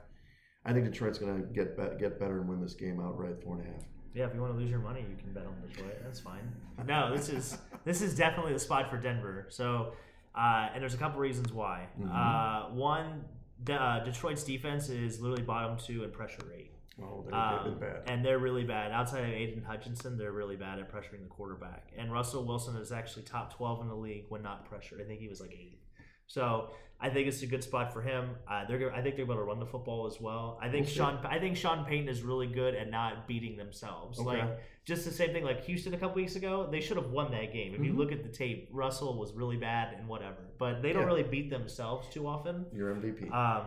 I 0.65 0.73
think 0.73 0.85
Detroit's 0.85 1.19
going 1.19 1.37
to 1.37 1.47
get 1.53 1.77
get 1.99 2.21
better 2.21 2.41
and 2.41 2.49
win 2.49 2.61
this 2.61 2.75
game 2.75 3.01
outright, 3.01 3.43
four 3.43 3.59
and 3.59 3.67
a 3.67 3.73
half. 3.73 3.83
Yeah, 4.15 4.27
if 4.27 4.35
you 4.35 4.41
want 4.41 4.53
to 4.53 4.59
lose 4.59 4.71
your 4.71 4.81
money, 4.81 5.01
you 5.09 5.17
can 5.17 5.33
bet 5.33 5.47
on 5.47 5.55
Detroit. 5.67 5.99
That's 6.05 6.21
fine. 6.21 6.53
No, 6.87 7.15
this 7.15 7.29
is 7.29 7.59
this 7.85 8.03
is 8.03 8.17
definitely 8.17 8.53
the 8.55 8.59
spot 8.59 8.91
for 8.91 8.97
Denver. 8.97 9.47
So, 9.51 9.93
uh, 10.35 10.69
and 10.75 10.83
there's 10.83 10.95
a 10.95 10.99
couple 10.99 11.21
reasons 11.21 11.53
why. 11.53 11.87
Mhm. 12.01 12.11
Uh, 12.11 12.71
one, 12.75 13.25
De- 13.63 13.75
uh, 13.75 14.03
Detroit's 14.05 14.43
defense 14.43 14.89
is 14.89 15.21
literally 15.21 15.43
bottom 15.45 15.77
two 15.79 16.03
in 16.03 16.11
pressure 16.11 16.43
rate. 16.51 16.73
Oh, 17.01 17.23
they, 17.25 17.31
Um, 17.33 17.79
bad. 17.79 18.03
And 18.09 18.25
they're 18.25 18.39
really 18.41 18.65
bad. 18.65 18.91
Outside 18.91 19.21
of 19.25 19.31
Aidan 19.31 19.63
Hutchinson, 19.63 20.19
they're 20.19 20.33
really 20.33 20.57
bad 20.57 20.79
at 20.81 20.91
pressuring 20.93 21.23
the 21.23 21.29
quarterback. 21.29 21.93
And 21.97 22.13
Russell 22.13 22.45
Wilson 22.45 22.77
is 22.77 22.91
actually 22.91 23.23
top 23.23 23.55
12 23.55 23.81
in 23.83 23.89
the 23.89 23.95
league 23.95 24.27
when 24.29 24.43
not 24.43 24.65
pressured. 24.67 25.01
I 25.01 25.05
think 25.05 25.21
he 25.21 25.29
was 25.29 25.41
like 25.41 25.53
eighth. 25.53 25.79
So 26.27 26.71
I 27.05 27.11
think 27.11 27.27
it's 27.27 27.43
a 27.43 27.47
good 27.47 27.65
spot 27.65 27.93
for 27.93 28.01
him. 28.01 28.37
Uh, 28.49 28.65
they're 28.65 28.79
gonna, 28.79 28.93
I 28.97 29.03
think 29.03 29.17
they're 29.17 29.27
going 29.27 29.39
to 29.39 29.45
run 29.45 29.59
the 29.59 29.67
football 29.67 30.07
as 30.07 30.21
well. 30.21 30.57
I 30.63 30.69
think 30.69 30.87
We'll. 30.87 30.95
Sean 30.95 31.19
I 31.27 31.39
think 31.41 31.57
Sean 31.57 31.85
Payton 31.85 32.09
is 32.09 32.23
really 32.23 32.47
good 32.47 32.77
at 32.77 32.89
not 32.91 33.27
beating 33.27 33.57
themselves. 33.57 34.21
Okay. 34.21 34.29
Like 34.29 34.61
just 34.85 35.05
the 35.05 35.11
same 35.11 35.33
thing 35.33 35.43
like 35.45 35.65
Houston 35.65 35.95
a 35.95 35.97
couple 35.99 36.15
weeks 36.17 36.37
ago, 36.37 36.69
they 36.71 36.81
should 36.81 36.97
have 36.97 37.11
won 37.11 37.33
that 37.33 37.53
game. 37.53 37.75
If 37.75 37.85
you 37.85 37.93
Mhm. 37.93 37.97
look 37.99 38.13
at 38.13 38.23
the 38.23 38.29
tape, 38.29 38.69
Russell 38.73 39.19
was 39.19 39.33
really 39.33 39.57
bad 39.57 39.95
and 39.99 40.07
whatever. 40.07 40.37
But 40.59 40.81
they 40.81 40.93
don't 40.93 41.03
Yeah. 41.03 41.09
really 41.09 41.23
beat 41.25 41.51
themselves 41.51 42.09
too 42.09 42.27
often. 42.29 42.67
Your 42.73 42.91
MVP. 42.95 43.29
Um, 43.31 43.65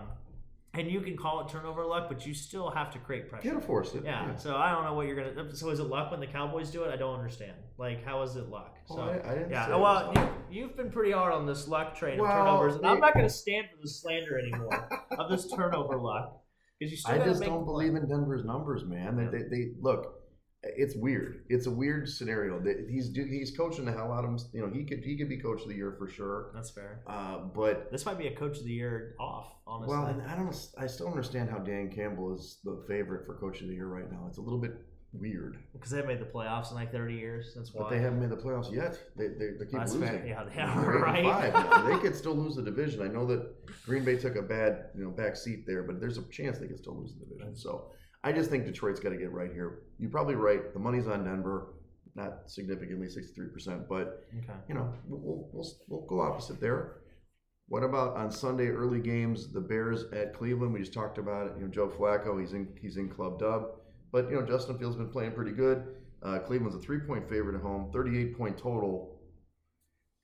and 0.78 0.90
you 0.90 1.02
can 1.02 1.16
call 1.16 1.42
it 1.42 1.50
turnover 1.50 1.86
luck, 1.86 2.08
but 2.10 2.26
you 2.26 2.34
still 2.34 2.70
have 2.70 2.92
to 2.92 3.00
create 3.00 3.30
pressure. 3.30 3.50
Can't 3.50 3.64
force 3.64 3.94
it. 3.94 4.04
Yeah, 4.04 4.36
so 4.36 4.56
I 4.56 4.72
don't 4.72 4.84
know 4.84 4.94
what 4.94 5.08
you're 5.08 5.16
gonna. 5.16 5.56
So 5.56 5.70
is 5.70 5.80
it 5.80 5.84
luck 5.84 6.12
when 6.12 6.20
the 6.20 6.28
Cowboys 6.28 6.70
do 6.72 6.84
it? 6.84 6.92
I 6.92 6.96
don't 6.96 7.18
understand. 7.18 7.54
Like, 7.78 8.04
how 8.04 8.22
is 8.24 8.36
it 8.36 8.50
luck? 8.50 8.78
So 8.88 9.00
I, 9.00 9.32
I 9.32 9.34
didn't 9.36 9.52
yeah, 9.52 9.76
well, 9.76 10.14
you, 10.16 10.62
you've 10.62 10.78
been 10.78 10.92
pretty 10.92 11.12
hard 11.12 11.34
on 11.34 11.46
this 11.46 11.68
luck 11.68 11.96
train 11.96 12.20
of 12.20 12.26
turnovers, 12.28 12.76
and 12.76 12.86
I'm 12.86 13.00
not 13.00 13.14
gonna 13.14 13.30
stand 13.30 13.68
for 13.72 13.78
the 13.82 13.90
slander 13.90 14.40
anymore 14.40 14.90
of 15.18 15.30
this 15.30 15.50
turnover 15.50 15.98
luck 15.98 16.42
because 16.80 16.92
you 16.92 16.98
still 17.02 17.22
I 17.22 17.26
just 17.26 17.42
don't 17.42 17.66
believe 17.66 17.92
play. 17.92 18.02
in 18.02 18.10
Denver's 18.10 18.46
numbers, 18.46 18.84
man. 18.86 19.18
They, 19.18 19.38
they, 19.38 19.44
they 19.50 19.72
look. 19.80 20.15
It's 20.76 20.96
weird. 20.96 21.44
It's 21.50 21.68
a 21.68 21.72
weird 21.72 22.10
scenario. 22.10 22.60
They- 22.60 22.86
He's 22.90 23.16
he's 23.16 23.56
coaching 23.56 23.86
the 23.86 23.92
hell 23.92 24.12
out 24.12 24.24
of 24.26 24.32
him. 24.32 24.40
You 24.54 24.62
know, 24.62 24.70
he 24.74 24.84
could 24.84 25.04
he 25.04 25.16
could 25.18 25.30
be 25.30 25.38
coach 25.38 25.62
of 25.62 25.68
the 25.68 25.76
year 25.76 25.96
for 25.98 26.08
sure. 26.08 26.52
That's 26.54 26.70
fair. 26.72 27.02
Uh, 27.08 27.40
but 27.54 27.92
This 27.92 28.06
might 28.06 28.18
be 28.18 28.28
a 28.28 28.36
coach 28.36 28.58
of 28.58 28.64
the 28.66 28.72
year 28.72 29.16
off, 29.20 29.48
honestly. 29.68 29.96
well, 29.96 30.08
and 30.08 30.22
I 30.24 30.36
don't. 30.36 30.56
I 30.78 30.88
still 30.88 31.08
understand 31.08 31.50
how 31.50 31.60
Dan 31.60 31.90
Campbell 31.92 32.34
is 32.36 32.58
the 32.64 32.84
favorite 32.88 33.26
for 33.26 33.36
coach 33.36 33.62
of 33.62 33.68
the 33.68 33.74
year 33.74 33.88
right 33.88 34.12
now. 34.12 34.26
It's 34.28 34.38
a 34.40 34.42
little 34.42 34.60
bit 34.60 34.76
weird, 35.14 35.58
because 35.72 35.92
they 35.92 36.02
made 36.02 36.20
the 36.20 36.26
playoffs 36.26 36.72
in 36.72 36.76
like 36.76 36.92
30 36.92 37.14
years. 37.14 37.54
That's 37.56 37.74
why. 37.74 37.84
but 37.84 37.90
they 37.90 38.00
haven't 38.00 38.20
made 38.20 38.30
the 38.30 38.36
playoffs 38.36 38.70
yet. 38.74 39.00
They 39.16 39.28
they, 39.30 39.52
they 39.58 39.66
keep 39.66 39.72
That's 39.80 39.94
losing. 39.94 40.10
fair. 40.10 40.26
Yeah, 40.28 40.44
they 40.44 40.62
are 40.62 41.00
right. 41.00 41.86
They 41.90 41.98
could 42.00 42.16
still 42.16 42.36
lose 42.36 42.56
the 42.58 42.62
division. 42.64 43.02
I 43.02 43.08
know 43.08 43.26
that 43.28 43.66
Green 43.86 44.04
Bay 44.04 44.18
took 44.18 44.36
a 44.36 44.42
bad, 44.42 44.88
you 44.94 45.04
know, 45.06 45.12
back 45.12 45.38
seat 45.38 45.66
there, 45.66 45.84
but 45.84 46.02
there's 46.02 46.18
a 46.18 46.24
chance 46.24 46.58
they 46.58 46.68
could 46.68 46.80
still 46.80 46.96
lose 46.98 47.14
the 47.14 47.26
division. 47.26 47.56
So 47.56 47.92
I 48.26 48.32
just 48.32 48.50
think 48.50 48.66
Detroit's 48.66 49.00
got 49.00 49.10
to 49.10 49.18
get 49.18 49.32
right 49.32 49.52
here. 49.54 49.84
You're 50.00 50.10
probably 50.10 50.36
right. 50.36 50.74
The 50.74 50.80
money's 50.80 51.08
on 51.08 51.24
Denver, 51.24 51.76
not 52.16 52.50
significantly, 52.50 53.08
63%, 53.08 53.88
but 53.88 54.26
Okay. 54.40 54.54
you 54.68 54.74
know, 54.76 54.92
we'll 55.08 55.48
we'll, 55.54 55.68
we'll 55.88 56.08
go 56.08 56.20
opposite 56.22 56.60
there. 56.60 56.98
What 57.68 57.84
about 57.84 58.18
on 58.18 58.32
Sunday 58.32 58.68
early 58.68 59.00
games? 59.00 59.52
The 59.54 59.62
Bears 59.62 60.06
at 60.12 60.34
Cleveland. 60.34 60.74
We 60.74 60.80
just 60.80 60.94
talked 60.94 61.18
about 61.20 61.48
it. 61.48 61.54
You 61.58 61.64
know, 61.66 61.72
Joe 61.72 61.88
Flacco. 61.88 62.40
He's 62.40 62.54
in 62.54 62.68
he's 62.82 62.98
in 62.98 63.10
club 63.10 63.40
dub, 63.40 63.68
but 64.12 64.30
you 64.30 64.36
know 64.40 64.46
Justin 64.46 64.78
Fields 64.80 64.96
been 64.96 65.10
playing 65.10 65.32
pretty 65.34 65.52
good. 65.52 65.84
Uh, 66.24 66.40
Cleveland's 66.40 66.76
a 66.76 66.80
three 66.80 67.00
point 67.00 67.30
favorite 67.30 67.56
at 67.56 67.62
home, 67.62 67.92
38 67.94 68.38
point 68.38 68.58
total. 68.58 69.20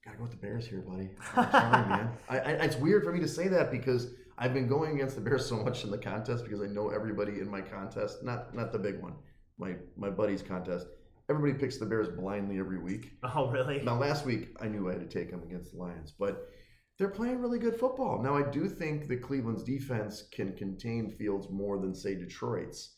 Gotta 0.06 0.18
go 0.18 0.24
with 0.24 0.32
the 0.32 0.38
Bears 0.38 0.66
here, 0.68 0.82
buddy. 0.82 1.10
I'm 1.36 1.52
sorry, 1.52 1.90
man. 1.90 2.10
I, 2.30 2.40
I, 2.40 2.50
it's 2.66 2.76
weird 2.78 3.04
for 3.04 3.12
me 3.12 3.20
to 3.20 3.28
say 3.28 3.48
that 3.50 3.72
because 3.72 4.08
I've 4.38 4.54
been 4.54 4.68
going 4.68 4.96
against 4.96 5.16
the 5.16 5.22
Bears 5.22 5.46
so 5.46 5.58
much 5.58 5.84
in 5.84 5.92
the 5.92 5.98
contest 5.98 6.44
because 6.44 6.62
I 6.62 6.68
know 6.68 6.90
everybody 6.90 7.40
in 7.40 7.50
my 7.50 7.62
contest. 7.62 8.24
Not 8.24 8.54
not 8.56 8.72
the 8.72 8.80
big 8.80 9.02
one, 9.02 9.14
my 9.58 9.76
my 9.96 10.10
buddy's 10.10 10.42
contest. 10.42 10.88
Everybody 11.30 11.58
picks 11.58 11.78
the 11.78 11.86
Bears 11.86 12.10
blindly 12.10 12.60
every 12.60 12.80
week. 12.80 13.12
Oh, 13.24 13.50
really? 13.50 13.82
Now, 13.82 13.98
last 13.98 14.26
week 14.26 14.50
I 14.60 14.68
knew 14.68 14.90
I 14.90 14.94
had 14.94 15.10
to 15.10 15.20
take 15.20 15.32
them 15.32 15.44
against 15.44 15.72
the 15.72 15.78
Lions, 15.78 16.12
but 16.12 16.50
they're 16.98 17.10
playing 17.10 17.40
really 17.40 17.60
good 17.60 17.80
football. 17.80 18.22
Now, 18.22 18.36
I 18.36 18.44
do 18.50 18.68
think 18.68 19.08
that 19.08 19.22
Cleveland's 19.22 19.64
defense 19.64 20.28
can 20.32 20.56
contain 20.58 21.10
Fields 21.10 21.50
more 21.50 21.80
than 21.80 21.96
say 21.96 22.16
Detroit's, 22.16 22.98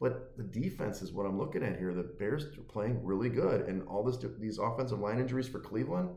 but 0.00 0.36
the 0.36 0.42
defense 0.42 1.02
is 1.02 1.12
what 1.12 1.24
I'm 1.26 1.38
looking 1.38 1.62
at 1.62 1.78
here. 1.78 1.94
The 1.94 2.14
Bears 2.18 2.44
are 2.44 2.62
playing 2.62 3.04
really 3.04 3.28
good, 3.28 3.68
and 3.68 3.86
all 3.86 4.02
this 4.04 4.18
these 4.38 4.58
offensive 4.58 4.98
line 4.98 5.20
injuries 5.20 5.48
for 5.48 5.60
Cleveland. 5.60 6.10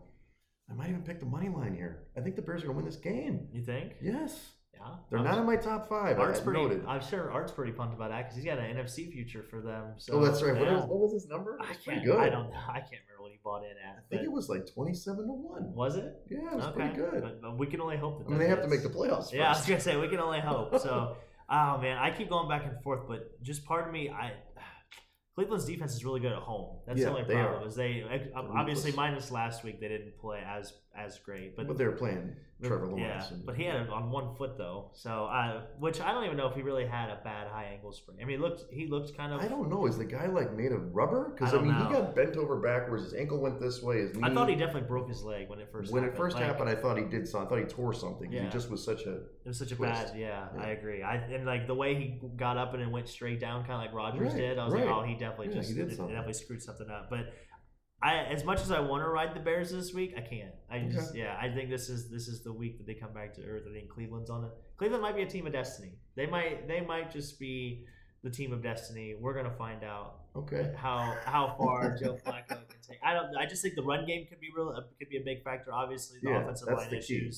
I 0.72 0.76
might 0.76 0.89
even 0.89 1.01
pick 1.01 1.19
the 1.19 1.26
money 1.26 1.49
line 1.49 1.76
here. 1.76 2.03
I 2.17 2.22
think 2.22 2.36
the 2.36 2.41
Bears 2.41 2.63
are 2.63 2.67
going 2.67 2.78
to 2.78 2.84
win 2.84 2.86
this 2.86 2.95
game. 2.95 3.47
You 3.51 3.61
think? 3.61 3.93
Yes, 4.01 4.51
Yeah. 4.74 4.95
they're 5.09 5.19
I 5.19 5.24
not 5.24 5.38
in 5.39 5.45
my 5.45 5.57
top 5.57 5.89
five. 5.89 6.17
Art's 6.17 6.39
I 6.39 6.43
pretty. 6.43 6.61
noted. 6.61 6.86
I'm 6.88 7.01
sure 7.01 7.30
Art's 7.30 7.51
pretty 7.51 7.74
pumped 7.74 7.93
about 7.93 8.09
that 8.11 8.24
because 8.24 8.36
he's 8.38 8.45
got 8.45 8.57
an 8.57 8.78
NFC 8.78 9.11
future 9.11 9.43
for 9.43 9.59
them. 9.61 9.93
So 9.97 10.13
oh, 10.13 10.26
that's 10.26 10.41
right. 10.41 10.55
What, 10.57 10.72
was, 10.72 10.82
what 10.84 10.99
was 10.99 11.13
his 11.13 11.28
number? 11.28 11.57
I 11.61 11.65
pretty 11.84 11.84
can't. 12.01 12.05
good. 12.05 12.17
I 12.19 12.30
don't 12.30 12.49
know. 12.49 12.57
I 12.69 12.80
can't 12.80 13.01
remember 13.05 13.24
what 13.24 13.32
he 13.32 13.39
bought 13.43 13.63
in 13.63 13.72
at. 13.72 13.97
I 13.97 14.01
think 14.09 14.24
it 14.24 14.32
was 14.32 14.47
like 14.49 14.65
twenty-seven 14.74 15.26
to 15.28 15.34
one. 15.34 15.74
Was 15.74 15.97
it? 15.97 16.15
Yeah, 16.30 16.38
it 16.51 16.55
was 16.55 16.65
okay. 16.65 16.76
pretty 16.76 16.95
good. 16.95 17.22
But, 17.22 17.41
but 17.41 17.57
we 17.57 17.67
can 17.67 17.82
only 17.82 17.97
hope 17.97 18.19
that. 18.19 18.28
I 18.28 18.30
mean, 18.30 18.39
they 18.39 18.47
have 18.47 18.61
to 18.61 18.67
make 18.69 18.82
the 18.84 18.89
playoffs. 18.89 19.24
First. 19.26 19.34
Yeah, 19.34 19.47
I 19.47 19.57
was 19.57 19.65
gonna 19.65 19.80
say 19.82 19.97
we 19.97 20.07
can 20.07 20.19
only 20.19 20.39
hope. 20.39 20.80
So, 20.80 21.17
oh 21.49 21.78
man, 21.80 21.97
I 21.97 22.11
keep 22.11 22.30
going 22.30 22.47
back 22.47 22.65
and 22.65 22.82
forth, 22.82 23.01
but 23.07 23.41
just 23.43 23.65
part 23.65 23.88
of 23.88 23.93
me, 23.93 24.09
I 24.09 24.32
Cleveland's 25.36 25.65
defense 25.65 25.93
is 25.93 26.03
really 26.03 26.19
good 26.19 26.34
at 26.34 26.39
home. 26.39 26.79
That's 26.86 26.99
Yeah, 26.99 27.05
the 27.05 27.11
only 27.11 27.23
problem 27.23 27.67
is 27.67 27.75
they 27.75 28.03
obviously 28.36 28.91
minus 28.91 29.32
last 29.32 29.63
week 29.63 29.79
they 29.79 29.88
didn't 29.88 30.17
play 30.19 30.43
as 30.45 30.73
as 30.96 31.18
great, 31.20 31.56
but 31.56 31.68
But 31.68 31.78
they're 31.78 31.94
playing 31.94 32.36
Trevor 32.62 32.86
Lawrence. 32.88 33.00
yeah, 33.30 33.34
and- 33.38 33.46
but 33.46 33.56
he 33.56 33.64
had 33.64 33.82
it 33.82 33.89
on 33.89 34.12
one 34.12 34.36
foot 34.36 34.58
though, 34.58 34.92
so 34.94 35.26
uh, 35.26 35.62
which 35.80 36.00
I 36.02 36.12
don't 36.12 36.26
even 36.26 36.38
know 36.38 36.48
if 36.48 36.54
he 36.56 36.62
really 36.62 36.86
had 36.86 37.10
a 37.10 37.20
bad 37.24 37.48
high 37.48 37.64
ankle 37.74 37.92
sprain. 37.92 38.18
I 38.22 38.26
mean, 38.26 38.38
he 38.38 38.42
looked 38.44 38.72
he 38.72 38.86
looked 38.88 39.16
kind 39.18 39.34
of. 39.34 39.42
I 39.42 39.48
don't 39.48 39.70
know. 39.70 39.88
Is 39.88 39.98
the 39.98 40.06
guy 40.06 40.28
like 40.28 40.54
made 40.56 40.72
of 40.72 40.94
rubber? 40.94 41.30
Because 41.34 41.54
I 41.54 41.58
I, 41.58 41.62
mean, 41.62 41.72
know. 41.72 41.88
he 41.88 41.94
got 41.94 42.14
bent 42.16 42.36
over 42.38 42.58
backwards. 42.58 43.06
His 43.06 43.14
ankle 43.16 43.39
went 43.39 43.60
this 43.60 43.82
way. 43.82 44.00
His 44.02 44.16
knee. 44.16 44.22
I 44.24 44.34
thought 44.34 44.48
he 44.50 44.56
definitely 44.56 44.88
broke 44.88 45.08
his 45.08 45.24
leg 45.24 45.50
when 45.50 45.60
it 45.60 45.72
first 45.72 45.92
when 45.92 46.04
happened. 46.04 46.18
it 46.18 46.22
first 46.22 46.36
Like, 46.36 46.46
happened, 46.46 46.70
I 46.70 46.76
thought 46.76 46.98
he 46.98 47.06
did 47.06 47.28
something. 47.28 47.48
I 47.48 47.50
thought 47.62 47.68
he 47.70 47.74
tore 47.74 47.94
something. 47.94 48.32
Yeah. 48.32 48.44
He 48.44 48.50
just 48.50 48.70
was 48.70 48.84
such 48.84 49.06
a. 49.06 49.16
It 49.16 49.48
was 49.48 49.58
such 49.58 49.72
a 49.72 49.76
twist. 49.76 50.12
bad, 50.12 50.20
yeah, 50.20 50.48
Yeah. 50.56 50.62
I 50.62 50.68
agree. 50.72 51.02
I 51.02 51.16
and 51.16 51.46
like 51.48 51.66
the 51.68 51.74
way 51.76 51.96
he 51.96 52.20
got 52.36 52.58
up 52.58 52.74
and 52.74 52.84
then 52.84 52.92
went 52.92 53.08
straight 53.08 53.39
down, 53.39 53.62
kind 53.66 53.74
of 53.74 53.80
like 53.80 53.94
Rodgers 53.94 54.34
Right, 54.34 54.38
did. 54.38 54.60
I 54.60 54.66
was 54.66 54.74
right. 54.74 54.86
like, 54.86 54.96
oh, 54.96 55.02
he 55.04 55.14
definitely 55.16 55.48
Yeah, 55.48 55.54
just 55.54 55.70
he 55.70 55.76
did 55.76 55.88
it- 55.88 55.94
it 55.94 55.98
definitely 55.98 56.34
screwed 56.34 56.62
something 56.62 56.89
up. 56.92 57.10
But 57.10 57.34
I, 58.04 58.18
as 58.18 58.43
much 58.43 58.62
as 58.62 58.72
I 58.72 58.80
want 58.80 59.04
to 59.04 59.10
ride 59.10 59.36
the 59.36 59.39
Bears 59.39 59.72
this 59.72 59.93
week, 59.93 60.14
I 60.18 60.22
can't. 60.22 60.54
I 60.72 60.80
just, 60.91 61.16
yeah, 61.16 61.38
I 61.39 61.49
think 61.49 61.70
this 61.70 61.88
is 61.89 62.10
this 62.10 62.28
is 62.28 62.43
the 62.43 62.52
week 62.52 62.78
that 62.80 62.88
they 62.88 62.95
come 62.95 63.14
back 63.14 63.34
to 63.36 63.43
earth. 63.43 63.64
I 63.70 63.74
think 63.74 63.89
Cleveland's 63.89 64.30
on 64.30 64.43
it. 64.45 64.52
Cleveland 64.78 65.04
might 65.04 65.16
be 65.16 65.22
a 65.22 65.28
team 65.30 65.45
of 65.45 65.54
destiny. 65.54 65.93
They 66.16 66.26
might 66.26 66.68
they 66.68 66.82
might 66.82 67.12
just 67.12 67.39
be 67.39 67.86
the 68.24 68.30
team 68.30 68.54
of 68.54 68.64
destiny. 68.64 69.16
We're 69.20 69.36
gonna 69.36 69.56
find 69.56 69.84
out 69.84 70.16
Okay. 70.36 70.72
how 70.76 71.16
how 71.26 71.56
far 71.58 71.95
Joe 72.02 72.18
Flacco 72.26 72.47
can 72.47 72.80
take. 72.88 72.97
I 73.04 73.14
don't. 73.14 73.36
I 73.38 73.45
just 73.45 73.62
think 73.62 73.76
the 73.76 73.84
run 73.84 74.06
game 74.08 74.26
could 74.28 74.39
be 74.39 74.47
real. 74.56 74.70
Uh, 74.70 74.82
could 74.97 75.10
be 75.10 75.18
a 75.18 75.24
big 75.24 75.43
factor. 75.43 75.72
Obviously, 75.72 76.18
the 76.24 76.30
Yeah, 76.32 76.41
offensive 76.41 76.70
line 76.70 76.89
the 76.89 76.99
key. 77.02 77.32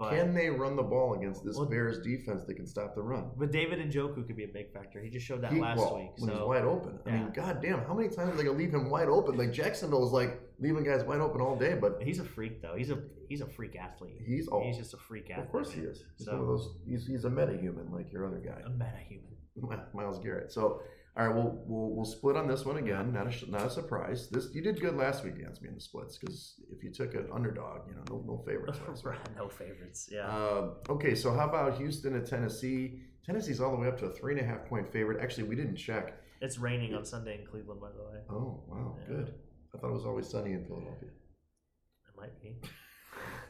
But 0.00 0.12
Can 0.12 0.32
they 0.32 0.48
run 0.48 0.76
the 0.76 0.82
ball 0.82 1.12
against 1.12 1.44
this 1.44 1.58
Well- 1.58 1.66
Bears 1.68 2.00
defense 2.00 2.42
that 2.44 2.54
can 2.54 2.66
stop 2.66 2.94
the 2.94 3.02
run? 3.02 3.32
but 3.36 3.52
David 3.52 3.78
Njoku 3.80 4.26
could 4.26 4.34
be 4.34 4.44
a 4.44 4.48
big 4.48 4.72
factor. 4.72 4.98
He 4.98 5.10
just 5.10 5.26
showed 5.26 5.42
that 5.42 5.52
He- 5.52 5.60
last 5.60 5.76
well, 5.76 5.96
week. 5.98 6.12
when 6.18 6.30
he's 6.30 6.40
wide 6.40 6.64
open. 6.64 6.98
I 7.04 7.10
mean, 7.10 7.20
yeah. 7.26 7.30
goddamn, 7.34 7.80
how 7.80 7.92
many 7.92 8.08
times 8.08 8.32
are 8.32 8.36
they 8.38 8.44
gonna 8.44 8.56
leave 8.56 8.72
him 8.72 8.88
wide 8.88 9.08
open? 9.08 9.36
Like 9.36 9.52
Jacksonville 9.52 10.06
is 10.06 10.12
like 10.12 10.40
leaving 10.58 10.84
guys 10.84 11.04
wide 11.04 11.20
open 11.20 11.42
all 11.42 11.54
day, 11.54 11.74
but 11.78 12.02
he's 12.02 12.18
a 12.18 12.24
freak 12.24 12.62
though. 12.62 12.76
He's 12.76 12.90
a 12.90 12.98
he's 13.28 13.42
a 13.42 13.46
freak 13.46 13.76
athlete. 13.76 14.22
he's 14.24 14.48
all. 14.48 14.62
He's 14.64 14.78
just 14.78 14.94
a 14.94 14.96
freak 14.96 15.28
athlete. 15.30 15.44
of 15.44 15.52
course 15.52 15.70
he 15.70 15.82
is. 15.82 16.02
He's 16.16 16.24
So 16.26 16.32
one 16.32 16.40
of 16.40 16.46
those. 16.46 16.74
He's, 16.86 17.06
he's 17.06 17.24
a 17.26 17.30
meta 17.30 17.58
human 17.58 17.92
like 17.92 18.10
your 18.10 18.26
other 18.26 18.38
guy, 18.40 18.62
a 18.64 18.70
meta 18.70 19.00
human. 19.06 19.80
Myles 19.92 20.18
Garrett. 20.20 20.50
So. 20.50 20.80
All 21.20 21.26
right, 21.26 21.36
we'll, 21.36 21.62
we'll 21.66 21.90
we'll 21.96 22.04
split 22.06 22.34
on 22.34 22.48
this 22.48 22.64
one 22.64 22.78
again. 22.78 23.12
Not 23.12 23.26
a 23.26 23.50
not 23.50 23.66
a 23.66 23.70
surprise. 23.70 24.30
This 24.30 24.48
you 24.54 24.62
did 24.62 24.80
good 24.80 24.96
last 24.96 25.22
week 25.22 25.34
against 25.34 25.60
me 25.60 25.68
in 25.68 25.74
the 25.74 25.80
splits 25.80 26.16
because 26.16 26.54
if 26.72 26.82
you 26.82 26.90
took 26.90 27.12
an 27.14 27.26
underdog, 27.30 27.82
you 27.88 27.94
know 27.94 28.04
no 28.08 28.24
no 28.26 28.42
favorites. 28.46 28.78
no 29.36 29.48
favorites. 29.50 30.08
Yeah. 30.10 30.26
Um, 30.34 30.76
okay, 30.88 31.14
so 31.14 31.34
how 31.34 31.46
about 31.46 31.76
Houston 31.76 32.16
at 32.16 32.24
Tennessee? 32.26 33.02
Tennessee's 33.26 33.60
all 33.60 33.70
the 33.70 33.76
way 33.76 33.88
up 33.88 33.98
to 33.98 34.06
a 34.06 34.12
three 34.14 34.32
and 34.32 34.40
a 34.40 34.44
half 34.46 34.64
point 34.64 34.90
favorite. 34.90 35.22
Actually, 35.22 35.44
we 35.44 35.56
didn't 35.56 35.76
check. 35.76 36.14
it's 36.40 36.58
raining 36.58 36.94
on 36.94 37.04
Sunday 37.04 37.38
in 37.38 37.46
Cleveland, 37.46 37.82
by 37.82 37.88
the 37.90 38.02
way. 38.02 38.20
Oh, 38.30 38.64
wow, 38.66 38.96
Yeah. 39.02 39.16
good. 39.16 39.34
I 39.74 39.78
thought 39.78 39.90
it 39.90 39.92
was 39.92 40.06
always 40.06 40.26
sunny 40.26 40.52
in 40.52 40.64
Philadelphia. 40.64 41.10
It 42.08 42.16
might 42.16 42.40
be. 42.40 42.56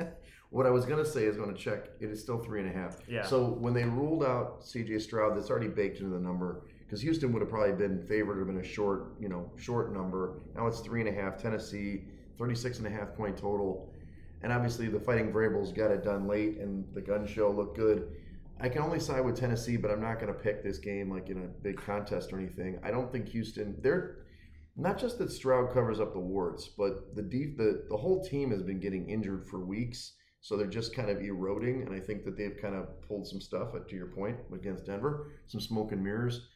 what 0.50 0.66
I 0.66 0.70
was 0.70 0.86
going 0.86 1.02
to 1.04 1.08
say 1.08 1.24
is 1.24 1.36
going 1.36 1.54
to 1.54 1.56
check. 1.58 1.86
It 2.00 2.10
is 2.10 2.20
still 2.20 2.40
three 2.40 2.60
and 2.62 2.68
a 2.68 2.72
half. 2.72 2.96
Yeah. 3.08 3.24
So 3.24 3.44
when 3.46 3.74
they 3.74 3.84
ruled 3.84 4.24
out 4.24 4.62
CJ 4.62 5.02
Stroud, 5.02 5.36
that's 5.36 5.50
already 5.50 5.68
baked 5.68 5.98
into 6.00 6.10
the 6.10 6.18
number 6.20 6.64
because 6.90 7.02
Houston 7.02 7.32
would 7.32 7.40
have 7.40 7.48
probably 7.48 7.70
been 7.70 8.04
favored 8.08 8.40
or 8.40 8.44
been 8.44 8.58
a 8.58 8.64
short, 8.64 9.14
you 9.20 9.28
know, 9.28 9.48
short 9.54 9.94
number. 9.94 10.40
Now 10.56 10.66
it's 10.66 10.80
three 10.80 10.98
and 11.00 11.08
a 11.08 11.12
half. 11.12 11.40
Tennessee, 11.40 12.02
36 12.36 12.78
and 12.78 12.86
a 12.88 12.90
half 12.90 13.14
point 13.14 13.36
total. 13.36 13.94
And 14.42 14.52
obviously 14.52 14.88
the 14.88 14.98
Fighting 14.98 15.32
Vrabels 15.32 15.72
got 15.72 15.92
it 15.92 16.02
done 16.02 16.26
late 16.26 16.58
and 16.58 16.84
the 16.92 17.00
gun 17.00 17.28
show 17.28 17.48
looked 17.48 17.76
good. 17.76 18.16
I 18.60 18.68
can 18.68 18.82
only 18.82 18.98
side 18.98 19.24
with 19.24 19.38
Tennessee, 19.38 19.76
but 19.76 19.92
I'm 19.92 20.00
not 20.00 20.18
going 20.18 20.34
to 20.34 20.38
pick 20.38 20.64
this 20.64 20.78
game 20.78 21.12
like 21.12 21.28
in 21.30 21.44
a 21.44 21.46
big 21.62 21.80
contest 21.80 22.32
or 22.32 22.40
anything. 22.40 22.80
I 22.82 22.90
don't 22.90 23.12
think 23.12 23.28
Houston, 23.28 23.76
they're 23.80 24.26
not 24.74 24.98
just 24.98 25.16
that 25.18 25.30
Stroud 25.30 25.72
covers 25.72 26.00
up 26.00 26.12
the 26.12 26.18
warts, 26.18 26.66
but 26.66 27.14
the 27.14 27.22
deep, 27.22 27.56
the, 27.56 27.84
the 27.88 27.96
whole 27.96 28.24
team 28.24 28.50
has 28.50 28.64
been 28.64 28.80
getting 28.80 29.08
injured 29.08 29.46
for 29.46 29.60
weeks. 29.60 30.14
So 30.40 30.56
they're 30.56 30.66
just 30.66 30.92
kind 30.92 31.08
of 31.10 31.20
eroding, 31.20 31.82
and 31.82 31.94
I 31.94 32.00
think 32.00 32.24
that 32.24 32.36
they've 32.36 32.56
kind 32.60 32.74
of 32.74 33.00
pulled 33.06 33.28
some 33.28 33.40
stuff. 33.40 33.74
uh, 33.76 33.80
To 33.86 33.94
your 33.94 34.06
point, 34.06 34.38
against 34.52 34.86
Denver, 34.86 35.32
some 35.46 35.60
smoke 35.60 35.92
and 35.92 36.02
mirrors. 36.02 36.48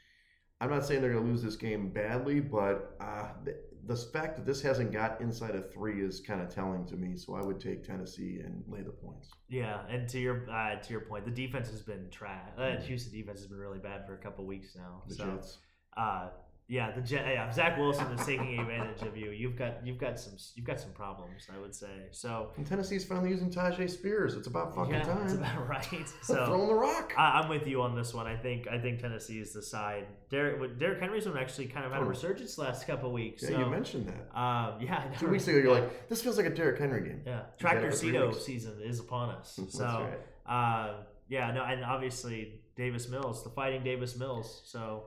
I'm 0.60 0.70
not 0.70 0.86
saying 0.86 1.00
they're 1.02 1.12
going 1.12 1.24
to 1.24 1.30
lose 1.30 1.42
this 1.42 1.56
game 1.56 1.90
badly, 1.90 2.40
but 2.40 2.96
uh, 3.00 3.28
the, 3.44 3.56
the 3.86 3.96
fact 3.96 4.36
that 4.36 4.46
this 4.46 4.62
hasn't 4.62 4.92
got 4.92 5.20
inside 5.20 5.54
of 5.54 5.72
three 5.72 6.02
is 6.02 6.20
kind 6.20 6.40
of 6.40 6.48
telling 6.48 6.86
to 6.86 6.96
me. 6.96 7.16
So 7.16 7.34
I 7.34 7.42
would 7.42 7.60
take 7.60 7.84
Tennessee 7.84 8.40
and 8.44 8.62
lay 8.66 8.82
the 8.82 8.90
points. 8.90 9.30
Yeah, 9.48 9.80
and 9.90 10.08
to 10.08 10.18
your 10.18 10.48
uh, 10.50 10.76
to 10.76 10.90
your 10.90 11.02
point, 11.02 11.24
the 11.24 11.30
defense 11.30 11.68
has 11.70 11.82
been 11.82 12.08
trash. 12.10 12.48
Uh, 12.56 12.76
Houston 12.76 13.12
defense 13.12 13.40
has 13.40 13.48
been 13.48 13.58
really 13.58 13.78
bad 13.78 14.06
for 14.06 14.14
a 14.14 14.18
couple 14.18 14.44
weeks 14.46 14.74
now. 14.76 15.02
The 15.08 15.14
so, 15.14 15.24
Jets. 15.26 15.58
uh, 15.96 16.28
yeah, 16.66 16.90
the 16.92 17.02
Jet, 17.02 17.26
yeah, 17.26 17.50
Zach 17.52 17.76
Wilson 17.78 18.06
is 18.18 18.24
taking 18.24 18.58
advantage 18.58 19.02
of 19.02 19.16
you. 19.16 19.30
You've 19.30 19.54
got 19.56 19.86
you've 19.86 19.98
got 19.98 20.18
some 20.18 20.32
you've 20.54 20.64
got 20.66 20.80
some 20.80 20.92
problems, 20.92 21.46
I 21.54 21.60
would 21.60 21.74
say. 21.74 22.06
So 22.10 22.52
And 22.56 22.66
Tennessee's 22.66 23.04
finally 23.04 23.28
using 23.30 23.50
Tyjae 23.50 23.90
Spears. 23.90 24.34
It's 24.34 24.46
about 24.46 24.74
fucking 24.74 24.94
yeah, 24.94 25.02
time. 25.02 25.18
that's 25.20 25.34
about 25.34 25.68
right. 25.68 25.84
So 26.22 26.54
him 26.54 26.66
the 26.68 26.74
rock. 26.74 27.12
I, 27.18 27.40
I'm 27.40 27.48
with 27.50 27.66
you 27.66 27.82
on 27.82 27.94
this 27.94 28.14
one. 28.14 28.26
I 28.26 28.36
think 28.36 28.66
I 28.66 28.78
think 28.78 29.00
Tennessee 29.00 29.40
is 29.40 29.52
the 29.52 29.62
side. 29.62 30.06
Derrick 30.30 30.78
Derrick 30.78 31.00
Henry's 31.00 31.26
one 31.26 31.36
actually 31.36 31.66
kind 31.66 31.84
of 31.84 31.92
had 31.92 32.00
a 32.00 32.04
Oh. 32.04 32.08
resurgence 32.08 32.56
last 32.56 32.86
couple 32.86 33.12
weeks. 33.12 33.42
yeah, 33.42 33.50
so, 33.50 33.58
you 33.58 33.66
mentioned 33.66 34.08
that. 34.08 34.38
Um, 34.38 34.80
yeah, 34.80 35.04
Two 35.18 35.28
weeks 35.28 35.46
ago, 35.48 35.58
you're 35.58 35.72
like, 35.72 36.08
this 36.08 36.22
feels 36.22 36.36
like 36.38 36.46
a 36.46 36.50
Derrick 36.50 36.78
Henry 36.80 37.06
game. 37.08 37.20
yeah, 37.26 37.42
Tractor 37.58 37.88
Cedo 37.90 38.34
season 38.34 38.80
is 38.82 39.00
upon 39.00 39.30
us. 39.34 39.56
That's 39.56 39.76
So. 39.76 39.84
right. 39.84 40.18
Uh, 40.46 40.94
yeah, 41.28 41.50
no, 41.52 41.62
and 41.64 41.84
obviously 41.84 42.60
Davis 42.76 43.08
Mills, 43.08 43.44
the 43.44 43.50
fighting 43.50 43.82
Davis 43.84 44.16
Mills. 44.16 44.62
So 44.66 45.04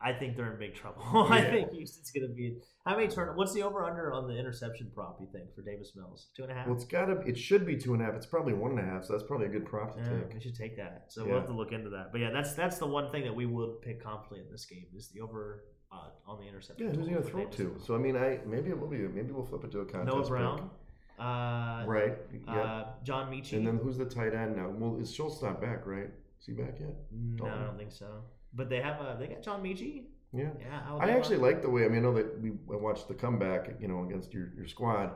I 0.00 0.12
think 0.12 0.36
they're 0.36 0.52
in 0.52 0.58
big 0.60 0.74
trouble. 0.74 1.02
I 1.30 1.42
think 1.42 1.72
Houston's 1.72 2.10
going 2.12 2.28
to 2.28 2.32
be. 2.32 2.58
How 2.86 2.96
many 2.96 3.08
turn? 3.08 3.36
What's 3.36 3.52
the 3.52 3.62
over 3.62 3.84
under 3.84 4.12
on 4.12 4.28
the 4.28 4.38
interception 4.38 4.90
prop? 4.94 5.18
You 5.20 5.26
think 5.32 5.52
for 5.54 5.62
Davis 5.62 5.92
Mills? 5.96 6.28
Two 6.36 6.44
and 6.44 6.52
a 6.52 6.54
half. 6.54 6.66
Well, 6.66 6.76
it's 6.76 6.84
got 6.84 7.06
to. 7.06 7.20
It 7.26 7.36
should 7.36 7.66
be 7.66 7.76
two 7.76 7.94
and 7.94 8.02
a 8.02 8.04
half. 8.06 8.14
It's 8.14 8.26
probably 8.26 8.52
one 8.54 8.70
and 8.78 8.80
a 8.80 8.84
half. 8.84 9.04
So 9.04 9.12
that's 9.12 9.24
probably 9.24 9.46
a 9.46 9.50
good 9.50 9.66
prop 9.66 9.96
to 9.96 10.00
yeah, 10.00 10.08
take. 10.20 10.34
we 10.34 10.40
should 10.40 10.54
take 10.54 10.76
that. 10.76 11.06
So 11.08 11.22
Yeah. 11.22 11.28
we'll 11.30 11.38
have 11.40 11.48
to 11.48 11.54
look 11.54 11.72
into 11.72 11.90
that. 11.90 12.12
But 12.12 12.20
yeah, 12.20 12.30
that's 12.30 12.54
that's 12.54 12.78
the 12.78 12.86
one 12.86 13.10
thing 13.10 13.24
that 13.24 13.34
we 13.34 13.46
would 13.46 13.82
pick 13.82 14.02
confidently 14.02 14.40
in 14.46 14.52
this 14.52 14.64
game 14.66 14.86
is 14.94 15.08
the 15.08 15.20
over 15.20 15.64
uh, 15.90 16.10
on 16.26 16.38
the 16.40 16.46
interception. 16.46 16.86
Yeah, 16.88 16.94
who's 16.94 17.08
gonna 17.08 17.22
throw 17.22 17.42
it 17.42 17.52
to? 17.52 17.64
Mills. 17.64 17.84
So 17.86 17.94
I 17.96 17.98
mean, 17.98 18.16
I 18.16 18.38
maybe 18.46 18.70
it 18.70 18.78
will 18.78 18.88
be. 18.88 18.98
Maybe 18.98 19.32
we'll 19.32 19.44
flip 19.46 19.64
it 19.64 19.72
to 19.72 19.80
a 19.80 19.84
contest. 19.84 20.14
Noah 20.14 20.22
pick. 20.22 20.30
Brown, 20.30 20.70
uh, 21.18 21.84
Right. 21.86 22.16
Yeah. 22.46 22.54
uh, 22.62 22.86
John 23.02 23.32
Metchie. 23.32 23.54
and 23.54 23.66
then 23.66 23.78
who's 23.78 23.98
the 23.98 24.04
tight 24.04 24.32
end 24.34 24.56
now? 24.56 24.68
Well, 24.70 25.00
is 25.00 25.12
Schultz 25.12 25.42
not 25.42 25.60
back? 25.60 25.86
Right? 25.86 26.10
Is 26.40 26.46
he 26.46 26.52
back 26.52 26.78
yet? 26.78 26.94
no, 27.10 27.46
I 27.46 27.64
don't 27.64 27.76
think 27.76 27.90
so. 27.90 28.06
But 28.54 28.68
they 28.70 28.80
have 28.80 29.00
a 29.00 29.16
they 29.18 29.26
got 29.26 29.42
John 29.42 29.62
Metchie. 29.62 30.04
Yeah. 30.32 30.50
Yeah, 30.60 30.80
I 30.84 30.90
Alabama. 30.90 31.12
actually 31.12 31.36
like 31.38 31.62
the 31.62 31.70
way. 31.70 31.84
I 31.84 31.88
mean, 31.88 31.98
I 31.98 32.02
know 32.02 32.14
that 32.14 32.40
we 32.40 32.50
watched 32.66 33.08
the 33.08 33.14
comeback, 33.14 33.70
you 33.80 33.88
know, 33.88 34.04
against 34.04 34.32
your, 34.34 34.48
your 34.56 34.66
squad, 34.66 35.12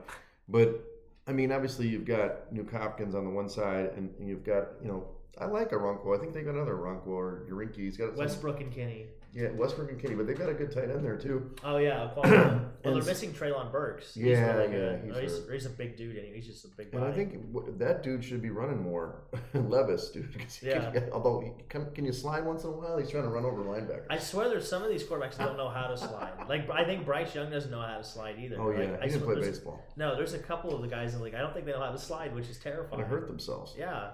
but 0.48 0.82
I 1.26 1.32
mean, 1.32 1.52
obviously 1.52 1.86
you've 1.86 2.04
got 2.06 2.52
Nuk 2.52 2.72
Hopkins 2.72 3.14
on 3.14 3.24
the 3.24 3.30
one 3.30 3.48
side, 3.48 3.90
and, 3.96 4.10
and 4.18 4.28
you've 4.28 4.44
got 4.44 4.68
you 4.82 4.88
know, 4.88 5.06
I 5.38 5.46
like 5.46 5.70
Aronco. 5.70 6.14
I 6.16 6.20
think 6.20 6.34
they 6.34 6.42
got 6.42 6.54
another 6.54 6.74
Aronco 6.76 7.06
or 7.08 7.46
Urinki. 7.50 7.78
He's 7.78 7.96
got 7.96 8.08
some, 8.10 8.16
Westbrook 8.18 8.60
and 8.60 8.70
Kenny. 8.70 9.06
yeah, 9.32 9.48
Westbrook 9.52 9.90
and 9.90 10.00
Kenny, 10.00 10.14
but 10.14 10.26
they've 10.26 10.38
got 10.38 10.50
a 10.50 10.54
good 10.54 10.70
tight 10.70 10.90
end 10.90 11.02
there 11.02 11.16
too. 11.16 11.50
Oh 11.64 11.78
yeah, 11.78 12.10
well, 12.16 12.60
they're 12.84 13.02
missing 13.02 13.32
Treylon 13.32 13.72
Burks. 13.72 14.12
He's 14.14 14.24
Yeah, 14.24 14.56
really 14.56 14.76
yeah, 14.78 15.20
he's 15.22 15.32
he's, 15.38 15.48
he's 15.50 15.66
a 15.66 15.70
big 15.70 15.96
dude, 15.96 16.16
and 16.16 16.34
he's 16.34 16.46
just 16.46 16.66
a 16.66 16.68
big. 16.68 16.88
And 16.94 17.02
I 17.02 17.10
body. 17.10 17.24
think 17.24 17.78
that 17.78 18.02
dude 18.02 18.22
should 18.22 18.42
be 18.42 18.50
running 18.50 18.82
more, 18.82 19.22
Levis, 19.54 20.10
dude. 20.10 20.28
he 20.60 20.68
Yeah. 20.68 20.90
can- 20.90 21.10
although, 21.12 21.40
he, 21.40 21.50
can, 21.70 21.90
can 21.94 22.04
you 22.04 22.12
slide 22.12 22.44
once 22.44 22.64
in 22.64 22.68
a 22.68 22.72
while? 22.72 22.98
He's 22.98 23.08
trying 23.10 23.22
to 23.24 23.30
run 23.30 23.46
over 23.46 23.62
linebackers. 23.62 24.06
I 24.10 24.18
swear, 24.18 24.50
there's 24.50 24.68
some 24.68 24.82
of 24.82 24.90
these 24.90 25.02
quarterbacks 25.02 25.38
that 25.38 25.46
don't 25.46 25.56
know 25.56 25.70
how 25.70 25.86
to 25.88 25.96
slide. 25.96 26.32
Like 26.48 26.68
I 26.70 26.84
think 26.84 27.06
Bryce 27.06 27.34
Young 27.34 27.50
doesn't 27.50 27.70
know 27.70 27.80
how 27.80 27.96
to 27.96 28.04
slide 28.04 28.36
either. 28.38 28.56
oh 28.60 28.70
yeah, 28.70 28.90
Like, 28.90 29.02
I 29.02 29.06
didn't 29.06 29.22
play 29.22 29.36
baseball. 29.36 29.82
No, 29.96 30.14
there's 30.14 30.34
a 30.34 30.38
couple 30.38 30.74
of 30.76 30.82
the 30.82 30.88
guys 30.88 31.14
in 31.14 31.20
the 31.20 31.24
league. 31.24 31.34
I 31.34 31.38
don't 31.40 31.54
think 31.54 31.64
they 31.64 31.72
know 31.72 31.80
how 31.80 31.90
to 31.92 31.98
slide, 31.98 32.34
which 32.34 32.48
is 32.50 32.56
And 32.56 32.64
terrifying. 32.64 33.00
they 33.02 33.08
hurt 33.08 33.28
themselves. 33.28 33.74
Yeah, 33.78 34.10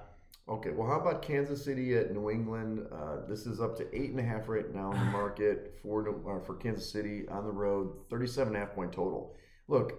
Okay, 0.49 0.71
well, 0.71 0.89
how 0.89 0.99
about 0.99 1.21
Kansas 1.21 1.63
City 1.63 1.95
at 1.95 2.15
New 2.15 2.31
England? 2.31 2.87
Uh, 2.91 3.19
this 3.29 3.45
is 3.45 3.61
up 3.61 3.77
to 3.77 3.95
eight 3.95 4.11
and 4.13 4.19
a 4.19 4.23
half 4.23 4.49
right 4.49 4.75
now 4.75 4.91
in 4.93 4.99
the 4.99 5.05
market 5.13 5.79
for 5.83 6.09
uh, 6.09 6.43
for 6.43 6.55
Kansas 6.55 6.91
City 6.91 7.29
on 7.29 7.45
the 7.45 7.53
road. 7.53 7.93
37 8.09 8.49
and 8.49 8.57
a 8.57 8.61
half 8.61 8.75
point 8.75 8.91
total. 8.91 9.37
Look, 9.69 9.93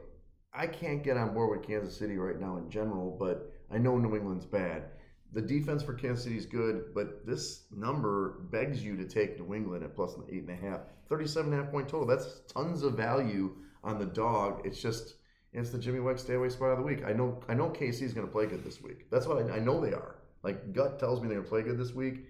I 0.52 0.66
can't 0.66 1.04
get 1.04 1.18
on 1.18 1.36
board 1.36 1.52
with 1.52 1.68
Kansas 1.68 1.96
City 1.96 2.18
right 2.18 2.40
now 2.40 2.58
in 2.58 2.68
general, 2.68 3.16
but 3.20 3.54
I 3.72 3.78
know 3.78 4.00
New 4.00 4.16
England's 4.16 4.48
bad. 4.48 4.86
The 5.34 5.42
defense 5.42 5.84
for 5.84 5.94
Kansas 5.94 6.24
City 6.24 6.38
is 6.38 6.48
good, 6.48 6.96
but 6.96 7.28
this 7.28 7.66
number 7.72 8.40
begs 8.52 8.84
you 8.84 8.98
to 8.98 9.06
take 9.06 9.40
New 9.40 9.54
England 9.54 9.84
at 9.84 9.96
plus 9.96 10.16
eight 10.32 10.48
and 10.48 10.50
a 10.50 10.56
half. 10.56 10.82
37 11.10 11.54
and 11.54 11.62
a 11.62 11.64
half 11.64 11.72
point 11.72 11.88
total. 11.88 12.08
That's 12.08 12.42
tons 12.52 12.82
of 12.82 12.94
value 12.94 13.56
on 13.84 14.00
the 14.00 14.08
dog. 14.08 14.62
It's 14.66 14.82
just 14.82 15.18
it's 15.54 15.70
the 15.70 15.78
Jimmy 15.78 16.00
White 16.00 16.20
stay 16.20 16.34
away 16.34 16.50
spot 16.50 16.72
of 16.72 16.80
the 16.80 16.84
week. 16.84 17.04
I 17.06 17.14
know 17.14 17.40
I 17.48 17.54
know 17.54 17.70
KC's 17.70 18.16
going 18.16 18.26
to 18.26 18.34
play 18.34 18.48
good 18.48 18.64
this 18.64 18.82
week. 18.82 19.12
That's 19.12 19.28
what 19.28 19.38
I, 19.38 19.58
I 19.58 19.60
know 19.60 19.80
they 19.80 19.94
are. 19.94 20.16
Like 20.44 20.74
gut 20.74 21.00
tells 21.00 21.22
me 21.22 21.28
they're 21.28 21.38
going 21.38 21.46
to 21.46 21.50
play 21.50 21.62
good 21.62 21.78
this 21.78 21.94
week. 21.94 22.26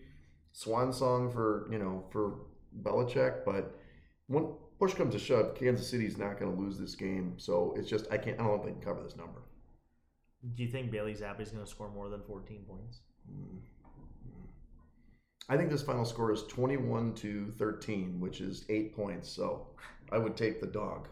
Swan 0.52 0.92
song 0.92 1.32
for 1.32 1.68
you 1.72 1.78
know 1.78 2.06
for 2.12 2.40
Belichick, 2.82 3.46
but 3.46 3.76
when 4.28 4.54
push 4.80 4.94
comes 4.94 5.14
to 5.14 5.20
shove, 5.20 5.56
Kansas 5.56 5.88
City's 5.90 6.18
not 6.18 6.40
going 6.40 6.56
to 6.56 6.62
lose 6.62 6.78
this 6.78 6.96
game. 6.96 7.34
So 7.38 7.74
it's 7.78 7.90
just 7.90 8.08
I 8.12 8.18
can't. 8.18 8.40
I 8.40 8.44
don't 8.44 8.64
think 8.64 8.80
they 8.80 8.86
can 8.86 8.94
cover 8.94 9.04
this 9.04 9.16
number. 9.16 9.42
Do 10.56 10.64
you 10.64 10.70
think 10.70 10.90
Bailey 10.90 11.14
Zappe's 11.14 11.52
going 11.52 11.64
to 11.64 11.70
score 11.70 11.90
more 11.90 12.10
than 12.10 12.22
14 12.22 12.64
points? 12.68 13.00
Mm-hmm. 13.30 13.58
I 15.50 15.58
think 15.58 15.70
this 15.70 15.82
final 15.82 16.06
score 16.06 16.32
is 16.32 16.44
21 16.44 17.16
to 17.16 17.52
13, 17.58 18.20
which 18.20 18.40
is 18.40 18.66
eight 18.70 18.96
points. 18.96 19.30
So 19.30 19.68
I 20.12 20.18
would 20.18 20.38
take 20.38 20.62
the 20.62 20.68
dog. 20.68 21.08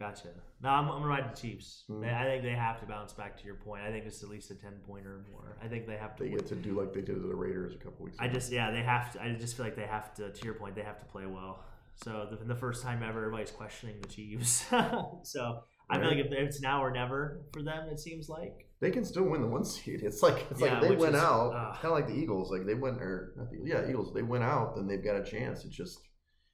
Gotcha. 0.00 0.28
No, 0.62 0.68
I'm, 0.68 0.84
I'm 0.88 1.00
gonna 1.02 1.06
ride 1.08 1.32
the 1.32 1.36
Chiefs. 1.36 1.84
They- 1.88 2.08
I 2.08 2.24
think 2.24 2.44
they 2.44 2.50
have 2.52 2.78
to 2.80 2.86
bounce 2.86 3.12
back. 3.12 3.36
To 3.38 3.44
your 3.44 3.56
point, 3.56 3.82
I 3.82 3.90
think 3.90 4.06
it's 4.06 4.22
at 4.22 4.28
least 4.28 4.50
a 4.52 4.54
10 4.54 4.74
pointer 4.86 5.10
or 5.16 5.24
more. 5.32 5.56
I 5.62 5.66
think 5.66 5.86
they 5.88 5.96
have 5.96 6.14
to. 6.16 6.22
They 6.24 6.30
get 6.30 6.46
to 6.46 6.54
do 6.54 6.78
like 6.78 6.92
they 6.92 7.00
did 7.00 7.16
to 7.20 7.26
the 7.26 7.34
Raiders 7.34 7.74
a 7.74 7.78
couple 7.78 8.04
weeks 8.04 8.16
ago. 8.16 8.24
I 8.24 8.28
just 8.28 8.52
yeah 8.52 8.70
they 8.70 8.82
have 8.82 9.12
to. 9.14 9.22
I 9.22 9.34
just 9.34 9.56
feel 9.56 9.66
like 9.66 9.74
they 9.76 9.86
have 9.86 10.14
to. 10.14 10.30
To 10.30 10.44
your 10.44 10.54
point, 10.54 10.76
they 10.76 10.82
have 10.82 11.00
to 11.00 11.06
play 11.06 11.26
well. 11.26 11.64
So 11.96 12.28
the, 12.30 12.36
the 12.44 12.54
first 12.54 12.84
time 12.84 13.02
ever, 13.02 13.18
everybody's 13.24 13.50
questioning 13.50 13.96
the 14.00 14.06
Chiefs. 14.06 14.66
so 15.24 15.64
I 15.90 15.98
feel 15.98 16.08
like 16.08 16.18
if 16.18 16.30
it's 16.30 16.60
now 16.60 16.80
or 16.84 16.92
never 16.92 17.40
for 17.52 17.62
them, 17.62 17.88
it 17.88 17.98
seems 17.98 18.28
like. 18.28 18.68
they 18.80 18.92
can 18.92 19.04
still 19.04 19.24
win 19.24 19.40
the 19.40 19.48
one 19.48 19.64
seed. 19.64 20.02
It's 20.04 20.22
like 20.22 20.46
it's 20.48 20.60
Yeah, 20.60 20.78
like 20.78 20.90
they 20.90 20.94
went 20.96 21.16
is- 21.16 21.20
out. 21.22 21.50
uh, 21.50 21.72
kind 21.74 21.86
of 21.86 21.90
like 21.92 22.06
the 22.06 22.14
Eagles. 22.14 22.52
Like 22.52 22.66
they 22.66 22.74
went 22.74 22.98
or 23.02 23.32
not 23.36 23.50
the, 23.50 23.58
yeah 23.64 23.88
Eagles. 23.88 24.14
They 24.14 24.22
went 24.22 24.44
out, 24.44 24.76
then 24.76 24.86
they've 24.86 25.02
got 25.02 25.16
a 25.16 25.24
chance. 25.24 25.64
It's 25.64 25.74
just 25.74 25.98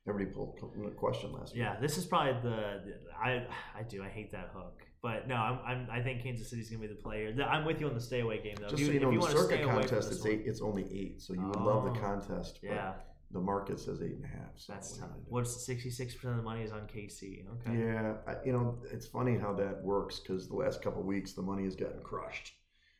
everybody 0.09 0.35
pulled 0.35 0.73
into 0.77 0.91
question 0.91 1.33
last 1.33 1.55
week. 1.55 1.61
Yeah, 1.61 1.77
this 1.81 1.97
is 1.99 2.05
probably 2.05 2.35
the, 2.43 2.81
I 3.23 3.47
I 3.79 3.83
do 3.89 4.03
I 4.03 4.09
hate 4.09 4.33
that 4.33 4.51
hook, 4.55 4.83
but 5.03 5.27
no, 5.29 5.35
I'm, 5.37 5.59
I'm 5.67 5.89
I 5.91 6.03
think 6.03 6.23
Kansas 6.23 6.49
City's 6.51 6.69
gonna 6.71 6.83
be 6.83 6.89
the 6.89 6.95
player. 6.95 7.35
I'm 7.49 7.65
with 7.65 7.81
you 7.81 7.89
on 7.89 7.95
the 7.95 8.01
stay 8.01 8.21
away 8.21 8.43
game 8.43 8.57
though. 8.61 8.69
Just 8.69 8.83
if 8.83 8.87
so 8.89 8.93
you 8.93 9.01
know, 9.01 9.09
if 9.11 9.15
in 9.15 9.21
the 9.21 9.27
circuit 9.29 9.45
stay 9.47 9.63
away 9.63 9.73
from 9.73 9.81
contest, 9.83 10.13
it's 10.13 10.21
one- 10.23 10.31
eight. 10.33 10.43
It's 10.47 10.61
only 10.61 10.85
eight, 10.93 11.23
so 11.23 11.35
you 11.35 11.47
would 11.47 11.57
love 11.57 11.85
the 11.85 11.91
Oh. 11.99 12.03
contest. 12.03 12.59
But 12.63 12.71
Yeah, 12.71 12.95
the 13.31 13.41
market 13.41 13.81
says 13.81 14.03
eight 14.03 14.13
and 14.17 14.25
a 14.25 14.29
half. 14.29 14.53
So 14.57 14.73
that's 14.73 14.97
tough. 14.97 15.05
are 15.05 15.07
you 15.07 15.11
gonna 15.13 15.25
do? 15.25 15.31
What's 15.31 15.65
sixty 15.67 15.91
six 15.91 16.15
percent 16.15 16.33
of 16.33 16.37
the 16.39 16.43
money 16.45 16.63
is 16.63 16.73
on 16.73 16.87
KC? 16.87 17.47
Okay. 17.61 17.79
Yeah, 17.79 18.17
I, 18.27 18.37
you 18.45 18.53
know, 18.53 18.79
it's 18.93 19.07
funny 19.07 19.37
how 19.39 19.55
that 19.55 19.83
works 19.83 20.21
because 20.21 20.49
the 20.49 20.57
last 20.57 20.83
couple 20.83 21.01
of 21.01 21.07
weeks 21.07 21.33
the 21.33 21.43
money 21.43 21.65
has 21.65 21.77
gotten 21.77 22.03
crushed. 22.03 22.53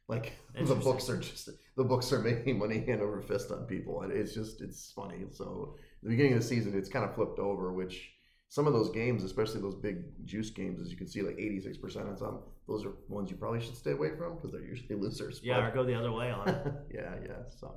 Like 0.09 0.33
the 0.67 0.75
books 0.75 1.09
are 1.09 1.17
just 1.19 1.49
the 1.77 1.85
books 1.85 2.13
are 2.13 2.19
making 2.21 2.59
money 2.59 2.81
hand 2.85 3.01
over 3.03 3.21
fist 3.23 3.51
on 3.51 3.65
people. 3.67 4.03
and 4.03 4.13
It's 4.13 4.35
just 4.35 4.61
it's 4.63 4.93
funny. 4.93 5.25
So 5.31 5.77
the 6.05 6.11
beginning 6.11 6.35
of 6.35 6.41
the 6.41 6.47
season, 6.47 6.77
it's 6.79 6.89
kind 6.89 7.05
of 7.05 7.15
flipped 7.15 7.39
over. 7.41 7.73
Which 7.73 8.11
some 8.49 8.67
of 8.69 8.73
those 8.73 8.91
games, 8.91 9.25
especially 9.25 9.61
those 9.61 9.75
big 9.75 9.97
juice 10.25 10.51
games, 10.51 10.81
as 10.81 10.91
you 10.91 10.97
can 10.97 11.09
see, 11.09 11.23
like 11.23 11.39
eighty 11.39 11.61
six 11.61 11.77
percent 11.77 12.07
on 12.09 12.17
some, 12.17 12.41
those 12.69 12.85
are 12.85 12.93
ones 13.09 13.31
you 13.31 13.37
probably 13.37 13.61
should 13.61 13.77
stay 13.77 13.93
away 13.93 14.11
from 14.17 14.37
because 14.37 14.53
they're 14.53 14.63
usually 14.65 14.95
losers. 15.01 15.41
Yeah, 15.43 15.61
But- 15.61 15.71
or 15.73 15.75
go 15.75 15.85
the 15.85 15.95
other 15.99 16.13
way 16.13 16.31
on 16.31 16.49
it. 16.49 16.73
yeah, 16.95 17.15
yeah. 17.27 17.43
So, 17.61 17.75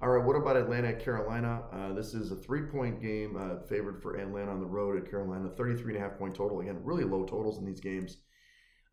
all 0.00 0.08
right. 0.08 0.24
What 0.24 0.36
about 0.36 0.56
Atlanta 0.56 0.88
at 0.88 1.00
Carolina? 1.04 1.62
Uh, 1.72 1.92
this 1.92 2.14
is 2.14 2.30
a 2.32 2.36
three-point 2.36 3.02
game 3.02 3.36
uh, 3.36 3.66
favored 3.68 4.00
for 4.02 4.16
Atlanta 4.16 4.50
on 4.52 4.60
the 4.60 4.66
road 4.66 4.96
at 5.02 5.10
Carolina. 5.10 5.48
33 5.50 5.94
and 5.94 6.02
a 6.04 6.08
half 6.08 6.18
point 6.18 6.34
total. 6.34 6.60
Again, 6.60 6.78
really 6.82 7.04
low 7.04 7.24
totals 7.24 7.58
in 7.58 7.64
these 7.64 7.80
games. 7.80 8.18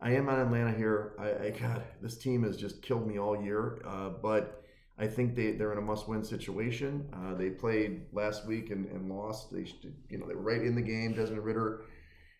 I 0.01 0.11
am 0.15 0.27
on 0.27 0.39
Atlanta 0.39 0.71
here. 0.73 1.13
I, 1.19 1.47
I 1.47 1.49
God, 1.51 1.83
this 2.01 2.17
team 2.17 2.43
has 2.43 2.57
just 2.57 2.81
killed 2.81 3.07
me 3.07 3.19
all 3.19 3.41
year. 3.41 3.81
Uh, 3.87 4.09
but 4.21 4.62
I 4.97 5.07
think 5.07 5.35
they 5.35 5.53
they're 5.53 5.71
in 5.71 5.79
a 5.79 5.81
must-win 5.81 6.23
situation. 6.23 7.09
Uh, 7.13 7.35
they 7.35 7.49
played 7.49 8.03
last 8.11 8.45
week 8.45 8.69
and, 8.69 8.85
and 8.91 9.09
lost. 9.09 9.51
They 9.51 9.65
you 10.09 10.19
know 10.19 10.27
they 10.27 10.35
were 10.35 10.41
right 10.41 10.61
in 10.61 10.75
the 10.75 10.81
game. 10.81 11.13
Desmond 11.13 11.43
Ridder. 11.43 11.85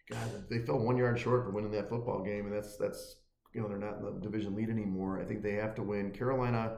God, 0.09 0.49
they 0.49 0.59
fell 0.59 0.79
one 0.79 0.97
yard 0.97 1.19
short 1.19 1.45
for 1.45 1.51
winning 1.51 1.71
that 1.71 1.89
football 1.89 2.23
game, 2.23 2.45
and 2.45 2.55
that's 2.55 2.77
that's 2.77 3.15
you 3.53 3.61
know 3.61 3.67
they're 3.67 3.77
not 3.77 3.97
in 3.97 4.05
the 4.05 4.19
division 4.21 4.55
lead 4.55 4.69
anymore. 4.69 5.19
I 5.19 5.25
think 5.25 5.41
they 5.41 5.53
have 5.53 5.75
to 5.75 5.83
win. 5.83 6.11
Carolina 6.11 6.77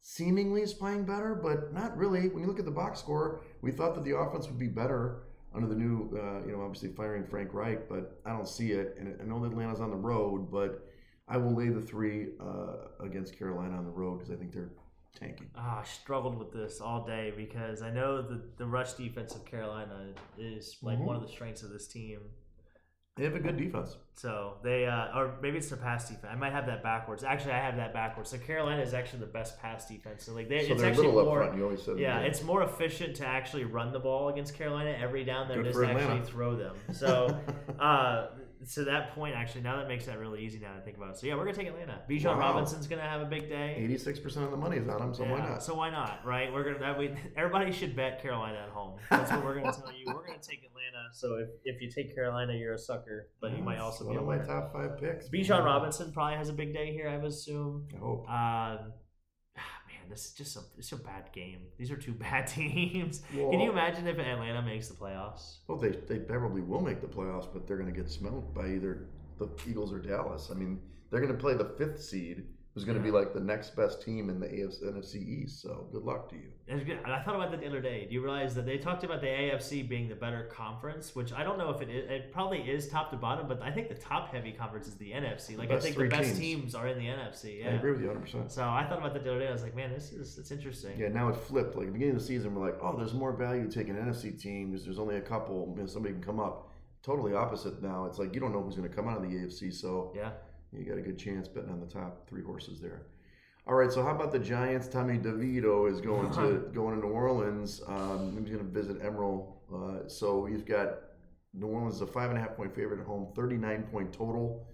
seemingly 0.00 0.62
is 0.62 0.74
playing 0.74 1.04
better, 1.04 1.34
but 1.34 1.72
not 1.72 1.96
really. 1.96 2.28
When 2.28 2.42
you 2.42 2.48
look 2.48 2.58
at 2.58 2.64
the 2.64 2.70
box 2.70 2.98
score, 2.98 3.42
we 3.62 3.70
thought 3.70 3.94
that 3.94 4.04
the 4.04 4.16
offense 4.16 4.48
would 4.48 4.58
be 4.58 4.68
better 4.68 5.28
under 5.54 5.66
the 5.66 5.74
new, 5.74 6.10
uh, 6.14 6.46
you 6.46 6.52
know, 6.52 6.62
obviously 6.62 6.90
firing 6.90 7.24
Frank 7.26 7.52
Reich, 7.54 7.88
but 7.88 8.20
I 8.24 8.30
don't 8.30 8.48
see 8.48 8.72
it. 8.72 8.96
And 8.98 9.16
I 9.20 9.24
know 9.24 9.40
that 9.40 9.50
Atlanta's 9.50 9.80
on 9.80 9.90
the 9.90 9.96
road, 9.96 10.50
but 10.50 10.86
I 11.26 11.36
will 11.36 11.54
lay 11.54 11.68
the 11.68 11.80
three 11.80 12.28
uh, 12.40 13.04
against 13.04 13.38
Carolina 13.38 13.76
on 13.76 13.84
the 13.84 13.90
road 13.90 14.18
because 14.18 14.32
I 14.32 14.36
think 14.36 14.52
they're 14.52 14.70
tanking. 15.18 15.50
Ah, 15.56 15.80
I 15.80 15.84
struggled 15.84 16.38
with 16.38 16.52
this 16.52 16.80
all 16.80 17.04
day 17.06 17.32
because 17.36 17.82
I 17.82 17.90
know 17.90 18.22
the 18.22 18.40
the 18.56 18.66
rush 18.66 18.92
defense 18.94 19.34
of 19.34 19.44
Carolina 19.44 20.12
is 20.38 20.76
like 20.82 20.98
Mhm. 20.98 21.04
one 21.06 21.16
of 21.16 21.22
the 21.22 21.28
strengths 21.28 21.62
of 21.62 21.70
this 21.70 21.86
team. 21.88 22.20
They 23.16 23.24
have 23.24 23.34
a 23.34 23.40
good 23.40 23.56
defense. 23.56 23.96
So 24.12 24.58
they, 24.62 24.86
uh, 24.86 25.18
or 25.18 25.38
maybe 25.42 25.58
it's 25.58 25.68
their 25.68 25.76
pass 25.78 26.08
defense. 26.08 26.28
I 26.30 26.36
might 26.36 26.52
have 26.52 26.66
that 26.66 26.84
backwards. 26.84 27.24
Actually, 27.24 27.54
I 27.54 27.58
have 27.58 27.74
that 27.76 27.92
backwards. 27.92 28.30
So 28.30 28.38
Carolina 28.38 28.80
is 28.80 28.94
actually 28.94 29.18
the 29.20 29.26
best 29.26 29.58
pass 29.60 29.88
defense. 29.88 30.22
So 30.22 30.34
like, 30.34 30.48
they, 30.48 30.68
So 30.68 30.74
it's 30.74 30.84
actually 30.84 31.06
little 31.08 31.18
up 31.20 31.26
more. 31.26 31.38
front. 31.42 31.56
You 31.56 31.64
always 31.64 31.82
said 31.82 31.98
Yeah, 31.98 32.20
it's 32.20 32.44
more 32.44 32.62
efficient 32.62 33.16
to 33.16 33.26
actually 33.26 33.64
run 33.64 33.90
the 33.92 33.98
ball 33.98 34.28
against 34.28 34.54
Carolina 34.54 34.96
every 35.02 35.24
down 35.24 35.48
than 35.48 35.56
Good 35.56 35.66
it 35.66 35.70
is 35.70 35.76
to 35.78 35.88
actually 35.88 36.20
throw 36.22 36.54
them. 36.54 36.76
So, 36.92 37.36
uh, 37.80 38.28
to 38.74 38.84
that 38.84 39.14
point, 39.14 39.34
actually, 39.34 39.60
now 39.62 39.76
that 39.76 39.88
makes 39.88 40.06
that 40.06 40.18
really 40.18 40.44
easy 40.44 40.58
now 40.58 40.74
to 40.74 40.80
think 40.80 40.96
about. 40.96 41.10
it. 41.10 41.18
So 41.18 41.26
yeah, 41.26 41.34
we're 41.36 41.44
gonna 41.44 41.56
take 41.56 41.68
Atlanta. 41.68 42.00
Bijan 42.08 42.24
Wow. 42.36 42.52
Robinson's 42.54 42.86
gonna 42.86 43.02
have 43.02 43.20
a 43.20 43.24
big 43.24 43.48
day. 43.48 43.76
Eighty-six 43.78 44.18
percent 44.18 44.44
of 44.44 44.50
the 44.50 44.56
money 44.56 44.76
is 44.78 44.88
on 44.88 45.00
him, 45.00 45.14
so 45.14 45.24
why 45.24 45.38
not? 45.38 45.62
So 45.62 45.74
why 45.74 45.90
not, 45.90 46.24
right? 46.24 46.52
We're 46.52 46.64
gonna 46.64 46.78
that 46.80 46.98
we 46.98 47.14
everybody 47.36 47.72
should 47.72 47.94
bet 47.94 48.20
Carolina 48.20 48.58
at 48.58 48.70
home. 48.70 48.98
That's 49.10 49.30
what 49.30 49.44
we're 49.44 49.54
gonna 49.54 49.72
tell 49.72 49.92
you. 49.92 50.06
We're 50.06 50.26
gonna 50.26 50.38
take 50.38 50.60
Atlanta. 50.64 51.08
So 51.12 51.36
if, 51.36 51.48
if 51.64 51.80
you 51.82 51.90
take 51.90 52.14
Carolina, 52.14 52.52
you're 52.54 52.74
a 52.74 52.78
sucker, 52.78 53.28
but 53.40 53.56
you 53.56 53.62
might 53.62 53.78
also 53.78 54.04
one 54.04 54.14
be 54.14 54.18
a 54.18 54.22
of 54.22 54.26
my 54.26 54.38
top 54.38 54.72
five 54.72 54.98
picks. 54.98 55.28
Bijan 55.28 55.64
Robinson 55.64 56.12
probably 56.12 56.36
has 56.36 56.48
a 56.48 56.52
big 56.52 56.72
day 56.74 56.92
here, 56.92 57.08
I 57.08 57.16
would 57.16 57.26
assume. 57.26 57.86
I 57.94 57.98
hope. 57.98 58.28
Um, 58.28 58.78
man, 58.78 58.92
this 60.08 60.26
is 60.26 60.32
just 60.32 60.56
a 60.56 60.60
it's 60.76 60.92
a 60.92 60.96
bad 60.96 61.30
game. 61.32 61.60
These 61.76 61.90
are 61.90 61.96
two 61.96 62.12
bad 62.26 62.46
teams. 62.46 63.22
Can 63.32 63.60
you 63.60 63.70
imagine 63.70 64.06
if 64.06 64.18
Atlanta 64.18 64.62
makes 64.62 64.88
the 64.88 64.94
playoffs? 64.94 65.58
Well, 65.66 65.78
they, 65.78 65.90
they 65.90 66.18
probably 66.18 66.62
will 66.62 66.80
make 66.80 67.00
the 67.00 67.06
playoffs, 67.06 67.46
but 67.52 67.66
they're 67.66 67.78
going 67.78 67.92
to 67.92 67.98
get 67.98 68.10
smoked 68.10 68.54
by 68.54 68.68
either 68.68 69.06
the 69.38 69.48
Eagles 69.68 69.92
or 69.92 69.98
Dallas. 69.98 70.50
I 70.50 70.54
mean, 70.54 70.80
they're 71.10 71.20
going 71.20 71.32
to 71.32 71.38
play 71.38 71.54
the 71.54 71.74
fifth 71.78 72.02
seed, 72.02 72.44
who's 72.74 72.84
going 72.84 72.98
to 72.98 73.04
be 73.04 73.10
like 73.10 73.32
the 73.32 73.40
next 73.40 73.76
best 73.76 74.02
team 74.02 74.28
in 74.28 74.40
the 74.40 74.46
AFC, 74.46 74.84
NFC 74.84 75.16
East. 75.16 75.62
So 75.62 75.86
good 75.92 76.04
luck 76.04 76.28
to 76.30 76.36
you. 76.36 76.50
It's 76.70 76.84
good. 76.84 76.98
And 77.02 77.12
I 77.12 77.22
thought 77.22 77.34
about 77.34 77.50
that 77.50 77.60
the 77.60 77.66
other 77.66 77.80
day. 77.80 78.04
Do 78.06 78.12
you 78.14 78.22
realize 78.22 78.54
that 78.54 78.66
they 78.66 78.76
talked 78.76 79.02
about 79.02 79.22
the 79.22 79.26
AFC 79.26 79.88
being 79.88 80.06
the 80.06 80.14
better 80.14 80.44
conference, 80.52 81.14
which 81.14 81.32
I 81.32 81.42
don't 81.42 81.56
know 81.56 81.70
if 81.70 81.80
it 81.80 81.88
is. 81.88 82.10
It 82.10 82.30
probably 82.30 82.60
is 82.60 82.88
top 82.88 83.10
to 83.12 83.16
bottom, 83.16 83.48
but 83.48 83.62
I 83.62 83.70
think 83.70 83.88
the 83.88 83.94
top 83.94 84.30
heavy 84.32 84.52
conference 84.52 84.86
is 84.86 84.94
the 84.96 85.12
NFC. 85.12 85.56
Like 85.56 85.70
I 85.70 85.80
think 85.80 85.96
the 85.96 86.08
best 86.08 86.36
teams. 86.36 86.38
teams. 86.38 86.74
are 86.74 86.86
in 86.88 86.98
the 86.98 87.06
NFC. 87.06 87.66
I 87.66 87.70
agree 87.70 87.92
with 87.92 88.02
you 88.02 88.08
100%. 88.08 88.50
So 88.50 88.68
I 88.68 88.84
thought 88.84 88.98
about 88.98 89.14
that 89.14 89.24
the 89.24 89.30
other 89.30 89.40
day. 89.40 89.48
I 89.48 89.52
was 89.52 89.62
like, 89.62 89.74
man, 89.74 89.90
this 89.92 90.12
is 90.12 90.36
it's 90.36 90.50
interesting. 90.50 90.98
Yeah, 90.98 91.08
now 91.08 91.28
it 91.28 91.36
flipped. 91.36 91.74
Like 91.74 91.86
at 91.86 91.86
the 91.86 91.92
beginning 91.92 92.16
of 92.16 92.20
the 92.20 92.26
season, 92.26 92.54
we're 92.54 92.66
like, 92.66 92.78
oh, 92.82 92.96
there's 92.98 93.14
more 93.14 93.32
value 93.32 93.70
taking 93.70 93.94
NFC 93.94 94.38
team 94.38 94.70
because 94.70 94.84
there's 94.84 94.98
only 94.98 95.16
a 95.16 95.22
couple. 95.22 95.72
You 95.74 95.82
know, 95.82 95.86
somebody 95.88 96.12
can 96.12 96.22
come 96.22 96.38
up. 96.38 96.72
Totally 97.02 97.32
opposite 97.32 97.80
now. 97.82 98.04
It's 98.04 98.18
like 98.18 98.34
you 98.34 98.40
don't 98.40 98.52
know 98.52 98.60
who's 98.62 98.74
going 98.76 98.88
to 98.88 98.94
come 98.94 99.08
out 99.08 99.16
of 99.16 99.22
the 99.22 99.34
AFC, 99.34 99.72
so 99.72 100.12
Yeah. 100.14 100.32
you 100.72 100.84
got 100.84 100.98
a 100.98 101.02
good 101.02 101.18
chance 101.18 101.48
betting 101.48 101.70
on 101.70 101.80
the 101.80 101.86
top 101.86 102.28
three 102.28 102.42
horses 102.42 102.80
there. 102.80 103.02
All 103.68 103.74
right, 103.74 103.92
so 103.92 104.02
how 104.02 104.12
about 104.12 104.32
the 104.32 104.38
Giants? 104.38 104.88
Tommy 104.88 105.18
DeVito 105.18 105.92
is 105.92 106.00
going 106.00 106.30
to 106.30 106.70
going 106.72 106.98
to 106.98 107.06
New 107.06 107.12
Orleans. 107.12 107.82
Um, 107.86 108.34
he's 108.40 108.48
going 108.48 108.64
to 108.64 108.72
visit 108.72 109.02
Emeril. 109.02 109.56
Uh, 109.70 110.08
so 110.08 110.46
you've 110.46 110.64
got 110.64 111.00
New 111.52 111.66
Orleans 111.66 111.96
is 111.96 112.00
a 112.00 112.06
five 112.06 112.30
and 112.30 112.38
a 112.38 112.40
half 112.40 112.56
point 112.56 112.74
favorite 112.74 112.98
at 112.98 113.06
home, 113.06 113.30
thirty 113.36 113.58
nine 113.58 113.82
point 113.92 114.10
total. 114.10 114.66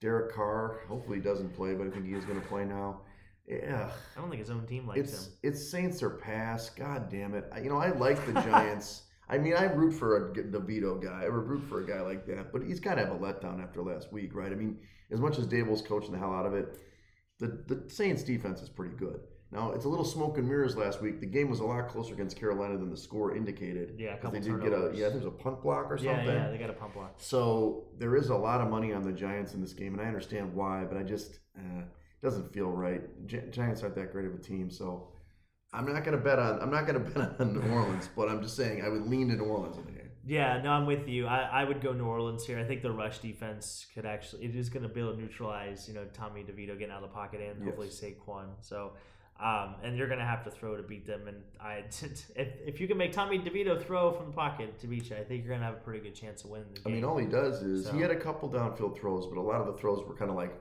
Derek 0.00 0.32
Carr, 0.32 0.82
hopefully 0.88 1.18
he 1.18 1.22
doesn't 1.24 1.52
play, 1.52 1.74
but 1.74 1.88
I 1.88 1.90
think 1.90 2.06
he 2.06 2.12
is 2.12 2.24
going 2.24 2.40
to 2.40 2.46
play 2.46 2.64
now. 2.64 3.00
Yeah, 3.48 3.90
I 4.16 4.20
don't 4.20 4.30
think 4.30 4.40
his 4.40 4.50
own 4.50 4.66
team 4.68 4.86
likes 4.86 5.00
it's 5.00 5.26
him. 5.26 5.32
it's 5.42 5.68
Saints 5.68 6.00
or 6.00 6.10
pass. 6.10 6.70
God 6.70 7.10
damn 7.10 7.34
it! 7.34 7.50
I, 7.52 7.58
you 7.58 7.70
know 7.70 7.78
I 7.78 7.90
like 7.90 8.24
the 8.24 8.34
Giants. 8.34 9.02
I 9.28 9.38
mean, 9.38 9.54
I 9.54 9.64
root 9.64 9.94
for 9.94 10.30
a 10.30 10.32
DeVito 10.32 11.02
guy. 11.02 11.24
I 11.24 11.28
would 11.28 11.48
root 11.48 11.64
for 11.68 11.80
a 11.80 11.86
guy 11.86 12.02
like 12.02 12.24
that, 12.26 12.52
but 12.52 12.62
he's 12.62 12.78
got 12.78 12.96
to 12.96 13.04
have 13.04 13.14
a 13.14 13.18
letdown 13.18 13.60
after 13.60 13.82
last 13.82 14.12
week, 14.12 14.32
right? 14.32 14.52
I 14.52 14.54
mean, 14.54 14.78
as 15.10 15.18
much 15.18 15.38
as 15.38 15.46
Daboll's 15.46 15.82
coaching 15.82 16.12
the 16.12 16.18
hell 16.18 16.34
out 16.34 16.46
of 16.46 16.54
it, 16.54 16.78
the 17.46 17.74
the 17.74 17.90
Saints 17.90 18.22
defense 18.22 18.62
is 18.62 18.68
pretty 18.68 18.94
good. 18.96 19.20
Now 19.50 19.72
it's 19.72 19.84
a 19.84 19.88
little 19.88 20.04
smoke 20.04 20.38
and 20.38 20.48
mirrors 20.48 20.76
last 20.78 21.02
week. 21.02 21.20
The 21.20 21.26
game 21.26 21.50
was 21.50 21.60
a 21.60 21.64
lot 21.64 21.86
closer 21.88 22.14
against 22.14 22.38
Carolina 22.38 22.78
than 22.78 22.88
the 22.90 22.96
score 22.96 23.36
indicated. 23.36 23.96
Yeah, 23.98 24.10
a 24.10 24.12
'cause 24.14 24.22
couple 24.32 24.40
they 24.40 24.48
did 24.48 24.62
get 24.62 24.72
a 24.72 24.90
yeah. 24.94 25.08
There's 25.10 25.26
a 25.26 25.30
punt 25.30 25.62
block 25.62 25.90
or 25.90 25.98
something. 25.98 26.24
yeah, 26.26 26.44
yeah, 26.46 26.50
they 26.50 26.56
got 26.56 26.70
a 26.70 26.72
pump 26.72 26.94
block. 26.94 27.14
So 27.18 27.88
there 27.98 28.16
is 28.16 28.30
a 28.30 28.36
lot 28.36 28.60
of 28.62 28.70
money 28.70 28.92
on 28.94 29.02
the 29.02 29.12
Giants 29.12 29.52
in 29.54 29.60
this 29.60 29.74
game, 29.74 29.92
and 29.92 30.00
I 30.00 30.06
understand 30.06 30.54
why, 30.54 30.84
but 30.84 30.96
I 30.96 31.02
just 31.02 31.40
uh, 31.58 31.80
it 31.82 32.22
doesn't 32.24 32.52
feel 32.54 32.70
right. 32.70 33.02
Gi- 33.26 33.50
Giants 33.50 33.82
aren't 33.82 33.94
that 33.96 34.10
great 34.12 34.26
of 34.26 34.34
a 34.34 34.38
team, 34.38 34.70
so 34.70 35.08
I'm 35.74 35.84
not 35.92 36.02
to 36.04 36.16
bet 36.16 36.38
on 36.38 36.60
I'm 36.62 36.70
not 36.70 36.86
going 36.86 37.04
to 37.04 37.10
bet 37.10 37.38
on 37.40 37.52
New 37.52 37.74
Orleans, 37.74 38.08
but 38.16 38.30
I'm 38.30 38.40
just 38.42 38.56
saying 38.56 38.82
I 38.82 38.88
would 38.88 39.06
lean 39.06 39.28
to 39.28 39.36
New 39.36 39.44
Orleans 39.44 39.76
in 39.76 39.84
the 39.84 39.92
game. 39.92 40.01
Yeah, 40.24 40.60
no, 40.62 40.70
I'm 40.70 40.86
with 40.86 41.08
you. 41.08 41.26
I, 41.26 41.40
I 41.62 41.64
would 41.64 41.80
go 41.80 41.92
New 41.92 42.04
Orleans 42.06 42.46
here. 42.46 42.58
I 42.58 42.64
think 42.64 42.82
the 42.82 42.92
rush 42.92 43.18
defense 43.18 43.86
could 43.94 44.06
actually 44.06 44.44
it 44.44 44.54
is 44.54 44.68
going 44.68 44.84
to 44.84 44.88
be 44.88 45.00
able 45.00 45.14
to 45.14 45.20
neutralize, 45.20 45.88
you 45.88 45.94
know, 45.94 46.04
Tommy 46.12 46.42
DeVito 46.42 46.78
getting 46.78 46.90
out 46.92 47.02
of 47.02 47.10
the 47.10 47.14
pocket 47.14 47.40
and 47.40 47.58
Yes. 47.58 47.64
hopefully 47.66 47.88
Saquon. 47.88 48.46
So, 48.60 48.92
um, 49.40 49.74
and 49.82 49.96
you're 49.96 50.06
going 50.06 50.20
to 50.20 50.24
have 50.24 50.44
to 50.44 50.50
throw 50.50 50.76
to 50.76 50.82
beat 50.84 51.06
them. 51.06 51.26
And 51.26 51.38
I, 51.60 51.78
if, 52.36 52.52
if 52.64 52.80
you 52.80 52.86
can 52.86 52.96
make 52.96 53.12
Tommy 53.12 53.38
DeVito 53.38 53.84
throw 53.84 54.12
from 54.12 54.26
the 54.26 54.32
pocket 54.32 54.78
to 54.80 54.86
beat 54.86 55.10
you, 55.10 55.16
I 55.16 55.24
think 55.24 55.44
you're 55.44 55.48
going 55.48 55.60
to 55.60 55.66
have 55.66 55.74
a 55.74 55.80
pretty 55.80 56.00
good 56.00 56.14
chance 56.14 56.44
of 56.44 56.50
winning 56.50 56.68
the 56.74 56.88
I 56.88 56.92
mean, 56.92 57.04
all 57.04 57.18
he 57.18 57.26
does 57.26 57.60
is 57.62 57.86
So- 57.86 57.92
he 57.92 58.00
had 58.00 58.12
a 58.12 58.16
couple 58.20 58.48
downfield 58.48 58.96
throws, 58.98 59.26
but 59.26 59.38
a 59.38 59.42
lot 59.42 59.60
of 59.60 59.66
the 59.66 59.74
throws 59.74 60.06
were 60.06 60.14
kind 60.14 60.30
of 60.30 60.36
like 60.36 60.52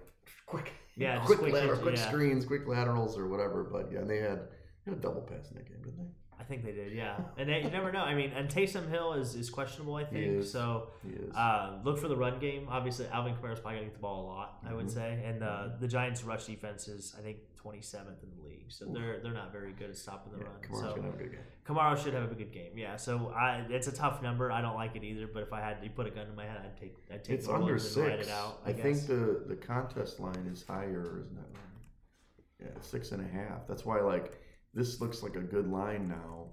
quick, 0.47 0.71
Yeah, 0.95 1.23
quick, 1.23 1.37
quick 1.39 1.53
lateral, 1.53 1.77
quick 1.79 1.97
yeah. 1.97 2.07
screens, 2.09 2.45
quick 2.45 2.67
laterals, 2.67 3.15
or 3.17 3.27
whatever. 3.27 3.63
But 3.63 3.91
yeah, 3.91 3.99
and 3.99 4.09
they 4.09 4.17
had 4.17 4.39
they 4.85 4.91
had 4.91 4.97
a 4.97 5.01
double 5.01 5.21
pass 5.21 5.49
in 5.51 5.57
that 5.57 5.67
game, 5.67 5.77
didn't 5.83 5.97
they? 5.99 6.11
I 6.41 6.43
think 6.43 6.65
they 6.65 6.71
did, 6.71 6.91
yeah. 6.93 7.17
And 7.37 7.47
they, 7.47 7.61
you 7.61 7.69
never 7.69 7.91
know. 7.91 8.01
I 8.01 8.15
mean, 8.15 8.31
and 8.31 8.49
Taysom 8.49 8.89
Hill 8.89 9.13
is, 9.13 9.35
is 9.35 9.51
questionable, 9.51 9.95
I 9.95 10.05
think. 10.05 10.43
So 10.43 10.87
uh, 11.35 11.73
look 11.83 11.99
for 11.99 12.07
the 12.07 12.15
run 12.15 12.39
game. 12.39 12.67
Obviously, 12.67 13.05
Alvin 13.09 13.35
Kamara's 13.35 13.59
probably 13.59 13.79
going 13.79 13.83
to 13.83 13.85
get 13.85 13.93
the 13.93 13.99
ball 13.99 14.25
a 14.25 14.27
lot, 14.27 14.57
I 14.67 14.73
would 14.73 14.87
Mhm. 14.87 14.91
say. 14.93 15.21
And 15.23 15.43
uh, 15.43 15.69
the 15.79 15.87
Giants' 15.87 16.23
rush 16.23 16.45
defense 16.47 16.87
is, 16.87 17.15
I 17.17 17.21
think, 17.21 17.37
27th 17.63 18.23
in 18.23 18.29
the 18.35 18.43
league. 18.43 18.65
So 18.69 18.85
they're 18.85 19.19
they're 19.19 19.33
not 19.33 19.51
very 19.51 19.71
good 19.73 19.91
at 19.91 19.95
stopping 19.97 20.31
the 20.33 20.39
yeah, 20.39 20.45
run. 20.45 20.55
Kamara's 20.63 20.79
so 20.81 20.95
gonna 20.95 21.11
have 21.11 21.13
a 21.13 21.23
good 21.23 21.31
game. 21.33 21.41
Kamara 21.63 22.03
should 22.03 22.13
have 22.15 22.31
a 22.31 22.35
good 22.35 22.51
game. 22.51 22.71
Yeah. 22.75 22.95
So 22.95 23.31
I, 23.35 23.63
it's 23.69 23.85
a 23.85 23.91
tough 23.91 24.23
number. 24.23 24.51
I 24.51 24.61
don't 24.61 24.73
like 24.75 24.95
it 24.95 25.03
either. 25.03 25.27
But 25.31 25.43
if 25.43 25.53
I 25.53 25.61
had 25.61 25.79
to 25.83 25.89
put 25.89 26.07
a 26.07 26.09
gun 26.09 26.25
to 26.25 26.33
my 26.33 26.45
head, 26.45 26.59
I'd 26.65 26.75
take 26.79 26.95
I'd 27.13 27.23
take 27.23 27.37
It's 27.37 27.47
under 27.47 27.65
Orleans 27.65 27.95
and 27.95 28.07
ride 28.07 28.17
six. 28.19 28.27
it 28.29 28.33
out. 28.33 28.61
I, 28.65 28.69
I, 28.71 28.73
think 28.73 29.05
the 29.05 29.43
the 29.47 29.55
contest 29.55 30.19
line 30.19 30.49
is 30.51 30.63
higher, 30.67 31.19
isn't 31.21 31.37
it? 31.37 32.63
Yeah, 32.63 32.81
six 32.81 33.11
and 33.11 33.23
a 33.23 33.31
half. 33.31 33.67
That's 33.67 33.85
why 33.85 33.99
like 34.01 34.41
this 34.73 35.01
looks 35.01 35.21
like 35.23 35.35
a 35.35 35.41
good 35.41 35.67
line 35.69 36.07
now 36.07 36.45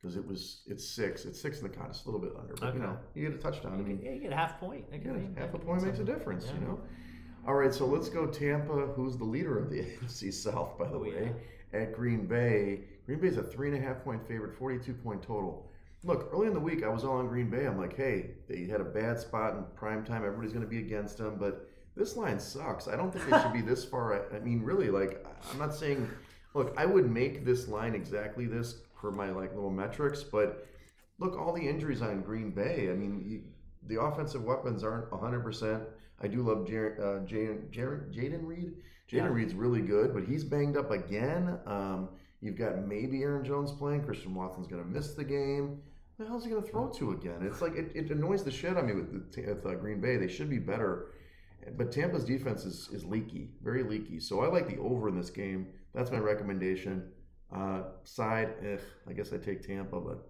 because 0.00 0.16
it 0.16 0.26
was 0.26 0.62
it's 0.66 0.86
six. 0.88 1.24
It's 1.24 1.40
six 1.40 1.58
in 1.60 1.64
the 1.64 1.74
contest, 1.76 2.04
a 2.06 2.10
little 2.10 2.20
bit 2.20 2.32
under, 2.38 2.54
but 2.54 2.74
you 2.74 2.80
know 2.80 2.96
you 3.14 3.28
get 3.28 3.38
a 3.38 3.42
touchdown. 3.42 3.74
I 3.74 3.76
mean, 3.82 4.00
yeah, 4.02 4.12
you 4.12 4.20
get 4.20 4.32
a 4.32 4.36
half 4.36 4.58
point. 4.60 4.90
That 4.90 5.04
yeah, 5.04 5.12
half 5.40 5.54
a 5.54 5.58
point 5.58 5.82
makes 5.82 5.98
a 5.98 6.04
difference, 6.04 6.46
Yeah. 6.46 6.54
you 6.54 6.60
know. 6.66 6.80
All 7.46 7.54
right, 7.54 7.74
so 7.74 7.86
let's 7.86 8.08
go 8.08 8.26
Tampa, 8.26 8.86
who's 8.94 9.16
the 9.16 9.24
leader 9.24 9.58
of 9.58 9.68
the 9.68 9.80
AFC 10.02 10.32
South, 10.32 10.78
by 10.78 10.86
the 10.86 10.94
Oh, 10.94 11.00
way, 11.00 11.32
at 11.72 11.92
Green 11.92 12.26
Bay. 12.26 12.82
Green 13.06 13.18
Bay's 13.18 13.36
a 13.36 13.42
three 13.42 13.68
and 13.68 13.76
a 13.76 13.80
half 13.80 14.04
point 14.04 14.26
favorite, 14.28 14.54
forty-two 14.56 14.94
point 14.94 15.22
total. 15.22 15.68
look, 16.04 16.28
early 16.32 16.46
in 16.48 16.52
the 16.52 16.60
week, 16.60 16.84
I 16.84 16.88
was 16.88 17.04
all 17.04 17.16
on 17.18 17.28
Green 17.28 17.48
Bay. 17.50 17.66
I'm 17.66 17.78
like, 17.78 17.96
hey, 17.96 18.32
they 18.48 18.64
had 18.66 18.80
a 18.80 18.84
bad 18.84 19.18
spot 19.18 19.54
in 19.54 19.64
prime 19.76 20.04
time. 20.04 20.24
Everybody's 20.24 20.52
going 20.52 20.64
to 20.64 20.70
be 20.70 20.78
against 20.78 21.18
them, 21.18 21.36
but 21.38 21.68
this 21.96 22.16
line 22.16 22.38
sucks. 22.40 22.86
I 22.88 22.96
don't 22.96 23.12
think 23.12 23.28
they 23.28 23.40
should 23.40 23.52
be 23.52 23.60
this 23.72 23.84
far. 23.84 24.24
I 24.34 24.38
mean, 24.40 24.62
really, 24.62 24.90
like, 24.90 25.24
I'm 25.52 25.58
not 25.58 25.74
saying. 25.74 26.08
Look, 26.54 26.74
I 26.76 26.86
would 26.86 27.10
make 27.10 27.44
this 27.44 27.68
line 27.68 27.94
exactly 27.94 28.46
this 28.46 28.82
for 29.00 29.10
my 29.10 29.30
like 29.30 29.54
little 29.54 29.70
metrics, 29.70 30.22
but 30.22 30.66
look, 31.18 31.38
all 31.38 31.52
the 31.52 31.66
injuries 31.66 32.02
on 32.02 32.22
Green 32.22 32.50
Bay. 32.50 32.90
I 32.90 32.94
mean, 32.94 33.24
you, 33.26 33.42
the 33.88 34.00
offensive 34.00 34.44
weapons 34.44 34.84
aren't 34.84 35.10
100. 35.10 35.40
percent 35.40 35.82
I 36.20 36.28
do 36.28 36.42
love 36.42 36.66
Jer- 36.66 36.96
uh, 37.00 37.26
Jayden 37.26 37.70
Jayden 37.72 38.46
Reed. 38.46 38.74
Jayden 39.10 39.24
Yeah. 39.24 39.28
Reed's 39.28 39.54
really 39.54 39.80
good, 39.80 40.14
but 40.14 40.24
he's 40.24 40.44
banged 40.44 40.76
up 40.76 40.90
again. 40.90 41.58
Um, 41.66 42.10
you've 42.40 42.56
got 42.56 42.86
maybe 42.86 43.22
Aaron 43.22 43.44
Jones 43.44 43.72
playing. 43.72 44.04
Christian 44.04 44.34
Watson's 44.34 44.66
going 44.66 44.82
to 44.82 44.88
miss 44.88 45.14
the 45.14 45.24
game. 45.24 45.80
Who 46.16 46.24
the 46.24 46.30
hell's 46.30 46.44
he 46.44 46.50
going 46.50 46.62
to 46.62 46.68
throw 46.68 46.88
to 46.88 47.12
again? 47.12 47.38
It's 47.42 47.60
like 47.60 47.74
it, 47.74 47.90
it 47.94 48.10
annoys 48.10 48.44
the 48.44 48.50
shit 48.50 48.72
out 48.72 48.78
of 48.78 48.84
me 48.84 48.94
with, 48.94 49.32
the, 49.32 49.42
with 49.54 49.66
uh, 49.66 49.74
Green 49.74 50.00
Bay. 50.00 50.16
They 50.16 50.28
should 50.28 50.48
be 50.48 50.58
better, 50.58 51.08
but 51.76 51.90
Tampa's 51.90 52.24
defense 52.24 52.64
is, 52.64 52.88
is 52.92 53.04
leaky, 53.04 53.50
very 53.62 53.82
leaky. 53.82 54.20
So 54.20 54.40
I 54.40 54.48
like 54.48 54.68
the 54.68 54.78
over 54.78 55.08
in 55.08 55.16
this 55.16 55.30
game. 55.30 55.68
That's 55.94 56.10
my 56.10 56.18
recommendation. 56.18 57.10
Uh, 57.54 57.82
side, 58.04 58.54
eh, 58.64 58.78
I 59.08 59.12
guess 59.12 59.32
I 59.32 59.36
take 59.36 59.66
Tampa, 59.66 60.00
but 60.00 60.26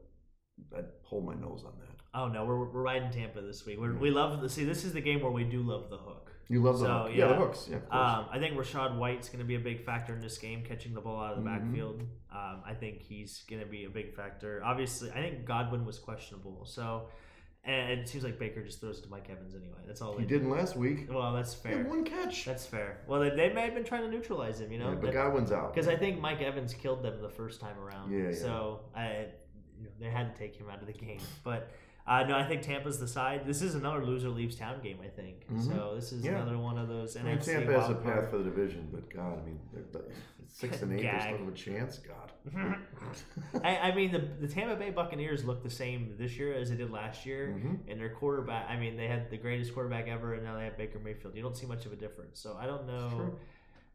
I'd 0.77 0.87
hold 1.03 1.25
my 1.25 1.35
nose 1.35 1.63
on 1.65 1.73
that. 1.79 1.89
Oh 2.15 2.27
no, 2.29 2.45
we're, 2.45 2.57
we're 2.71 2.83
riding 2.83 3.11
Tampa 3.11 3.41
this 3.41 3.65
week. 3.65 3.79
We're, 3.81 3.95
we 3.97 4.11
love 4.11 4.41
the 4.43 4.49
see. 4.49 4.65
This 4.65 4.85
is 4.85 4.93
the 4.93 5.01
game 5.01 5.23
where 5.23 5.31
we 5.31 5.45
do 5.45 5.63
love 5.63 5.89
the 5.89 5.97
hook. 5.99 6.31
You 6.49 6.61
love 6.63 6.81
the 6.81 6.87
So, 6.87 6.93
hook. 7.05 7.13
Yeah, 7.15 7.29
the 7.29 7.35
hooks. 7.37 7.69
Yeah. 7.71 7.77
Um, 7.91 8.27
I 8.31 8.39
think 8.39 8.57
Rachaad 8.57 8.99
White's 8.99 9.29
going 9.29 9.39
to 9.39 9.45
be 9.47 9.55
a 9.55 9.61
big 9.61 9.85
factor 9.87 10.13
in 10.13 10.21
this 10.21 10.37
game, 10.37 10.63
catching 10.65 10.93
the 10.93 11.01
ball 11.01 11.23
out 11.25 11.39
of 11.39 11.43
the 11.45 11.49
Mhm. 11.49 11.63
backfield. 11.65 12.03
Um, 12.31 12.63
I 12.67 12.75
think 12.75 13.01
he's 13.01 13.45
going 13.49 13.63
to 13.63 13.69
be 13.69 13.85
a 13.85 13.89
big 13.89 14.15
factor. 14.15 14.61
Obviously, 14.65 15.11
I 15.13 15.15
think 15.23 15.47
Godwin 15.47 15.87
was 15.87 15.99
questionable, 15.99 16.65
so 16.67 17.09
and 17.65 18.01
it 18.01 18.09
seems 18.09 18.25
like 18.25 18.39
Baker 18.39 18.63
just 18.63 18.81
throws 18.81 18.99
it 18.99 19.03
to 19.03 19.09
Mike 19.09 19.29
Evans 19.31 19.55
anyway. 19.55 19.79
That's 19.87 20.03
all 20.03 20.17
he 20.17 20.25
didn't 20.25 20.51
last 20.51 20.77
week. 20.77 21.07
Well, 21.11 21.33
that's 21.33 21.55
He 21.63 21.69
had 21.69 21.79
fair. 21.79 21.85
one 21.89 22.05
catch. 22.05 22.45
That's 22.45 22.67
fair. 22.67 22.99
Well, 23.07 23.21
they, 23.21 23.31
they 23.31 23.53
may 23.53 23.63
have 23.63 23.75
been 23.75 23.85
trying 23.85 24.03
to 24.03 24.09
neutralize 24.11 24.61
him, 24.61 24.73
you 24.73 24.79
know, 24.79 24.91
yeah, 24.91 24.97
but 24.97 25.13
Godwin's 25.13 25.53
out. 25.53 25.73
because 25.75 25.89
I 25.89 25.97
think 25.97 26.21
Mike 26.21 26.41
Evans 26.43 26.75
killed 26.75 27.03
them 27.03 27.21
the 27.23 27.29
first 27.31 27.61
time 27.61 27.79
around. 27.79 28.11
Yeah, 28.11 28.31
yeah. 28.31 28.35
So 28.35 28.81
I, 28.97 29.27
you 29.79 29.85
know, 29.85 29.91
they 30.01 30.11
had 30.11 30.35
to 30.35 30.39
take 30.39 30.57
him 30.57 30.69
out 30.71 30.81
of 30.81 30.87
the 30.87 30.93
game. 30.93 31.21
But 31.45 31.71
uh, 32.07 32.25
no, 32.25 32.37
I 32.37 32.45
think 32.45 32.63
Tampa's 32.63 32.99
the 32.99 33.09
side. 33.09 33.43
This 33.47 33.63
is 33.63 33.75
another 33.75 34.05
loser 34.05 34.29
leaves 34.29 34.57
town 34.57 34.81
game. 34.83 34.99
I 35.03 35.09
think. 35.09 35.47
Mhm. 35.49 35.67
So 35.69 35.95
this 35.95 36.13
is 36.13 36.25
Yeah. 36.25 36.33
another 36.37 36.59
one 36.59 36.79
of 36.79 36.89
those 36.89 37.17
I 37.17 37.23
mean, 37.23 37.39
Tampa 37.39 37.73
has 37.81 37.91
a 37.91 37.95
path 37.95 38.05
card. 38.05 38.31
for 38.31 38.39
the 38.39 38.45
division, 38.45 38.89
but 38.93 39.09
God, 39.11 39.39
I 39.41 39.45
mean, 39.47 39.61
they're, 39.73 40.03
six 40.49 40.83
and 40.83 40.93
eight. 40.93 41.03
There's 41.03 41.23
Gag. 41.25 41.41
not 41.41 41.49
a 41.49 41.53
chance. 41.55 41.99
God. 41.99 42.31
I, 43.63 43.77
I 43.77 43.95
mean, 43.95 44.11
the, 44.11 44.19
the 44.19 44.49
Tampa 44.53 44.75
Bay 44.75 44.91
Buccaneers 44.91 45.45
look 45.45 45.63
the 45.63 45.71
same 45.71 46.17
this 46.19 46.37
year 46.37 46.55
as 46.55 46.71
they 46.71 46.77
did 46.77 46.91
last 46.91 47.25
year. 47.25 47.55
Mhm. 47.57 47.79
And 47.91 48.01
their 48.01 48.11
quarterback, 48.11 48.69
I 48.69 48.77
mean, 48.77 48.97
they 48.97 49.07
had 49.07 49.31
the 49.31 49.37
greatest 49.37 49.73
quarterback 49.73 50.09
ever, 50.09 50.35
and 50.35 50.43
now 50.43 50.57
they 50.59 50.65
have 50.65 50.77
Baker 50.77 50.99
Mayfield. 50.99 51.37
You 51.37 51.43
don't 51.43 51.57
see 51.57 51.67
much 51.67 51.87
of 51.87 51.93
a 51.93 51.97
difference. 51.97 52.41
So 52.41 52.57
I 52.61 52.67
don't 52.67 52.87
know. 52.87 53.37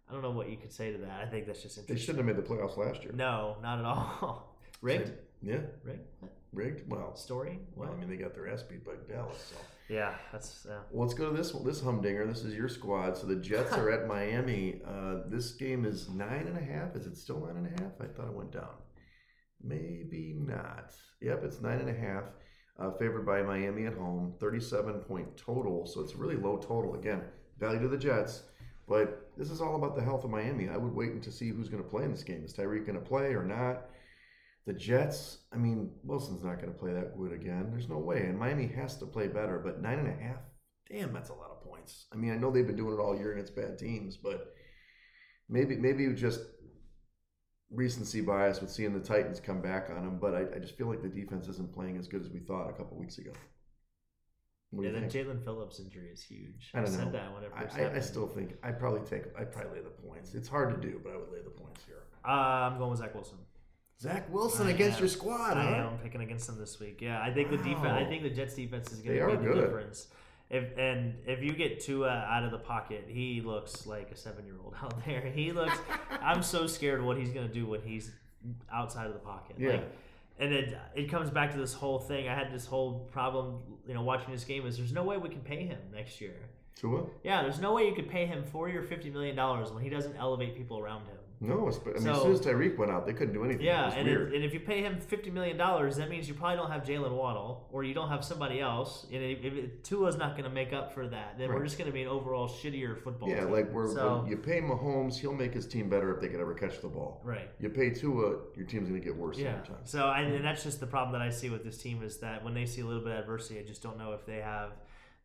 I 0.10 0.14
don't 0.14 0.22
know 0.22 0.32
what 0.32 0.50
you 0.50 0.56
could 0.56 0.72
say 0.72 0.94
to 0.94 0.98
that. 1.00 1.20
I 1.22 1.26
think 1.30 1.46
that's 1.46 1.62
just 1.62 1.78
interesting. 1.78 1.96
They 1.96 2.00
shouldn't 2.02 2.26
have 2.26 2.38
made 2.38 2.42
the 2.42 2.48
playoffs 2.48 2.78
last 2.78 3.04
year. 3.04 3.12
No, 3.14 3.58
not 3.62 3.80
at 3.80 3.86
all. 3.86 4.56
Rigged? 4.82 5.12
Yeah, 5.42 5.60
Rigged? 5.84 6.08
Rigged. 6.58 6.90
Well, 6.90 7.16
Story? 7.16 7.60
well, 7.76 7.92
I 7.92 7.96
mean, 8.00 8.10
they 8.10 8.16
got 8.18 8.34
their 8.34 8.48
ass 8.50 8.64
beat 8.64 8.84
by 8.84 8.94
Dallas. 9.08 9.54
So. 9.54 9.58
yeah, 9.90 10.16
that's. 10.32 10.66
Uh, 10.66 10.80
Well, 10.92 11.06
let's 11.08 11.14
go 11.18 11.30
to 11.30 11.38
this 11.38 11.54
one. 11.54 11.64
This 11.66 11.82
humdinger. 11.82 12.26
This 12.26 12.44
is 12.44 12.54
your 12.56 12.68
squad. 12.68 13.16
So 13.18 13.28
the 13.28 13.36
Jets 13.36 13.74
are 13.74 13.90
at 13.92 14.08
Miami. 14.16 14.82
Uh, 14.86 15.18
this 15.28 15.52
game 15.52 15.86
is 15.86 16.10
nine 16.10 16.48
and 16.48 16.58
a 16.58 16.62
half. 16.74 16.96
Is 16.96 17.06
it 17.06 17.16
still 17.18 17.40
nine 17.46 17.58
and 17.58 17.68
a 17.68 17.82
half? 17.84 17.92
I 18.02 18.08
thought 18.08 18.28
it 18.28 18.34
went 18.34 18.52
down. 18.52 18.74
Maybe 19.64 20.36
not. 20.38 20.94
Yep, 21.22 21.44
it's 21.44 21.62
nine 21.62 21.80
and 21.80 21.90
a 21.90 21.94
half. 21.94 22.24
Uh, 22.80 22.92
favored 22.92 23.26
by 23.26 23.42
Miami 23.42 23.86
at 23.86 23.94
home. 23.94 24.34
Thirty-seven 24.40 25.00
point 25.02 25.36
total. 25.38 25.86
So 25.88 26.02
it's 26.02 26.16
really 26.16 26.36
low 26.36 26.58
total. 26.58 26.96
Again, 26.96 27.22
value 27.60 27.80
to 27.82 27.88
the 27.88 27.98
Jets. 27.98 28.44
But 28.88 29.32
this 29.38 29.52
is 29.52 29.60
all 29.62 29.76
about 29.76 29.96
the 29.98 30.02
health 30.04 30.24
of 30.24 30.30
Miami. 30.30 30.70
I 30.70 30.78
would 30.78 30.96
wait 30.96 31.12
and 31.12 31.22
to 31.24 31.32
see 31.32 31.50
who's 31.50 31.68
going 31.70 31.84
to 31.84 31.90
play 31.90 32.04
in 32.04 32.12
this 32.12 32.24
game. 32.24 32.44
Is 32.46 32.54
Tyreek 32.54 32.86
going 32.86 32.98
to 32.98 33.06
play 33.06 33.34
or 33.34 33.44
not? 33.44 33.90
The 34.68 34.74
Jets, 34.74 35.38
I 35.54 35.56
mean, 35.56 35.92
Wilson's 36.04 36.44
not 36.44 36.60
going 36.60 36.74
to 36.74 36.78
play 36.78 36.92
that 36.92 37.18
good 37.18 37.32
again. 37.32 37.70
There's 37.72 37.88
no 37.88 38.00
way. 38.00 38.24
And 38.24 38.38
Miami 38.38 38.68
has 38.68 38.98
to 38.98 39.06
play 39.06 39.30
better. 39.30 39.62
But 39.64 39.82
nine 39.82 39.98
and 39.98 40.10
a 40.10 40.24
half, 40.24 40.42
damn, 40.92 41.14
that's 41.14 41.30
a 41.30 41.34
lot 41.34 41.52
of 41.52 41.64
points. 41.64 42.06
I 42.12 42.18
mean, 42.18 42.34
I 42.34 42.36
know 42.36 42.52
they've 42.52 42.68
been 42.68 42.76
doing 42.76 42.94
it 42.94 43.02
all 43.02 43.18
year 43.18 43.32
against 43.32 43.56
bad 43.56 43.80
teams, 43.80 44.18
but 44.18 44.54
maybe 45.48 45.78
maybe 45.78 46.14
just 46.14 46.42
recency 47.72 48.20
bias 48.20 48.60
with 48.60 48.70
seeing 48.70 48.94
the 48.94 49.00
Titans 49.00 49.40
come 49.40 49.62
back 49.62 49.90
on 49.90 50.04
them. 50.04 50.20
But 50.20 50.36
I, 50.36 50.58
I 50.58 50.60
just 50.60 50.78
feel 50.78 50.88
like 50.88 51.02
the 51.02 51.08
defense 51.08 51.48
isn't 51.48 51.74
playing 51.74 51.98
as 51.98 52.10
good 52.10 52.22
as 52.22 52.30
we 52.30 52.42
thought 52.42 52.70
a 52.70 52.74
couple 52.74 53.00
weeks 53.00 53.20
ago. 53.20 53.32
What 54.72 54.86
yeah, 54.86 55.00
think? 55.00 55.14
Jaelan 55.14 55.46
Phillips 55.46 55.80
injury 55.80 56.10
is 56.12 56.22
huge. 56.22 56.72
I 56.74 56.80
don't 56.80 56.88
said 56.88 57.06
know. 57.06 57.12
that 57.14 57.34
when 57.34 57.44
it 57.44 57.54
first 57.58 57.78
I, 57.78 57.84
I, 57.84 57.96
I 57.96 58.00
still 58.02 58.28
think 58.28 58.56
I'd 58.64 58.80
probably 58.80 59.08
take 59.08 59.28
I'd 59.40 59.54
probably 59.54 59.80
lay 59.80 59.84
the 59.86 59.92
points. 59.92 60.34
It's 60.34 60.50
hard 60.50 60.76
to 60.76 60.90
do, 60.90 61.00
but 61.02 61.14
I 61.14 61.16
would 61.16 61.32
lay 61.32 61.42
the 61.42 61.52
points 61.52 61.86
here. 61.86 62.04
Uh, 62.28 62.68
I'm 62.68 62.78
going 62.78 62.90
with 62.90 63.00
Zach 63.00 63.16
Wilson. 63.16 63.38
Zach 64.00 64.32
Wilson 64.32 64.68
I 64.68 64.72
against 64.72 64.98
am. 64.98 65.04
your 65.04 65.10
squad, 65.10 65.58
I 65.58 65.64
huh? 65.64 65.88
am 65.92 65.98
picking 66.00 66.22
against 66.22 66.48
them 66.48 66.60
this 66.60 66.80
week. 66.80 67.00
Yeah, 67.02 67.20
I 67.22 67.34
think 67.34 67.50
the 67.50 67.58
defense. 67.58 67.86
I 67.86 68.06
think 68.06 68.24
the 68.24 68.30
Jets 68.30 68.54
defense 68.54 68.92
is 68.92 69.00
going 69.02 69.18
to 69.18 69.26
be 69.28 69.32
the 69.48 69.54
good. 69.54 69.62
difference. 69.62 70.08
If 70.50 70.78
and 70.78 71.16
if 71.26 71.44
you 71.44 71.52
get 71.54 71.82
Tua 71.82 72.10
out 72.10 72.44
of 72.44 72.52
the 72.52 72.60
pocket, 72.60 73.06
he 73.08 73.42
looks 73.42 73.86
like 73.86 74.12
a 74.12 74.16
seven 74.16 74.46
year 74.46 74.56
old 74.64 74.76
out 74.82 75.04
there. 75.06 75.22
He 75.22 75.52
looks. 75.52 75.78
I'm 76.22 76.44
so 76.44 76.68
scared 76.68 77.04
what 77.04 77.18
he's 77.18 77.32
going 77.32 77.48
to 77.48 77.54
do 77.54 77.66
when 77.66 77.82
he's 77.82 78.12
outside 78.72 79.08
of 79.08 79.14
the 79.14 79.20
pocket. 79.20 79.56
Yeah. 79.60 79.72
Like, 79.72 79.92
and 80.40 80.54
it 80.54 80.78
it 80.96 81.10
comes 81.10 81.32
back 81.32 81.52
to 81.54 81.58
this 81.58 81.74
whole 81.74 82.00
thing. 82.00 82.30
I 82.30 82.36
had 82.36 82.54
this 82.54 82.66
whole 82.68 83.00
problem, 83.12 83.60
you 83.88 83.96
know, 83.96 84.04
watching 84.04 84.32
this 84.32 84.44
game. 84.44 84.66
Is 84.68 84.78
there's 84.78 84.94
no 84.94 85.04
way 85.04 85.18
we 85.18 85.30
can 85.30 85.42
pay 85.42 85.66
him 85.66 85.80
next 85.94 86.22
year. 86.22 86.36
Tua? 86.76 87.06
Yeah, 87.24 87.42
there's 87.42 87.60
no 87.60 87.74
way 87.74 87.88
you 87.88 87.96
could 87.96 88.08
pay 88.08 88.28
him 88.28 88.44
forty 88.44 88.78
or 88.78 88.84
fifty 88.84 89.10
million 89.10 89.36
dollars 89.36 89.72
when 89.72 89.84
he 89.84 89.90
doesn't 89.90 90.16
elevate 90.16 90.56
people 90.56 90.78
around 90.78 91.08
him. 91.08 91.18
No, 91.40 91.54
I 91.54 92.00
mean, 92.00 92.08
as 92.08 92.22
soon 92.22 92.32
as 92.32 92.42
Tyreek 92.42 92.78
went 92.78 92.92
out, 92.92 93.06
they 93.06 93.14
couldn't 93.14 93.34
do 93.36 93.44
anything. 93.46 93.64
Yeah, 93.64 93.92
and, 93.94 94.08
it, 94.08 94.34
and 94.34 94.44
if 94.44 94.54
you 94.56 94.60
pay 94.60 94.82
him 94.82 95.00
fifty 95.00 95.30
million 95.30 95.56
dollars, 95.56 95.98
that 95.98 96.10
means 96.10 96.28
you 96.28 96.34
probably 96.34 96.58
don't 96.58 96.72
have 96.72 96.82
Jaylen 96.84 97.12
Waddle, 97.16 97.68
or 97.72 97.84
you 97.84 97.94
don't 97.94 98.10
have 98.10 98.26
somebody 98.26 98.60
else. 98.60 99.06
And 99.14 99.22
if, 99.24 99.46
if 99.46 99.84
Tua's 99.84 100.18
not 100.18 100.32
going 100.32 100.46
to 100.46 100.50
make 100.50 100.74
up 100.74 100.94
for 100.96 101.08
that, 101.08 101.38
then 101.38 101.50
we're 101.50 101.64
just 101.64 101.78
going 101.78 101.90
to 101.90 101.94
be 101.94 102.02
an 102.02 102.08
overall 102.08 102.48
shittier 102.48 103.00
football. 103.04 103.28
Team. 103.28 103.38
Yeah, 103.38 103.44
team. 103.44 103.54
like 103.54 103.72
we're, 103.72 103.94
so 103.94 104.22
when 104.22 104.32
you 104.32 104.38
pay 104.38 104.62
Mahomes, 104.62 105.20
he'll 105.20 105.34
make 105.34 105.54
his 105.54 105.68
team 105.68 105.90
better 105.90 106.14
if 106.16 106.22
they 106.22 106.28
could 106.28 106.40
ever 106.40 106.56
catch 106.56 106.82
the 106.82 106.88
ball. 106.88 107.22
right. 107.24 107.50
You 107.60 107.70
pay 107.70 107.92
Tua, 107.92 108.38
your 108.56 108.66
team's 108.66 108.90
going 108.90 109.00
to 109.00 109.06
get 109.06 109.16
worse 109.16 109.38
Yeah. 109.38 109.50
every 109.58 109.68
time. 109.68 109.78
So 109.84 110.06
I, 110.08 110.22
and 110.22 110.44
that's 110.44 110.64
just 110.64 110.80
the 110.80 110.88
problem 110.88 111.14
that 111.14 111.22
I 111.22 111.30
see 111.30 111.52
with 111.52 111.64
this 111.64 111.78
team 111.78 112.02
is 112.02 112.18
that 112.18 112.44
when 112.44 112.56
they 112.56 112.66
see 112.66 112.82
a 112.82 112.86
little 112.86 113.04
bit 113.04 113.14
of 113.14 113.20
adversity, 113.20 113.60
I 113.60 113.64
just 113.64 113.84
don't 113.84 113.98
know 114.00 114.14
if 114.14 114.26
they 114.26 114.38
have 114.38 114.72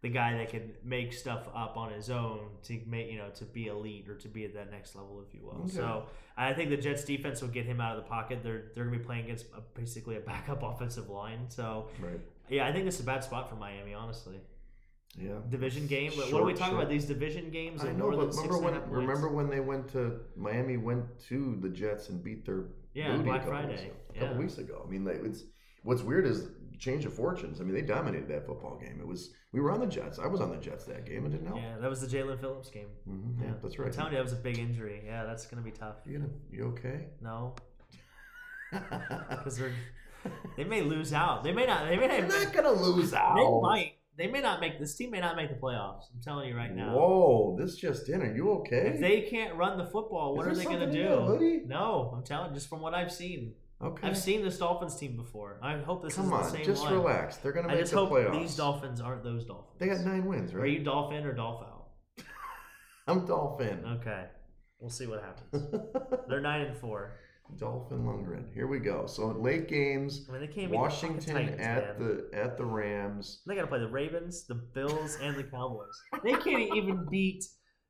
the 0.03 0.09
guy 0.09 0.37
that 0.37 0.49
can 0.51 0.73
make 0.85 1.13
stuff 1.13 1.49
up 1.55 1.77
on 1.77 1.93
his 1.93 2.11
own 2.11 2.41
to 2.65 2.81
make 2.87 3.11
you 3.11 3.19
know 3.19 3.31
to 3.37 3.45
be 3.45 3.69
elite 3.69 4.09
or 4.09 4.17
to 4.17 4.29
be 4.29 4.45
at 4.45 4.53
that 4.55 4.71
next 4.71 4.95
level, 4.97 5.23
if 5.27 5.33
you 5.35 5.47
will. 5.47 5.63
Okay. 5.65 5.71
So 5.73 6.05
I 6.37 6.53
think 6.53 6.71
the 6.71 6.77
Jets 6.77 7.05
defense 7.05 7.41
will 7.41 7.49
get 7.51 7.67
him 7.67 7.81
out 7.81 7.97
of 7.97 8.03
the 8.03 8.09
pocket. 8.09 8.41
They're 8.43 8.65
they're 8.75 8.85
going 8.85 8.95
to 8.95 8.99
be 8.99 9.05
playing 9.05 9.25
against 9.27 9.47
a, 9.57 9.61
basically 9.79 10.17
a 10.17 10.21
backup 10.21 10.63
offensive 10.71 11.09
line. 11.09 11.47
So 11.49 11.89
Right. 12.01 12.21
yeah, 12.49 12.67
I 12.67 12.73
think 12.73 12.85
this 12.85 12.97
is 12.97 13.01
a 13.03 13.05
bad 13.05 13.23
spot 13.25 13.49
for 13.49 13.55
Miami, 13.57 13.95
honestly. 13.95 14.41
Yeah. 15.17 15.35
Division 15.51 15.87
game, 15.87 16.11
but 16.17 16.33
what 16.33 16.41
are 16.43 16.47
we 16.47 16.55
talking 16.55 16.73
short. 16.73 16.85
about? 16.85 16.91
These 16.91 17.05
division 17.05 17.51
games? 17.51 17.85
I 17.85 17.93
know, 17.93 18.11
but 18.11 18.35
remember 18.35 18.59
when 18.59 18.91
remember 18.91 19.29
when 19.29 19.51
they 19.51 19.61
went 19.61 19.89
to 19.93 20.21
Miami 20.37 20.79
went 20.79 21.05
to 21.29 21.59
the 21.61 21.69
Jets 21.69 22.09
and 22.09 22.25
beat 22.25 22.47
their 22.47 22.65
Yeah, 22.95 23.17
Black 23.19 23.43
a 23.43 23.45
couple 23.45 23.51
Friday. 23.51 23.91
a 24.11 24.19
couple 24.19 24.35
Yeah. 24.37 24.39
weeks 24.39 24.57
ago. 24.59 24.83
I 24.87 24.91
mean, 24.91 25.05
like, 25.05 25.23
it's 25.23 25.45
what's 25.83 26.03
weird 26.03 26.27
is 26.27 26.49
change 26.79 27.05
of 27.05 27.15
fortunes. 27.15 27.61
I 27.61 27.65
mean, 27.65 27.75
they 27.75 27.83
dominated 27.83 28.29
that 28.29 28.45
football 28.47 28.77
game. 28.77 28.99
It 29.01 29.07
was 29.07 29.31
we 29.53 29.61
were 29.61 29.71
on 29.71 29.81
the 29.81 29.87
Jets. 29.87 30.19
I 30.19 30.27
was 30.27 30.41
on 30.41 30.51
the 30.51 30.57
Jets 30.57 30.85
that 30.87 31.05
game. 31.07 31.25
It 31.27 31.31
didn't 31.31 31.47
help. 31.47 31.61
Yeah, 31.61 31.79
that 31.81 31.89
was 31.91 32.01
the 32.01 32.07
Jaelan 32.17 32.41
Phillips 32.41 32.71
game. 32.71 32.89
Mhm, 33.09 33.41
yeah, 33.43 33.53
that's 33.63 33.79
right. 33.79 33.87
I'm 33.87 33.93
telling 33.93 34.13
you, 34.13 34.19
that 34.19 34.25
was 34.25 34.33
a 34.33 34.37
big 34.37 34.59
injury. 34.59 35.03
Yeah, 35.07 35.25
that's 35.25 35.47
going 35.47 35.63
to 35.63 35.71
be 35.71 35.77
tough. 35.77 35.97
You, 36.07 36.19
gonna, 36.19 36.31
you 36.51 36.65
okay? 36.69 37.07
No, 37.21 37.55
because 38.71 39.59
they're 39.59 39.73
they 40.57 40.65
may 40.65 40.83
lose 40.83 41.13
out. 41.13 41.43
They 41.45 41.53
may 41.53 41.67
not. 41.67 41.89
They 41.89 41.97
may 41.97 42.07
They're 42.09 42.23
not. 42.29 42.45
not 42.45 42.53
gonna 42.53 42.73
lose 42.73 43.13
out. 43.13 43.35
They 43.37 43.61
might. 43.61 43.93
They 44.17 44.27
may 44.27 44.41
not 44.41 44.61
make 44.61 44.79
this 44.79 44.95
team. 44.95 45.11
May 45.11 45.21
not 45.21 45.37
make 45.37 45.49
the 45.49 45.57
playoffs. 45.57 46.05
I'm 46.15 46.21
telling 46.23 46.49
you 46.49 46.57
right 46.57 46.73
now. 46.75 46.95
Whoa, 46.95 47.57
this 47.59 47.77
just 47.77 48.09
in. 48.09 48.23
Are 48.23 48.35
you 48.35 48.51
okay? 48.61 48.93
If 48.95 49.01
they 49.01 49.23
can't 49.23 49.57
run 49.57 49.79
the 49.79 49.87
football, 49.87 50.37
what 50.37 50.47
Is 50.47 50.59
are 50.59 50.61
they 50.61 50.65
going 50.65 50.79
to 50.81 50.85
something 50.87 51.01
in 51.01 51.09
do? 51.09 51.21
hoodie? 51.25 51.63
No, 51.67 52.13
I'm 52.17 52.23
telling. 52.23 52.53
Just 52.55 52.69
from 52.69 52.81
what 52.83 52.95
I've 52.95 53.11
seen, 53.13 53.55
okay. 53.83 54.07
I've 54.09 54.19
seen 54.19 54.43
this 54.43 54.59
Dolphins 54.59 54.97
team 54.97 55.17
before. 55.17 55.59
I 55.63 55.79
hope 55.79 56.03
this 56.03 56.15
Come 56.15 56.27
is 56.27 56.33
on, 56.33 56.43
the 56.43 56.51
same 56.51 56.65
just 56.65 56.83
one. 56.83 56.93
relax. 56.95 57.37
They're 57.39 57.53
gonna 57.53 57.69
make 57.69 57.77
I 57.79 57.81
just 57.81 57.93
the 57.93 57.99
hope 57.99 58.11
playoffs. 58.11 58.41
these 58.41 58.57
Dolphins 58.57 59.01
aren't 59.01 59.25
those 59.25 59.45
Dolphins. 59.45 59.77
They 59.79 59.87
got 59.89 60.01
nine 60.01 60.25
wins, 60.27 60.55
right? 60.55 60.65
Are 60.65 60.67
you 60.67 60.81
Dolphin 60.85 61.25
or 61.25 61.33
Dolphin? 61.33 61.69
I'm 63.07 63.27
Dolphin. 63.27 63.85
Okay, 64.01 64.25
we'll 64.81 64.91
see 64.91 65.07
what 65.07 65.23
happens. 65.23 65.67
They're 66.29 66.41
nine 66.41 66.63
and 66.63 66.77
four. 66.77 67.19
Dolphin 67.59 67.99
Lundgren. 68.05 68.45
Here 68.55 68.67
we 68.67 68.79
go. 68.79 69.05
So 69.07 69.27
late 69.27 69.69
games. 69.69 70.27
I 70.29 70.33
mean, 70.33 70.41
they 70.41 70.47
can't 70.47 70.71
Washington 70.71 71.19
the 71.35 71.41
Titans, 71.41 71.61
at 71.61 72.01
man. 72.01 72.29
the 72.33 72.39
at 72.39 72.57
the 72.57 72.65
Rams. 72.65 73.43
They 73.47 73.55
got 73.55 73.63
to 73.63 73.67
play 73.67 73.81
the 73.81 73.89
Ravens, 73.89 74.47
the 74.47 74.55
Bills, 74.55 75.19
and 75.21 75.37
the 75.37 75.43
Cowboys. 75.45 75.89
They 76.25 76.33
can't 76.33 76.75
even 76.75 77.07
beat. 77.11 77.45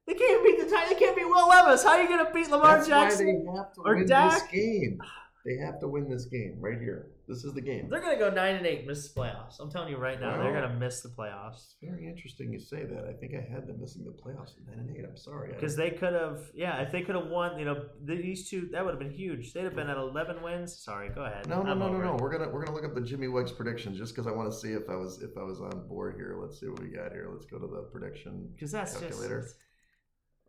They 0.09 0.15
can't 0.15 0.43
beat 0.45 0.59
the 0.59 0.69
Titans. 0.69 0.95
They 0.99 0.99
can't 1.05 1.17
beat 1.17 1.27
Will 1.27 1.49
Levis. 1.49 1.85
How 1.85 1.91
are 1.91 2.03
you 2.03 2.09
going 2.09 2.27
to 2.27 2.33
beat 2.33 2.51
Lamar 2.51 2.77
That's 2.79 2.89
Jackson? 2.89 3.45
why 3.45 3.53
they 3.53 3.59
have 3.59 3.73
to 3.75 3.81
or 3.83 4.05
Dak. 4.05 4.33
this 4.33 4.51
game. 4.51 4.99
They 5.45 5.57
have 5.57 5.81
to 5.81 5.89
win 5.89 6.09
this 6.09 6.27
game 6.27 6.59
right 6.61 6.79
here. 6.79 7.09
This 7.27 7.43
is 7.45 7.53
the 7.53 7.61
game. 7.61 7.89
They're 7.89 8.01
gonna 8.01 8.19
go 8.19 8.31
nine 8.31 8.55
and 8.57 8.67
eight, 8.67 8.87
miss 8.87 9.09
the 9.13 9.21
playoffs. 9.21 9.59
I'm 9.59 9.71
telling 9.71 9.89
you 9.91 9.97
right 9.97 10.21
now, 10.21 10.41
they're 10.41 10.53
gonna 10.53 10.79
miss 10.79 11.01
the 11.01 11.09
playoffs 11.09 11.55
It's 11.57 11.77
very 11.83 12.07
interesting 12.07 12.53
you 12.53 12.61
say 12.61 12.85
that. 12.85 13.05
I 13.09 13.13
think 13.15 13.33
I 13.35 13.41
had 13.53 13.67
them 13.67 13.81
missing 13.81 14.05
the 14.05 14.13
playoffs 14.13 14.57
at 14.57 14.67
nine 14.69 14.79
and 14.87 14.97
eight. 14.97 15.05
I'm 15.05 15.17
sorry. 15.17 15.51
I- 15.51 15.55
because 15.55 15.75
they 15.75 15.91
could 15.91 16.13
have. 16.15 16.39
Yeah, 16.55 16.81
if 16.83 16.93
they 16.93 17.03
could 17.03 17.17
have 17.17 17.27
won, 17.27 17.59
you 17.59 17.65
know, 17.65 17.87
these 18.05 18.49
two, 18.49 18.69
that 18.73 18.85
would 18.85 18.93
have 18.93 19.01
been 19.01 19.11
huge. 19.11 19.53
They'd 19.53 19.65
have 19.65 19.75
been 19.75 19.89
at 19.91 19.97
11 19.97 20.43
wins. 20.43 20.77
Sorry, 20.79 21.09
go 21.09 21.25
ahead. 21.25 21.49
No, 21.49 21.63
no, 21.63 21.73
I'm 21.73 21.79
no, 21.81 21.89
no, 21.89 21.95
over 21.95 22.05
no. 22.05 22.15
it. 22.15 22.21
We're 22.21 22.31
gonna 22.39 22.51
we're 22.51 22.65
gonna 22.65 22.77
look 22.77 22.85
up 22.85 22.95
the 22.95 23.01
Jimmy 23.01 23.27
Wegs 23.27 23.57
predictions 23.57 23.99
just 23.99 24.15
because 24.15 24.29
I 24.29 24.33
want 24.33 24.49
to 24.53 24.57
see 24.57 24.73
if 24.73 24.89
I 24.89 24.95
was 24.95 25.23
if 25.23 25.37
I 25.37 25.43
was 25.43 25.61
on 25.61 25.89
board 25.89 26.15
here. 26.17 26.37
Let's 26.41 26.61
see 26.61 26.69
what 26.69 26.81
we 26.81 26.89
got 26.89 27.11
here. 27.13 27.29
Let's 27.33 27.47
go 27.47 27.59
to 27.59 27.67
the 27.67 27.83
prediction. 27.91 28.49
Because 28.55 28.71
that's 28.71 28.97
Calculator. 28.97 29.41
just 29.43 29.57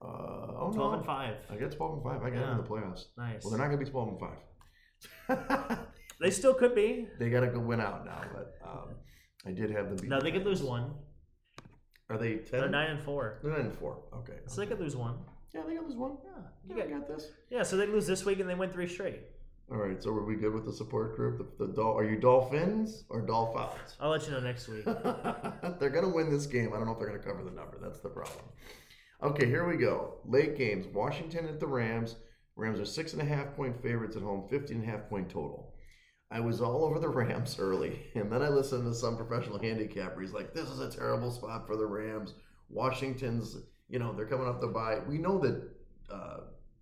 Uh, 0.02 0.06
oh 0.08 0.72
12 0.74 0.76
no, 0.76 0.92
and 0.98 1.06
five. 1.06 1.36
I 1.50 1.56
got 1.56 1.72
twelve 1.72 1.94
and 1.94 2.04
five. 2.04 2.22
I 2.22 2.30
got 2.30 2.42
them 2.42 2.58
in 2.60 2.64
the 2.64 2.70
playoffs. 2.70 3.06
Nice. 3.18 3.44
Well, 3.44 3.52
they're 3.52 3.60
not 3.60 3.68
gonna 3.74 3.84
be 3.84 3.90
twelve 3.90 4.10
and 4.10 4.20
five. 4.20 4.38
They 6.20 6.30
still 6.30 6.54
could 6.54 6.74
be. 6.74 7.08
they 7.20 7.30
got 7.30 7.42
to 7.42 7.48
go 7.48 7.60
win 7.60 7.82
out 7.82 8.06
now, 8.06 8.22
but 8.34 8.56
um, 8.66 8.90
I 9.46 9.52
did 9.52 9.70
have 9.72 9.88
them. 9.88 9.98
Beat 9.98 10.10
No, 10.10 10.20
the 10.20 10.24
they 10.26 10.32
could 10.32 10.46
lose 10.46 10.64
one. 10.64 10.94
Are 12.10 12.18
they 12.18 12.36
10 12.36 12.60
They're 12.62 12.70
nine 12.70 12.92
and 12.92 13.02
four, 13.02 13.40
They're 13.44 13.52
nine 13.52 13.62
and 13.66 13.74
four. 13.78 13.98
Okay. 14.20 14.38
so 14.48 14.62
they 14.62 14.68
could 14.68 14.80
lose 14.80 14.96
one. 14.96 15.16
Yeah, 15.54 15.62
they 15.68 15.74
got 15.76 15.86
lose 15.86 15.98
one. 15.98 16.18
Yeah, 16.24 16.76
Yeah, 16.78 16.84
you 16.86 16.90
I 16.96 17.00
got, 17.00 17.08
got 17.08 17.18
this. 17.18 17.32
yeah. 17.50 17.64
So 17.64 17.76
they 17.78 17.88
lose 17.88 18.08
this 18.08 18.24
week 18.26 18.40
and 18.40 18.50
they 18.50 18.56
win 18.56 18.70
three 18.72 18.88
straight. 18.88 19.22
All 19.72 19.78
right. 19.78 20.02
So 20.02 20.12
are 20.12 20.24
we 20.24 20.36
good 20.36 20.54
with 20.54 20.66
the 20.66 20.72
support 20.74 21.16
group? 21.18 21.58
The, 21.58 21.66
the 21.68 21.74
Dol- 21.74 21.98
Are 21.98 22.06
you 22.06 22.18
Dolphins 22.18 23.04
or 23.10 23.22
Dolphins? 23.22 23.96
I'll 24.00 24.12
let 24.12 24.26
you 24.26 24.32
know 24.32 24.40
next 24.40 24.68
week. 24.70 24.86
they're 24.86 25.90
going 25.90 26.06
to 26.06 26.12
win 26.14 26.30
this 26.32 26.46
game. 26.46 26.72
I 26.74 26.78
don't 26.78 26.86
know 26.86 26.94
if 26.94 27.00
they're 27.00 27.10
going 27.10 27.20
to 27.20 27.26
cover 27.28 27.44
the 27.44 27.52
number. 27.52 27.80
That's 27.82 28.00
the 28.00 28.10
problem. 28.10 28.46
Okay, 29.24 29.46
here 29.48 29.68
we 29.68 29.76
go. 29.78 30.16
Late 30.26 30.58
games. 30.58 30.86
Washington 30.88 31.48
at 31.48 31.60
the 31.60 31.68
Rams. 31.68 32.16
Rams 32.56 32.80
are 32.80 32.86
six 32.86 33.14
and 33.14 33.22
a 33.22 33.26
half 33.26 33.56
point 33.56 33.82
favorites 33.82 34.16
at 34.16 34.22
home, 34.22 34.48
15 34.50 34.78
and 34.78 34.88
a 34.88 34.92
half 34.92 35.10
point 35.10 35.30
total. 35.30 35.74
I 36.32 36.40
was 36.40 36.62
all 36.62 36.84
over 36.84 37.00
the 37.00 37.10
Rams 37.10 37.58
early, 37.60 38.00
and 38.16 38.32
then 38.32 38.42
I 38.42 38.50
listened 38.50 38.86
to 38.86 38.94
some 38.94 39.18
professional 39.18 39.60
handicapper. 39.60 40.22
He's 40.22 40.34
like, 40.34 40.54
"This 40.54 40.70
is 40.70 40.80
a 40.80 40.90
terrible 40.90 41.32
spot 41.32 41.68
for 41.68 41.76
the 41.76 41.86
Rams. 41.86 42.34
Washington's, 42.70 43.58
you 43.88 44.00
know, 44.00 44.14
they're 44.14 44.26
coming 44.26 44.48
up 44.48 44.60
the 44.60 44.68
bye. 44.68 45.00
We 45.08 45.18
know 45.20 45.38
that 45.40 45.70
uh, 46.12 46.38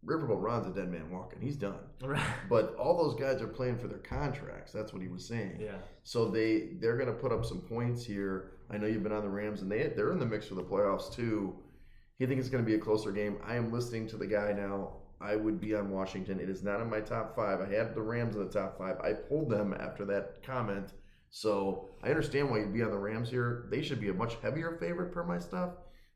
Riverboat 0.06 0.42
Ron's 0.42 0.68
a 0.68 0.72
dead 0.72 0.90
man 0.92 1.12
walking. 1.12 1.42
He's 1.42 1.58
done. 1.58 1.76
Right. 2.04 2.26
But 2.50 2.76
all 2.78 2.98
those 2.98 3.20
guys 3.20 3.44
are 3.44 3.48
playing 3.48 3.78
for 3.78 3.88
their 3.88 4.00
contracts. 4.00 4.72
That's 4.72 4.92
what 4.92 5.04
he 5.04 5.08
was 5.08 5.28
saying. 5.28 5.60
Yeah. 5.62 5.78
So 6.04 6.30
they 6.30 6.70
they're 6.80 6.98
going 6.98 7.08
to 7.08 7.14
put 7.14 7.32
up 7.32 7.46
some 7.46 7.62
points 7.62 8.04
here. 8.04 8.54
I 8.72 8.78
know 8.78 8.88
you've 8.88 9.04
been 9.04 9.12
on 9.12 9.22
the 9.22 9.30
Rams, 9.30 9.62
and 9.62 9.72
they 9.72 9.94
they're 9.96 10.12
in 10.12 10.18
the 10.18 10.26
mix 10.26 10.48
for 10.48 10.56
the 10.56 10.64
playoffs 10.64 11.14
too. 11.14 11.56
You 12.18 12.26
think 12.26 12.40
it's 12.40 12.50
going 12.50 12.64
to 12.64 12.68
be 12.68 12.76
a 12.76 12.80
closer 12.80 13.12
game? 13.12 13.38
I 13.46 13.56
am 13.56 13.72
listening 13.72 14.08
to 14.10 14.18
the 14.18 14.26
guy 14.26 14.52
now. 14.54 15.01
I 15.22 15.36
would 15.36 15.60
be 15.62 15.76
on 15.76 15.92
Washington. 15.92 16.40
It 16.40 16.50
is 16.50 16.64
not 16.64 16.82
in 16.82 16.90
my 16.90 17.00
top 17.02 17.36
five. 17.36 17.62
I 17.62 17.72
had 17.74 17.94
the 17.96 18.02
Rams 18.02 18.36
in 18.36 18.44
the 18.46 18.52
top 18.52 18.78
five. 18.78 19.00
I 19.02 19.14
pulled 19.14 19.50
them 19.50 19.74
after 19.80 20.06
that 20.06 20.42
comment. 20.44 20.94
So 21.30 21.90
I 22.04 22.10
understand 22.10 22.50
why 22.50 22.60
you'd 22.60 22.74
be 22.74 22.84
on 22.84 22.92
the 22.92 22.98
Rams 22.98 23.30
here. 23.30 23.66
They 23.70 23.82
should 23.82 24.00
be 24.02 24.10
a 24.10 24.14
much 24.14 24.36
heavier 24.42 24.78
favorite 24.80 25.14
per 25.14 25.24
my 25.24 25.40
stuff. 25.40 25.72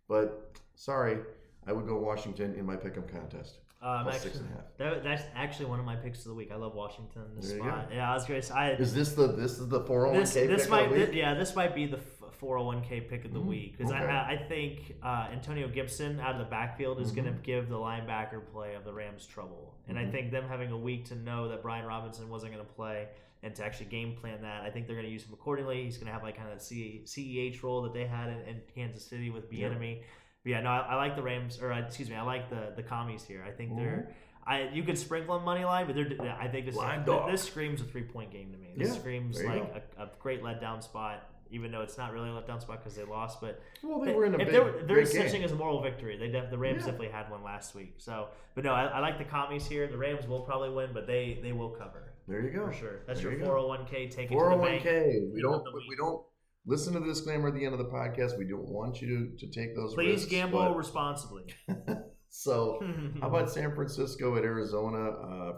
But 0.09 0.59
sorry, 0.75 1.19
I 1.67 1.71
would 1.71 1.87
go 1.87 1.97
Washington 1.97 2.55
in 2.55 2.65
my 2.65 2.75
pick'em 2.75 3.07
contest. 3.09 3.59
Uh, 3.83 3.87
I'm 3.87 4.07
actually, 4.07 4.19
six 4.21 4.37
and 4.37 4.49
a 4.49 4.53
half. 4.53 4.63
that, 4.77 5.03
that's 5.03 5.23
actually 5.35 5.65
one 5.67 5.79
of 5.79 5.85
my 5.85 5.95
picks 5.95 6.19
of 6.19 6.25
the 6.25 6.33
week. 6.33 6.51
I 6.51 6.55
love 6.55 6.73
Washington. 6.73 7.21
This 7.35 7.49
There 7.49 7.57
you 7.57 7.63
spot. 7.63 7.89
go. 7.89 7.95
Yeah, 7.95 8.09
I 8.11 8.15
was 8.15 8.25
curious. 8.25 8.49
I 8.49 8.71
Is 8.71 8.93
this 8.95 9.13
the 9.13 9.27
this 9.27 9.59
is 9.59 9.67
the 9.67 9.81
four 9.81 10.01
hundred 10.05 10.11
one 10.13 10.19
this 10.21 10.33
k? 10.33 10.47
this 10.47 10.67
might 10.67 10.89
thi- 10.91 11.17
yeah 11.17 11.35
this 11.35 11.55
might 11.55 11.75
be 11.75 11.85
the 11.85 11.97
four 12.35 12.57
hundred 12.57 12.65
one 12.67 12.81
k 12.83 13.01
pick 13.01 13.25
of 13.25 13.33
the 13.33 13.39
Mm, 13.39 13.45
week 13.45 13.77
because 13.77 13.91
okay. 13.91 14.03
I 14.05 14.33
I 14.33 14.37
think 14.37 14.95
uh, 15.03 15.27
Antonio 15.31 15.67
Gibson 15.67 16.19
out 16.19 16.33
of 16.33 16.39
the 16.39 16.45
backfield 16.45 16.99
is 16.99 17.11
going 17.11 17.27
Mhm. 17.27 17.35
to 17.37 17.41
give 17.43 17.69
the 17.69 17.75
linebacker 17.77 18.45
play 18.51 18.75
of 18.75 18.83
the 18.85 18.93
Rams 18.93 19.25
trouble, 19.25 19.73
and 19.87 19.97
I 19.97 20.05
Mhm. 20.05 20.11
think 20.11 20.31
them 20.31 20.47
having 20.47 20.71
a 20.71 20.77
week 20.77 21.05
to 21.05 21.15
know 21.15 21.47
that 21.49 21.61
Brian 21.61 21.85
Robinson 21.85 22.29
wasn't 22.29 22.53
going 22.53 22.65
to 22.65 22.73
play 22.73 23.07
and 23.43 23.53
to 23.55 23.63
actually 23.63 23.85
game 23.87 24.15
plan 24.15 24.41
that, 24.41 24.63
I 24.63 24.71
think 24.71 24.87
they're 24.87 24.95
going 24.95 25.05
to 25.05 25.11
use 25.11 25.23
him 25.23 25.33
accordingly. 25.33 25.83
He's 25.83 25.97
going 25.97 26.07
to 26.07 26.13
have 26.13 26.23
like 26.23 26.35
kind 26.37 26.49
of 26.51 26.57
the 26.57 27.01
CEH 27.05 27.61
role 27.63 27.81
that 27.83 27.93
they 27.93 28.05
had 28.05 28.29
in, 28.29 28.39
in 28.47 28.61
Kansas 28.73 29.05
City 29.05 29.29
with 29.29 29.51
Yep. 29.51 29.71
Bieniemy. 29.73 30.01
But 30.43 30.49
yeah, 30.49 30.61
no, 30.61 30.69
I, 30.69 30.79
I 30.79 30.95
like 30.95 31.15
the 31.15 31.21
Rams, 31.23 31.59
or 31.61 31.71
uh, 31.71 31.79
excuse 31.81 32.09
me, 32.09 32.15
I 32.15 32.21
like 32.23 32.49
the 32.49 32.73
the 32.75 32.83
commies 32.83 33.23
here. 33.23 33.43
I 33.47 33.51
think 33.51 33.75
they're. 33.75 34.09
I 34.47 34.69
you 34.69 34.83
could 34.83 34.97
sprinkle 34.97 35.33
on 35.35 35.43
money 35.43 35.65
line, 35.65 35.85
but 35.87 35.95
they're. 35.95 36.35
I 36.39 36.47
think 36.47 36.65
this 36.67 36.75
this, 36.75 37.25
this 37.27 37.43
screams 37.43 37.81
a 37.81 37.83
three 37.83 38.03
point 38.03 38.31
game 38.31 38.51
to 38.51 38.57
me. 38.57 38.73
This 38.77 38.89
Yeah, 38.95 38.99
screams 39.01 39.43
like 39.43 39.83
a, 39.97 40.03
a 40.03 40.09
great 40.19 40.43
letdown 40.43 40.83
spot, 40.83 41.27
even 41.51 41.71
though 41.71 41.81
it's 41.81 41.97
not 41.97 42.11
really 42.13 42.29
a 42.29 42.33
letdown 42.33 42.61
spot 42.61 42.79
because 42.83 42.95
they 42.95 43.03
lost. 43.03 43.39
But 43.41 43.59
Well, 43.83 43.99
they 43.99 44.13
were 44.13 44.25
in 44.25 44.33
a 44.35 44.37
if 44.37 44.45
big, 44.47 44.51
they're, 44.53 44.71
they're 44.85 44.97
big 44.97 45.07
such 45.07 45.31
thing 45.31 45.43
as 45.43 45.51
a 45.51 45.55
moral 45.55 45.81
victory, 45.81 46.17
they 46.17 46.29
def, 46.29 46.49
the 46.49 46.57
Rams 46.57 46.79
Yeah. 46.81 46.85
definitely 46.91 47.09
had 47.09 47.29
one 47.29 47.43
last 47.43 47.75
week. 47.75 47.95
So, 47.97 48.27
but 48.55 48.63
no, 48.63 48.73
I, 48.73 48.85
I 48.85 48.99
like 48.99 49.17
the 49.17 49.25
commies 49.25 49.65
here. 49.67 49.87
The 49.87 49.97
Rams 49.97 50.27
will 50.27 50.41
probably 50.41 50.69
win, 50.71 50.89
but 50.93 51.07
they 51.07 51.39
they 51.41 51.51
will 51.53 51.69
cover 51.69 52.13
There 52.27 52.41
you 52.41 52.51
go. 52.51 52.67
for 52.67 52.73
sure. 52.73 52.99
That's 53.07 53.21
There 53.21 53.31
your 53.31 53.39
you 53.39 53.45
four 53.45 53.55
hundred 53.55 53.67
one 53.67 53.85
k 53.85 54.07
take 54.09 54.29
Four 54.29 54.43
the 54.45 54.49
hundred 54.49 54.61
one 54.61 54.71
bank. 54.71 54.83
k. 54.83 55.21
We 55.33 55.41
don't. 55.41 55.63
We 55.89 55.95
don't 55.95 56.21
listen 56.65 56.93
to 56.93 56.99
the 56.99 57.05
disclaimer 57.05 57.49
at 57.49 57.53
the 57.53 57.63
end 57.63 57.73
of 57.73 57.79
the 57.79 57.85
podcast. 57.85 58.37
We 58.39 58.45
don't 58.47 58.67
want 58.67 59.01
you 59.01 59.07
to, 59.37 59.45
to 59.45 59.51
take 59.51 59.75
those. 59.75 59.93
Please 59.93 60.21
risks, 60.21 60.31
gamble 60.31 60.59
but- 60.59 60.75
responsibly. 60.75 61.43
so, 62.29 62.79
how 63.21 63.27
about 63.27 63.49
San 63.57 63.73
Francisco 63.75 64.35
at 64.37 64.43
Arizona? 64.43 65.09
Uh, 65.11 65.53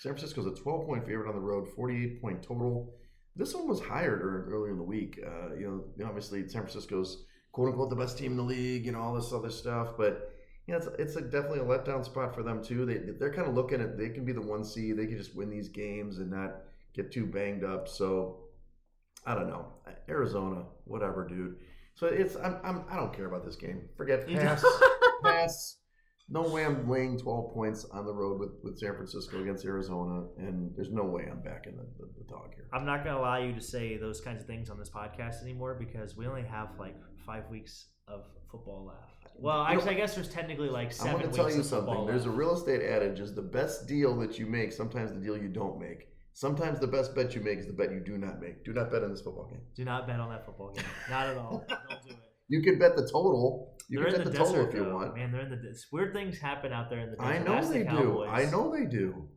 San 0.00 0.12
Francisco's 0.14 0.46
a 0.46 0.54
twelve 0.62 0.86
point 0.86 1.04
favorite 1.06 1.28
on 1.28 1.34
the 1.34 1.40
road, 1.40 1.68
forty 1.76 2.04
eight 2.04 2.22
point 2.22 2.42
total. 2.42 2.94
This 3.38 3.54
one 3.54 3.66
was 3.66 3.80
during, 3.80 4.52
earlier 4.52 4.72
in 4.72 4.76
the 4.76 4.84
week. 4.84 5.18
Uh, 5.24 5.54
you 5.54 5.66
know, 5.98 6.06
obviously 6.06 6.46
San 6.48 6.62
Francisco's 6.62 7.24
quote 7.52 7.68
unquote 7.68 7.88
the 7.88 7.96
best 7.96 8.18
team 8.18 8.32
in 8.32 8.36
the 8.36 8.42
league, 8.42 8.86
and 8.86 8.96
all 8.96 9.14
this 9.14 9.32
other 9.32 9.50
stuff, 9.50 9.96
but. 9.96 10.34
Yeah, 10.66 10.76
it's, 10.76 10.88
it's 10.98 11.16
a, 11.16 11.22
definitely 11.22 11.60
a 11.60 11.62
letdown 11.62 12.04
spot 12.04 12.34
for 12.34 12.42
them 12.42 12.62
too. 12.62 12.84
They 12.84 12.98
they're 13.18 13.32
kind 13.32 13.48
of 13.48 13.54
looking 13.54 13.80
at 13.80 13.96
they 13.96 14.10
can 14.10 14.26
be 14.26 14.32
the 14.32 14.42
one 14.42 14.66
seed. 14.66 14.98
They 14.98 15.06
can 15.06 15.16
just 15.16 15.34
win 15.34 15.48
these 15.48 15.70
games 15.70 16.18
and 16.18 16.30
not 16.30 16.56
get 16.92 17.10
too 17.10 17.24
banged 17.24 17.64
up. 17.64 17.88
So 17.88 18.40
I 19.24 19.34
don't 19.34 19.48
know. 19.48 19.66
Arizona, 20.08 20.64
whatever, 20.84 21.26
dude. 21.26 21.56
So 21.94 22.06
it's 22.06 22.36
I'm, 22.36 22.56
I'm 22.62 22.84
I 22.90 22.96
don't 22.96 23.14
care 23.14 23.26
about 23.26 23.44
this 23.44 23.56
game. 23.56 23.88
Forget 23.96 24.28
pass, 24.28 24.64
pass. 25.22 25.76
No 26.30 26.42
way 26.42 26.66
I'm 26.66 26.88
laying 26.88 27.18
12 27.18 27.54
points 27.54 27.86
on 27.90 28.04
the 28.04 28.12
road 28.12 28.38
with, 28.38 28.50
with 28.62 28.78
San 28.78 28.94
Francisco 28.94 29.40
against 29.40 29.64
Arizona, 29.64 30.26
and 30.36 30.70
there's 30.76 30.90
no 30.90 31.04
way 31.04 31.26
I'm 31.30 31.40
backing 31.40 31.76
the, 31.76 31.84
the, 31.98 32.10
the 32.18 32.24
dog 32.28 32.50
here. 32.54 32.66
I'm 32.72 32.84
not 32.84 33.02
gonna 33.02 33.18
allow 33.18 33.38
you 33.38 33.54
to 33.54 33.60
say 33.60 33.96
those 33.96 34.20
kinds 34.20 34.42
of 34.42 34.46
things 34.46 34.68
on 34.68 34.78
this 34.78 34.90
podcast 34.90 35.42
anymore 35.42 35.74
because 35.78 36.16
we 36.16 36.26
only 36.26 36.42
have 36.42 36.68
like 36.78 36.96
five 37.24 37.48
weeks 37.48 37.86
of 38.06 38.26
football 38.50 38.84
left. 38.84 39.34
Well, 39.36 39.64
know- 39.64 39.80
I 39.80 39.94
guess 39.94 40.14
there's 40.14 40.28
technically 40.28 40.68
like 40.68 40.88
I'm 40.88 40.92
seven 40.92 41.12
going 41.12 41.22
to 41.22 41.28
weeks 41.28 41.36
tell 41.36 41.50
you 41.50 41.60
of 41.60 41.66
football 41.68 41.94
something. 41.94 42.06
There's 42.08 42.26
a 42.26 42.30
real 42.30 42.54
estate 42.54 42.82
adage: 42.82 43.20
is 43.20 43.34
the 43.34 43.42
best 43.42 43.86
deal 43.86 44.14
that 44.18 44.38
you 44.38 44.46
make 44.46 44.72
sometimes 44.72 45.12
the 45.12 45.20
deal 45.20 45.36
you 45.36 45.48
don't 45.48 45.80
make. 45.80 46.08
Sometimes 46.34 46.78
the 46.78 46.86
best 46.86 47.14
bet 47.14 47.34
you 47.34 47.40
make 47.40 47.58
is 47.58 47.66
the 47.66 47.72
bet 47.72 47.90
you 47.90 48.00
do 48.00 48.16
not 48.18 48.40
make. 48.40 48.64
Do 48.64 48.72
not 48.72 48.92
bet 48.92 49.02
on 49.02 49.10
this 49.10 49.20
football 49.22 49.46
game. 49.50 49.60
Do 49.74 49.84
not 49.84 50.06
bet 50.06 50.20
on 50.20 50.28
that 50.30 50.44
football 50.44 50.72
game. 50.72 50.84
Not 51.10 51.26
at 51.26 51.36
all. 51.36 51.64
Don't 51.68 52.04
do 52.06 52.10
it. 52.10 52.16
You 52.48 52.62
can 52.62 52.78
bet 52.78 52.94
the 52.96 53.02
total. 53.02 53.76
You 53.88 53.98
they're 54.00 54.10
can 54.10 54.20
in 54.20 54.24
the, 54.24 54.30
the, 54.30 54.36
total 54.36 54.52
desert, 54.52 54.68
if 54.68 54.74
you 54.74 54.84
though. 54.84 54.94
want. 54.96 55.14
Man, 55.16 55.32
they're 55.32 55.40
in 55.42 55.50
the 55.50 55.56
des- 55.56 55.78
weird 55.92 56.12
things 56.12 56.38
happen 56.38 56.72
out 56.72 56.90
there 56.90 57.00
in 57.00 57.10
the 57.10 57.16
desert. 57.16 57.30
I 57.32 57.38
know 57.38 57.60
the 57.66 57.72
they 57.72 57.84
do. 57.84 58.24
I 58.24 58.44
know 58.46 58.70
they 58.70 58.84
do. 58.84 59.28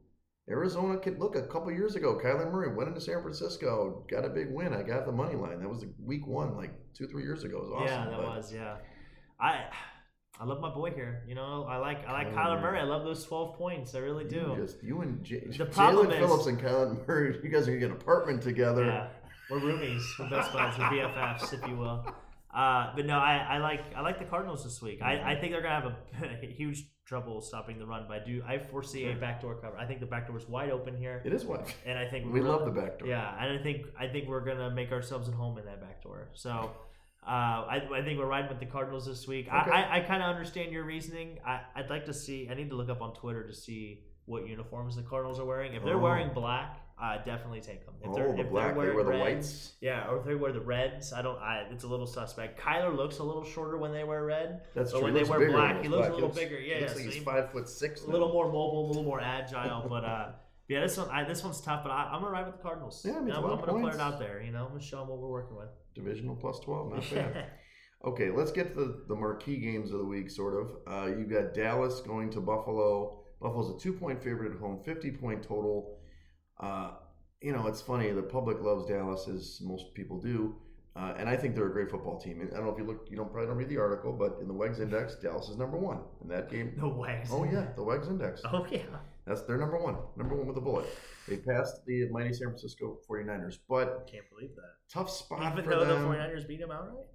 Arizona 0.50 0.98
could 1.00 1.20
look 1.20 1.36
a 1.36 1.44
couple 1.44 1.72
years 1.72 1.96
ago. 1.96 2.20
Kyler 2.22 2.52
Murray 2.52 2.76
went 2.76 2.90
into 2.90 3.00
San 3.00 3.22
Francisco, 3.22 4.06
got 4.10 4.26
a 4.26 4.30
big 4.30 4.52
win. 4.52 4.74
I 4.74 4.82
got 4.84 5.06
the 5.06 5.12
money 5.12 5.36
line. 5.36 5.60
That 5.62 5.70
was 5.70 5.86
week 6.04 6.28
one, 6.28 6.58
like 6.58 6.72
two, 6.94 7.08
three 7.08 7.24
years 7.24 7.44
ago. 7.44 7.58
It 7.58 7.64
was 7.64 7.72
awesome. 7.72 7.86
yeah, 7.88 8.06
that 8.10 8.18
but 8.18 8.36
was 8.38 8.54
yeah. 8.54 8.76
I 9.40 9.66
I 10.40 10.44
love 10.44 10.60
my 10.60 10.74
boy 10.74 10.92
here. 10.92 11.24
You 11.28 11.36
know, 11.36 11.66
I 11.70 11.78
like 11.78 12.06
I 12.08 12.12
like 12.12 12.34
Kyler 12.34 12.58
Kyler 12.58 12.62
Murray. 12.62 12.80
I 12.80 12.84
love 12.84 13.04
those 13.04 13.24
twelve 13.24 13.56
points. 13.58 13.96
I 13.96 14.00
really 14.00 14.26
do. 14.26 14.56
You, 14.58 14.66
just, 14.66 14.84
you 14.84 15.02
and 15.02 15.24
J- 15.24 15.46
The 15.58 15.66
Jaelan 15.68 16.12
is- 16.12 16.18
Phillips 16.18 16.48
and 16.48 16.60
Kyler 16.60 17.08
Murray, 17.08 17.40
you 17.44 17.50
guys 17.50 17.68
are 17.68 17.72
getting 17.74 17.92
an 17.92 18.02
apartment 18.02 18.42
together. 18.42 18.86
Yeah, 18.86 19.08
we're 19.50 19.60
roomies, 19.60 20.04
we're 20.20 20.30
best 20.30 20.52
buds, 20.52 20.78
we're 20.78 20.86
BFFs, 20.86 21.54
if 21.54 21.66
you 21.70 21.78
will. 21.78 22.04
Uh, 22.54 22.92
but 22.96 23.06
no, 23.06 23.18
I, 23.18 23.38
I 23.38 23.58
like 23.60 23.82
I 23.96 24.02
like 24.02 24.20
the 24.20 24.26
Cardinals 24.26 24.64
this 24.64 24.82
week. 24.82 25.02
I, 25.02 25.34
I 25.34 25.36
think 25.40 25.54
they're 25.54 25.62
gonna 25.62 25.82
have 26.20 26.32
a 26.42 26.46
huge 26.48 26.84
trouble 27.06 27.42
stopping 27.42 27.80
the 27.80 27.86
run, 27.86 28.06
but 28.08 28.22
I 28.22 28.26
do 28.26 28.44
I 28.48 28.58
foresee 28.60 29.06
a 29.06 29.12
Sure. 29.12 29.20
backdoor 29.22 29.56
cover. 29.62 29.78
I 29.78 29.86
think 29.86 30.00
the 30.02 30.06
backdoor 30.06 30.38
is 30.38 30.48
wide 30.48 30.70
open 30.70 30.98
here, 30.98 31.22
It 31.26 31.34
is 31.34 31.46
wide, 31.46 31.66
and 31.86 31.98
I 31.98 32.08
think 32.10 32.26
we 32.34 32.42
love 32.42 32.60
gonna- 32.62 32.74
the 32.74 32.82
back 32.82 33.00
door. 33.00 33.08
Yeah, 33.08 33.34
and 33.40 33.58
I 33.60 33.64
think 33.64 33.86
I 34.00 34.08
think 34.08 34.28
we're 34.28 34.44
gonna 34.46 34.70
make 34.72 34.92
ourselves 34.92 35.30
at 35.30 35.34
home 35.36 35.58
in 35.58 35.66
that 35.66 35.82
back 35.82 36.04
door. 36.04 36.30
So. 36.34 36.72
Uh, 37.24 37.30
I, 37.70 37.88
I 37.98 38.02
think 38.02 38.18
we're 38.18 38.26
riding 38.26 38.50
with 38.50 38.60
the 38.60 38.66
Cardinals 38.66 39.06
this 39.06 39.28
week. 39.28 39.46
Okay. 39.48 39.56
I, 39.56 39.84
I, 39.84 39.98
I 39.98 40.00
kind 40.00 40.24
of 40.24 40.30
understand 40.32 40.72
your 40.72 40.84
reasoning. 40.86 41.38
I, 41.46 41.62
I'd 41.76 41.88
like 41.88 42.06
to 42.08 42.16
see. 42.16 42.48
I 42.50 42.56
need 42.56 42.72
to 42.72 42.76
look 42.76 42.90
up 42.90 43.00
on 43.04 43.14
Twitter 43.14 43.46
to 43.48 43.54
see 43.54 44.00
what 44.26 44.48
uniforms 44.48 44.96
the 44.96 45.04
Cardinals 45.04 45.40
are 45.40 45.46
wearing. 45.46 45.76
If 45.76 45.84
they're 45.86 45.98
Oh. 45.98 46.00
wearing 46.00 46.34
black, 46.34 46.80
uh, 47.02 47.18
definitely 47.26 47.62
take 47.62 47.84
them. 47.86 47.96
If 48.02 48.10
Oh, 48.10 48.14
they're 48.16 48.32
the 48.34 48.42
if 48.42 48.50
black. 48.50 48.76
they're 48.76 48.86
They 48.90 48.94
wear 48.96 49.04
the 49.04 49.10
red, 49.10 49.20
whites. 49.22 49.74
yeah, 49.82 50.08
or 50.10 50.20
if 50.20 50.26
they 50.26 50.36
wear 50.36 50.52
the 50.52 50.62
reds, 50.62 51.12
I 51.14 51.22
don't. 51.22 51.40
I, 51.40 51.66
it's 51.72 51.84
a 51.84 51.88
little 51.88 52.06
suspect. 52.06 52.60
Kyler 52.60 52.96
looks 52.96 53.18
a 53.20 53.24
little 53.24 53.44
shorter 53.44 53.78
when 53.78 53.92
they 53.92 54.04
wear 54.04 54.24
red. 54.26 54.62
That's 54.76 54.92
But 54.92 55.00
true. 55.00 55.06
when 55.12 55.14
they 55.16 55.24
wear 55.30 55.50
black, 55.52 55.82
he 55.82 55.88
looks 55.90 56.08
a 56.08 56.10
black. 56.10 56.12
little 56.14 56.28
looks- 56.30 56.38
bigger. 56.40 56.60
Yeah, 56.60 56.80
looks 56.82 56.92
yeah, 56.92 56.98
like 56.98 57.06
so 57.08 57.12
he's 57.12 57.24
five 57.24 57.52
foot 57.52 57.68
six. 57.68 58.04
A 58.04 58.10
little 58.10 58.30
more 58.32 58.46
mobile, 58.46 58.86
a 58.86 58.88
little 58.88 59.04
more 59.04 59.20
agile. 59.20 59.88
but 59.90 60.06
uh, 60.06 60.30
yeah, 60.68 60.82
this 60.82 60.98
one 60.98 61.10
I, 61.10 61.24
this 61.24 61.44
one's 61.44 61.60
tough. 61.62 61.84
But 61.84 61.92
I, 61.92 62.12
I'm 62.14 62.22
gonna 62.22 62.32
ride 62.32 62.46
with 62.46 62.58
the 62.58 62.62
Cardinals. 62.62 63.04
Yeah, 63.06 63.18
I 63.18 63.20
mean, 63.22 63.32
I'm, 63.34 63.44
I'm 63.44 63.60
gonna 63.60 63.82
put 63.82 63.94
it 63.96 64.00
out 64.00 64.20
there. 64.20 64.42
You 64.42 64.52
know, 64.52 64.64
I'm 64.66 64.70
gonna 64.70 64.82
show 64.82 65.00
them 65.00 65.08
what 65.10 65.18
we're 65.20 65.28
working 65.30 65.58
with. 65.58 65.70
divisional 65.96 66.36
plus 66.36 66.60
twelve. 66.60 66.92
Not 66.94 67.10
bad. 67.14 67.46
Okay, 68.04 68.32
let's 68.32 68.52
get 68.52 68.74
to 68.74 68.80
the, 68.80 69.04
the 69.10 69.16
marquee 69.16 69.58
games 69.58 69.92
of 69.92 70.00
the 70.00 70.06
week, 70.06 70.30
sort 70.32 70.56
of. 70.56 70.68
Uh, 70.88 71.06
you 71.08 71.26
got 71.26 71.54
Dallas 71.54 72.00
going 72.02 72.30
to 72.32 72.42
Buffalo. 72.42 73.20
Buffalo's 73.40 73.76
a 73.76 73.80
two 73.80 73.94
point 73.94 74.24
favorite 74.24 74.54
at 74.54 74.60
home, 74.60 74.80
50 74.84 75.12
point 75.12 75.44
total. 75.44 75.98
Uh, 76.62 76.92
you 77.42 77.52
know, 77.52 77.68
it's 77.68 77.82
funny. 77.82 78.12
The 78.12 78.22
public 78.22 78.62
loves 78.62 78.86
Dallas, 78.86 79.28
as 79.28 79.60
most 79.64 79.94
people 79.96 80.20
do, 80.20 80.56
uh, 80.96 81.14
and 81.18 81.28
I 81.28 81.36
think 81.36 81.56
they're 81.56 81.68
a 81.68 81.72
great 81.74 81.90
football 81.90 82.20
team. 82.20 82.42
And 82.42 82.52
I 82.54 82.58
don't 82.58 82.66
know 82.66 82.72
if 82.72 82.78
you 82.78 82.84
look, 82.86 83.08
you 83.10 83.18
don't 83.18 83.32
probably 83.32 83.48
don't 83.48 83.58
read 83.58 83.70
the 83.70 83.78
article, 83.80 84.14
but 84.14 84.38
in 84.42 84.48
the 84.48 84.54
Wegs 84.54 84.80
Index, 84.80 85.16
Dallas 85.16 85.50
is 85.50 85.58
number 85.58 85.78
one 85.78 86.00
in 86.22 86.28
that 86.30 86.52
game. 86.52 86.74
The 86.78 86.88
Wags. 86.88 87.30
Oh 87.32 87.44
yeah, 87.44 87.68
the 87.76 87.82
Wegs 87.82 88.08
Index. 88.10 88.42
Oh 88.46 88.66
yeah. 88.72 88.82
That's 89.26 89.42
their 89.44 89.58
number 89.58 89.78
one, 89.78 89.96
number 90.18 90.36
one 90.36 90.48
with 90.48 90.58
a 90.58 90.62
bullet. 90.62 90.86
They 91.28 91.38
passed 91.38 91.86
the 91.86 92.10
mighty 92.10 92.34
San 92.34 92.48
Francisco 92.50 92.98
49ers, 93.10 93.60
but 93.70 94.08
Can't 94.12 94.28
believe 94.32 94.56
that. 94.56 94.74
tough 94.92 95.10
spot 95.12 95.54
Even 95.58 95.70
though 95.70 95.86
them. 95.86 96.02
the 96.04 96.08
49ers 96.10 96.48
beat 96.48 96.60
them 96.60 96.72
outright? 96.72 97.06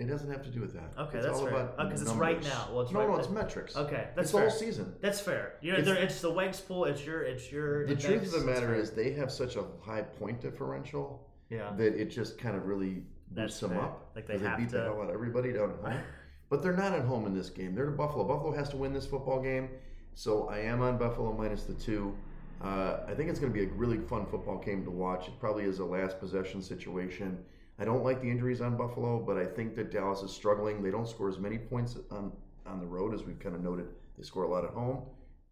It 0.00 0.08
doesn't 0.08 0.30
have 0.30 0.42
to 0.44 0.50
do 0.50 0.60
with 0.60 0.72
that. 0.72 0.92
Okay, 0.98 1.18
it's 1.18 1.26
that's 1.26 1.38
all 1.38 1.44
fair. 1.46 1.54
about 1.54 1.74
Oh, 1.78 1.88
'cause 1.90 2.00
it's 2.02 2.10
right 2.12 2.34
numbers. 2.36 2.52
now. 2.52 2.68
Well, 2.72 2.80
it's 2.80 2.90
no, 2.92 2.98
right 3.00 3.08
no, 3.08 3.14
now. 3.14 3.20
it's 3.20 3.28
metrics. 3.28 3.76
Okay, 3.76 4.08
that's 4.16 4.26
it's 4.28 4.32
fair. 4.32 4.44
all 4.44 4.50
season. 4.50 4.94
That's 5.00 5.20
fair. 5.20 5.54
You 5.60 5.72
know, 5.72 5.78
It's- 5.78 5.96
it's, 5.98 6.20
the 6.22 6.30
Wags 6.30 6.60
pool. 6.60 6.86
It's 6.86 7.04
your, 7.04 7.22
it's 7.22 7.52
your. 7.52 7.84
The 7.86 7.92
index, 7.92 8.04
truth 8.06 8.34
of 8.34 8.40
the 8.40 8.46
matter 8.46 8.74
is, 8.74 8.92
they 8.92 9.12
have 9.12 9.30
such 9.30 9.56
a 9.56 9.64
high 9.82 10.02
point 10.02 10.40
differential 10.40 11.28
yeah, 11.50 11.72
that 11.76 11.94
it 12.00 12.06
just 12.06 12.38
kind 12.38 12.56
of 12.56 12.66
really 12.66 13.04
boosts 13.30 13.60
them 13.60 13.70
fair. 13.70 13.80
up. 13.82 14.10
Like 14.16 14.26
they, 14.26 14.38
have 14.38 14.58
beat 14.58 14.70
to- 14.70 14.78
the 14.78 14.84
hell 14.84 14.96
out 15.02 15.08
of 15.08 15.14
everybody 15.14 15.52
down 15.52 15.70
at 15.70 15.76
home. 15.92 16.00
But 16.48 16.64
they're 16.64 16.76
not 16.76 16.92
at 16.94 17.04
home 17.04 17.26
in 17.26 17.32
this 17.34 17.48
game. 17.48 17.76
They're 17.76 17.84
to 17.86 17.92
Buffalo. 17.92 18.24
Buffalo 18.24 18.52
has 18.52 18.68
to 18.70 18.76
win 18.76 18.92
this 18.92 19.06
football 19.06 19.40
game. 19.40 19.68
So 20.14 20.48
I 20.48 20.58
am 20.58 20.82
on 20.82 20.98
Buffalo 20.98 21.32
minus 21.32 21.62
the 21.62 21.74
two. 21.74 22.12
Uh, 22.60 22.96
I 23.06 23.14
think 23.14 23.30
it's 23.30 23.38
going 23.38 23.52
to 23.52 23.56
be 23.56 23.64
a 23.64 23.68
really 23.74 23.98
fun 23.98 24.26
football 24.26 24.58
game 24.58 24.82
to 24.84 24.90
watch. 24.90 25.28
It 25.28 25.38
probably 25.38 25.62
is 25.62 25.78
a 25.78 25.84
last 25.84 26.18
possession 26.18 26.60
situation. 26.60 27.38
I 27.80 27.84
don't 27.84 28.04
like 28.04 28.20
the 28.20 28.30
injuries 28.30 28.60
on 28.60 28.76
Buffalo, 28.76 29.18
but 29.26 29.38
I 29.38 29.46
think 29.46 29.74
that 29.76 29.90
Dallas 29.90 30.20
is 30.22 30.30
struggling. 30.30 30.82
They 30.82 30.90
don't 30.90 31.08
score 31.08 31.28
as 31.30 31.38
many 31.38 31.56
points 31.56 31.96
on, 32.10 32.30
on 32.66 32.78
the 32.78 32.86
road 32.86 33.14
as 33.14 33.24
we've 33.24 33.38
kind 33.40 33.54
of 33.54 33.62
noted. 33.62 33.86
They 34.18 34.22
score 34.24 34.42
a 34.44 34.48
lot 34.50 34.64
at 34.64 34.70
home, 34.70 35.04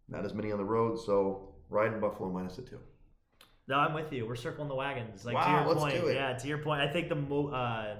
not 0.07 0.23
as 0.25 0.33
many 0.35 0.51
on 0.51 0.59
the 0.59 0.63
road. 0.65 0.99
So 0.99 1.49
riding 1.69 1.99
Buffalo 1.99 2.29
minus 2.29 2.57
the 2.57 2.61
two. 2.61 2.79
No, 3.67 3.75
I'm 3.77 3.93
with 3.93 4.13
you. 4.13 4.27
We're 4.27 4.35
circling 4.35 4.67
the 4.67 4.75
wagons. 4.75 5.25
Like 5.25 5.33
to 5.33 5.37
Wow, 5.51 5.59
your 5.59 5.67
let's 5.69 5.79
point. 5.81 5.95
do 6.01 6.07
it. 6.07 6.15
Yeah, 6.15 6.33
to 6.33 6.47
your 6.47 6.57
point. 6.59 6.81
I 6.81 6.87
think 6.91 7.09
the 7.09 7.15
mo- 7.15 7.47
uh, 7.49 7.95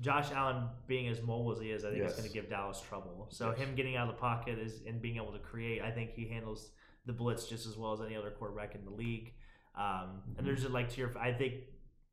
Josh 0.00 0.30
Allen 0.32 0.64
being 0.86 1.08
as 1.08 1.20
mobile 1.20 1.52
as 1.52 1.60
he 1.60 1.70
is, 1.70 1.84
I 1.84 1.90
think 1.90 2.02
it's 2.04 2.16
going 2.16 2.26
to 2.28 2.32
give 2.34 2.48
Dallas 2.48 2.80
trouble. 2.80 3.26
So 3.30 3.50
Yes. 3.50 3.58
him 3.58 3.74
getting 3.74 3.96
out 3.96 4.08
of 4.08 4.14
the 4.14 4.20
pocket 4.20 4.58
is 4.58 4.82
and 4.86 5.00
being 5.02 5.16
able 5.16 5.32
to 5.32 5.38
create, 5.38 5.82
I 5.82 5.90
think 5.90 6.12
he 6.14 6.26
handles 6.28 6.70
the 7.04 7.12
blitz 7.12 7.46
just 7.46 7.66
as 7.66 7.76
well 7.76 7.92
as 7.92 8.00
any 8.00 8.16
other 8.16 8.30
quarterback 8.30 8.74
in 8.74 8.84
the 8.86 8.90
league. 8.90 9.34
Um, 9.74 9.84
Mm-hmm. 9.84 10.38
and 10.38 10.46
there's 10.46 10.64
like 10.70 10.88
to 10.90 10.98
your, 11.00 11.18
I 11.18 11.32
think 11.32 11.54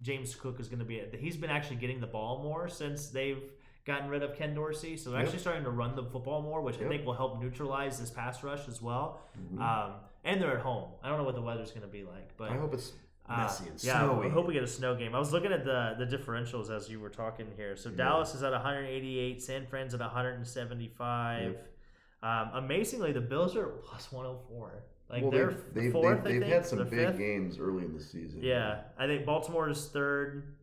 James 0.01 0.35
Cook 0.35 0.59
is 0.59 0.67
going 0.69 0.79
to 0.79 0.85
be. 0.85 1.01
He's 1.17 1.37
been 1.37 1.49
actually 1.49 1.77
getting 1.77 1.99
the 1.99 2.07
ball 2.07 2.41
more 2.43 2.67
since 2.67 3.07
they've 3.09 3.41
gotten 3.85 4.09
rid 4.09 4.21
of 4.21 4.35
Ken 4.35 4.53
Dorsey. 4.53 4.97
So 4.97 5.09
they're 5.09 5.19
Yep. 5.19 5.27
actually 5.27 5.39
starting 5.41 5.63
to 5.63 5.69
run 5.71 5.95
the 5.95 6.03
football 6.03 6.41
more, 6.41 6.61
which 6.61 6.75
I 6.79 6.87
think 6.87 7.05
will 7.05 7.13
help 7.13 7.41
neutralize 7.41 7.99
this 7.99 8.09
pass 8.11 8.43
rush 8.43 8.67
as 8.67 8.81
well. 8.81 9.21
Mhm. 9.53 9.59
Um, 9.61 9.93
and 10.23 10.41
they're 10.41 10.57
at 10.57 10.61
home. 10.63 10.91
I 11.01 11.09
don't 11.09 11.17
know 11.17 11.23
what 11.23 11.35
the 11.35 11.41
weather's 11.41 11.71
going 11.71 11.83
to 11.83 11.87
be 11.87 12.03
like, 12.03 12.35
but 12.37 12.51
I 12.51 12.57
hope 12.57 12.73
it's 12.73 12.93
uh, 13.29 13.37
messy 13.37 13.69
and 13.69 13.83
yeah, 13.83 13.99
snowy. 13.99 14.27
I 14.27 14.29
hope 14.29 14.45
we 14.45 14.53
get 14.53 14.63
a 14.63 14.67
snow 14.67 14.95
game. 14.95 15.15
I 15.15 15.19
was 15.19 15.31
looking 15.33 15.51
at 15.51 15.63
the 15.65 15.95
the 15.97 16.05
differentials 16.05 16.69
as 16.69 16.89
you 16.89 16.99
were 16.99 17.09
talking 17.09 17.47
here. 17.55 17.75
So 17.75 17.89
Yeah. 17.89 17.95
Dallas 17.97 18.35
is 18.35 18.43
at 18.43 18.53
188, 18.53 19.41
San 19.41 19.65
Fran's 19.65 19.93
at 19.93 20.01
175. 20.01 21.57
Um, 22.23 22.49
amazingly, 22.53 23.11
the 23.11 23.21
Bills 23.21 23.55
are 23.55 23.67
plus 23.67 24.11
104. 24.11 24.83
Like 25.09 25.21
well, 25.21 25.31
they're 25.31 25.47
they've, 25.51 25.73
they've, 25.73 25.91
fourth, 25.91 26.23
they've, 26.23 26.25
I 26.25 26.31
they've 26.33 26.41
think. 26.41 26.53
had 26.53 26.65
some 26.65 26.79
big 26.79 26.89
fifth. 26.89 27.17
games 27.17 27.59
early 27.59 27.85
in 27.85 27.93
the 27.93 28.03
season. 28.03 28.39
Yeah, 28.43 28.81
I 28.97 29.07
think 29.07 29.25
Baltimore 29.25 29.69
is 29.69 29.85
third, 29.87 30.55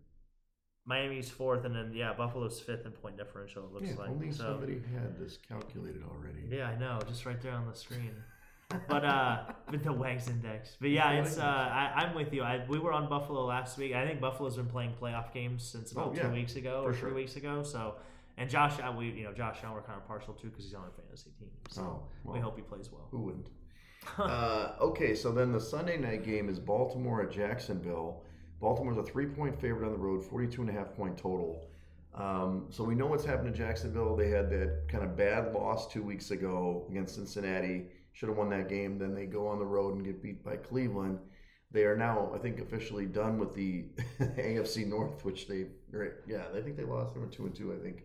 Miami's 0.87 1.31
fourth, 1.31 1.65
and 1.65 1.75
then 1.75 1.93
yeah, 1.95 2.13
Buffalo's 2.13 2.61
fifth 2.61 2.85
in 2.85 2.93
point 2.93 3.17
differential. 3.17 3.65
It 3.65 3.73
looks 3.73 3.89
Yeah, 3.89 3.97
like 3.97 4.11
only 4.11 4.31
so. 4.33 4.45
somebody 4.45 4.83
had 4.93 5.19
this 5.19 5.39
calculated 5.49 6.03
already. 6.03 6.41
Yeah, 6.51 6.69
I 6.69 6.77
know, 6.79 6.99
just 7.09 7.25
right 7.25 7.41
there 7.41 7.53
on 7.53 7.67
the 7.67 7.75
screen. 7.75 8.13
but 8.89 9.03
uh, 9.05 9.45
with 9.71 9.83
the 9.83 9.93
Wags 9.93 10.29
index. 10.29 10.77
But 10.79 10.91
yeah, 10.91 11.13
it's 11.13 11.39
uh, 11.39 11.43
I, 11.43 11.93
I'm 12.03 12.15
with 12.15 12.33
you. 12.35 12.43
I, 12.43 12.67
we 12.69 12.79
were 12.79 12.93
on 12.93 13.09
Buffalo 13.09 13.47
last 13.47 13.79
week. 13.79 13.95
I 13.95 14.07
think 14.07 14.21
Buffalo's 14.21 14.57
been 14.57 14.67
playing 14.67 14.93
playoff 15.01 15.33
games 15.33 15.63
since 15.63 15.93
about 15.93 16.09
Oh, 16.09 16.15
two 16.15 16.27
yeah, 16.27 16.33
weeks 16.33 16.57
ago 16.57 16.83
or 16.85 16.93
three 16.93 17.01
sure. 17.11 17.15
weeks 17.15 17.37
ago. 17.37 17.63
So, 17.63 17.95
and 18.37 18.51
Josh, 18.51 18.75
uh, 18.79 18.93
we 18.93 19.07
you 19.11 19.25
know 19.25 19.33
Josh 19.33 19.59
Allen 19.65 19.77
we're 19.77 19.83
kind 19.83 19.99
of 19.99 20.07
partial 20.07 20.35
too 20.35 20.49
because 20.49 20.65
he's 20.67 20.75
on 20.75 20.83
our 20.83 20.91
fantasy 20.91 21.31
team. 21.39 21.49
So 21.71 22.03
Oh, 22.27 22.31
we 22.31 22.41
hope 22.41 22.57
he 22.57 22.63
plays 22.63 22.91
well. 22.93 23.09
Who 23.11 23.21
wouldn't? 23.21 23.47
uh, 24.19 24.73
okay, 24.81 25.15
so 25.15 25.33
then 25.33 25.53
the 25.53 25.61
Sunday 25.61 25.97
night 25.97 26.25
game 26.25 26.49
is 26.49 26.59
Baltimore 26.59 27.23
at 27.23 27.31
Jacksonville. 27.31 28.23
Baltimore's 28.61 28.97
a 28.97 29.03
three 29.03 29.27
point 29.27 29.61
favorite 29.61 29.87
on 29.87 29.93
the 29.93 29.99
road, 29.99 30.25
42 30.25 30.63
and 30.63 30.71
a 30.71 30.73
half 30.73 30.95
point 30.95 31.19
total. 31.19 31.69
Um, 32.15 32.67
so 32.71 32.85
we 32.85 32.95
know 32.95 33.07
what's 33.07 33.25
happened 33.25 33.53
to 33.53 33.59
Jacksonville. 33.59 34.15
They 34.15 34.31
had 34.31 34.49
that 34.51 34.85
kind 34.89 35.03
of 35.03 35.17
bad 35.17 35.53
loss 35.53 35.93
two 35.93 36.03
weeks 36.03 36.31
ago 36.31 36.87
against 36.89 37.17
Cincinnati. 37.17 37.87
Should 38.13 38.29
have 38.29 38.39
won 38.39 38.51
that 38.51 38.69
game. 38.69 38.99
Then 38.99 39.15
they 39.15 39.27
go 39.27 39.49
on 39.49 39.59
the 39.59 39.67
road 39.67 39.97
and 39.97 40.05
get 40.05 40.23
beat 40.23 40.45
by 40.45 40.57
Cleveland. 40.57 41.19
They 41.73 41.83
are 41.85 41.97
now, 41.97 42.31
I 42.33 42.39
think, 42.39 42.61
officially 42.61 43.07
done 43.07 43.37
with 43.37 43.53
the 43.53 43.87
AFC 44.21 44.87
North, 44.87 45.25
which 45.25 45.49
they, 45.49 45.67
yeah, 46.25 46.45
I 46.57 46.61
think 46.61 46.77
they 46.77 46.85
lost. 46.85 47.15
They 47.15 47.21
were 47.21 47.27
two 47.27 47.47
and 47.47 47.55
two, 47.55 47.73
I 47.73 47.83
think. 47.83 48.05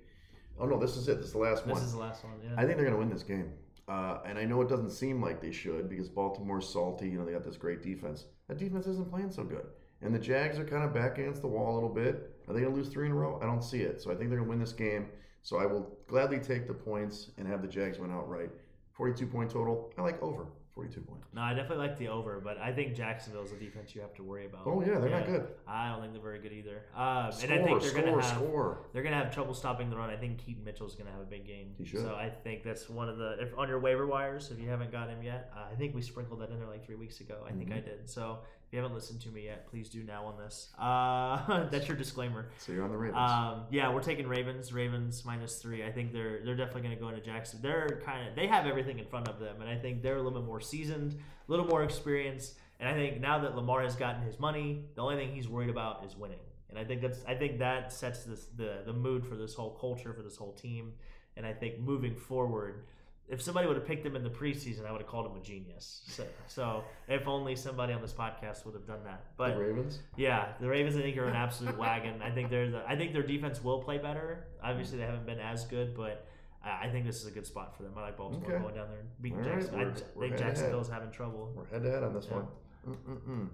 Oh 0.59 0.65
no, 0.65 0.79
this 0.79 0.97
is 0.97 1.07
it. 1.07 1.17
This 1.17 1.27
is 1.27 1.33
the 1.33 1.37
last 1.37 1.65
This 1.65 1.73
one. 1.73 1.75
This 1.75 1.85
is 1.85 1.93
the 1.93 1.99
last 1.99 2.23
one. 2.23 2.33
Yeah. 2.43 2.55
I 2.57 2.65
think 2.65 2.77
they're 2.77 2.85
going 2.85 2.93
to 2.93 2.99
win 2.99 3.09
this 3.11 3.23
game. 3.23 3.53
Uh, 3.89 4.19
and 4.23 4.37
I 4.37 4.45
know 4.45 4.61
it 4.61 4.69
doesn't 4.69 4.91
seem 4.91 5.19
like 5.19 5.41
they 5.41 5.51
should 5.51 5.89
because 5.89 6.09
Baltimore's 6.09 6.69
salty. 6.69 7.09
You 7.09 7.17
know, 7.17 7.25
they 7.25 7.31
got 7.31 7.43
this 7.43 7.57
great 7.57 7.81
defense. 7.81 8.25
That 8.47 8.59
defense 8.59 8.85
isn't 8.85 9.09
playing 9.09 9.31
so 9.31 9.43
good. 9.43 9.65
And 10.01 10.13
the 10.13 10.19
Jags 10.19 10.59
are 10.59 10.63
kind 10.65 10.83
of 10.83 10.93
back 10.93 11.17
against 11.17 11.41
the 11.41 11.47
wall 11.47 11.73
a 11.73 11.75
little 11.75 11.89
bit. 11.89 12.35
Are 12.47 12.53
they 12.53 12.61
going 12.61 12.71
to 12.71 12.77
lose 12.77 12.89
three 12.89 13.07
in 13.07 13.11
a 13.11 13.15
row? 13.15 13.39
I 13.41 13.47
don't 13.47 13.63
see 13.63 13.81
it. 13.81 13.99
So 14.01 14.11
I 14.11 14.15
think 14.15 14.29
they're 14.29 14.37
going 14.37 14.47
to 14.47 14.49
win 14.49 14.59
this 14.59 14.73
game. 14.73 15.07
So 15.41 15.57
I 15.57 15.65
will 15.65 15.97
gladly 16.07 16.39
take 16.39 16.67
the 16.67 16.73
points 16.73 17.31
and 17.37 17.47
have 17.47 17.63
the 17.63 17.67
Jags 17.67 17.97
win 17.97 18.11
outright. 18.11 18.51
42 18.93 19.25
point 19.25 19.49
total. 19.49 19.91
I 19.97 20.03
like 20.03 20.21
over 20.21 20.47
42 20.79 21.01
points. 21.01 21.27
no, 21.33 21.41
I 21.41 21.53
definitely 21.53 21.87
like 21.87 21.97
the 21.97 22.07
over, 22.07 22.39
but 22.39 22.57
I 22.57 22.71
think 22.71 22.95
Jacksonville's 22.95 23.51
a 23.51 23.55
defense 23.55 23.93
you 23.93 24.01
have 24.01 24.13
to 24.15 24.23
worry 24.23 24.45
about. 24.45 24.61
Oh, 24.65 24.81
yeah, 24.81 24.97
they're 24.99 25.09
not 25.09 25.25
good. 25.25 25.47
I 25.67 25.89
don't 25.89 26.01
think 26.01 26.13
they're 26.13 26.21
very 26.21 26.39
good 26.39 26.53
either. 26.53 26.83
Um, 26.95 27.31
Score, 27.31 27.43
and 27.51 27.53
I 27.53 27.63
think 27.65 27.81
they're 27.81 27.89
score, 27.89 28.01
going 28.01 28.13
to 28.15 28.21
have 28.21 28.35
score. 28.37 28.77
they're 28.93 29.03
gonna 29.03 29.15
have 29.17 29.33
trouble 29.33 29.53
stopping 29.53 29.89
the 29.89 29.97
run. 29.97 30.09
I 30.09 30.15
think 30.15 30.37
Keaton 30.37 30.63
Mitchell's 30.63 30.95
gonna 30.95 31.11
have 31.11 31.21
a 31.21 31.25
big 31.25 31.45
game. 31.45 31.73
He 31.77 31.85
should. 31.85 32.01
So 32.01 32.15
I 32.15 32.29
think 32.29 32.63
that's 32.63 32.89
one 32.89 33.09
of 33.09 33.17
the 33.17 33.37
if 33.41 33.57
on 33.57 33.67
your 33.67 33.79
waiver 33.79 34.07
wires 34.07 34.51
if 34.51 34.59
you 34.59 34.69
haven't 34.69 34.91
got 34.91 35.09
him 35.09 35.21
yet. 35.21 35.51
Uh, 35.55 35.65
I 35.71 35.75
think 35.75 35.93
we 35.95 36.01
sprinkled 36.01 36.39
that 36.41 36.49
in 36.49 36.59
there 36.59 36.67
like 36.67 36.85
three 36.85 36.95
weeks 36.95 37.19
ago. 37.19 37.35
I 37.47 37.51
think 37.51 37.71
I 37.71 37.79
did. 37.79 38.09
So 38.09 38.39
if 38.69 38.73
you 38.73 38.79
haven't 38.83 38.93
listened 38.93 39.19
to 39.21 39.29
me 39.29 39.45
yet, 39.45 39.67
please 39.67 39.89
do 39.89 40.03
now 40.03 40.25
on 40.25 40.37
this. 40.37 40.67
Uh, 40.77 41.67
that's 41.71 41.87
your 41.87 41.97
disclaimer. 41.97 42.49
So 42.59 42.71
you're 42.71 42.83
on 42.83 42.91
the 42.91 42.97
Ravens. 42.97 43.17
Um, 43.17 43.63
yeah, 43.71 43.91
we're 43.91 44.03
taking 44.03 44.27
Ravens. 44.27 44.71
Ravens 44.71 45.25
minus 45.25 45.55
three. 45.55 45.83
I 45.83 45.91
think 45.91 46.13
they're 46.13 46.45
they're 46.45 46.55
definitely 46.55 46.83
going 46.83 46.93
to 46.93 47.01
go 47.01 47.09
into 47.09 47.19
Jackson. 47.19 47.61
They're 47.63 47.99
kind 48.05 48.29
of 48.29 48.35
they 48.35 48.45
have 48.45 48.67
everything 48.67 48.99
in 48.99 49.07
front 49.07 49.27
of 49.27 49.39
them, 49.39 49.59
and 49.59 49.67
I 49.67 49.75
think 49.75 50.03
they're 50.03 50.17
a 50.17 50.21
little 50.21 50.39
bit 50.39 50.45
more 50.45 50.61
seasoned, 50.61 51.13
a 51.13 51.51
little 51.51 51.65
more 51.65 51.83
experienced. 51.83 52.59
And 52.79 52.87
I 52.87 52.93
think 52.93 53.19
now 53.19 53.39
that 53.39 53.55
Lamar 53.55 53.81
has 53.81 53.95
gotten 53.95 54.21
his 54.21 54.39
money, 54.39 54.85
the 54.93 55.01
only 55.01 55.15
thing 55.15 55.33
he's 55.33 55.49
worried 55.49 55.71
about 55.71 56.05
is 56.05 56.15
winning. 56.15 56.37
And 56.69 56.77
I 56.77 56.83
think 56.83 57.01
that's 57.01 57.25
I 57.27 57.33
think 57.33 57.57
that 57.57 57.91
sets 57.91 58.23
this 58.23 58.49
the 58.55 58.83
the 58.85 58.93
mood 58.93 59.25
for 59.25 59.35
this 59.35 59.55
whole 59.55 59.71
culture 59.71 60.13
for 60.13 60.21
this 60.21 60.37
whole 60.37 60.53
team. 60.53 60.93
And 61.37 61.43
I 61.43 61.53
think 61.53 61.79
moving 61.79 62.13
forward, 62.13 62.85
if 63.29 63.41
somebody 63.41 63.67
would 63.67 63.75
have 63.77 63.85
picked 63.85 64.05
him 64.05 64.15
in 64.15 64.23
the 64.23 64.29
preseason, 64.29 64.85
I 64.87 64.91
would 64.91 65.01
have 65.01 65.09
called 65.09 65.25
him 65.27 65.37
a 65.37 65.43
genius. 65.43 66.01
So, 66.07 66.25
so 66.47 66.83
if 67.07 67.27
only 67.27 67.55
somebody 67.55 67.93
on 67.93 68.01
this 68.01 68.13
podcast 68.13 68.65
would 68.65 68.73
have 68.73 68.87
done 68.87 69.03
that. 69.05 69.23
But 69.37 69.55
the 69.55 69.61
Ravens? 69.63 69.99
yeah, 70.17 70.53
the 70.59 70.67
Ravens 70.67 70.95
I 70.95 71.01
think 71.01 71.17
are 71.17 71.25
an 71.25 71.35
absolute 71.35 71.77
wagon. 71.77 72.21
I 72.21 72.31
think 72.31 72.49
they're 72.49 72.71
the, 72.71 72.83
I 72.87 72.95
think 72.95 73.13
their 73.13 73.23
defense 73.23 73.63
will 73.63 73.81
play 73.83 73.97
better. 73.97 74.47
Obviously, 74.63 74.97
they 74.97 75.05
haven't 75.05 75.25
been 75.25 75.39
as 75.39 75.65
good, 75.65 75.95
but 75.95 76.25
I 76.63 76.89
think 76.89 77.05
this 77.05 77.21
is 77.21 77.27
a 77.27 77.31
good 77.31 77.45
spot 77.45 77.77
for 77.77 77.83
them. 77.83 77.93
I 77.97 78.01
like 78.01 78.17
Baltimore 78.17 78.49
Okay. 78.51 78.61
going 78.61 78.75
down 78.75 78.89
there 78.89 78.99
and 78.99 79.09
beating 79.21 79.37
right, 79.39 79.59
Jacksonville. 79.59 79.93
I 80.17 80.19
think. 80.27 80.37
Jacksonville's 80.37 80.89
having 80.89 81.11
trouble. 81.11 81.53
We're 81.55 81.65
head 81.67 81.83
to 81.83 81.91
head 81.91 82.03
on 82.03 82.13
this 82.13 82.27
Yeah. 82.29 82.35
one. 82.35 82.47
Mm-mm-mm. 82.87 83.47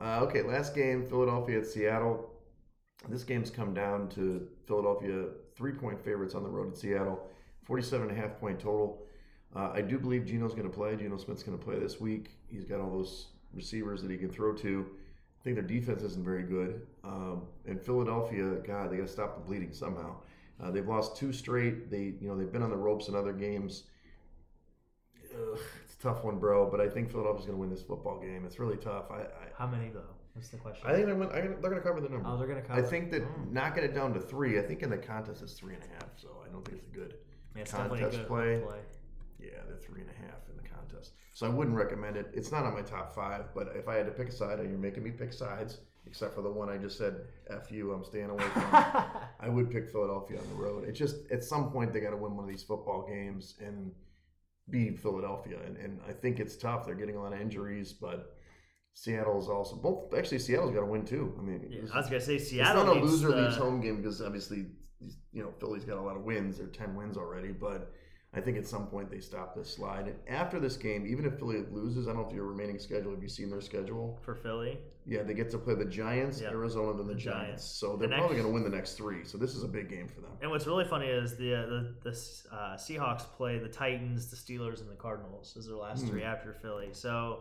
Uh, 0.00 0.24
okay, 0.24 0.42
last 0.42 0.74
game, 0.74 1.06
Philadelphia 1.06 1.60
at 1.60 1.66
Seattle. 1.66 2.28
This 3.08 3.24
game's 3.24 3.50
come 3.50 3.72
down 3.74 4.08
to 4.10 4.48
Philadelphia 4.66 5.26
three 5.56 5.72
point 5.72 6.02
favorites 6.04 6.34
on 6.34 6.42
the 6.42 6.48
road 6.48 6.72
at 6.72 6.76
Seattle, 6.76 7.20
47 7.64 8.08
and 8.08 8.18
a 8.18 8.20
half 8.20 8.38
point 8.40 8.58
total. 8.60 9.02
Uh, 9.54 9.70
I 9.74 9.80
do 9.82 9.98
believe 9.98 10.24
Geno's 10.24 10.52
going 10.54 10.68
to 10.70 10.74
play. 10.74 10.96
Geno 10.96 11.16
Smith's 11.18 11.42
going 11.42 11.58
to 11.58 11.64
play 11.64 11.78
this 11.78 12.00
week. 12.00 12.30
He's 12.50 12.64
got 12.64 12.80
all 12.80 12.90
those 12.90 13.26
receivers 13.52 14.00
that 14.02 14.10
he 14.10 14.16
can 14.16 14.30
throw 14.30 14.54
to. 14.54 14.86
I 15.40 15.44
think 15.44 15.56
their 15.56 15.64
defense 15.64 16.02
isn't 16.02 16.24
very 16.24 16.42
good. 16.42 16.86
Um, 17.04 17.42
and 17.66 17.80
Philadelphia, 17.80 18.44
God, 18.66 18.90
they 18.92 18.96
got 18.96 19.06
to 19.06 19.12
stop 19.12 19.34
the 19.34 19.40
bleeding 19.42 19.72
somehow. 19.72 20.16
Uh, 20.62 20.70
they've 20.70 20.86
lost 20.88 21.16
two 21.16 21.32
straight. 21.32 21.90
They, 21.90 22.14
you 22.20 22.28
know, 22.28 22.36
they've 22.36 22.50
been 22.52 22.62
on 22.62 22.70
the 22.70 22.76
ropes 22.76 23.08
in 23.08 23.14
other 23.14 23.32
games. 23.32 23.84
Ugh, 25.34 25.58
it's 25.84 25.94
a 25.94 26.02
tough 26.02 26.24
one, 26.24 26.38
bro. 26.38 26.70
But 26.70 26.80
I 26.80 26.88
think 26.88 27.10
Philadelphia's 27.10 27.46
going 27.46 27.56
to 27.56 27.60
win 27.60 27.70
this 27.70 27.82
football 27.82 28.20
game. 28.20 28.44
It's 28.46 28.58
really 28.58 28.76
tough. 28.76 29.10
I, 29.10 29.24
How 29.58 29.66
many 29.66 29.90
though? 29.90 30.00
That's 30.34 30.48
the 30.48 30.56
question. 30.58 30.86
I, 30.86 30.92
I 30.92 30.94
think 30.94 31.06
they're, 31.06 31.22
I, 31.32 31.40
they're 31.40 31.56
going 31.70 31.74
to 31.74 31.80
cover 31.80 32.00
the 32.00 32.08
number. 32.08 32.26
oh, 32.26 32.38
they're 32.38 32.46
gonna 32.46 32.62
I 32.70 32.80
think 32.80 33.10
that 33.10 33.22
Mm. 33.22 33.52
knocking 33.52 33.84
it 33.84 33.94
down 33.94 34.14
to 34.14 34.20
three. 34.20 34.58
I 34.58 34.62
think 34.62 34.82
in 34.82 34.88
the 34.90 34.96
contest 34.96 35.42
it's 35.42 35.52
three 35.52 35.74
and 35.74 35.82
a 35.82 35.88
half. 35.88 36.08
So 36.16 36.28
I 36.46 36.50
don't 36.50 36.64
think 36.64 36.78
it's 36.78 36.86
a 36.86 36.90
good. 36.90 37.14
Yeah, 37.54 37.62
it's 37.62 37.70
definitely 37.72 37.98
a 37.98 38.02
contest 38.04 38.18
good 38.22 38.28
play. 38.28 38.62
play. 38.64 38.78
Yeah, 39.42 39.58
they're 39.66 39.76
three 39.76 40.00
and 40.02 40.10
a 40.10 40.14
half 40.14 40.48
in 40.48 40.56
the 40.56 40.68
contest. 40.68 41.12
So 41.34 41.46
I 41.46 41.48
wouldn't 41.48 41.76
recommend 41.76 42.16
it. 42.16 42.30
It's 42.34 42.52
not 42.52 42.64
on 42.64 42.74
my 42.74 42.82
top 42.82 43.14
five, 43.14 43.46
but 43.54 43.72
if 43.74 43.88
I 43.88 43.96
had 43.96 44.06
to 44.06 44.12
pick 44.12 44.28
a 44.28 44.32
side, 44.32 44.60
and 44.60 44.70
you're 44.70 44.78
making 44.78 45.02
me 45.02 45.10
pick 45.10 45.32
sides, 45.32 45.78
except 46.06 46.34
for 46.34 46.42
the 46.42 46.50
one 46.50 46.68
I 46.68 46.76
just 46.76 46.96
said, 46.98 47.22
"F 47.50 47.70
you," 47.72 47.92
I'm 47.92 48.04
staying 48.04 48.30
away 48.30 48.44
from. 48.44 48.62
I 49.40 49.48
would 49.48 49.70
pick 49.70 49.88
Philadelphia 49.90 50.38
on 50.38 50.48
the 50.48 50.54
road. 50.62 50.84
It's 50.88 50.98
just 50.98 51.16
at 51.30 51.42
some 51.42 51.70
point 51.72 51.92
they 51.92 52.00
got 52.00 52.10
to 52.10 52.16
win 52.16 52.36
one 52.36 52.44
of 52.44 52.50
these 52.50 52.62
football 52.62 53.06
games 53.08 53.54
and 53.60 53.92
beat 54.70 54.98
Philadelphia, 55.00 55.58
and, 55.66 55.76
and 55.76 56.00
I 56.08 56.12
think 56.12 56.38
it's 56.38 56.56
tough. 56.56 56.86
They're 56.86 56.94
getting 56.94 57.16
a 57.16 57.22
lot 57.22 57.32
of 57.32 57.40
injuries, 57.40 57.92
but 57.92 58.36
Seattle's 58.94 59.48
also 59.48 59.76
both. 59.76 60.14
Actually, 60.14 60.38
Seattle's 60.38 60.70
got 60.72 60.80
to 60.80 60.86
win 60.86 61.04
too. 61.04 61.34
I 61.38 61.42
mean, 61.42 61.66
Yeah, 61.68 61.80
I 61.92 61.96
was 61.98 62.06
gonna 62.06 62.20
say 62.20 62.38
Seattle. 62.38 62.82
it's 62.82 62.86
not 62.86 62.96
a 62.96 63.00
loser 63.00 63.28
the- 63.28 63.36
leaves 63.42 63.56
home 63.56 63.80
game 63.80 63.96
because 63.96 64.20
obviously, 64.20 64.66
you 65.32 65.42
know, 65.42 65.50
Philly's 65.58 65.84
got 65.84 65.98
a 65.98 66.00
lot 66.02 66.16
of 66.16 66.22
wins. 66.22 66.58
They're 66.58 66.66
ten 66.68 66.94
wins 66.94 67.16
already, 67.16 67.52
but 67.52 67.92
I 68.34 68.40
think 68.40 68.56
at 68.56 68.66
some 68.66 68.86
point 68.86 69.10
they 69.10 69.20
stop 69.20 69.54
this 69.54 69.68
slide. 69.68 70.06
And 70.06 70.16
after 70.26 70.58
this 70.58 70.78
game, 70.78 71.06
even 71.06 71.26
if 71.26 71.38
Philly 71.38 71.64
loses, 71.70 72.08
I 72.08 72.12
don't 72.12 72.22
know 72.22 72.28
if 72.28 72.34
your 72.34 72.46
remaining 72.46 72.78
schedule. 72.78 73.10
Have 73.10 73.22
you 73.22 73.28
seen 73.28 73.50
their 73.50 73.60
schedule? 73.60 74.18
for 74.22 74.34
Philly. 74.34 74.78
Yeah, 75.04 75.22
they 75.22 75.34
get 75.34 75.50
to 75.50 75.58
play 75.58 75.74
the 75.74 75.84
Giants, 75.84 76.40
Yeah. 76.40 76.48
Arizona, 76.50 76.96
then 76.96 77.08
the, 77.08 77.12
The 77.12 77.18
Giants. 77.20 77.44
Giants. 77.46 77.64
So 77.64 77.96
they're 77.96 78.08
And 78.08 78.16
probably 78.16 78.36
going 78.36 78.46
to 78.48 78.52
win 78.54 78.62
the 78.64 78.70
next 78.74 78.94
three. 78.94 79.24
So 79.24 79.36
this 79.36 79.54
is 79.54 79.64
a 79.64 79.68
big 79.68 79.90
game 79.90 80.08
for 80.08 80.22
them. 80.22 80.30
And 80.40 80.50
what's 80.50 80.66
really 80.66 80.84
funny 80.86 81.08
is 81.08 81.36
the 81.36 81.54
uh, 81.54 81.66
the, 81.66 81.94
the 82.04 82.10
uh, 82.56 82.76
Seahawks 82.76 83.22
play 83.36 83.58
the 83.58 83.68
Titans, 83.68 84.28
the 84.28 84.36
Steelers, 84.36 84.80
and 84.80 84.88
the 84.90 84.94
Cardinals 84.94 85.54
as 85.58 85.66
their 85.66 85.76
last 85.76 86.02
Hmm. 86.04 86.08
three 86.08 86.22
after 86.22 86.54
Philly. 86.54 86.88
So 86.92 87.40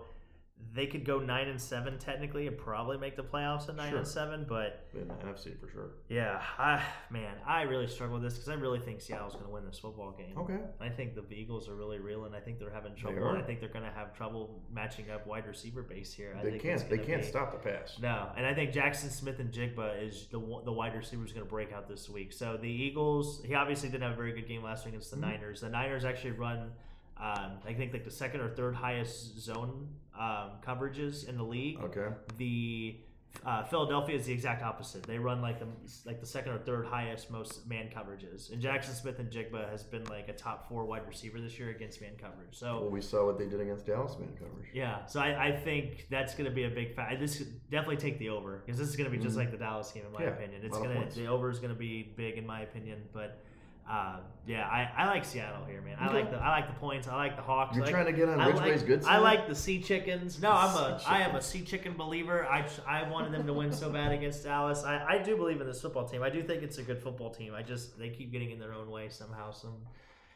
they 0.73 0.87
could 0.87 1.03
go 1.03 1.19
nine 1.19 1.49
and 1.49 1.59
seven 1.59 1.97
technically 1.99 2.47
and 2.47 2.57
probably 2.57 2.97
make 2.97 3.15
the 3.17 3.23
playoffs 3.23 3.67
at 3.67 3.75
nine 3.75 3.89
Sure. 3.89 3.97
and 3.99 4.07
seven. 4.07 4.45
But 4.47 4.87
In 4.93 5.07
the 5.07 5.13
NFC 5.15 5.59
for 5.59 5.67
sure. 5.69 5.89
yeah, 6.07 6.41
I, 6.57 6.81
man, 7.09 7.35
I 7.45 7.63
really 7.63 7.87
struggle 7.87 8.15
with 8.15 8.23
this 8.23 8.35
because 8.35 8.47
I 8.49 8.53
really 8.53 8.79
think 8.79 9.01
Seattle's 9.01 9.33
going 9.33 9.45
to 9.45 9.51
win 9.51 9.65
this 9.65 9.79
football 9.79 10.11
game. 10.17 10.37
Okay. 10.37 10.59
I 10.79 10.87
think 10.89 11.15
the 11.15 11.23
Eagles 11.35 11.67
are 11.67 11.75
really 11.75 11.99
real, 11.99 12.23
and 12.25 12.33
I 12.35 12.39
think 12.39 12.57
they're 12.59 12.69
having 12.69 12.95
trouble. 12.95 13.27
and 13.27 13.37
I 13.37 13.41
think 13.41 13.59
they're 13.59 13.69
going 13.69 13.83
to 13.85 13.91
have 13.91 14.15
trouble 14.15 14.61
matching 14.73 15.09
up 15.11 15.27
wide 15.27 15.45
receiver 15.47 15.81
base 15.83 16.13
here. 16.13 16.37
I 16.39 16.43
They 16.43 16.57
can't. 16.57 16.89
They 16.89 16.97
can't 16.97 17.21
be- 17.21 17.27
stop 17.27 17.51
the 17.51 17.57
pass. 17.69 17.97
no, 18.01 18.29
and 18.37 18.45
I 18.45 18.53
think 18.53 18.71
Jaxon 18.71 19.09
Smith-Njigba 19.09 20.01
is 20.07 20.27
the 20.31 20.39
the 20.63 20.71
wide 20.71 20.95
receiver 20.95 21.21
who's 21.21 21.33
going 21.33 21.45
to 21.45 21.49
break 21.49 21.73
out 21.73 21.87
this 21.89 22.09
week. 22.09 22.31
So 22.31 22.57
the 22.57 22.69
Eagles, 22.69 23.41
he 23.43 23.55
obviously 23.55 23.89
didn't 23.89 24.03
have 24.03 24.13
a 24.13 24.15
very 24.15 24.31
good 24.31 24.47
game 24.47 24.63
last 24.63 24.85
week 24.85 24.93
against 24.93 25.11
the 25.11 25.17
Mhm. 25.17 25.21
Niners. 25.21 25.61
The 25.61 25.69
Niners 25.69 26.05
actually 26.05 26.31
run, 26.31 26.71
um, 27.17 27.57
I 27.65 27.73
think, 27.73 27.93
like 27.93 28.03
the 28.05 28.11
second 28.11 28.41
or 28.41 28.49
third 28.49 28.75
highest 28.75 29.39
zone 29.39 29.87
um, 30.19 30.51
coverages 30.65 31.27
in 31.27 31.37
the 31.37 31.43
league. 31.43 31.79
Okay. 31.79 32.07
The 32.37 32.97
uh, 33.45 33.63
Philadelphia 33.63 34.17
is 34.17 34.25
the 34.25 34.33
exact 34.33 34.61
opposite. 34.61 35.03
They 35.03 35.17
run 35.17 35.41
like 35.41 35.57
the 35.57 35.67
like 36.05 36.19
the 36.19 36.25
second 36.25 36.51
or 36.51 36.57
third 36.59 36.85
highest 36.85 37.31
most 37.31 37.65
man 37.65 37.87
coverages. 37.89 38.51
And 38.51 38.61
Jaxon 38.61 38.93
Smith-Njigba 38.93 39.69
has 39.71 39.83
been 39.83 40.03
like 40.05 40.27
a 40.27 40.33
top 40.33 40.67
four 40.67 40.83
wide 40.85 41.07
receiver 41.07 41.39
this 41.39 41.57
year 41.57 41.69
against 41.69 42.01
man 42.01 42.11
coverage. 42.21 42.49
So 42.51 42.81
Well, 42.81 42.89
we 42.89 42.99
saw 43.01 43.25
what 43.25 43.39
they 43.39 43.45
did 43.47 43.61
against 43.61 43.85
Dallas 43.85 44.17
man 44.19 44.33
coverage. 44.37 44.67
yeah, 44.73 45.05
so 45.05 45.21
I, 45.21 45.47
I 45.47 45.51
think 45.55 46.07
that's 46.09 46.35
going 46.35 46.49
to 46.49 46.53
be 46.53 46.65
a 46.65 46.69
big 46.69 46.93
factor. 46.93 47.17
This 47.17 47.37
could 47.37 47.69
definitely 47.71 47.97
take 47.97 48.19
the 48.19 48.29
over 48.29 48.61
because 48.65 48.77
this 48.77 48.89
is 48.89 48.97
going 48.97 49.09
to 49.09 49.15
be 49.17 49.23
just 49.23 49.35
Mhm. 49.35 49.39
like 49.39 49.51
the 49.51 49.57
Dallas 49.57 49.89
game 49.93 50.03
in 50.05 50.11
my 50.11 50.23
Yeah, 50.23 50.31
opinion. 50.31 50.61
It's 50.65 50.77
going 50.77 51.09
to 51.09 51.15
the 51.15 51.27
over 51.27 51.49
is 51.49 51.59
going 51.59 51.73
to 51.73 51.79
be 51.79 52.11
big 52.17 52.37
in 52.37 52.45
my 52.45 52.61
opinion, 52.63 53.01
but 53.13 53.41
uh, 53.89 54.17
yeah, 54.47 54.67
I, 54.67 54.89
I 54.97 55.05
like 55.07 55.23
Seattle 55.25 55.65
here, 55.65 55.81
man. 55.81 55.97
I 55.99 56.07
Okay. 56.07 56.15
like 56.15 56.31
the 56.31 56.37
I 56.37 56.49
like 56.49 56.67
the 56.67 56.79
points. 56.79 57.07
I 57.07 57.15
like 57.15 57.35
the 57.35 57.41
Hawks. 57.41 57.75
You're 57.75 57.85
like, 57.85 57.93
trying 57.93 58.05
to 58.07 58.13
get 58.13 58.29
on 58.29 58.39
I 58.39 58.47
Ridgeway's 58.47 58.77
like, 58.79 58.87
good 58.87 59.03
I 59.05 59.17
like 59.17 59.47
the 59.47 59.55
sea 59.55 59.81
chickens. 59.81 60.41
No, 60.41 60.51
I'm 60.51 60.75
a 60.75 60.99
Sea 60.99 61.05
I 61.07 61.21
am 61.21 61.35
a 61.35 61.41
sea 61.41 61.61
chicken 61.61 61.93
believer. 61.93 62.45
I 62.47 62.65
I 62.87 63.07
wanted 63.09 63.33
them 63.33 63.45
to 63.47 63.53
win 63.53 63.71
so 63.71 63.89
bad 63.89 64.11
against 64.11 64.43
Dallas. 64.43 64.83
I, 64.83 65.03
I 65.05 65.17
do 65.19 65.35
believe 65.35 65.61
in 65.61 65.67
this 65.67 65.81
football 65.81 66.07
team. 66.07 66.23
I 66.23 66.29
do 66.29 66.41
think 66.41 66.63
it's 66.63 66.77
a 66.79 66.83
good 66.83 67.01
football 67.01 67.29
team. 67.31 67.53
I 67.53 67.61
just 67.61 67.99
they 67.99 68.09
keep 68.09 68.31
getting 68.31 68.51
in 68.51 68.59
their 68.59 68.73
own 68.73 68.89
way 68.89 69.09
somehow. 69.09 69.51
Some 69.51 69.75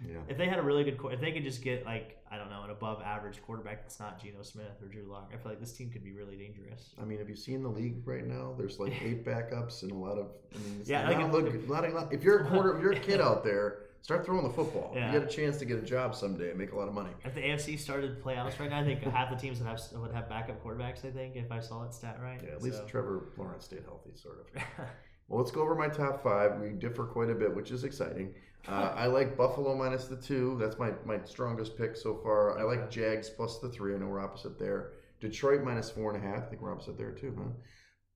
Yeah. 0.05 0.17
if 0.27 0.37
they 0.37 0.47
had 0.47 0.59
a 0.59 0.61
really 0.61 0.83
good, 0.83 0.99
if 1.11 1.21
they 1.21 1.31
could 1.31 1.43
just 1.43 1.63
get 1.63 1.85
like 1.85 2.17
I 2.31 2.37
don't 2.37 2.49
know 2.49 2.63
an 2.63 2.69
above 2.69 3.01
average 3.01 3.41
quarterback 3.45 3.81
that's 3.83 3.99
not 3.99 4.21
Geno 4.21 4.41
Smith 4.41 4.81
or 4.81 4.87
Drew 4.87 5.03
Lock, 5.09 5.31
I 5.33 5.37
feel 5.37 5.51
like 5.51 5.59
this 5.59 5.71
team 5.73 5.89
could 5.89 6.03
be 6.03 6.11
really 6.11 6.35
dangerous. 6.35 6.93
I 7.01 7.05
mean, 7.05 7.19
have 7.19 7.29
you 7.29 7.35
seen 7.35 7.63
the 7.63 7.69
league 7.69 8.05
right 8.05 8.25
now? 8.25 8.53
There's 8.57 8.79
like 8.79 8.93
eight 9.01 9.25
backups 9.31 9.83
and 9.83 9.91
a 9.91 9.95
lot 9.95 10.17
of. 10.17 10.27
I 10.53 10.57
mean, 10.59 10.77
it's 10.81 10.89
Yeah, 10.89 11.07
like 11.07 11.19
if- 11.19 11.31
look, 11.31 11.69
not 11.69 11.85
a 11.85 11.89
lot- 11.89 12.13
if 12.13 12.23
you're 12.23 12.39
a 12.41 12.47
quarter, 12.49 12.75
if 12.75 12.81
you're 12.81 12.91
a 12.91 12.99
kid 12.99 13.21
out 13.29 13.43
there, 13.43 13.79
start 14.01 14.25
throwing 14.25 14.43
the 14.43 14.53
football. 14.53 14.91
Yeah. 14.93 15.13
You 15.13 15.19
get 15.19 15.29
a 15.29 15.33
chance 15.33 15.57
to 15.57 15.65
get 15.65 15.77
a 15.77 15.81
job 15.81 16.13
someday 16.13 16.49
and 16.49 16.59
make 16.59 16.73
a 16.73 16.75
lot 16.77 16.87
of 16.89 16.93
money. 16.93 17.11
If 17.23 17.33
the 17.33 17.41
AFC 17.41 17.79
started 17.79 18.21
playoffs 18.21 18.59
right 18.59 18.69
now, 18.69 18.79
I 18.79 18.83
think 18.83 19.01
half 19.03 19.29
the 19.29 19.35
teams 19.37 19.59
would 19.59 19.67
have 19.67 19.79
would 19.93 20.11
have 20.11 20.27
backup 20.27 20.61
quarterbacks. 20.63 21.05
I 21.05 21.11
think 21.11 21.35
if 21.37 21.51
I 21.51 21.59
saw 21.61 21.83
that 21.83 21.93
stat 21.93 22.19
right. 22.21 22.41
Yeah, 22.43 22.51
at 22.51 22.61
least 22.61 22.77
So- 22.79 22.85
Trevor 22.85 23.29
Lawrence 23.37 23.65
stayed 23.65 23.83
healthy, 23.85 24.11
sort 24.15 24.39
of. 24.55 24.61
Well, 25.27 25.39
let's 25.39 25.49
go 25.49 25.63
over 25.63 25.73
my 25.73 25.87
top 25.87 26.21
five. 26.21 26.59
We 26.61 26.69
differ 26.69 27.03
quite 27.05 27.31
a 27.31 27.33
bit, 27.33 27.55
which 27.55 27.71
is 27.71 27.83
exciting. 27.83 28.35
Uh, 28.67 28.93
I 28.95 29.05
like 29.07 29.37
Buffalo 29.37 29.75
minus 29.75 30.05
the 30.05 30.15
two. 30.15 30.57
That's 30.59 30.77
my, 30.79 30.91
my 31.05 31.19
strongest 31.25 31.77
pick 31.77 31.95
so 31.95 32.19
far. 32.23 32.57
I 32.57 32.63
like 32.63 32.89
Jags 32.89 33.29
plus 33.29 33.59
the 33.59 33.69
three. 33.69 33.93
I 33.93 33.97
know 33.97 34.07
we're 34.07 34.19
opposite 34.23 34.57
there. 34.57 34.91
Detroit 35.19 35.63
minus 35.63 35.89
four 35.89 36.13
and 36.13 36.23
a 36.23 36.27
half. 36.27 36.43
I 36.43 36.47
think 36.47 36.61
we're 36.61 36.71
opposite 36.73 36.97
there 36.97 37.11
too, 37.11 37.33
huh? 37.37 37.51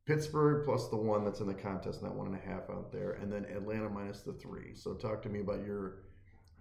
Pittsburgh 0.06 0.66
plus 0.66 0.88
the 0.90 0.98
one 0.98 1.24
that's 1.24 1.40
in 1.40 1.48
the 1.48 1.54
contest, 1.54 2.02
not 2.02 2.16
one 2.16 2.28
and 2.28 2.36
a 2.36 2.40
half 2.40 2.70
out 2.70 2.92
there. 2.92 3.12
And 3.22 3.32
then 3.32 3.46
Atlanta 3.46 3.90
minus 3.90 4.22
the 4.22 4.34
three. 4.34 4.74
So 4.74 4.96
talk 4.96 5.22
to 5.24 5.30
me 5.30 5.42
about 5.42 5.64
your 5.66 6.00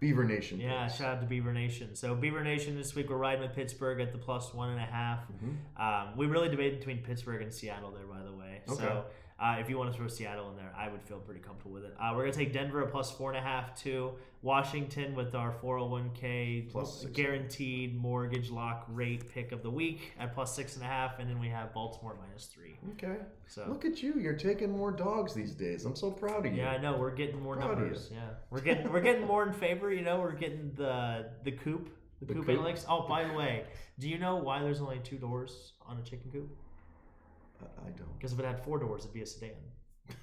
Beaver 0.01 0.23
Nation. 0.25 0.61
yeah, 0.61 0.85
picks. 0.87 0.99
shout 0.99 1.17
out 1.17 1.21
to 1.23 1.27
Beaver 1.27 1.53
Nation. 1.53 1.97
So 1.97 2.15
Beaver 2.15 2.45
Nation 2.45 2.77
this 2.77 2.95
week 2.95 3.09
we're 3.09 3.17
riding 3.17 3.41
with 3.43 3.55
Pittsburgh 3.55 4.01
at 4.01 4.13
the 4.13 4.19
plus 4.19 4.53
one 4.55 4.71
and 4.71 4.81
a 4.81 4.85
half. 4.85 5.21
Mhm. 5.33 5.81
Um, 5.83 6.17
we 6.17 6.27
really 6.27 6.49
debated 6.51 6.79
between 6.79 6.99
Pittsburgh 7.03 7.43
and 7.43 7.53
Seattle 7.53 7.91
there, 7.91 8.07
by 8.07 8.23
the 8.23 8.33
way. 8.33 8.61
Okay. 8.69 8.81
So 8.83 9.05
uh, 9.41 9.57
if 9.61 9.69
you 9.71 9.79
want 9.79 9.91
to 9.93 9.97
throw 9.97 10.09
Seattle 10.09 10.51
in 10.51 10.57
there, 10.57 10.73
I 10.77 10.89
would 10.89 11.03
feel 11.03 11.19
pretty 11.19 11.41
comfortable 11.41 11.73
with 11.75 11.85
it. 11.85 11.95
Uh, 12.01 12.13
we're 12.15 12.23
gonna 12.23 12.33
take 12.33 12.53
Denver 12.53 12.83
at 12.85 12.91
plus 12.91 13.11
four 13.11 13.31
and 13.31 13.39
a 13.39 13.43
half 13.43 13.75
to 13.83 14.13
Washington 14.43 15.15
with 15.15 15.35
our 15.35 15.53
401k 15.63 16.71
Plus 16.71 17.01
plus 17.03 17.13
guaranteed 17.13 17.97
mortgage 18.01 18.51
lock 18.51 18.87
rate 18.89 19.29
pick 19.33 19.53
of 19.53 19.63
the 19.63 19.71
week 19.71 20.13
at 20.19 20.35
plus 20.35 20.55
six 20.55 20.75
and 20.77 20.85
a 20.85 20.89
half, 20.89 21.19
and 21.19 21.29
then 21.29 21.39
we 21.41 21.49
have 21.49 21.73
Baltimore 21.73 22.17
minus 22.27 22.47
three. 22.47 22.79
Okay. 22.93 23.17
So 23.47 23.65
Look 23.69 23.85
at 23.85 24.03
you. 24.03 24.15
You're 24.19 24.35
taking 24.37 24.71
more 24.71 24.91
dogs 24.93 25.35
these 25.35 25.53
days. 25.55 25.85
I'm 25.85 25.97
so 25.97 26.11
proud 26.11 26.47
of 26.47 26.53
you. 26.53 26.63
yeah, 26.63 26.71
I 26.71 26.79
know 26.79 26.97
we're 26.97 27.11
getting 27.15 27.41
more 27.41 27.57
Proud 27.57 27.79
numbers. 27.79 28.11
Yeah, 28.13 28.21
we're 28.51 28.61
getting 28.61 28.93
we're 28.93 29.01
getting 29.01 29.27
more 29.27 29.47
in 29.47 29.53
favor. 29.53 29.93
You 29.93 30.03
know, 30.03 30.19
we're 30.21 30.33
getting 30.33 30.73
the 30.75 31.27
the 31.45 31.53
coop. 31.53 31.91
The, 32.21 32.27
The 32.27 32.35
coop, 32.35 32.47
coop? 32.47 32.59
analytics. 32.59 32.85
Oh, 32.89 33.07
by 33.09 33.23
the 33.25 33.33
way, 33.33 33.63
do 34.01 34.09
you 34.09 34.19
know 34.19 34.37
why 34.37 34.61
there's 34.63 34.81
only 34.81 34.99
two 35.05 35.19
doors 35.19 35.73
on 35.87 35.99
a 35.99 36.03
chicken 36.03 36.31
coop? 36.33 36.51
I- 37.61 37.87
I 37.87 37.91
don't. 37.91 38.13
Because 38.17 38.33
if 38.33 38.39
it 38.41 38.45
had 38.45 38.63
four 38.65 38.79
doors, 38.79 39.03
it'd 39.03 39.15
be 39.15 39.23
a 39.23 39.27
sedan. 39.27 39.51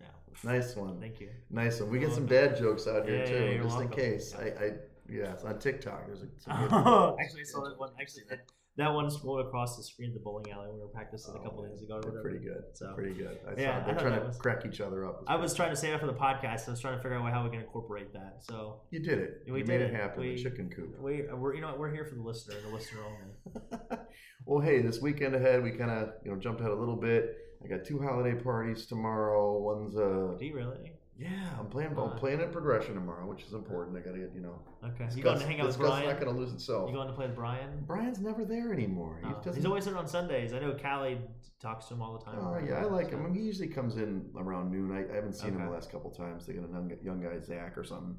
Yeah. 0.00 0.06
Nice 0.44 0.74
one. 0.76 1.00
Thank 1.00 1.20
you. 1.20 1.30
Nice 1.50 1.80
one. 1.80 1.90
We 1.90 1.98
get 1.98 2.12
some 2.12 2.26
welcome. 2.26 2.50
dad 2.50 2.58
jokes 2.58 2.86
out 2.88 3.06
here 3.06 3.18
Yeah, 3.18 3.24
too, 3.26 3.34
yeah, 3.34 3.50
you're 3.52 3.62
just 3.64 3.80
in 3.80 3.88
case. 3.88 4.34
Yeah. 4.36 4.44
I, 4.44 4.64
I, 4.64 4.70
yeah, 5.08 5.32
it's 5.34 5.44
on 5.44 5.58
TikTok. 5.58 6.06
There's 6.06 6.22
a, 6.22 6.26
some 6.38 6.56
good- 6.68 7.14
actually, 7.20 7.42
I 7.42 7.44
saw 7.44 7.64
that 7.68 7.78
one. 7.78 7.90
Actually, 8.00 8.24
that, 8.30 8.40
that 8.78 8.88
one 8.94 9.10
scrolled 9.10 9.44
across 9.46 9.76
the 9.76 9.82
screen 9.82 10.08
at 10.10 10.14
the 10.14 10.20
bowling 10.20 10.50
alley 10.50 10.66
when 10.68 10.76
we 10.76 10.80
were 10.82 10.88
practicing 10.88 11.34
a 11.34 11.38
Oh, 11.38 11.42
couple 11.42 11.62
man. 11.62 11.72
days 11.72 11.82
ago. 11.82 12.00
They're 12.00 12.10
whatever. 12.12 12.22
pretty 12.22 12.44
good. 12.44 12.62
So- 12.72 12.94
pretty 12.94 13.12
good. 13.14 13.38
I 13.46 13.60
Yeah, 13.60 13.80
saw 13.80 13.86
they're 13.86 13.98
trying 14.00 14.20
to 14.20 14.26
was- 14.28 14.38
crack 14.38 14.64
each 14.64 14.80
other 14.80 15.04
up. 15.06 15.22
I 15.26 15.36
was 15.36 15.54
trying 15.54 15.70
to 15.70 15.76
save 15.76 15.92
that 15.92 16.00
for 16.00 16.06
the 16.06 16.14
podcast. 16.14 16.68
I 16.68 16.70
was 16.70 16.80
trying 16.80 16.96
to 16.96 17.02
figure 17.02 17.18
out 17.18 17.30
how 17.32 17.44
we 17.44 17.50
can 17.50 17.60
incorporate 17.60 18.12
that. 18.14 18.36
So 18.40 18.80
You 18.90 19.00
did 19.00 19.18
it. 19.18 19.42
We 19.46 19.58
you 19.58 19.64
did 19.64 19.68
made 19.68 19.80
it. 19.82 19.94
happen. 19.94 20.20
We- 20.22 20.36
the 20.36 20.42
chicken 20.42 20.70
coop. 20.70 20.98
we 21.00 21.22
we're 21.32 21.54
you 21.54 21.60
know 21.60 21.68
what, 21.68 21.78
we're 21.78 21.92
here 21.92 22.06
for 22.06 22.14
the 22.14 22.22
listener 22.22 22.56
the 22.66 22.68
listener 22.74 23.00
only. 23.04 23.98
well, 24.46 24.60
hey, 24.60 24.80
this 24.80 25.00
weekend 25.02 25.34
ahead, 25.34 25.62
we 25.62 25.72
kind 25.72 25.90
of 25.90 26.14
you 26.24 26.30
know 26.32 26.38
jumped 26.38 26.60
ahead 26.60 26.72
a 26.72 26.76
little 26.76 26.96
bit. 26.96 27.36
I 27.64 27.68
got 27.68 27.84
two 27.84 28.00
holiday 28.00 28.34
parties 28.42 28.86
tomorrow. 28.86 29.58
One's 29.60 29.94
a. 29.96 30.34
Do 30.38 30.44
you 30.46 30.54
really? 30.56 30.92
Yeah, 31.18 31.28
I'm 31.58 31.66
playing. 31.66 31.96
I'm 31.96 32.16
playing 32.16 32.40
in 32.40 32.50
progression 32.50 32.94
tomorrow, 32.94 33.28
which 33.28 33.42
is 33.42 33.52
important. 33.52 33.96
I 33.96 34.00
got 34.00 34.12
to 34.12 34.18
get 34.18 34.30
you 34.34 34.40
know. 34.40 34.60
Okay. 34.84 35.08
You 35.14 35.22
going 35.22 35.38
to 35.38 35.46
hang 35.46 35.60
out 35.60 35.66
with 35.66 35.78
Brian? 35.78 36.06
not 36.06 36.20
going 36.20 36.32
to 36.32 36.38
lose 36.38 36.52
itself. 36.52 36.88
You 36.88 36.94
going 36.94 37.08
to 37.08 37.14
play 37.14 37.26
with 37.26 37.36
Brian? 37.36 37.84
Brian's 37.86 38.20
never 38.20 38.44
there 38.44 38.72
anymore. 38.72 39.20
He 39.22 39.28
No. 39.28 39.52
He's 39.54 39.66
always 39.66 39.84
there 39.84 39.96
on 39.96 40.06
Sundays. 40.06 40.52
I 40.52 40.58
know 40.58 40.74
Callie 40.74 41.18
talks 41.60 41.86
to 41.86 41.94
him 41.94 42.02
all 42.02 42.18
the 42.18 42.24
time. 42.24 42.38
Oh 42.38 42.58
yeah, 42.66 42.76
I 42.76 42.84
like 42.84 43.10
him. 43.10 43.20
I 43.20 43.28
mean, 43.28 43.34
he 43.34 43.42
usually 43.42 43.68
comes 43.68 43.96
in 43.96 44.30
around 44.36 44.72
noon. 44.72 44.90
I, 44.90 45.12
I 45.12 45.14
haven't 45.14 45.34
seen 45.34 45.50
him 45.50 45.64
the 45.64 45.70
last 45.70 45.92
couple 45.92 46.10
times. 46.10 46.46
They 46.46 46.54
got 46.54 46.64
a 46.64 46.72
young, 46.72 46.90
young 47.04 47.22
guy, 47.22 47.38
Zach 47.40 47.76
or 47.76 47.84
something. 47.84 48.16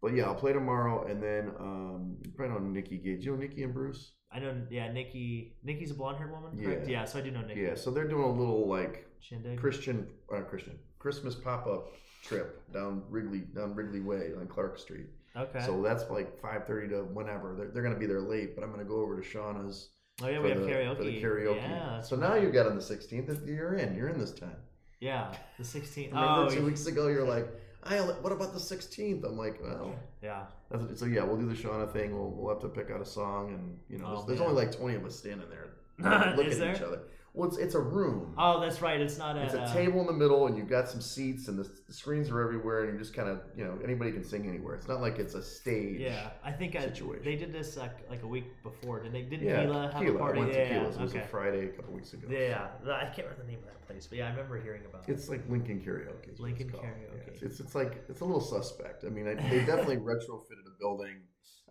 But 0.00 0.14
yeah, 0.14 0.24
I'll 0.24 0.34
play 0.34 0.52
tomorrow, 0.52 1.06
and 1.06 1.22
then 1.22 1.50
um, 1.58 2.16
you 2.24 2.30
probably 2.30 2.54
know 2.54 2.64
Nikki 2.64 2.96
Gage. 2.98 3.24
You 3.24 3.32
know 3.32 3.38
Nikki 3.38 3.64
and 3.64 3.74
Bruce? 3.74 4.12
I 4.32 4.38
know. 4.38 4.54
Yeah, 4.70 4.90
Nikki. 4.92 5.56
Nikki's 5.62 5.90
a 5.90 5.94
blonde-haired 5.94 6.30
woman, 6.30 6.52
correct? 6.62 6.88
Yeah. 6.88 7.00
Yeah. 7.00 7.04
So 7.04 7.18
I 7.18 7.22
do 7.22 7.30
know 7.32 7.42
Nikki. 7.42 7.60
Yeah. 7.60 7.74
So 7.74 7.90
they're 7.90 8.08
doing 8.08 8.22
a 8.22 8.32
little 8.32 8.66
like 8.66 9.06
Shindig. 9.20 9.58
Christian, 9.58 10.06
uh, 10.34 10.40
Christian 10.42 10.78
Christmas 10.98 11.34
pop 11.34 11.66
up 11.66 11.88
trip 12.22 12.62
down 12.72 13.02
Wrigley 13.08 13.40
down 13.54 13.74
Wrigley 13.74 14.00
Way 14.00 14.30
on 14.38 14.46
Clark 14.46 14.78
Street. 14.78 15.06
Okay. 15.36 15.60
So 15.64 15.80
that's 15.82 16.08
like 16.10 16.40
five 16.40 16.66
thirty 16.66 16.88
to 16.88 17.04
whenever. 17.04 17.54
They're, 17.56 17.68
they're 17.68 17.82
going 17.82 17.94
to 17.94 18.00
be 18.00 18.06
there 18.06 18.20
late, 18.20 18.54
but 18.54 18.64
I'm 18.64 18.72
going 18.72 18.84
to 18.84 18.88
go 18.88 19.00
over 19.00 19.20
to 19.20 19.26
Shauna's 19.26 19.90
oh 20.22 20.28
yeah, 20.28 20.40
we 20.40 20.50
have 20.50 20.60
the, 20.60 20.66
karaoke. 20.66 20.96
for 20.96 21.04
the 21.04 21.22
karaoke. 21.22 21.56
Yeah. 21.56 22.00
so 22.00 22.16
now 22.16 22.30
right. 22.30 22.42
you 22.42 22.50
got 22.50 22.66
on 22.66 22.76
the 22.76 22.82
16th. 22.82 23.46
You're 23.46 23.74
in. 23.74 23.94
You're 23.94 24.08
in 24.08 24.18
this 24.18 24.32
time. 24.32 24.56
Yeah, 25.00 25.32
the 25.56 25.64
16th. 25.64 25.96
Remember 26.12 26.46
oh, 26.46 26.48
two 26.50 26.64
weeks 26.64 26.86
ago, 26.86 27.08
you're 27.08 27.26
like, 27.26 27.48
I 27.82 27.98
what 28.00 28.32
about 28.32 28.52
the 28.52 28.58
16th? 28.58 29.24
I'm 29.24 29.38
like, 29.38 29.60
well, 29.62 29.94
Yeah. 30.22 30.42
that's 30.70 31.00
so 31.00 31.06
yeah, 31.06 31.22
we'll 31.24 31.38
do 31.38 31.46
the 31.46 31.54
Shauna 31.54 31.90
thing. 31.90 32.14
We'll, 32.14 32.30
we'll 32.30 32.50
have 32.50 32.60
to 32.60 32.68
pick 32.68 32.90
out 32.90 33.00
a 33.00 33.06
song, 33.06 33.54
and 33.54 33.78
you 33.88 33.98
know, 33.98 34.08
Oh, 34.08 34.14
there's, 34.16 34.26
there's 34.26 34.40
only 34.40 34.54
like 34.54 34.76
20 34.76 34.96
of 34.96 35.04
us 35.06 35.16
standing 35.16 35.48
there 35.48 35.70
looking 36.36 36.60
at 36.60 36.76
each 36.76 36.82
other. 36.82 37.00
Well, 37.32 37.48
it's, 37.48 37.58
it's 37.58 37.74
a 37.76 37.80
room. 37.80 38.34
Oh, 38.36 38.58
that's 38.60 38.82
right. 38.82 39.00
It's 39.00 39.16
not 39.16 39.36
it's 39.36 39.54
at, 39.54 39.60
a 39.60 39.62
uh, 39.62 39.72
table 39.72 40.00
in 40.00 40.06
the 40.06 40.12
middle, 40.12 40.48
and 40.48 40.58
you've 40.58 40.68
got 40.68 40.88
some 40.88 41.00
seats, 41.00 41.46
and 41.46 41.56
the, 41.56 41.70
the 41.86 41.94
screens 41.94 42.28
are 42.28 42.40
everywhere, 42.40 42.84
and 42.84 42.92
you 42.92 42.98
just 42.98 43.14
kind 43.14 43.28
of, 43.28 43.42
you 43.56 43.64
know, 43.64 43.78
anybody 43.84 44.10
can 44.10 44.24
sing 44.24 44.48
anywhere. 44.48 44.74
It's 44.74 44.88
not 44.88 45.00
like 45.00 45.20
it's 45.20 45.34
a 45.34 45.42
stage. 45.42 46.00
Yeah, 46.00 46.30
I 46.44 46.50
think 46.50 46.74
I, 46.74 46.80
situation. 46.80 47.24
they 47.24 47.36
did 47.36 47.52
this 47.52 47.76
like, 47.76 47.96
like 48.10 48.24
a 48.24 48.26
week 48.26 48.46
before. 48.64 49.00
Did 49.00 49.12
they? 49.12 49.22
Did 49.22 49.42
Yeah, 49.42 49.62
Keela 49.62 49.92
have 49.92 50.02
a 50.02 50.18
party? 50.18 50.40
I 50.40 50.42
went 50.42 50.52
to 50.52 50.58
yeah. 50.58 50.82
It 50.82 50.98
was 51.00 51.10
okay. 51.14 51.20
a 51.20 51.26
Friday 51.28 51.66
a 51.66 51.68
couple 51.68 51.94
weeks 51.94 52.12
ago. 52.12 52.26
Yeah, 52.28 52.68
yeah. 52.84 52.92
I 52.94 53.04
can't 53.04 53.28
remember 53.28 53.42
the 53.44 53.48
name 53.48 53.58
of 53.60 53.66
that 53.66 53.86
place, 53.86 54.08
but 54.08 54.18
yeah, 54.18 54.26
I 54.26 54.30
remember 54.30 54.60
hearing 54.60 54.82
about 54.88 55.08
it. 55.08 55.12
It's 55.12 55.28
like 55.28 55.48
Lincoln 55.48 55.80
Karaoke. 55.80 56.36
Lincoln 56.40 56.68
it's. 56.68 56.78
Karaoke. 56.78 57.26
Yeah, 57.26 57.32
it's, 57.32 57.42
it's 57.42 57.60
it's 57.60 57.74
like 57.76 58.04
it's 58.08 58.22
a 58.22 58.24
little 58.24 58.40
suspect. 58.40 59.04
I 59.04 59.08
mean, 59.08 59.28
I, 59.28 59.34
they 59.34 59.60
definitely 59.60 59.96
retrofitted 59.98 60.66
a 60.66 60.78
building. 60.80 61.20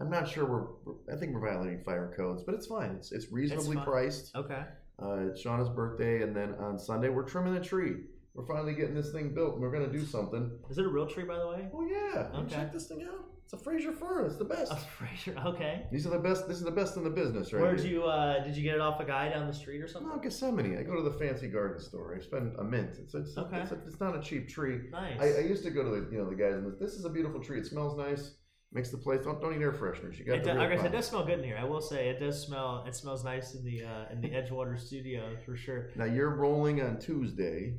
I'm 0.01 0.09
not 0.09 0.29
sure 0.29 0.45
we're, 0.45 0.67
we're- 0.85 1.13
I 1.13 1.19
think 1.19 1.33
we're 1.33 1.45
violating 1.45 1.83
fire 1.83 2.13
codes, 2.15 2.43
but 2.43 2.55
it's 2.55 2.67
fine. 2.67 2.91
It's 2.91 3.11
it's 3.11 3.29
reasonably 3.29 3.75
fine. 3.75 3.85
priced. 3.85 4.33
Okay. 4.33 4.63
Uh, 5.01 5.27
it's 5.29 5.41
Shauna's 5.43 5.69
birthday, 5.69 6.21
and 6.23 6.35
then 6.35 6.55
on 6.59 6.77
Sunday 6.77 7.09
we're 7.09 7.23
trimming 7.23 7.53
the 7.53 7.59
tree. 7.61 7.93
We're 8.33 8.45
finally 8.45 8.73
getting 8.73 8.95
this 8.95 9.11
thing 9.11 9.33
built, 9.33 9.53
and 9.53 9.61
we're 9.61 9.71
gonna 9.71 9.91
do 9.91 10.05
something. 10.05 10.51
Is 10.69 10.77
it 10.77 10.85
a 10.85 10.89
real 10.89 11.07
tree, 11.07 11.23
by 11.23 11.37
the 11.39 11.47
way? 11.47 11.67
Oh 11.73 11.81
yeah, 11.85 12.27
Okay. 12.39 12.55
check 12.55 12.73
this 12.73 12.87
thing 12.87 13.03
out. 13.03 13.25
It's 13.43 13.53
a 13.53 13.57
Fraser 13.57 13.91
fir. 13.91 14.27
It's 14.27 14.35
the 14.37 14.45
best. 14.45 14.71
A 14.71 14.75
Fraser. 14.75 15.35
Okay. 15.43 15.87
These 15.91 16.05
are 16.05 16.11
the 16.11 16.19
best. 16.19 16.47
This 16.47 16.57
is 16.57 16.63
the 16.63 16.69
best 16.71 16.97
in 16.97 17.03
the 17.03 17.09
business, 17.09 17.51
right? 17.51 17.63
Where'd 17.63 17.79
you? 17.81 18.03
Uh, 18.05 18.43
did 18.43 18.55
you 18.55 18.61
get 18.61 18.75
it 18.75 18.81
off 18.81 18.99
a 18.99 19.05
guy 19.05 19.29
down 19.29 19.47
the 19.47 19.53
street 19.53 19.81
or 19.81 19.87
something? 19.87 20.11
No, 20.11 20.17
Gethsemane. 20.19 20.77
I 20.77 20.83
go 20.83 20.95
to 20.95 21.01
the 21.01 21.17
fancy 21.17 21.47
garden 21.47 21.79
store. 21.79 22.15
I 22.15 22.19
spend 22.21 22.55
a 22.59 22.63
mint. 22.63 22.97
It's 23.01 23.15
it's, 23.15 23.35
Okay. 23.37 23.59
it's, 23.61 23.71
it's 23.87 23.99
not 23.99 24.15
a 24.15 24.21
cheap 24.21 24.47
tree. 24.49 24.81
Nice. 24.91 25.19
I, 25.19 25.39
I 25.39 25.39
used 25.39 25.63
to 25.63 25.71
go 25.71 25.83
to 25.83 25.89
the 25.89 26.11
you 26.11 26.19
know 26.21 26.29
the 26.29 26.35
guys 26.35 26.53
and 26.53 26.79
this 26.79 26.93
is 26.93 27.05
a 27.05 27.09
beautiful 27.09 27.41
tree. 27.41 27.57
It 27.59 27.65
smells 27.65 27.97
nice. 27.97 28.35
Makes 28.71 28.91
the 28.91 28.97
place 28.97 29.21
don't 29.23 29.41
don't 29.41 29.55
eat 29.55 29.61
air 29.63 29.71
fresheners. 29.71 30.19
You 30.19 30.25
got 30.25 30.35
It 30.37 30.43
the 30.43 30.51
do, 30.53 30.59
real 30.59 30.69
like 30.69 30.77
I 30.79 30.81
said, 30.83 30.93
it 30.93 30.97
does 30.97 31.07
smell 31.07 31.25
good 31.25 31.39
in 31.39 31.43
here. 31.45 31.57
I 31.59 31.63
will 31.63 31.81
say 31.81 32.09
it 32.09 32.19
does 32.19 32.39
smell. 32.45 32.83
It 32.87 32.95
smells 32.95 33.23
nice 33.23 33.55
in 33.55 33.63
the 33.65 33.83
uh, 33.83 34.05
in 34.11 34.21
the 34.21 34.29
Edgewater 34.29 34.79
studio 34.79 35.35
for 35.43 35.55
sure. 35.57 35.89
Now 35.95 36.05
you're 36.05 36.35
rolling 36.35 36.79
on 36.81 36.99
Tuesday, 36.99 37.73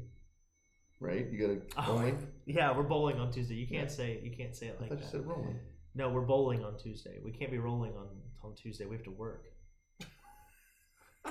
right? 0.99 1.27
You 1.31 1.39
got 1.39 1.51
a 1.51 1.61
Oh, 1.89 1.93
rolling. 1.95 2.27
Yeah, 2.47 2.77
we're 2.77 2.83
bowling 2.83 3.21
on 3.21 3.31
Tuesday. 3.31 3.55
You 3.55 3.69
can't 3.69 3.89
Yeah. 3.89 3.95
say 3.97 4.21
you 4.25 4.33
can't 4.37 4.57
say 4.57 4.67
it 4.67 4.77
I 4.79 4.81
like 4.83 4.89
thought 4.91 4.99
you 4.99 5.05
that. 5.05 5.11
said 5.13 5.27
rolling. 5.27 5.61
No, 5.95 6.09
we're 6.09 6.23
bowling 6.23 6.65
on 6.65 6.77
Tuesday. 6.77 7.19
We 7.25 7.31
can't 7.31 7.53
be 7.53 7.59
rolling 7.59 7.93
on 7.93 8.09
on 8.43 8.57
Tuesday. 8.57 8.87
We 8.87 8.97
have 8.97 9.05
to 9.05 9.13
work. 9.13 9.45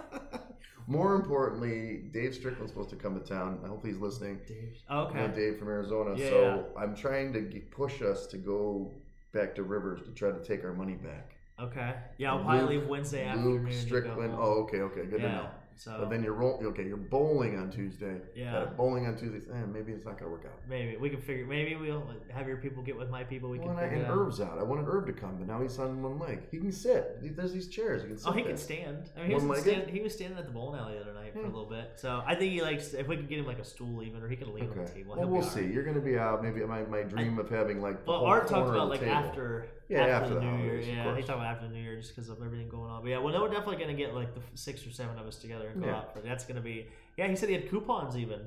More 0.87 1.15
importantly, 1.15 2.09
Dave 2.13 2.33
Strickland's 2.33 2.71
supposed 2.71 2.89
to 2.91 2.95
come 2.95 3.19
to 3.19 3.25
town. 3.25 3.59
I 3.63 3.67
hope 3.67 3.85
he's 3.85 3.97
listening. 3.99 4.39
Dave. 4.47 4.75
I 4.89 4.95
know 4.95 5.01
Okay. 5.07 5.27
Dave 5.35 5.59
from 5.59 5.67
Arizona. 5.67 6.15
Yeah, 6.17 6.29
so 6.29 6.65
I'm 6.77 6.95
trying 6.95 7.31
to 7.33 7.61
push 7.71 8.01
us 8.01 8.25
to 8.27 8.37
go 8.37 8.93
back 9.31 9.55
to 9.55 9.63
Rivers 9.63 10.01
to 10.03 10.11
try 10.11 10.31
to 10.31 10.43
take 10.43 10.63
our 10.63 10.73
money 10.73 10.95
back. 10.95 11.35
Okay. 11.59 11.93
Yeah, 12.17 12.33
I'll 12.33 12.43
probably 12.43 12.61
Luke- 12.61 12.69
leave 12.69 12.87
Wednesday 12.87 13.25
afternoon. 13.25 13.63
Luke 13.65 13.73
Strickland. 13.73 14.33
Oh, 14.35 14.63
okay, 14.63 14.81
okay, 14.81 15.05
good 15.05 15.21
to 15.21 15.29
know. 15.29 15.49
So 15.79 15.95
But 15.97 16.09
then 16.09 16.21
you're 16.23 16.33
roll. 16.33 16.59
Okay, 16.61 16.85
you're 16.85 16.97
bowling 16.97 17.57
on 17.57 17.71
Tuesday. 17.71 18.17
Yeah. 18.35 18.65
Bowling 18.65 19.07
on 19.07 19.15
Tuesday. 19.15 19.39
Eh, 19.49 19.65
maybe 19.65 19.93
it's 19.93 20.05
not 20.05 20.19
gonna 20.19 20.29
work 20.29 20.43
out. 20.45 20.59
maybe 20.67 20.97
we 20.97 21.09
can 21.09 21.21
figure. 21.21 21.45
Maybe 21.45 21.77
we'll 21.77 22.03
have 22.33 22.49
your 22.49 22.57
people 22.57 22.83
get 22.83 22.97
with 22.97 23.09
my 23.09 23.23
people. 23.23 23.49
We 23.49 23.59
Well, 23.59 23.69
can 23.69 23.79
and, 23.79 23.91
I, 23.91 23.95
and 23.95 24.05
out. 24.05 24.13
Herb's 24.13 24.41
out. 24.41 24.59
I 24.59 24.63
wanted 24.63 24.85
Herb 24.89 25.05
to 25.07 25.13
come, 25.13 25.37
but 25.37 25.47
now 25.47 25.61
he's 25.61 25.79
on 25.79 26.03
one 26.03 26.19
leg. 26.19 26.41
He 26.51 26.57
can 26.57 26.73
sit. 26.73 27.19
There's 27.33 27.53
these 27.53 27.69
chairs. 27.69 28.01
He 28.01 28.09
can 28.09 28.17
sit. 28.17 28.27
Oh, 28.27 28.33
he 28.33 28.41
there. 28.41 28.51
can 28.51 28.57
stand. 28.57 29.09
I 29.15 29.21
mean, 29.21 29.39
he 29.39 29.45
was, 29.47 29.61
stand, 29.61 29.89
he 29.89 30.01
was 30.01 30.13
standing 30.13 30.37
at 30.37 30.47
the 30.47 30.51
bowling 30.51 30.81
alley 30.81 30.95
the 30.95 31.01
other 31.01 31.13
night 31.13 31.31
for 31.33 31.39
a 31.39 31.43
little 31.45 31.65
bit. 31.69 31.93
So 31.95 32.23
I 32.27 32.35
think 32.35 32.51
he 32.51 32.61
likes 32.61 32.93
if 32.93 33.07
we 33.07 33.15
can 33.15 33.27
get 33.27 33.39
him 33.39 33.45
like 33.47 33.59
a 33.59 33.63
stool 33.65 34.03
even, 34.03 34.21
or 34.21 34.27
he 34.27 34.35
can 34.35 34.53
lean 34.53 34.69
on 34.69 34.77
the 34.77 34.85
table. 34.85 35.15
Well, 35.17 35.29
we'll 35.29 35.43
see. 35.43 35.65
You're 35.65 35.83
gonna 35.85 36.01
be 36.01 36.17
out. 36.17 36.43
Maybe 36.43 36.59
my, 36.65 36.83
my 36.83 37.03
dream 37.03 37.39
of 37.39 37.49
having 37.49 37.81
like. 37.81 38.03
the 38.03 38.11
Well, 38.11 38.25
Art 38.25 38.49
talked 38.49 38.69
about 38.69 38.89
like 38.89 38.99
table. 38.99 39.13
after 39.13 39.67
Yeah, 39.89 40.01
after, 40.01 40.13
after 40.13 40.33
the 40.35 40.39
the 40.39 40.45
New 40.45 40.51
Year. 40.51 40.57
holidays, 40.69 40.87
of 40.87 40.93
Yeah, 40.95 41.15
he 41.15 41.21
talked 41.23 41.29
about 41.39 41.45
after 41.47 41.67
the 41.67 41.73
New 41.73 41.81
Year 41.81 41.97
just 41.97 42.15
because 42.15 42.29
of 42.29 42.41
everything 42.43 42.69
going 42.69 42.91
on. 42.91 43.01
But 43.01 43.09
yeah, 43.09 43.17
well, 43.17 43.33
no, 43.33 43.41
we're 43.41 43.49
definitely 43.49 43.77
gonna 43.77 43.95
get 43.97 44.13
like 44.13 44.33
the 44.35 44.41
six 44.55 44.85
or 44.85 44.91
seven 44.91 45.17
of 45.17 45.25
us 45.25 45.37
together 45.37 45.67
and 45.69 45.81
go 45.81 45.87
Yeah. 45.87 45.95
out. 45.97 46.13
For, 46.13 46.21
that's 46.21 46.45
gonna 46.45 46.61
be. 46.61 46.87
Yeah, 47.17 47.27
he 47.27 47.35
said 47.35 47.49
he 47.49 47.55
had 47.55 47.69
coupons 47.69 48.15
even. 48.15 48.39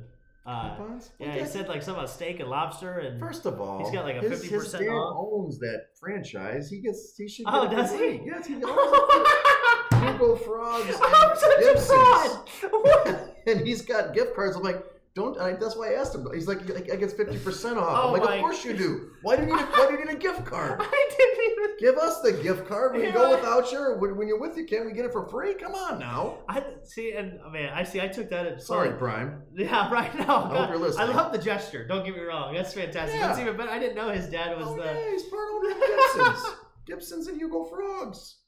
Uh, 0.45 0.77
Coupons? 0.77 1.11
yeah, 1.21 1.35
he 1.39 1.45
said 1.47 1.69
like 1.69 1.83
something 1.83 2.01
about 2.03 2.11
steak 2.11 2.41
and 2.41 2.49
lobster 2.49 2.99
and. 3.01 3.19
First 3.21 3.47
of 3.47 3.61
all, 3.61 3.79
He's 3.79 3.91
got, 3.93 4.05
like, 4.05 4.17
a 4.17 4.21
50% 4.21 4.41
his 4.51 4.73
dad 4.73 4.89
off. 4.89 5.17
owns 5.33 5.59
that 5.61 5.87
franchise. 6.01 6.69
He 6.71 6.81
gets. 6.81 7.15
He 7.17 7.29
should. 7.29 7.45
Get 7.47 7.55
Oh, 7.55 7.69
does 7.71 7.93
he? 7.93 8.21
Yes, 8.25 8.47
he 8.47 8.55
owns. 8.55 8.65
Hugo 10.03 10.35
Frogs 10.37 10.97
I'm 11.01 11.37
such 11.37 11.77
a 11.77 11.81
fraud. 11.81 12.49
What? 12.71 13.37
and 13.47 13.61
he's 13.67 13.83
got 13.83 14.15
gift 14.15 14.35
cards. 14.35 14.57
I'm 14.57 14.63
like, 14.63 14.83
don't. 15.15 15.39
I, 15.39 15.53
that's 15.53 15.77
why 15.77 15.91
I 15.93 15.95
asked 15.95 16.15
him. 16.15 16.27
He's 16.33 16.49
like, 16.49 16.61
I 16.91 16.97
get 16.97 17.13
fifty 17.13 17.39
percent 17.39 17.79
off. 17.79 17.99
Oh 18.05 18.07
I'm 18.09 18.13
like, 18.13 18.25
my- 18.25 18.35
of 18.37 18.41
course 18.41 18.65
you 18.65 18.73
do. 18.77 19.11
Why 19.23 19.37
do 19.37 19.43
you 19.43 19.49
need? 19.49 19.61
A, 19.61 19.65
why 19.67 19.87
do 19.89 19.93
you 19.99 20.05
need 20.05 20.15
a 20.15 20.19
gift 20.29 20.45
card? 20.45 20.81
I 20.81 21.09
didn't 21.17 21.53
even. 21.53 21.77
Give 21.79 21.97
us 21.97 22.21
the 22.21 22.33
gift 22.33 22.67
card 22.69 22.93
when 22.93 23.03
you 23.03 23.13
go 23.13 23.31
without 23.35 23.71
your. 23.73 23.99
When, 23.99 24.17
when 24.17 24.29
you're 24.29 24.41
with 24.41 24.57
you, 24.57 24.65
can't 24.67 24.87
we 24.87 24.93
get 24.93 25.05
it 25.05 25.13
for 25.13 25.27
free? 25.29 25.55
Come 25.55 25.75
on 25.75 25.99
now. 25.99 26.39
I 26.49 26.63
see, 26.85 27.13
and 27.13 27.39
oh, 27.45 27.51
man, 27.51 27.73
I 27.75 27.83
see. 27.83 28.01
I 28.01 28.09
took 28.09 28.31
that 28.31 28.47
as 28.47 28.67
Sorry, 28.67 28.93
Prime. 28.97 29.43
Yeah, 29.55 29.91
right 29.93 30.15
now. 30.17 30.45
I 30.45 30.57
hope 30.59 30.69
you're 30.71 30.79
listening. 30.79 31.09
I 31.09 31.13
love 31.13 31.33
the 31.33 31.39
gesture. 31.39 31.87
Don't 31.87 32.05
get 32.05 32.15
me 32.15 32.23
wrong. 32.23 32.55
That's 32.55 32.73
fantastic. 32.73 33.19
Yeah. 33.21 33.29
That's 33.29 33.41
even 33.41 33.57
better. 33.57 33.71
I 33.71 33.79
didn't 33.79 33.97
know 33.97 34.11
his 34.11 34.29
dad 34.29 34.57
was 34.57 34.67
Oh 34.69 34.77
the. 34.77 34.85
yeah, 34.85 35.11
he's 35.11 35.25
part 35.25 35.49
owner 35.53 35.71
of 35.71 35.77
Gibson's. 35.79 36.55
Gibson's 36.87 37.27
and 37.29 37.37
Hugo 37.39 37.65
Frogs. 37.65 38.39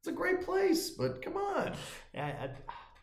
It's 0.00 0.08
a 0.08 0.12
great 0.12 0.42
place, 0.42 0.90
but 0.90 1.22
come 1.22 1.36
on. 1.36 1.74
Yeah, 2.14 2.26
I, 2.26 2.44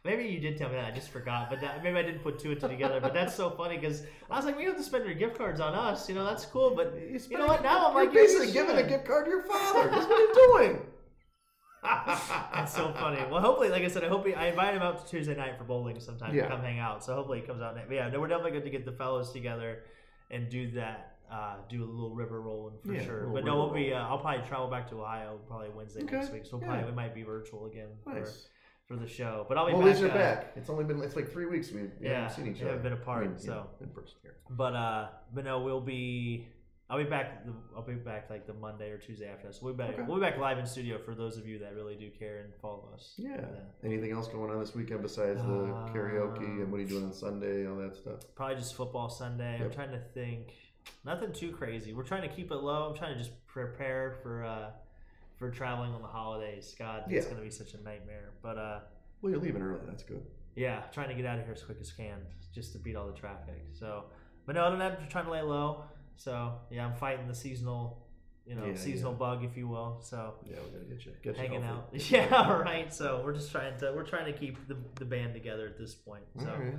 maybe 0.05 0.23
you 0.25 0.39
did 0.39 0.57
tell 0.57 0.69
me 0.69 0.75
that. 0.75 0.85
I 0.85 0.91
just 0.91 1.09
forgot. 1.09 1.49
But 1.49 1.59
that, 1.61 1.83
maybe 1.83 1.97
I 1.97 2.03
didn't 2.03 2.21
put 2.23 2.39
two 2.39 2.51
and 2.51 2.61
two 2.61 2.67
together. 2.69 2.99
But 3.01 3.13
that's 3.13 3.35
so 3.35 3.49
funny 3.49 3.77
because 3.77 4.03
I 4.31 4.37
was 4.37 4.45
like, 4.45 4.55
we 4.57 4.63
don't 4.63 4.73
have 4.75 4.81
to 4.81 4.87
spend 4.87 5.05
your 5.05 5.15
gift 5.15 5.37
cards 5.37 5.59
on 5.59 5.73
us. 5.73 6.07
You 6.07 6.15
know, 6.15 6.23
that's 6.23 6.45
cool. 6.45 6.73
But 6.75 6.93
you 6.97 7.37
know 7.37 7.47
what? 7.47 7.63
Now 7.63 7.87
I'm 7.87 7.93
You're 7.95 8.05
like, 8.05 8.13
basically 8.13 8.47
we 8.47 8.53
giving 8.53 8.77
a 8.77 8.83
gift 8.87 9.05
card 9.05 9.25
to 9.25 9.31
your 9.31 9.43
father. 9.43 9.89
That's 9.89 10.05
what 10.07 10.17
you're 10.19 10.67
doing. 10.69 10.81
That's 11.85 12.73
so 12.73 12.91
funny. 12.93 13.19
Well, 13.29 13.41
hopefully, 13.41 13.69
like 13.69 13.83
I 13.83 13.89
said, 13.89 14.03
I 14.03 14.07
hope 14.07 14.25
he, 14.25 14.33
I 14.33 14.47
invite 14.47 14.73
him 14.73 14.81
out 14.81 15.05
to 15.05 15.11
Tuesday 15.11 15.35
night 15.35 15.55
for 15.57 15.65
bowling 15.65 15.99
sometime 15.99 16.33
Yeah. 16.33 16.43
to 16.43 16.49
come 16.49 16.61
hang 16.61 16.79
out. 16.79 17.03
So 17.03 17.13
hopefully 17.13 17.41
he 17.41 17.45
comes 17.45 17.61
out. 17.61 17.75
Next. 17.75 17.87
But 17.89 17.93
yeah, 17.95 18.09
no, 18.09 18.19
we're 18.19 18.27
definitely 18.27 18.51
going 18.51 18.63
to 18.63 18.69
get 18.71 18.85
the 18.85 18.91
fellows 18.93 19.31
together 19.31 19.83
and 20.31 20.49
do 20.49 20.71
that. 20.71 21.11
Uh, 21.31 21.55
do 21.69 21.83
a 21.83 21.85
little 21.85 22.15
river 22.15 22.41
rolling 22.41 22.75
for 22.83 22.93
Yeah, 22.93 23.03
sure. 23.03 23.27
But 23.33 23.45
no, 23.45 23.55
we'll 23.57 23.73
be. 23.73 23.93
Uh, 23.93 23.99
I'll 23.99 24.17
probably 24.19 24.47
travel 24.47 24.67
back 24.67 24.89
to 24.89 25.01
Ohio 25.01 25.39
probably 25.47 25.69
Wednesday 25.75 26.03
Okay, 26.03 26.15
next 26.17 26.31
week. 26.31 26.45
So 26.45 26.59
yeah. 26.59 26.67
probably 26.67 26.85
we 26.85 26.95
might 26.95 27.13
be 27.15 27.21
virtual 27.23 27.65
again 27.67 27.89
Nice. 28.07 28.47
For 28.87 28.95
the 28.95 29.07
show. 29.07 29.45
But 29.47 29.57
I'll 29.57 29.65
be 29.67 29.73
Well, 29.73 29.81
back. 29.81 29.89
least 29.89 30.01
you're 30.01 30.11
uh, 30.11 30.13
back. 30.13 30.51
It's 30.55 30.69
only 30.69 30.83
been 30.83 31.01
it's 31.01 31.15
like 31.15 31.31
three 31.31 31.45
weeks 31.45 31.71
we, 31.71 31.83
we 31.83 31.89
Yeah, 32.01 32.21
haven't 32.29 32.35
seen 32.35 32.47
each 32.47 32.55
we 32.55 32.61
other. 32.61 32.71
haven't 32.77 32.83
been 32.83 32.93
apart, 32.93 33.23
I 33.25 33.27
mean, 33.29 33.39
so. 33.39 33.67
in 33.81 33.87
person 33.89 34.15
here. 34.21 34.35
But 34.49 34.75
uh, 34.75 35.07
but 35.33 35.43
no, 35.45 35.59
we'll 35.61 35.81
be. 35.81 36.47
I'll 36.87 36.99
be 36.99 37.09
back. 37.09 37.43
I'll 37.75 37.81
be 37.81 37.95
back 37.95 38.29
like 38.29 38.45
the 38.45 38.53
Monday 38.53 38.91
or 38.91 38.99
Tuesday 38.99 39.27
after. 39.27 39.51
So 39.51 39.61
we'll 39.63 39.73
be 39.73 39.77
back. 39.79 39.93
Okay. 39.93 40.03
We'll 40.03 40.17
be 40.17 40.21
back 40.21 40.37
live 40.37 40.59
in 40.59 40.67
studio 40.67 40.99
for 41.03 41.15
those 41.15 41.35
of 41.35 41.47
you 41.47 41.57
that 41.59 41.73
really 41.73 41.95
do 41.95 42.11
care 42.11 42.41
and 42.41 42.53
follow 42.61 42.87
us. 42.93 43.13
Yeah. 43.17 43.43
Anything 43.83 44.11
else 44.11 44.27
going 44.27 44.51
on 44.51 44.59
this 44.59 44.75
weekend 44.75 45.01
besides 45.01 45.41
the 45.41 45.51
Uh, 45.51 45.91
karaoke 45.91 46.61
and 46.61 46.71
what 46.71 46.77
are 46.77 46.83
you 46.83 46.87
doing 46.87 47.05
on 47.05 47.13
Sunday, 47.13 47.65
all 47.67 47.77
that 47.77 47.95
stuff? 47.95 48.19
Probably 48.35 48.57
just 48.57 48.75
football 48.75 49.09
Sunday. 49.09 49.59
I'm 49.63 49.71
trying 49.71 49.91
to 49.93 50.01
think. 50.13 50.53
Nothing 51.03 51.33
too 51.33 51.51
crazy. 51.53 51.91
We're 51.93 52.03
trying 52.03 52.21
to 52.29 52.35
keep 52.35 52.51
it 52.51 52.57
low. 52.57 52.87
I'm 52.87 52.95
trying 52.95 53.13
to 53.13 53.17
just 53.17 53.31
prepare 53.47 54.17
for 54.21 54.43
uh 54.45 54.69
for 55.37 55.49
traveling 55.51 55.91
on 55.91 56.01
the 56.01 56.07
holidays. 56.07 56.75
God, 56.77 57.03
it's 57.09 57.25
Yeah. 57.25 57.31
gonna 57.31 57.43
be 57.43 57.49
such 57.51 57.73
a 57.73 57.81
nightmare. 57.81 58.31
But 58.41 58.57
uh 58.57 58.79
Well, 59.21 59.31
you're 59.31 59.41
leaving 59.41 59.61
early. 59.61 59.81
That's 59.85 60.03
good. 60.03 60.25
yeah, 60.55 60.83
trying 60.93 61.09
to 61.09 61.15
get 61.15 61.25
out 61.25 61.39
of 61.39 61.45
here 61.45 61.53
as 61.53 61.63
quick 61.63 61.77
as 61.81 61.91
can 61.91 62.19
just 62.53 62.71
to 62.73 62.79
beat 62.79 62.95
all 62.95 63.07
the 63.07 63.13
traffic. 63.13 63.61
So, 63.73 64.05
but 64.45 64.55
no, 64.55 64.61
other 64.61 64.77
than 64.77 64.79
that, 64.79 64.93
I'm 64.93 65.01
not 65.01 65.09
trying 65.09 65.25
to 65.25 65.31
lay 65.31 65.41
low. 65.41 65.83
So 66.15 66.53
yeah, 66.71 66.85
I'm 66.85 66.95
fighting 66.95 67.27
the 67.27 67.35
seasonal, 67.35 68.07
you 68.45 68.55
know, 68.55 68.65
Yeah, 68.65 68.75
seasonal 68.75 69.13
bug, 69.13 69.43
if 69.43 69.57
you 69.57 69.67
will. 69.67 69.99
So 70.01 70.35
Yeah, 70.45 70.57
we 70.63 70.71
gotta 70.71 70.85
get 70.85 71.05
you 71.05 71.11
get 71.21 71.35
you 71.35 71.41
hanging 71.41 71.61
healthy. 71.63 71.97
out. 71.97 72.11
Yeah, 72.31 72.53
right. 72.59 72.93
So 72.93 73.21
we're 73.25 73.33
just 73.33 73.51
trying 73.51 73.77
to 73.79 73.91
we're 73.93 74.05
trying 74.05 74.31
to 74.31 74.39
keep 74.39 74.65
the, 74.67 74.77
the 74.95 75.05
band 75.05 75.33
together 75.33 75.65
at 75.67 75.77
this 75.77 75.93
point. 75.93 76.23
So 76.39 76.49
All 76.49 76.57
right. 76.57 76.75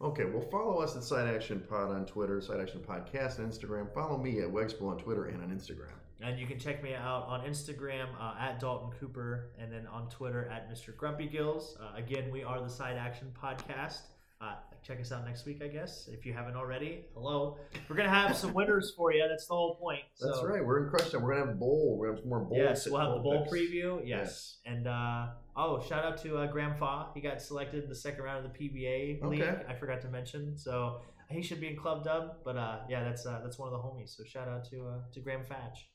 Okay, 0.00 0.26
well, 0.26 0.42
follow 0.48 0.78
us 0.80 0.94
at 0.94 1.02
Side 1.02 1.26
Action 1.34 1.58
Pod 1.68 1.90
on 1.90 2.06
Twitter, 2.06 2.40
Side 2.40 2.60
Action 2.60 2.80
Podcast 2.88 3.40
on 3.40 3.50
Instagram. 3.50 3.92
Follow 3.92 4.16
me 4.16 4.38
at 4.42 4.48
Wegspool 4.48 4.88
on 4.92 4.98
Twitter 4.98 5.24
and 5.24 5.42
on 5.42 5.50
Instagram. 5.50 5.90
And 6.20 6.38
you 6.38 6.46
can 6.46 6.58
check 6.58 6.82
me 6.82 6.94
out 6.94 7.26
on 7.26 7.40
Instagram 7.42 8.06
uh, 8.20 8.34
at 8.40 8.60
Dalton 8.60 8.90
Cooper, 8.98 9.50
and 9.58 9.72
then 9.72 9.86
on 9.86 10.08
Twitter 10.08 10.48
at 10.48 10.70
Mr. 10.70 10.96
Grumpy 10.96 11.26
Gills. 11.26 11.76
Uh, 11.80 11.96
again, 11.96 12.30
we 12.30 12.42
are 12.42 12.60
the 12.60 12.68
Side 12.68 12.96
Action 12.96 13.32
Podcast. 13.40 14.00
Uh, 14.40 14.54
check 14.84 15.00
us 15.00 15.10
out 15.10 15.24
next 15.26 15.46
week, 15.46 15.60
I 15.62 15.66
guess, 15.66 16.08
if 16.12 16.24
you 16.24 16.32
haven't 16.32 16.54
already. 16.54 17.06
Hello, 17.14 17.56
we're 17.88 17.96
gonna 17.96 18.08
have 18.08 18.36
some 18.36 18.54
winners 18.54 18.92
for 18.96 19.12
you. 19.12 19.26
That's 19.28 19.46
the 19.46 19.54
whole 19.54 19.74
point. 19.74 20.00
That's 20.20 20.42
right. 20.44 20.64
We're 20.64 20.84
in 20.84 20.90
question. 20.90 21.22
We're 21.22 21.34
gonna 21.34 21.46
have 21.46 21.58
bowl. 21.58 21.96
We're 21.98 22.08
gonna 22.08 22.20
have 22.20 22.26
more 22.26 22.40
bowl. 22.40 22.56
Yes, 22.56 22.88
we'll 22.88 23.00
have 23.00 23.14
the 23.14 23.20
bowl 23.20 23.44
picks. 23.44 23.52
preview. 23.52 24.00
Yes, 24.04 24.58
and 24.64 24.86
uh, 24.86 25.26
oh, 25.56 25.84
shout 25.88 26.04
out 26.04 26.18
to 26.22 26.38
uh, 26.38 26.46
Graham 26.46 26.76
Fa. 26.76 27.06
He 27.14 27.20
got 27.20 27.42
selected 27.42 27.82
in 27.82 27.88
the 27.88 27.96
second 27.96 28.22
round 28.22 28.46
of 28.46 28.52
the 28.52 28.58
PBA 28.58 29.22
league. 29.24 29.42
Okay. 29.42 29.62
I 29.68 29.74
forgot 29.74 30.00
to 30.02 30.08
mention. 30.08 30.56
So 30.56 31.00
he 31.30 31.42
should 31.42 31.60
be 31.60 31.68
in 31.68 31.76
Club 31.76 32.04
Dub. 32.04 32.36
But 32.44 32.56
uh, 32.56 32.78
yeah, 32.88 33.02
that's 33.02 33.26
uh, 33.26 33.40
that's 33.42 33.58
one 33.58 33.72
of 33.72 33.72
the 33.72 33.80
homies. 33.80 34.16
So 34.16 34.22
shout 34.24 34.46
out 34.46 34.64
to 34.70 34.86
uh, 34.86 34.98
to 35.12 35.20
Graham 35.20 35.44
Fatch. 35.44 35.88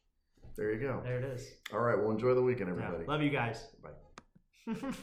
There 0.55 0.71
you 0.71 0.79
go. 0.79 1.01
There 1.03 1.17
it 1.19 1.23
is. 1.25 1.47
All 1.73 1.79
right. 1.79 1.97
Well, 1.97 2.11
enjoy 2.11 2.33
the 2.35 2.41
weekend, 2.41 2.69
Yeah, 2.69 2.83
everybody. 2.85 3.05
love 3.07 3.21
you 3.21 3.29
guys. 3.29 3.67
Bye. 3.81 4.75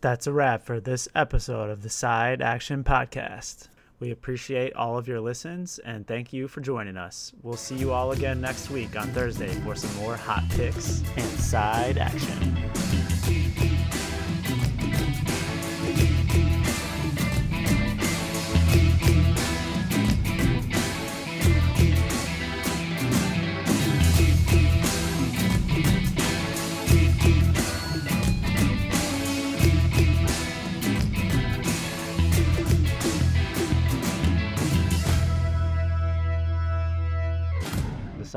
That's 0.00 0.26
a 0.26 0.32
wrap 0.32 0.62
for 0.64 0.80
this 0.80 1.08
episode 1.14 1.70
of 1.70 1.82
the 1.82 1.90
Side 1.90 2.40
Action 2.40 2.84
Podcast. 2.84 3.68
We 4.00 4.12
appreciate 4.12 4.74
all 4.74 4.96
of 4.96 5.08
your 5.08 5.20
listens 5.20 5.80
and 5.80 6.06
thank 6.06 6.32
you 6.32 6.46
for 6.46 6.60
joining 6.60 6.96
us. 6.96 7.32
We'll 7.42 7.56
see 7.56 7.74
you 7.74 7.92
all 7.92 8.12
again 8.12 8.40
next 8.40 8.70
week 8.70 8.96
on 8.96 9.08
Thursday 9.08 9.52
for 9.62 9.74
some 9.74 9.94
more 9.96 10.16
hot 10.16 10.44
picks 10.50 11.02
and 11.16 11.24
side 11.40 11.98
action. 11.98 12.67